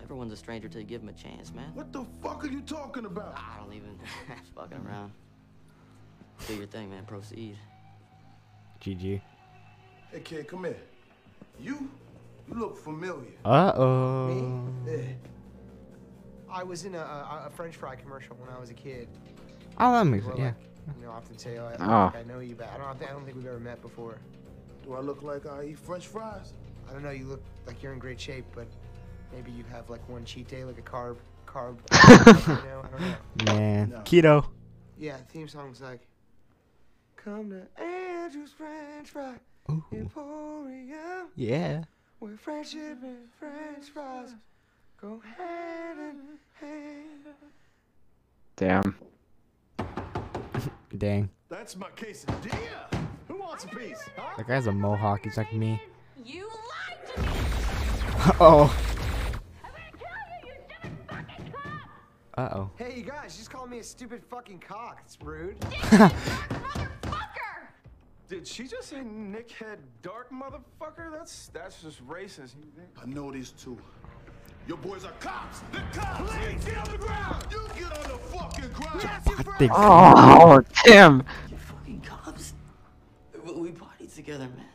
everyone's 0.03 0.33
a 0.33 0.37
stranger 0.37 0.67
till 0.67 0.81
you 0.81 0.87
give 0.87 1.01
them 1.01 1.09
a 1.09 1.13
chance, 1.13 1.53
man. 1.53 1.71
What 1.73 1.91
the 1.91 2.05
fuck 2.21 2.43
are 2.43 2.47
you 2.47 2.61
talking 2.61 3.05
about? 3.05 3.33
I 3.37 3.59
don't 3.59 3.73
even 3.73 3.97
fucking 4.55 4.77
around. 4.85 5.11
Do 6.47 6.55
your 6.55 6.67
thing, 6.67 6.89
man. 6.89 7.05
Proceed. 7.05 7.57
GG. 8.81 9.21
Hey 10.11 10.19
kid, 10.21 10.47
come 10.47 10.63
here. 10.65 10.77
You, 11.59 11.89
you 12.47 12.53
look 12.55 12.77
familiar. 12.77 13.31
Uh 13.43 13.73
oh. 13.75 14.63
Yeah. 14.85 14.97
I 16.49 16.63
was 16.63 16.85
in 16.85 16.95
a, 16.95 16.99
a, 16.99 17.43
a 17.47 17.49
French 17.55 17.75
fry 17.75 17.95
commercial 17.95 18.35
when 18.37 18.49
I 18.55 18.59
was 18.59 18.69
a 18.69 18.73
kid. 18.73 19.07
Oh, 19.79 19.91
that 19.91 20.05
makes 20.05 20.23
People 20.25 20.39
it, 20.39 20.41
are 20.43 20.45
yeah. 20.45 20.53
like, 20.87 20.95
you 20.99 21.05
know, 21.05 21.11
often 21.11 21.37
say, 21.37 21.57
"Oh, 21.57 21.65
I, 21.65 21.73
Oh. 21.79 22.09
think 22.11 22.25
I 22.25 22.27
know 22.33 22.39
you, 22.39 22.55
but 22.55 22.69
I 22.73 22.77
don't, 22.77 22.97
think, 22.97 23.11
I 23.11 23.13
don't 23.13 23.25
think 23.25 23.35
we've 23.37 23.45
ever 23.47 23.59
met 23.59 23.81
before." 23.81 24.17
Do 24.85 24.93
I 24.93 24.99
look 25.01 25.21
like 25.23 25.45
I 25.45 25.65
eat 25.65 25.79
French 25.79 26.07
fries? 26.07 26.53
I 26.89 26.93
don't 26.93 27.03
know. 27.03 27.09
You 27.11 27.25
look 27.25 27.43
like 27.65 27.83
you're 27.83 27.91
in 27.93 27.99
great 27.99 28.19
shape, 28.21 28.45
but 28.55 28.67
maybe 29.33 29.51
you 29.51 29.63
have 29.71 29.89
like 29.89 30.07
one 30.09 30.25
cheat 30.25 30.47
day, 30.47 30.63
like 30.63 30.77
a 30.77 30.81
carb, 30.81 31.17
carb. 31.45 31.77
you 32.47 32.53
know, 32.53 32.83
I 32.83 32.87
don't 32.89 33.01
know. 33.01 33.53
Man, 33.53 33.89
No. 33.89 33.97
keto. 33.99 34.45
Yeah, 34.97 35.17
theme 35.29 35.47
song's 35.47 35.81
like, 35.81 36.01
"Come 37.15 37.49
to 37.51 37.67
Andrew's 37.83 38.51
French 38.51 39.09
Fry 39.09 39.35
Emporium, 39.91 41.27
Yeah. 41.35 41.83
where 42.19 42.35
friendship 42.37 42.97
and 43.03 43.29
French 43.39 43.89
fries 43.93 44.33
go 44.99 45.19
hand 45.37 45.99
in 45.99 46.21
hand." 46.59 47.25
Damn. 48.55 48.95
Dang. 50.97 51.29
That's 51.49 51.75
my 51.75 51.89
quesadilla. 51.95 52.91
Who 53.27 53.37
wants 53.39 53.65
a 53.65 53.67
piece? 53.67 54.01
Huh? 54.15 54.33
That 54.37 54.47
guy's 54.47 54.65
a 54.67 54.71
mohawk. 54.71 55.23
He's 55.25 55.37
like 55.37 55.53
me. 55.53 55.79
You 56.25 56.47
lied 56.47 57.15
to 57.15 57.21
me! 57.21 57.27
oh. 58.39 58.75
Uh 62.37 62.49
oh. 62.53 62.69
Hey, 62.75 62.93
you 62.95 63.03
guys, 63.03 63.35
she's 63.35 63.47
calling 63.47 63.71
me 63.71 63.79
a 63.79 63.83
stupid 63.83 64.23
fucking 64.23 64.59
cock. 64.59 65.01
It's 65.03 65.17
rude. 65.23 65.57
Did 68.29 68.45
she 68.45 68.67
just 68.67 68.89
say 68.89 68.97
Nickhead 68.97 69.77
Dark 70.03 70.29
motherfucker? 70.31 71.11
That's 71.11 71.47
that's 71.47 71.81
just 71.81 72.05
racist. 72.07 72.53
I 73.01 73.05
know 73.07 73.31
these 73.31 73.51
two. 73.51 73.75
Your 74.67 74.77
boys 74.77 75.03
are 75.03 75.13
cops. 75.19 75.61
The 75.71 75.81
cops. 75.97 76.31
Please 76.35 76.63
get 76.65 76.77
on 76.77 76.91
the 76.91 76.97
ground. 76.99 77.45
You 77.49 77.67
get 77.73 77.97
on 77.97 78.03
the 78.03 78.17
fucking 78.19 78.71
ground. 78.71 79.57
Big 79.57 79.71
Oh 79.73 80.61
damn. 80.85 81.23
You 81.49 81.57
fucking 81.57 82.01
cops. 82.01 82.53
We, 83.45 83.53
we 83.53 83.71
partied 83.71 84.13
together, 84.13 84.47
man. 84.55 84.65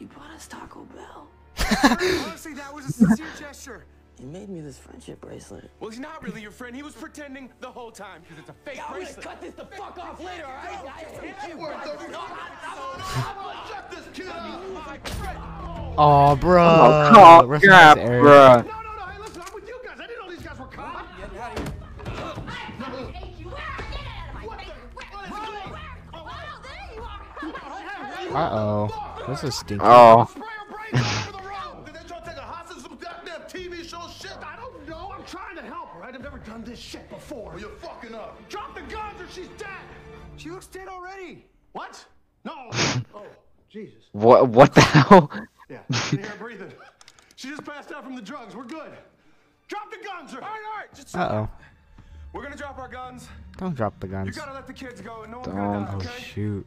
You 0.00 0.08
bought 0.08 0.30
us 0.34 0.48
Taco 0.48 0.84
Bell. 0.86 1.28
Honestly, 1.84 2.54
that 2.54 2.74
was 2.74 2.86
a 2.86 2.92
sincere 2.92 3.26
gesture. 3.38 3.84
You 4.20 4.26
made 4.28 4.48
me 4.48 4.60
this 4.62 4.78
friendship 4.78 5.20
bracelet. 5.20 5.70
Well, 5.78 5.90
he's 5.90 6.00
not 6.00 6.22
really 6.22 6.40
your 6.40 6.50
friend. 6.50 6.74
He 6.74 6.82
was 6.82 6.94
pretending 6.94 7.50
the 7.60 7.70
whole 7.70 7.90
time 7.90 8.22
because 8.22 8.38
it's 8.38 8.48
a 8.48 8.54
fake 8.64 8.78
I'm 8.82 8.92
gonna 8.94 9.04
bracelet. 9.04 9.24
cut 9.26 9.40
this 9.42 9.54
the 9.54 9.66
fuck 9.66 9.98
off 9.98 10.18
later, 10.24 10.44
alright? 10.46 10.86
I 10.86 11.00
hate 11.20 11.48
you, 11.50 11.58
What 11.58 11.84
the 11.84 11.90
bro. 11.98 12.18
fuck? 12.18 13.68
Shut 13.68 13.90
this 13.90 14.04
kid 14.14 14.28
up. 14.28 15.94
Oh, 15.98 16.34
bro. 16.36 16.64
Oh, 16.64 17.10
crap, 17.12 17.46
Rest 17.46 17.64
in 17.64 17.70
crap, 17.70 17.96
peace, 17.98 18.06
Eric. 18.06 18.24
bruh. 18.24 18.64
No, 18.66 18.70
no, 18.72 18.96
no. 18.96 19.04
Hey, 19.04 19.18
listen, 19.20 19.42
I'm 19.46 19.54
with 19.54 19.68
you 19.68 19.80
guys. 19.84 19.98
I 20.00 20.06
didn't 20.06 20.26
know 20.26 20.30
these 20.34 20.42
guys 20.42 20.58
were 20.58 20.66
cops. 20.66 21.02
Uh 28.32 28.50
oh. 28.52 29.24
This 29.28 29.44
is 29.44 29.54
stinky. 29.56 29.84
Oh. 29.84 30.28
this 36.76 36.84
shit 36.84 37.08
before. 37.08 37.50
Well, 37.52 37.60
you're 37.60 37.70
fucking 37.70 38.14
up. 38.14 38.36
Drop 38.48 38.74
the 38.74 38.82
guns 38.82 39.20
or 39.20 39.28
she's 39.30 39.48
dead. 39.58 39.68
She 40.36 40.50
looks 40.50 40.66
dead 40.66 40.88
already. 40.88 41.44
What? 41.72 42.04
No. 42.44 42.52
oh, 43.14 43.26
Jesus. 43.70 44.04
What? 44.12 44.48
What 44.50 44.74
the 44.74 44.80
hell? 44.82 45.30
Yeah, 45.68 45.78
can 46.08 46.18
hear 46.18 46.28
her 46.28 46.36
breathing. 46.36 46.72
She 47.38 47.50
just 47.50 47.66
passed 47.66 47.92
out 47.92 48.02
from 48.02 48.16
the 48.16 48.22
drugs. 48.22 48.56
We're 48.56 48.64
good. 48.64 48.90
Drop 49.68 49.90
the 49.90 49.98
guns, 50.02 50.32
or 50.32 50.36
All 50.36 50.48
right, 50.48 50.62
all 50.72 50.78
right. 50.78 50.94
Just 50.94 51.14
Uh 51.14 51.28
oh. 51.30 51.48
We're 52.32 52.42
gonna 52.42 52.56
drop 52.56 52.78
our 52.78 52.88
guns. 52.88 53.28
Don't 53.58 53.74
drop 53.76 54.00
the 54.00 54.06
guns. 54.06 54.26
You 54.26 54.32
gotta 54.32 54.54
let 54.54 54.66
the 54.66 54.72
kids 54.72 55.02
go. 55.02 55.24
No 55.24 55.40
one's 55.40 55.46
Don't. 55.48 55.54
gonna 55.56 55.90
Oh 55.94 55.98
die, 56.00 56.06
okay? 56.06 56.08
Oh 56.16 56.22
shoot. 56.22 56.66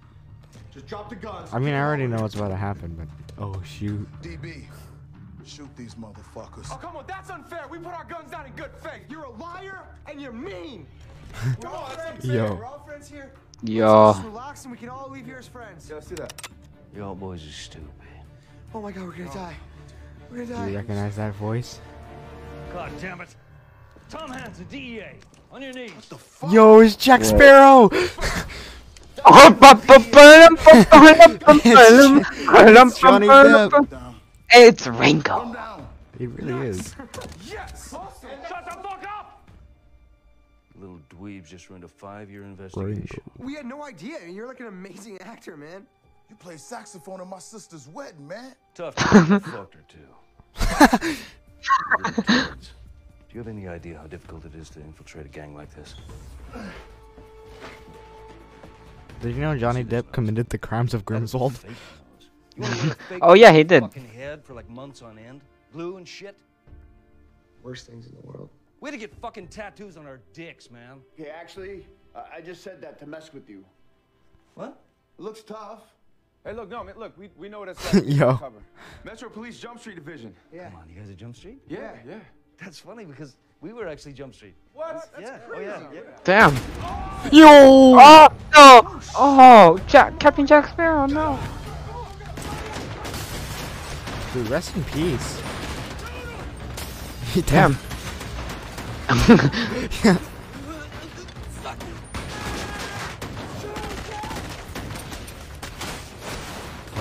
just 0.72 0.86
drop 0.86 1.10
the 1.10 1.16
guns. 1.16 1.50
I 1.52 1.58
mean, 1.58 1.74
I 1.74 1.82
already 1.82 2.06
know 2.06 2.22
what's 2.22 2.36
about 2.36 2.50
to 2.50 2.56
happen, 2.56 2.96
but 3.00 3.44
oh 3.44 3.60
shoot. 3.64 4.08
DB, 4.22 4.66
shoot 5.46 5.70
these 5.76 5.96
motherfuckers. 5.96 6.68
Oh, 6.72 6.78
come 6.82 6.96
on, 6.96 7.06
that's 7.08 7.30
unfair. 7.30 7.66
We 7.70 7.78
put 7.78 7.94
our 7.94 8.06
guns 8.06 8.32
down 8.32 8.46
in 8.46 8.52
good 8.54 8.72
faith. 8.84 9.04
You're 9.10 9.24
a 9.24 9.32
liar 9.32 9.84
and 10.08 10.22
you're 10.22 10.32
mean. 10.32 10.86
Come 11.62 11.74
on, 11.74 11.96
that's 11.96 12.26
Yo. 12.26 12.56
We're 12.56 12.66
all 12.66 12.84
friends 12.86 13.10
here. 13.10 13.32
Yo. 13.64 14.14
Just 14.14 14.26
relax 14.26 14.64
and 14.64 14.72
we 14.72 14.78
can 14.78 14.90
all 14.90 15.10
leave 15.10 15.26
here 15.26 15.38
as 15.38 15.48
friends. 15.48 15.88
Yeah, 15.90 15.96
let's 15.96 16.08
do 16.08 16.16
that. 16.16 16.48
You 16.96 17.04
all 17.04 17.16
boys 17.16 17.46
are 17.46 17.52
stupid. 17.52 17.90
Oh 18.74 18.82
my 18.82 18.92
god, 18.92 19.06
we're 19.06 19.12
gonna 19.12 19.30
oh. 19.32 19.34
die. 19.34 19.56
We're 20.30 20.46
gonna 20.46 20.56
die. 20.56 20.66
Do 20.66 20.72
you 20.72 20.78
recognize 20.78 21.16
that 21.16 21.34
voice? 21.36 21.80
God 22.74 22.92
damn 23.02 23.22
it. 23.22 23.36
Tom 24.10 24.32
Hanson, 24.32 24.66
DEA. 24.70 25.12
On 25.52 25.62
your 25.62 25.74
knees. 25.74 25.92
What 25.92 26.04
the 26.06 26.18
fuck? 26.18 26.52
Yo, 26.52 26.80
it's 26.80 26.96
Jack 26.96 27.24
Sparrow. 27.24 27.90
it's 32.88 33.00
Johnny 33.00 33.28
Depp. 33.28 34.09
It's 34.52 34.88
Ringo. 34.88 35.56
He 36.18 36.28
really 36.28 36.68
is. 36.68 36.96
Yes. 37.46 37.92
Shut 37.92 38.22
the 38.22 38.72
fuck 38.84 39.06
up! 39.08 39.48
Little 40.76 41.00
dweebs 41.10 41.48
just 41.48 41.70
ruined 41.70 41.84
a 41.84 41.88
five-year 41.88 42.44
investigation. 42.44 43.22
We 43.38 43.56
had 43.56 43.66
no 43.66 43.84
idea. 43.84 44.18
You're 44.28 44.48
like 44.48 44.60
an 44.60 44.68
amazing 44.68 45.22
actor, 45.22 45.56
man. 45.56 45.86
You 46.30 46.36
play 46.36 46.58
saxophone 46.58 47.22
at 47.22 47.28
my 47.28 47.40
sister's 47.40 47.88
wedding, 47.88 48.28
man. 48.28 48.54
Tough 48.76 48.96
to 48.96 49.40
fucked 49.40 49.76
her 49.76 49.84
too. 49.88 50.08
Do 53.30 53.36
you 53.36 53.40
have 53.40 53.48
any 53.48 53.68
idea 53.68 53.98
how 53.98 54.08
difficult 54.08 54.46
it 54.46 54.56
is 54.56 54.70
to 54.72 54.80
infiltrate 54.80 55.26
a 55.26 55.30
gang 55.30 55.56
like 55.56 55.74
this? 55.76 55.96
Did 59.22 59.36
you 59.36 59.42
know 59.42 59.58
Johnny 59.58 59.84
Depp 59.84 60.12
committed 60.12 60.50
the 60.50 60.58
crimes 60.58 60.94
of 60.94 61.06
Grindelwald? 61.06 61.60
Oh, 63.22 63.34
yeah, 63.34 63.52
he 63.52 63.64
did. 63.64 63.84
Fucking 63.84 64.08
head 64.10 64.44
for 64.44 64.54
like 64.54 64.70
months 64.70 65.02
on 65.02 65.18
end, 65.18 65.42
glue 65.74 65.98
and 65.98 66.08
shit. 66.08 66.36
Worst 67.64 67.88
things 67.88 68.08
in 68.08 68.16
the 68.16 68.22
world. 68.22 68.50
We 68.82 68.90
had 68.90 68.94
to 68.94 69.00
get 69.00 69.14
fucking 69.16 69.48
tattoos 69.48 69.98
on 69.98 70.06
our 70.06 70.22
dicks, 70.34 70.72
man. 70.72 71.02
Okay, 71.20 71.30
actually, 71.30 71.86
uh, 72.16 72.24
I 72.34 72.42
just 72.42 72.64
said 72.64 72.82
that 72.82 72.98
to 73.00 73.06
mess 73.06 73.34
with 73.34 73.50
you. 73.50 73.66
What? 74.56 74.82
It 75.18 75.22
looks 75.22 75.42
tough. 75.42 75.82
Hey, 76.46 76.54
look, 76.54 76.70
no, 76.70 76.84
man, 76.84 76.96
look, 76.98 77.18
we, 77.18 77.30
we 77.38 77.50
know 77.50 77.60
what 77.60 77.70
it's 77.70 77.94
like. 77.94 78.04
Yo. 78.06 78.38
Cover. 78.38 78.64
Metro 79.04 79.30
Police 79.30 79.60
Jump 79.60 79.80
Street 79.80 79.96
Division. 79.96 80.34
Yeah. 80.54 80.70
Come 80.70 80.80
on, 80.80 80.90
you 80.90 80.96
guys 80.96 81.10
are 81.10 81.14
Jump 81.14 81.36
Street? 81.36 81.60
Yeah, 81.68 81.92
yeah. 82.08 82.20
That's 82.62 82.80
funny 82.80 83.06
because 83.06 83.36
we 83.62 83.74
were 83.74 83.88
actually 83.88 84.14
Jump 84.14 84.34
Street. 84.34 84.56
What? 84.74 85.10
That's 85.14 85.30
yeah. 85.30 85.38
crazy. 85.40 85.70
Oh 85.72 85.92
yeah. 85.92 86.02
yeah. 86.02 86.02
Damn. 86.24 86.56
Yo. 87.34 87.46
Oh 88.00 88.28
no! 88.56 89.02
Oh, 89.18 89.80
Jack, 89.88 90.20
Captain 90.20 90.46
Jack 90.46 90.70
Sparrow, 90.70 91.06
no. 91.06 91.38
Dude, 94.34 94.48
rest 94.50 94.76
in 94.76 94.84
peace. 94.86 95.42
Damn. 97.48 97.78
yeah. 100.04 100.18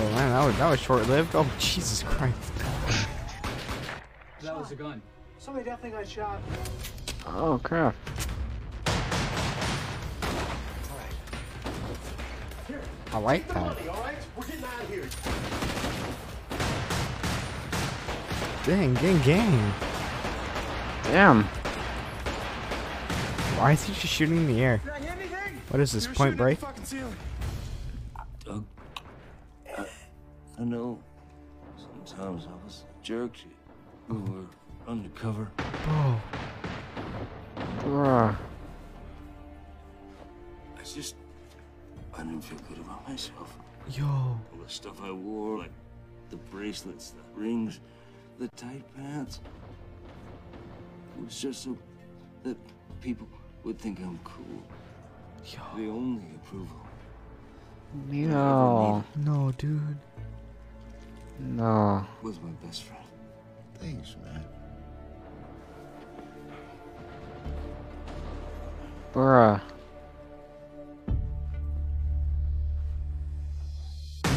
Oh 0.01 0.11
man, 0.11 0.29
that 0.29 0.45
was 0.45 0.57
that 0.57 0.69
was 0.69 0.79
short 0.79 1.07
lived. 1.09 1.35
Oh 1.35 1.45
Jesus 1.59 2.03
Christ. 2.03 2.53
That 4.41 4.57
was 4.57 4.71
a 4.71 4.75
gun. 4.75 5.01
Somebody 5.39 5.65
definitely 5.65 5.97
got 5.99 6.07
shot. 6.07 6.41
Oh 7.27 7.59
crap. 7.61 7.95
I 13.11 13.17
like 13.17 13.47
that. 13.49 13.57
All 13.57 13.73
right, 14.01 14.15
we're 14.37 14.45
getting 14.45 14.63
out 14.63 14.81
of 14.83 14.89
here. 14.89 15.58
Dang, 18.65 18.93
gang, 18.95 19.21
gang. 19.21 19.73
Damn. 21.03 21.43
Why 23.57 23.71
is 23.71 23.83
he 23.83 23.93
just 23.93 24.07
shooting 24.07 24.37
in 24.37 24.47
the 24.47 24.61
air? 24.61 24.81
What 25.69 25.79
is 25.79 25.91
this, 25.91 26.07
Point 26.07 26.37
Break? 26.37 26.59
Doug, 28.45 28.65
I, 29.77 29.85
I 30.59 30.63
know 30.63 30.99
sometimes 31.77 32.47
I 32.47 32.65
was 32.65 32.83
a 32.83 33.03
jerk. 33.03 33.31
We 34.07 34.17
were 34.17 34.45
undercover. 34.87 35.49
Oh. 35.59 36.21
Bruh. 37.79 38.35
I 40.77 40.83
just, 40.83 41.15
I 42.13 42.23
didn't 42.23 42.41
feel 42.41 42.59
good 42.67 42.79
about 42.79 43.07
myself. 43.07 43.57
Yo. 43.91 44.05
All 44.05 44.41
the 44.63 44.69
stuff 44.69 45.01
I 45.01 45.11
wore, 45.11 45.59
like 45.59 45.71
the 46.29 46.37
bracelets, 46.37 47.11
the 47.11 47.39
rings, 47.39 47.79
the 48.39 48.47
tight 48.55 48.83
pants. 48.95 49.41
It 51.17 51.25
was 51.25 51.39
just 51.39 51.63
so 51.63 51.77
that 52.43 52.57
people 53.01 53.27
would 53.65 53.77
think 53.77 53.99
I'm 53.99 54.17
cool. 54.23 54.63
The 55.75 55.89
only 55.89 56.23
approval. 56.35 56.77
No. 58.07 59.03
No, 59.17 59.51
dude. 59.57 59.97
No. 61.39 62.05
Was 62.21 62.39
my 62.39 62.51
best 62.65 62.83
friend. 62.83 63.03
Thanks, 63.75 64.15
man. 64.23 64.45
Bruh. 69.13 69.61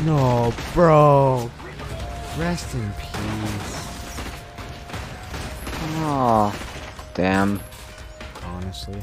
No, 0.04 0.52
bro. 0.74 1.48
Rest 2.36 2.74
in 2.74 2.92
peace. 2.98 3.91
Oh. 6.04 6.54
Damn. 7.14 7.60
Honestly. 8.44 9.00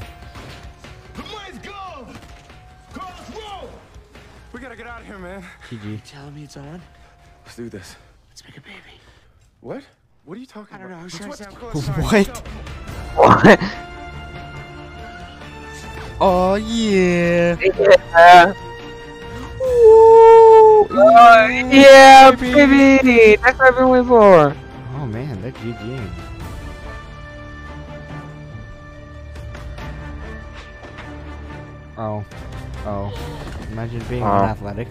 Let's 1.16 1.58
go! 1.58 2.06
Carlos! 2.92 3.70
We 4.52 4.60
gotta 4.60 4.76
get 4.76 4.86
out 4.86 5.00
of 5.00 5.06
here, 5.06 5.18
man. 5.18 5.44
GG. 5.68 6.00
Telling 6.04 6.34
me 6.34 6.44
it's 6.44 6.56
on? 6.56 6.82
Let's 7.44 7.56
do 7.56 7.68
this. 7.68 7.96
Let's 8.30 8.44
make 8.44 8.56
a 8.56 8.60
baby. 8.60 9.00
What? 9.60 9.82
What 10.24 10.36
are 10.36 10.40
you 10.40 10.46
talking 10.46 10.76
I 10.76 10.78
don't 10.78 10.86
about? 10.92 10.96
know. 10.96 11.00
I 11.02 11.04
was 11.04 11.20
Let's 11.20 11.38
trying 11.38 11.50
to 11.52 11.56
sound 11.56 11.72
close. 11.72 11.86
What? 11.88 12.26
What? 13.16 13.60
Oh 16.22 16.54
yeah. 16.56 17.56
Yeah. 17.58 18.52
Oh, 20.92 21.66
yeah, 21.72 22.30
baby. 22.32 23.36
That's 23.36 23.58
what 23.58 23.68
I've 23.68 23.76
been 23.76 23.88
waiting 23.88 24.08
for. 24.08 24.54
Oh 24.96 25.06
man, 25.06 25.40
they're 25.40 25.52
GGing. 25.52 26.10
Oh. 32.00 32.24
Oh. 32.86 33.12
Imagine 33.72 34.02
being 34.08 34.22
Oh. 34.22 34.26
athletic. 34.26 34.88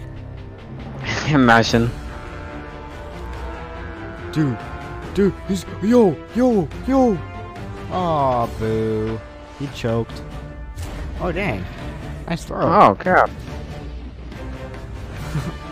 Imagine. 1.28 1.90
Dude. 4.30 4.56
Dude, 5.12 5.34
he's 5.48 5.66
yo, 5.82 6.16
yo, 6.36 6.68
yo. 6.86 7.18
Aw, 7.90 8.46
boo. 8.60 9.18
He 9.58 9.66
choked. 9.74 10.22
Oh 11.20 11.32
dang. 11.32 11.64
Nice 12.28 12.44
throw. 12.44 12.62
Oh 12.62 12.94
crap. 12.94 13.28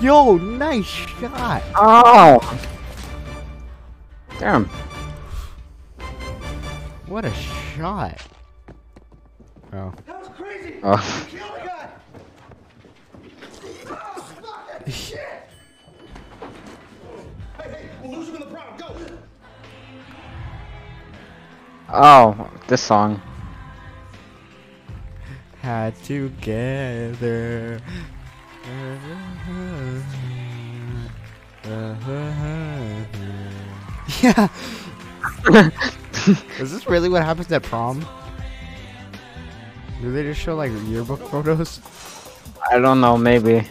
Yo, 0.00 0.36
nice 0.36 0.84
shot. 0.84 1.62
Oh. 1.76 2.58
Damn. 4.38 4.64
What 7.06 7.24
a 7.24 7.32
shot. 7.76 8.20
Oh. 9.72 9.92
That 10.06 10.18
was 10.18 10.28
crazy. 10.36 10.74
Oh. 10.82 11.26
Kill 11.30 11.40
the 11.54 11.60
guy. 11.60 11.88
Oh, 13.86 14.34
fuck. 14.42 14.88
Shit. 14.88 15.18
Hey, 17.56 17.70
hey, 17.70 17.88
we're 18.02 18.16
losing 18.16 18.34
the 18.34 18.46
prom. 18.46 18.76
Go! 18.76 18.94
Oh, 21.90 22.50
this 22.68 22.82
song. 22.82 23.20
Had 25.60 25.96
together. 26.02 27.80
Yeah. 34.22 34.48
Is 36.60 36.72
this 36.72 36.86
really 36.86 37.08
what 37.08 37.24
happens 37.24 37.50
at 37.50 37.62
prom? 37.62 38.06
Do 40.00 40.12
they 40.12 40.22
just 40.22 40.40
show 40.40 40.54
like 40.54 40.70
yearbook 40.86 41.20
photos? 41.28 41.80
I 42.70 42.78
don't 42.78 43.00
know, 43.00 43.16
maybe. 43.16 43.66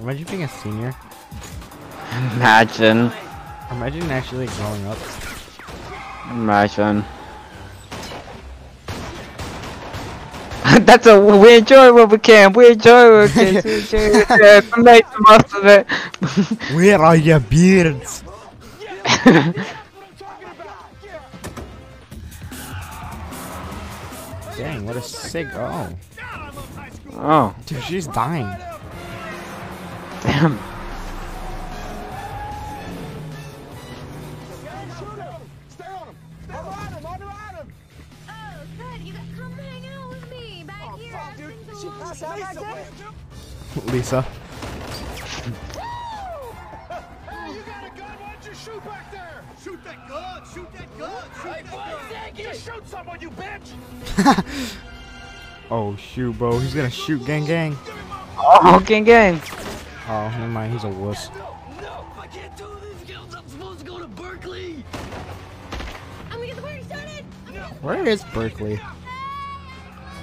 Imagine 0.00 0.24
being 0.24 0.44
a 0.44 0.48
senior. 0.48 0.94
Imagine. 2.36 3.10
Imagine 3.70 4.10
actually 4.10 4.46
growing 4.46 4.86
up. 4.86 4.98
Imagine. 6.30 7.04
That's 10.80 11.06
a 11.06 11.20
we 11.20 11.56
enjoy 11.56 11.92
what 11.92 12.10
we 12.10 12.18
can. 12.18 12.52
We 12.52 12.72
enjoy 12.72 13.10
what 13.10 13.28
we 13.28 13.34
can. 13.34 13.62
We 13.64 13.74
enjoy 13.74 14.10
what 14.12 14.28
we 14.30 14.36
can. 14.36 14.64
We 14.76 14.82
make 14.82 15.04
the 15.10 15.20
most 15.28 15.54
of 15.54 15.66
it. 15.66 15.86
Where 16.74 17.02
are 17.02 17.16
your 17.16 17.40
beards? 17.40 18.22
Dang, 24.58 24.86
what 24.86 24.96
a 24.96 25.00
sick. 25.00 25.46
Oh. 25.54 25.88
Oh. 27.12 27.54
Dude, 27.64 27.80
she's 27.84 28.08
dying. 28.08 28.48
Damn. 30.20 30.58
Oh, 43.76 43.82
Lisa. 43.92 44.26
Shoot, 55.98 56.38
bro. 56.38 56.58
He's 56.58 56.74
gonna 56.74 56.90
shoot 56.90 57.24
gang 57.26 57.44
gang. 57.44 57.76
Oh, 58.38 58.82
gang 58.86 59.04
gang. 59.04 59.40
Oh, 60.08 60.28
never 60.30 60.48
mind. 60.48 60.72
He's 60.72 60.84
a 60.84 60.88
wuss. 60.88 61.28
I 62.18 62.26
can't 62.28 62.56
do 62.56 62.66
this, 62.80 63.10
girls. 63.10 63.34
I'm 63.34 63.48
supposed 63.48 63.80
to 63.80 63.84
go 63.84 63.98
to 63.98 64.06
Berkeley. 64.06 64.84
I'm 66.30 66.36
gonna 66.36 66.46
get 66.46 66.56
the 66.56 66.62
party 66.62 66.82
started. 66.82 67.24
Where 67.82 68.08
is 68.08 68.24
Berkeley? 68.32 68.80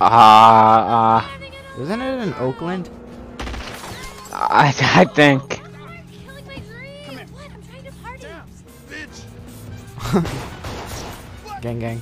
Ah, 0.01 1.29
uh, 1.77 1.81
Isn't 1.81 2.01
it 2.01 2.23
in 2.27 2.33
Oakland? 2.35 2.89
I, 4.31 4.73
I 4.81 5.05
think. 5.05 5.61
gang 11.61 11.79
gang. 11.79 12.01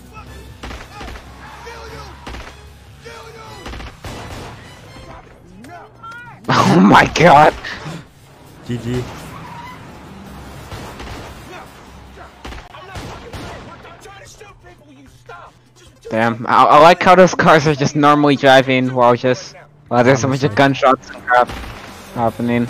Oh 6.76 6.80
my 6.80 7.06
god. 7.14 7.54
GG. 8.66 9.04
Damn. 16.10 16.46
I, 16.48 16.64
I 16.64 16.80
like 16.80 17.02
how 17.04 17.14
those 17.16 17.36
cars 17.36 17.68
are 17.68 17.76
just 17.76 17.96
normally 17.96 18.36
driving 18.36 18.94
while 18.94 19.16
just 19.16 19.56
while 19.88 20.04
there's 20.04 20.24
a 20.24 20.28
bunch 20.28 20.44
of 20.44 20.56
gunshots 20.56 21.10
and 21.12 21.24
crap 21.24 21.48
happening. 22.16 22.68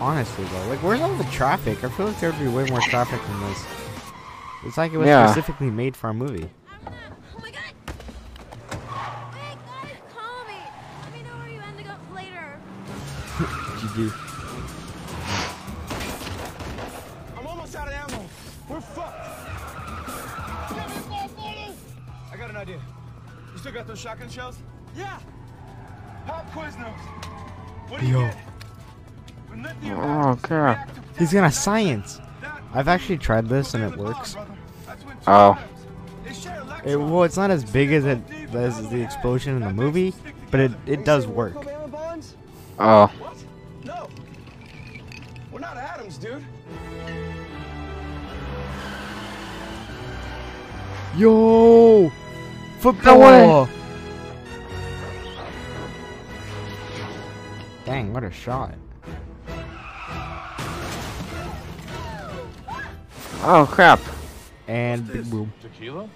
Honestly, 0.00 0.44
though, 0.44 0.68
like, 0.68 0.82
where's 0.82 1.00
all 1.00 1.14
the 1.14 1.24
traffic? 1.24 1.84
I 1.84 1.88
feel 1.88 2.06
like 2.06 2.18
there'd 2.18 2.38
be 2.38 2.48
way 2.48 2.64
more 2.68 2.80
traffic 2.80 3.20
than 3.22 3.40
this. 3.48 3.64
It's 4.66 4.76
like 4.76 4.92
it 4.92 4.98
was 4.98 5.06
Yeah. 5.06 5.26
specifically 5.26 5.70
made 5.70 5.96
for 5.96 6.10
a 6.10 6.14
movie. 6.14 6.50
Call 10.12 10.44
me. 10.46 10.54
Let 11.04 11.12
me 11.12 11.22
know 11.22 11.36
where 11.38 11.48
you 11.48 11.60
ended 11.60 11.86
up 11.86 12.00
later. 12.14 12.58
GG. 13.92 14.12
I'm 17.36 17.46
almost 17.46 17.76
out 17.76 17.88
of 17.88 17.94
ammo. 17.94 18.24
We're 18.68 18.80
fucked. 18.80 19.28
I 22.32 22.36
got 22.38 22.50
an 22.50 22.56
idea. 22.56 22.80
You 23.52 23.58
still 23.58 23.72
got 23.72 23.86
those 23.86 23.98
shotgun 23.98 24.30
shells? 24.30 24.56
Yeah. 24.96 25.18
Pop 26.26 26.50
Quiznos. 26.52 26.94
What 27.88 28.00
do 28.00 28.06
you 28.06 28.12
Yo. 28.12 28.20
get? 28.20 28.36
When 29.48 29.62
lithium 29.62 29.98
Oh 29.98 30.38
crap. 30.42 30.88
He's 31.18 31.32
gonna 31.32 31.52
science. 31.52 32.20
I've 32.72 32.88
actually 32.88 33.18
tried 33.18 33.48
this 33.48 33.74
and 33.74 33.84
it 33.84 33.98
works. 33.98 34.36
Oh. 35.26 35.62
It, 36.84 36.96
well, 36.96 37.24
it's 37.24 37.36
not 37.36 37.50
as 37.50 37.62
big 37.64 37.92
as 37.92 38.06
it 38.06 38.18
as 38.54 38.88
the 38.88 39.02
explosion 39.02 39.56
in 39.56 39.62
the 39.62 39.72
movie, 39.72 40.14
but 40.50 40.60
it 40.60 40.72
it 40.86 41.04
does 41.04 41.26
work. 41.26 41.66
Oh. 42.78 43.12
Yo, 51.16 52.10
football. 52.78 53.68
Dang, 57.84 58.14
what 58.14 58.24
a 58.24 58.30
shot. 58.30 58.74
Oh 63.44 63.68
crap. 63.70 64.00
And 64.68 65.06
big 65.12 65.28
boom. 65.30 65.52
Tequila? 65.60 66.08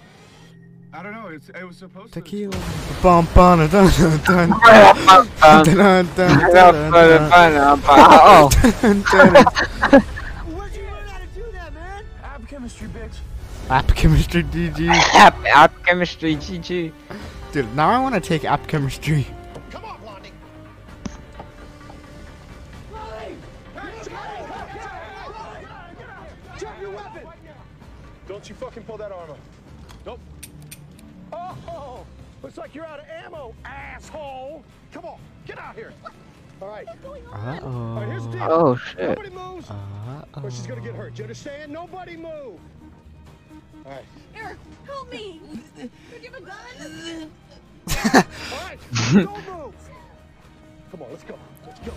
I 0.93 1.03
don't 1.03 1.13
know. 1.13 1.27
It's, 1.27 1.49
it 1.49 1.63
was 1.63 1.77
supposed 1.77 2.13
Tequila. 2.13 2.57
Bum 3.03 3.27
bum 3.35 3.59
dun 3.59 3.69
dun 3.69 3.91
dun 3.91 4.19
dun 4.23 4.49
Bum, 5.05 5.29
bum. 5.39 5.63
dun 5.63 5.75
dun 5.75 6.05
dun 6.15 6.37
dun 6.39 6.49
Bum, 6.51 6.91
bum, 6.91 7.29
bum, 7.29 7.81
bum. 7.81 7.83
Oh. 7.85 8.49
dun 8.81 9.03
dun. 9.03 10.03
App 13.69 13.93
chemistry 13.95 14.43
DG. 14.43 14.87
App, 14.87 15.35
app 15.45 15.85
chemistry, 15.85 16.37
GG. 16.37 16.93
Dude, 17.51 17.75
now 17.75 17.89
I 17.89 17.99
want 17.99 18.15
to 18.15 18.21
take 18.21 18.45
app 18.45 18.65
chemistry. 18.65 19.27
Drop 26.57 26.81
your 26.81 26.91
weapon! 26.91 27.27
Don't 28.27 28.47
you 28.47 28.55
fucking 28.55 28.83
pull 28.83 28.97
that 28.97 29.11
armor. 29.11 29.35
Nope. 30.05 30.19
Oh! 31.33 32.05
Looks 32.41 32.57
like 32.57 32.73
you're 32.73 32.85
out 32.85 32.99
of 32.99 33.05
ammo, 33.09 33.53
asshole! 33.65 34.63
Come 34.93 35.05
on, 35.05 35.19
get 35.45 35.59
out 35.59 35.75
here! 35.75 35.91
Alright. 36.61 36.87
Uh 36.87 37.37
Alright, 37.63 38.07
here's 38.07 38.23
the 38.25 38.31
deal. 38.31 38.47
Oh, 38.49 38.75
shit. 38.77 39.09
Nobody 39.09 39.29
moves, 39.29 39.69
or 40.41 40.49
she's 40.49 40.65
gonna 40.65 40.81
get 40.81 40.95
hurt. 40.95 41.15
Do 41.15 41.19
you 41.19 41.23
understand? 41.25 41.71
Nobody 41.71 42.15
move! 42.15 42.59
Alright. 43.87 44.05
Eric, 44.35 44.57
help 44.85 45.11
me. 45.11 45.39
You 45.77 45.89
give 46.21 46.33
a 46.33 46.41
gun? 46.41 47.31
Alright, 48.51 48.79
don't 49.13 49.47
move! 49.47 49.73
Come 50.91 51.01
on, 51.01 51.09
let's 51.11 51.23
go. 51.23 51.35
Let's 51.65 51.79
go. 51.79 51.93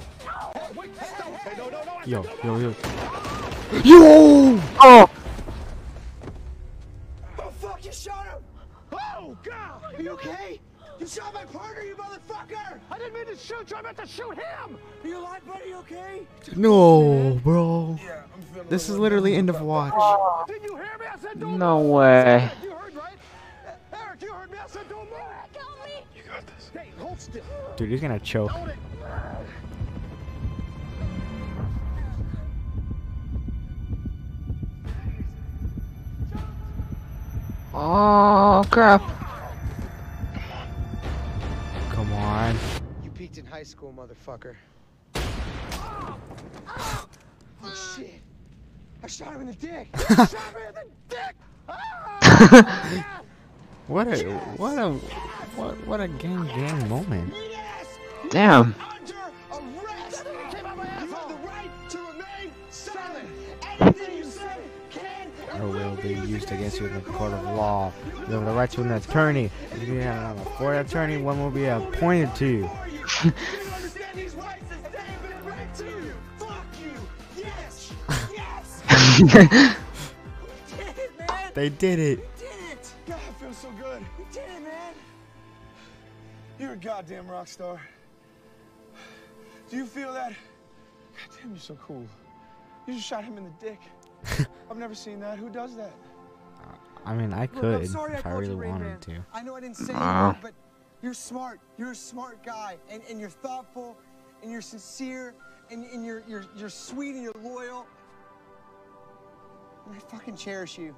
Hey, 0.55 0.73
wait, 0.77 0.91
stop! 0.97 1.35
Hey, 1.39 1.57
no, 1.57 1.69
no, 1.69 1.83
no! 1.83 2.01
Yo, 2.07 2.25
yo, 2.45 2.59
yo. 2.59 2.69
Yo! 3.83 3.97
Oh! 4.01 4.63
oh! 4.81 5.11
Oh, 7.41 7.51
fuck, 7.59 7.85
you 7.85 7.93
shot 7.93 8.25
him! 8.27 8.43
Oh, 8.93 9.37
God! 9.43 9.95
Are 9.97 10.03
you 10.03 10.11
okay? 10.11 10.61
You 11.01 11.07
shot 11.07 11.33
my 11.33 11.45
partner, 11.47 11.83
you 11.83 11.95
motherfucker! 11.97 12.79
I 12.91 12.99
didn't 12.99 13.15
mean 13.15 13.27
to 13.27 13.37
shoot 13.37 13.71
you, 13.71 13.77
I 13.77 13.81
meant 13.83 13.97
to 13.97 14.07
shoot 14.07 14.35
him! 14.35 14.77
Are 15.03 15.09
you 15.09 15.19
alive, 15.19 15.41
buddy? 15.47 15.71
You 15.71 15.77
okay? 15.79 16.27
No, 16.55 17.41
bro. 17.43 17.99
Yeah, 18.05 18.23
This 18.69 18.91
is 18.91 18.99
literally 18.99 19.35
end 19.35 19.49
of 19.49 19.63
watch. 19.63 19.95
Did 20.47 20.63
you 20.63 20.77
hear 20.77 20.99
me? 20.99 21.07
I 21.11 21.19
said 21.19 21.41
don't 21.41 21.59
No 21.59 21.83
move. 21.83 21.93
way. 21.93 22.51
You 22.63 22.71
heard, 22.73 22.95
right? 22.95 23.15
Eric, 23.95 24.21
you 24.23 24.31
heard 24.33 24.51
me? 24.51 24.59
I 24.63 24.67
said 24.69 24.89
don't 24.91 25.09
move! 25.09 25.19
Help 25.55 25.87
me! 25.87 26.05
You 26.15 26.23
got 26.31 26.47
this. 26.47 26.71
Hey, 26.75 26.91
hold 26.99 27.19
still. 27.19 27.43
Dude, 27.77 27.89
he's 27.89 28.01
gonna 28.03 28.21
choke. 28.21 28.53
Oh 37.73 38.65
crap. 38.71 39.03
Come 42.01 42.15
on. 42.15 42.57
You 43.05 43.11
peaked 43.11 43.37
in 43.37 43.45
high 43.45 43.63
school, 43.63 43.93
motherfucker. 43.95 44.55
Oh 47.63 47.95
shit! 47.95 48.23
I 49.03 49.07
shot 49.07 49.35
him 49.35 49.43
in 49.43 49.49
the 49.49 49.53
dick. 49.53 49.89
I 50.09 50.15
shot 50.15 50.33
him 50.33 50.63
in 50.69 50.75
the 50.77 50.87
dick. 51.11 51.35
Ah, 51.69 53.21
what 53.87 54.09
a 54.09 54.33
what 54.57 54.79
a 54.79 54.93
what 55.57 55.87
what 55.87 56.01
a 56.01 56.09
gang 56.09 56.47
gang 56.47 56.89
moment. 56.89 57.35
Damn. 58.31 58.75
Or 65.61 65.69
will 65.69 65.97
be 65.97 66.15
used 66.15 66.51
against 66.53 66.81
you 66.81 66.87
in 66.87 66.95
the 66.95 67.01
court 67.03 67.33
of 67.35 67.43
law. 67.45 67.93
You 68.29 68.35
have 68.35 68.47
the 68.47 68.53
right 68.53 68.71
to 68.71 68.81
an 68.81 68.93
attorney. 68.93 69.51
If 69.73 69.87
you 69.87 69.97
have 69.97 70.41
a 70.41 70.45
for 70.57 70.73
an 70.73 70.87
attorney, 70.87 71.19
one 71.19 71.39
will 71.39 71.51
be 71.51 71.67
appointed 71.67 72.35
to 72.37 72.47
you. 72.47 72.71
they 81.55 81.69
did 81.69 81.99
it. 81.99 82.21
God, 83.07 83.19
it 83.29 83.35
feels 83.39 83.59
so 83.59 83.71
good. 83.73 84.03
You 84.19 84.25
did 84.33 84.45
it, 84.45 84.63
man. 84.63 84.95
You're 86.59 86.73
a 86.73 86.77
goddamn 86.77 87.29
rock 87.29 87.49
star. 87.49 87.83
Do 89.69 89.77
you 89.77 89.85
feel 89.85 90.15
that? 90.15 90.33
Goddamn, 91.29 91.51
you're 91.51 91.59
so 91.59 91.77
cool. 91.87 92.07
You 92.87 92.95
just 92.95 93.07
shot 93.07 93.25
him 93.25 93.37
in 93.37 93.45
the 93.45 93.53
dick. 93.61 93.81
I've 94.71 94.77
never 94.77 94.95
seen 94.95 95.21
that. 95.21 95.39
Who 95.39 95.49
does 95.49 95.77
that? 95.77 95.93
I 97.05 97.15
mean, 97.15 97.33
I 97.33 97.43
Look, 97.43 97.61
could 97.61 97.89
sorry 97.89 98.15
I 98.15 98.19
if 98.19 98.27
I 98.27 98.31
called 98.31 98.45
you 98.45 98.57
really 98.57 98.69
wanted 98.69 99.01
to. 99.03 99.25
I 99.33 99.43
know 99.43 99.55
I 99.57 99.61
didn't 99.61 99.77
say 99.77 99.95
Aw. 99.95 100.31
it, 100.31 100.37
but 100.43 100.53
you're 101.03 101.15
smart. 101.15 101.61
You're 101.79 101.93
a 101.93 101.97
smart 101.97 102.45
guy, 102.45 102.77
and, 102.91 103.03
and 103.09 103.19
you're 103.19 103.31
thoughtful, 103.31 103.97
and 104.43 104.51
you're 104.51 104.61
sincere, 104.61 105.35
and, 105.71 105.85
and 105.87 106.05
you're 106.05 106.23
you're 106.29 106.45
you're 106.57 106.69
sweet 106.69 107.15
and 107.15 107.23
you're 107.23 107.33
loyal. 107.43 107.87
And 109.87 109.97
I 109.97 109.99
fucking 109.99 110.37
cherish 110.37 110.77
you. 110.77 110.95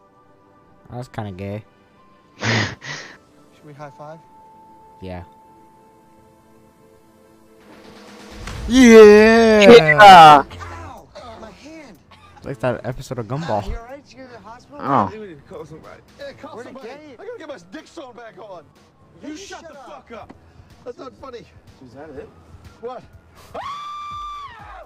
That's 0.90 1.08
kind 1.08 1.28
of 1.28 1.36
gay. 1.36 1.64
Should 2.38 3.64
we 3.64 3.72
high 3.72 3.92
five? 3.96 4.18
Yeah. 5.00 5.24
Yeah. 8.68 9.70
Yeah. 9.70 10.44
Ow! 12.44 12.48
Like 12.48 12.58
that 12.60 12.84
episode 12.86 13.18
of 13.18 13.26
Gumball. 13.26 13.66
You 13.68 13.76
alright? 13.76 14.04
You 14.10 14.18
go 14.18 14.26
the 14.28 14.38
hospital? 14.38 14.78
Oh. 14.80 15.04
I 15.06 15.10
think 15.10 15.20
we 15.22 15.28
need 15.28 15.46
to 15.46 15.54
call 15.54 15.64
somebody. 15.64 16.00
Yeah, 16.18 16.32
call 16.32 16.54
Where'd 16.56 16.66
it 16.66 16.70
somebody. 16.74 16.88
get? 16.88 17.20
I 17.20 17.24
gotta 17.24 17.38
get 17.38 17.48
my 17.48 17.58
dick 17.70 17.86
sewn 17.86 18.14
back 18.16 18.36
on. 18.38 18.64
Hey, 19.20 19.28
You 19.28 19.36
shut 19.36 19.60
shut 19.60 19.72
the 19.72 19.78
up. 19.78 20.08
fuck 20.08 20.20
up. 20.20 20.34
That's 20.84 20.98
not 20.98 21.14
funny. 21.16 21.44
Is 21.86 21.94
that 21.94 22.10
it? 22.10 22.28
What? 22.80 23.02
Ah! 23.54 24.82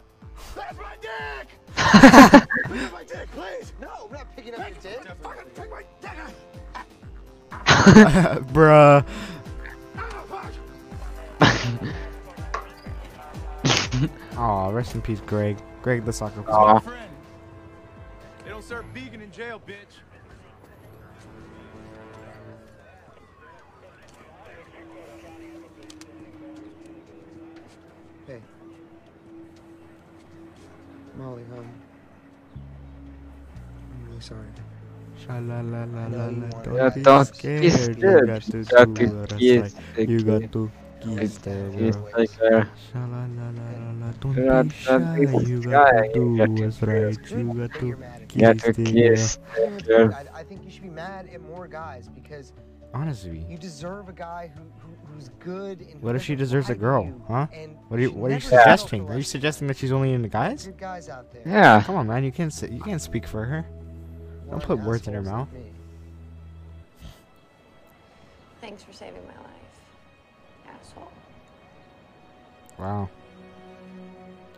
That's 0.54 0.76
my 0.78 0.96
dick! 1.00 1.48
Pick 1.76 2.82
up 2.82 2.92
my 2.92 3.04
dick, 3.04 3.28
please! 3.32 3.72
No, 3.80 4.08
we're 4.10 4.16
not 4.18 4.36
picking 4.36 4.54
up 4.54 4.60
your 4.60 4.70
dick. 4.82 5.00
Fucking 5.22 5.50
take 5.54 5.70
my 5.70 5.82
dick! 6.00 6.10
Bruh. 8.52 9.04
Aw, 14.36 14.68
rest 14.70 14.94
in 14.94 15.00
peace, 15.02 15.20
Greg. 15.26 15.56
Greg 15.82 16.04
the 16.04 16.12
soccer 16.12 16.42
Aw. 16.50 16.78
player. 16.80 16.98
They 18.56 18.62
don't 18.62 18.68
serve 18.70 18.86
vegan 18.94 19.20
in 19.20 19.30
jail, 19.30 19.60
bitch. 19.68 20.00
Hey. 28.26 28.40
Molly, 31.18 31.42
hon. 31.50 31.68
I'm 33.92 34.08
really 34.08 34.20
sorry. 34.22 34.46
Sha-la-la-la-la-la, 35.26 36.62
don't 36.62 36.76
Yeah, 36.76 36.88
be 36.88 37.02
don't 37.02 37.26
scared. 37.26 37.98
You 37.98 38.22
got 38.24 38.42
to 38.44 38.64
You 38.64 38.64
got 38.64 38.94
do 38.94 38.96
to 38.96 39.08
what 39.20 39.32
I 39.34 39.38
kiss 39.38 39.74
say. 39.74 40.06
the 40.46 40.70
Don't 44.20 44.34
be 44.68 44.74
shy. 44.74 44.98
You 45.44 45.60
got 45.62 45.90
to 45.92 46.10
do 46.12 46.64
what's 46.64 46.82
right. 46.82 47.30
You 47.30 47.54
got 47.54 47.72
to 47.74 47.96
got 48.36 48.58
to 48.58 48.72
kiss. 48.72 49.38
I, 49.56 50.24
I 50.34 50.42
think 50.42 50.64
you 50.64 50.70
should 50.70 50.82
be 50.82 50.88
mad 50.88 51.28
at 51.32 51.40
more 51.40 51.68
guys 51.68 52.08
because 52.08 52.52
Honestly. 52.92 53.44
you 53.48 53.56
deserve 53.58 54.08
a 54.08 54.12
guy 54.12 54.50
who, 54.54 54.62
who 54.80 54.96
who's 55.06 55.28
good 55.38 55.80
and 55.80 56.02
What 56.02 56.16
if 56.16 56.22
she 56.24 56.34
deserves 56.34 56.70
a 56.70 56.74
girl, 56.74 57.12
huh? 57.28 57.46
What 57.88 57.98
are 57.98 58.02
you 58.02 58.10
What 58.10 58.30
are 58.30 58.34
you 58.34 58.40
suggesting? 58.40 59.08
Are 59.08 59.16
you 59.16 59.22
suggesting 59.22 59.68
that 59.68 59.76
she's 59.76 59.92
only 59.92 60.12
into 60.12 60.28
guys? 60.28 60.68
Guys 60.78 61.08
out 61.08 61.32
there. 61.32 61.42
Yeah. 61.46 61.82
Come 61.82 61.96
on, 61.96 62.06
man. 62.06 62.24
You 62.24 62.32
can't 62.32 62.52
you 62.70 62.80
can't 62.80 63.02
speak 63.02 63.26
for 63.26 63.44
her. 63.44 63.64
Don't 64.50 64.62
put 64.62 64.80
words 64.80 65.06
in 65.08 65.14
her 65.14 65.22
mouth. 65.22 65.48
Thanks 68.60 68.82
for 68.82 68.92
saving 68.92 69.22
my 69.26 69.34
life, 69.34 69.55
Wow. 72.78 73.08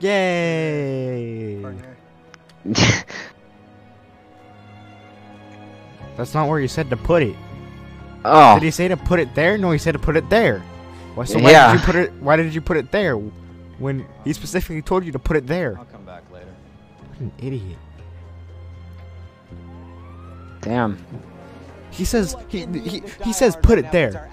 Yay! 0.00 1.62
That's 6.16 6.34
not 6.34 6.48
where 6.48 6.60
you 6.60 6.68
said 6.68 6.90
to 6.90 6.96
put 6.96 7.22
it. 7.22 7.36
Oh. 8.24 8.54
Did 8.54 8.64
he 8.64 8.70
say 8.70 8.88
to 8.88 8.96
put 8.96 9.20
it 9.20 9.34
there? 9.34 9.56
No, 9.56 9.70
he 9.70 9.78
said 9.78 9.92
to 9.92 9.98
put 9.98 10.16
it 10.16 10.28
there. 10.28 10.60
Why? 11.14 11.24
So 11.24 11.38
why 11.38 11.50
Yeah. 11.52 11.72
did 11.72 11.80
you 11.80 11.86
put 11.86 11.94
it? 11.96 12.12
Why 12.20 12.36
did 12.36 12.54
you 12.54 12.60
put 12.60 12.76
it 12.76 12.90
there? 12.90 13.16
When 13.16 14.04
he 14.24 14.32
specifically 14.32 14.82
told 14.82 15.04
you 15.04 15.12
to 15.12 15.18
put 15.18 15.36
it 15.36 15.46
there. 15.46 15.76
I'll 15.78 15.84
come 15.84 16.04
back 16.04 16.24
later. 16.32 16.46
What 17.10 17.20
an 17.20 17.32
idiot. 17.38 17.78
Damn. 20.60 20.98
He 21.90 22.04
says 22.04 22.36
he 22.48 22.66
he, 22.66 23.02
he 23.24 23.32
says 23.32 23.56
put 23.56 23.78
it 23.78 23.90
there, 23.92 24.28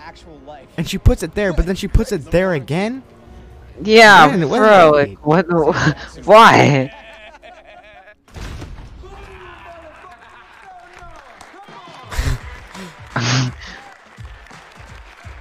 and 0.77 0.87
she 0.87 0.97
puts 0.97 1.23
it 1.23 1.33
there, 1.35 1.53
but 1.53 1.65
then 1.65 1.75
she 1.75 1.87
puts 1.87 2.11
it 2.11 2.25
there 2.31 2.53
again. 2.53 3.01
Yeah, 3.81 4.27
Man, 4.27 4.49
what 4.49 4.57
bro. 4.59 4.91
Like, 4.91 5.25
what? 5.25 5.47
the- 5.47 5.95
Why? 6.25 6.91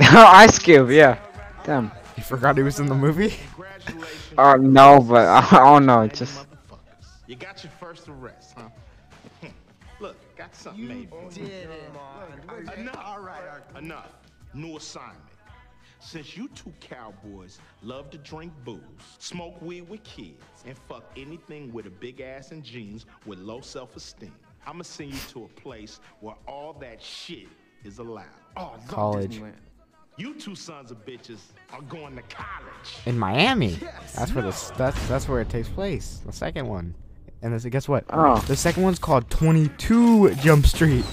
Ice 0.00 0.58
Cube, 0.58 0.90
yeah. 0.90 1.18
Damn. 1.64 1.90
You 2.16 2.22
forgot 2.22 2.56
he 2.56 2.62
was 2.62 2.80
in 2.80 2.86
the 2.86 2.94
movie. 2.94 3.34
Oh 4.38 4.54
no, 4.56 5.00
but 5.00 5.26
I 5.26 5.58
don't 5.58 5.86
know. 5.86 6.06
Just 6.08 6.46
You 7.26 7.36
got 7.36 7.62
your 7.62 7.72
first 7.78 8.08
arrest, 8.08 8.54
huh? 8.56 8.68
Look, 10.64 10.74
got 10.74 10.80
something 10.80 10.88
made 10.88 11.10
for 11.10 11.22
you. 11.40 11.46
did 11.46 11.70
it. 11.70 12.78
Enough. 12.78 13.02
All 13.04 13.20
right, 13.20 13.42
enough. 13.78 14.12
New 14.54 14.76
assignment. 14.76 15.18
Since 16.00 16.36
you 16.36 16.48
two 16.48 16.72
cowboys 16.80 17.60
love 17.82 18.10
to 18.10 18.18
drink 18.18 18.52
booze, 18.64 18.80
smoke 19.18 19.62
weed 19.62 19.88
with 19.88 20.02
kids, 20.02 20.42
and 20.66 20.76
fuck 20.88 21.04
anything 21.16 21.72
with 21.72 21.86
a 21.86 21.90
big 21.90 22.20
ass 22.20 22.50
and 22.50 22.62
jeans 22.64 23.06
with 23.24 23.38
low 23.38 23.60
self-esteem, 23.60 24.34
I'ma 24.66 24.82
send 24.82 25.12
you 25.12 25.20
to 25.28 25.44
a 25.44 25.48
place 25.60 26.00
where 26.20 26.34
all 26.48 26.72
that 26.80 27.00
shit 27.00 27.46
is 27.84 27.98
allowed. 27.98 28.24
Oh, 28.56 28.74
College. 28.88 29.38
Disneyland. 29.38 29.52
You 30.18 30.34
two 30.34 30.54
sons 30.54 30.90
of 30.90 31.06
bitches 31.06 31.38
are 31.72 31.80
going 31.82 32.16
to 32.16 32.22
college. 32.22 32.98
In 33.06 33.18
Miami. 33.18 33.78
Yes, 33.80 34.14
That's 34.14 34.32
where 34.34 34.44
the 34.44 34.72
that's 34.76 35.08
that's 35.08 35.26
where 35.26 35.40
it 35.40 35.48
takes 35.48 35.68
place. 35.68 36.20
The 36.26 36.32
second 36.32 36.66
one. 36.66 36.94
And 37.42 37.52
this, 37.52 37.64
guess 37.64 37.88
what? 37.88 38.04
Oh. 38.10 38.38
The 38.46 38.54
second 38.54 38.84
one's 38.84 39.00
called 39.00 39.28
22 39.28 40.36
Jump 40.36 40.64
Street. 40.64 41.04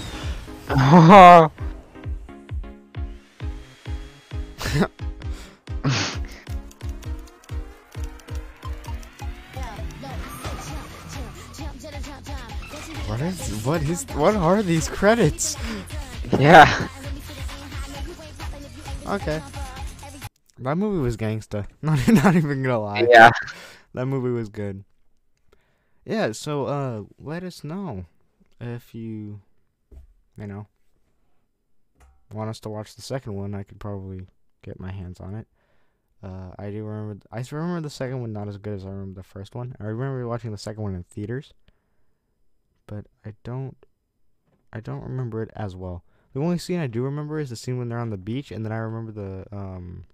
Oh. 0.68 1.50
What 13.08 13.20
is 13.22 13.66
what 13.66 13.82
is 13.82 14.04
what 14.14 14.36
are 14.36 14.62
these 14.62 14.88
credits? 14.88 15.56
Yeah. 16.38 16.88
Okay. 19.04 19.42
That 20.60 20.76
movie 20.76 21.02
was 21.02 21.16
gangsta. 21.16 21.66
Not 21.82 22.06
not 22.06 22.36
even 22.36 22.62
gonna 22.62 22.78
lie. 22.78 23.06
Yeah. 23.10 23.30
That 23.94 24.06
movie 24.06 24.30
was 24.30 24.48
good. 24.48 24.84
Yeah, 26.10 26.32
so 26.32 26.66
uh 26.66 27.02
let 27.20 27.44
us 27.44 27.62
know 27.62 28.04
if 28.60 28.96
you 28.96 29.40
you 30.36 30.46
know 30.48 30.66
want 32.32 32.50
us 32.50 32.58
to 32.60 32.68
watch 32.68 32.96
the 32.96 33.02
second 33.02 33.34
one, 33.34 33.54
I 33.54 33.62
could 33.62 33.78
probably 33.78 34.26
get 34.62 34.80
my 34.80 34.90
hands 34.90 35.20
on 35.20 35.36
it. 35.36 35.46
Uh 36.20 36.50
I 36.58 36.70
do 36.70 36.82
remember 36.82 37.24
I 37.30 37.44
remember 37.52 37.82
the 37.82 37.90
second 37.90 38.20
one 38.22 38.32
not 38.32 38.48
as 38.48 38.58
good 38.58 38.74
as 38.74 38.84
I 38.84 38.88
remember 38.88 39.20
the 39.20 39.28
first 39.28 39.54
one. 39.54 39.76
I 39.78 39.84
remember 39.84 40.26
watching 40.26 40.50
the 40.50 40.58
second 40.58 40.82
one 40.82 40.96
in 40.96 41.04
theaters. 41.04 41.54
But 42.88 43.06
I 43.24 43.34
don't 43.44 43.76
I 44.72 44.80
don't 44.80 45.04
remember 45.04 45.44
it 45.44 45.52
as 45.54 45.76
well. 45.76 46.02
The 46.32 46.40
only 46.40 46.58
scene 46.58 46.80
I 46.80 46.88
do 46.88 47.04
remember 47.04 47.38
is 47.38 47.50
the 47.50 47.56
scene 47.56 47.78
when 47.78 47.88
they're 47.88 48.00
on 48.00 48.10
the 48.10 48.16
beach 48.16 48.50
and 48.50 48.64
then 48.64 48.72
I 48.72 48.78
remember 48.78 49.12
the 49.12 49.56
um 49.56 50.06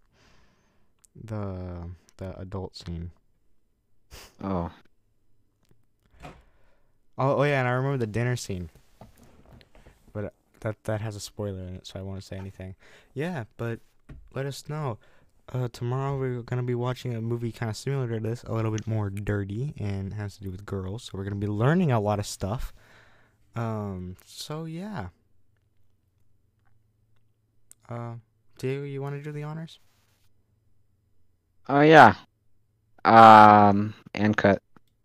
the 1.14 1.88
the 2.18 2.38
adult 2.38 2.76
scene. 2.76 3.12
Oh. 4.44 4.70
Oh, 7.18 7.38
oh 7.38 7.42
yeah, 7.44 7.60
and 7.60 7.68
I 7.68 7.72
remember 7.72 7.98
the 7.98 8.06
dinner 8.06 8.36
scene. 8.36 8.70
But 10.12 10.24
uh, 10.24 10.30
that 10.60 10.84
that 10.84 11.00
has 11.00 11.16
a 11.16 11.20
spoiler 11.20 11.62
in 11.62 11.76
it, 11.76 11.86
so 11.86 11.98
I 11.98 12.02
won't 12.02 12.24
say 12.24 12.36
anything. 12.36 12.74
Yeah, 13.14 13.44
but 13.56 13.80
let 14.34 14.46
us 14.46 14.68
know. 14.68 14.98
Uh, 15.52 15.68
tomorrow 15.72 16.18
we're 16.18 16.42
gonna 16.42 16.62
be 16.62 16.74
watching 16.74 17.14
a 17.14 17.20
movie 17.20 17.52
kind 17.52 17.70
of 17.70 17.76
similar 17.76 18.08
to 18.08 18.20
this, 18.20 18.42
a 18.44 18.52
little 18.52 18.70
bit 18.72 18.86
more 18.86 19.10
dirty 19.10 19.74
and 19.78 20.14
has 20.14 20.36
to 20.36 20.42
do 20.42 20.50
with 20.50 20.66
girls. 20.66 21.04
So 21.04 21.12
we're 21.14 21.24
gonna 21.24 21.36
be 21.36 21.46
learning 21.46 21.92
a 21.92 22.00
lot 22.00 22.18
of 22.18 22.26
stuff. 22.26 22.72
Um, 23.54 24.16
so 24.24 24.64
yeah. 24.64 25.08
Uh, 27.88 28.14
Diego, 28.58 28.82
you 28.82 29.00
want 29.00 29.14
to 29.14 29.22
do 29.22 29.32
the 29.32 29.44
honors? 29.44 29.78
Oh 31.68 31.80
yeah. 31.80 32.14
Um, 33.04 33.94
and 34.14 34.36
cut. 34.36 34.60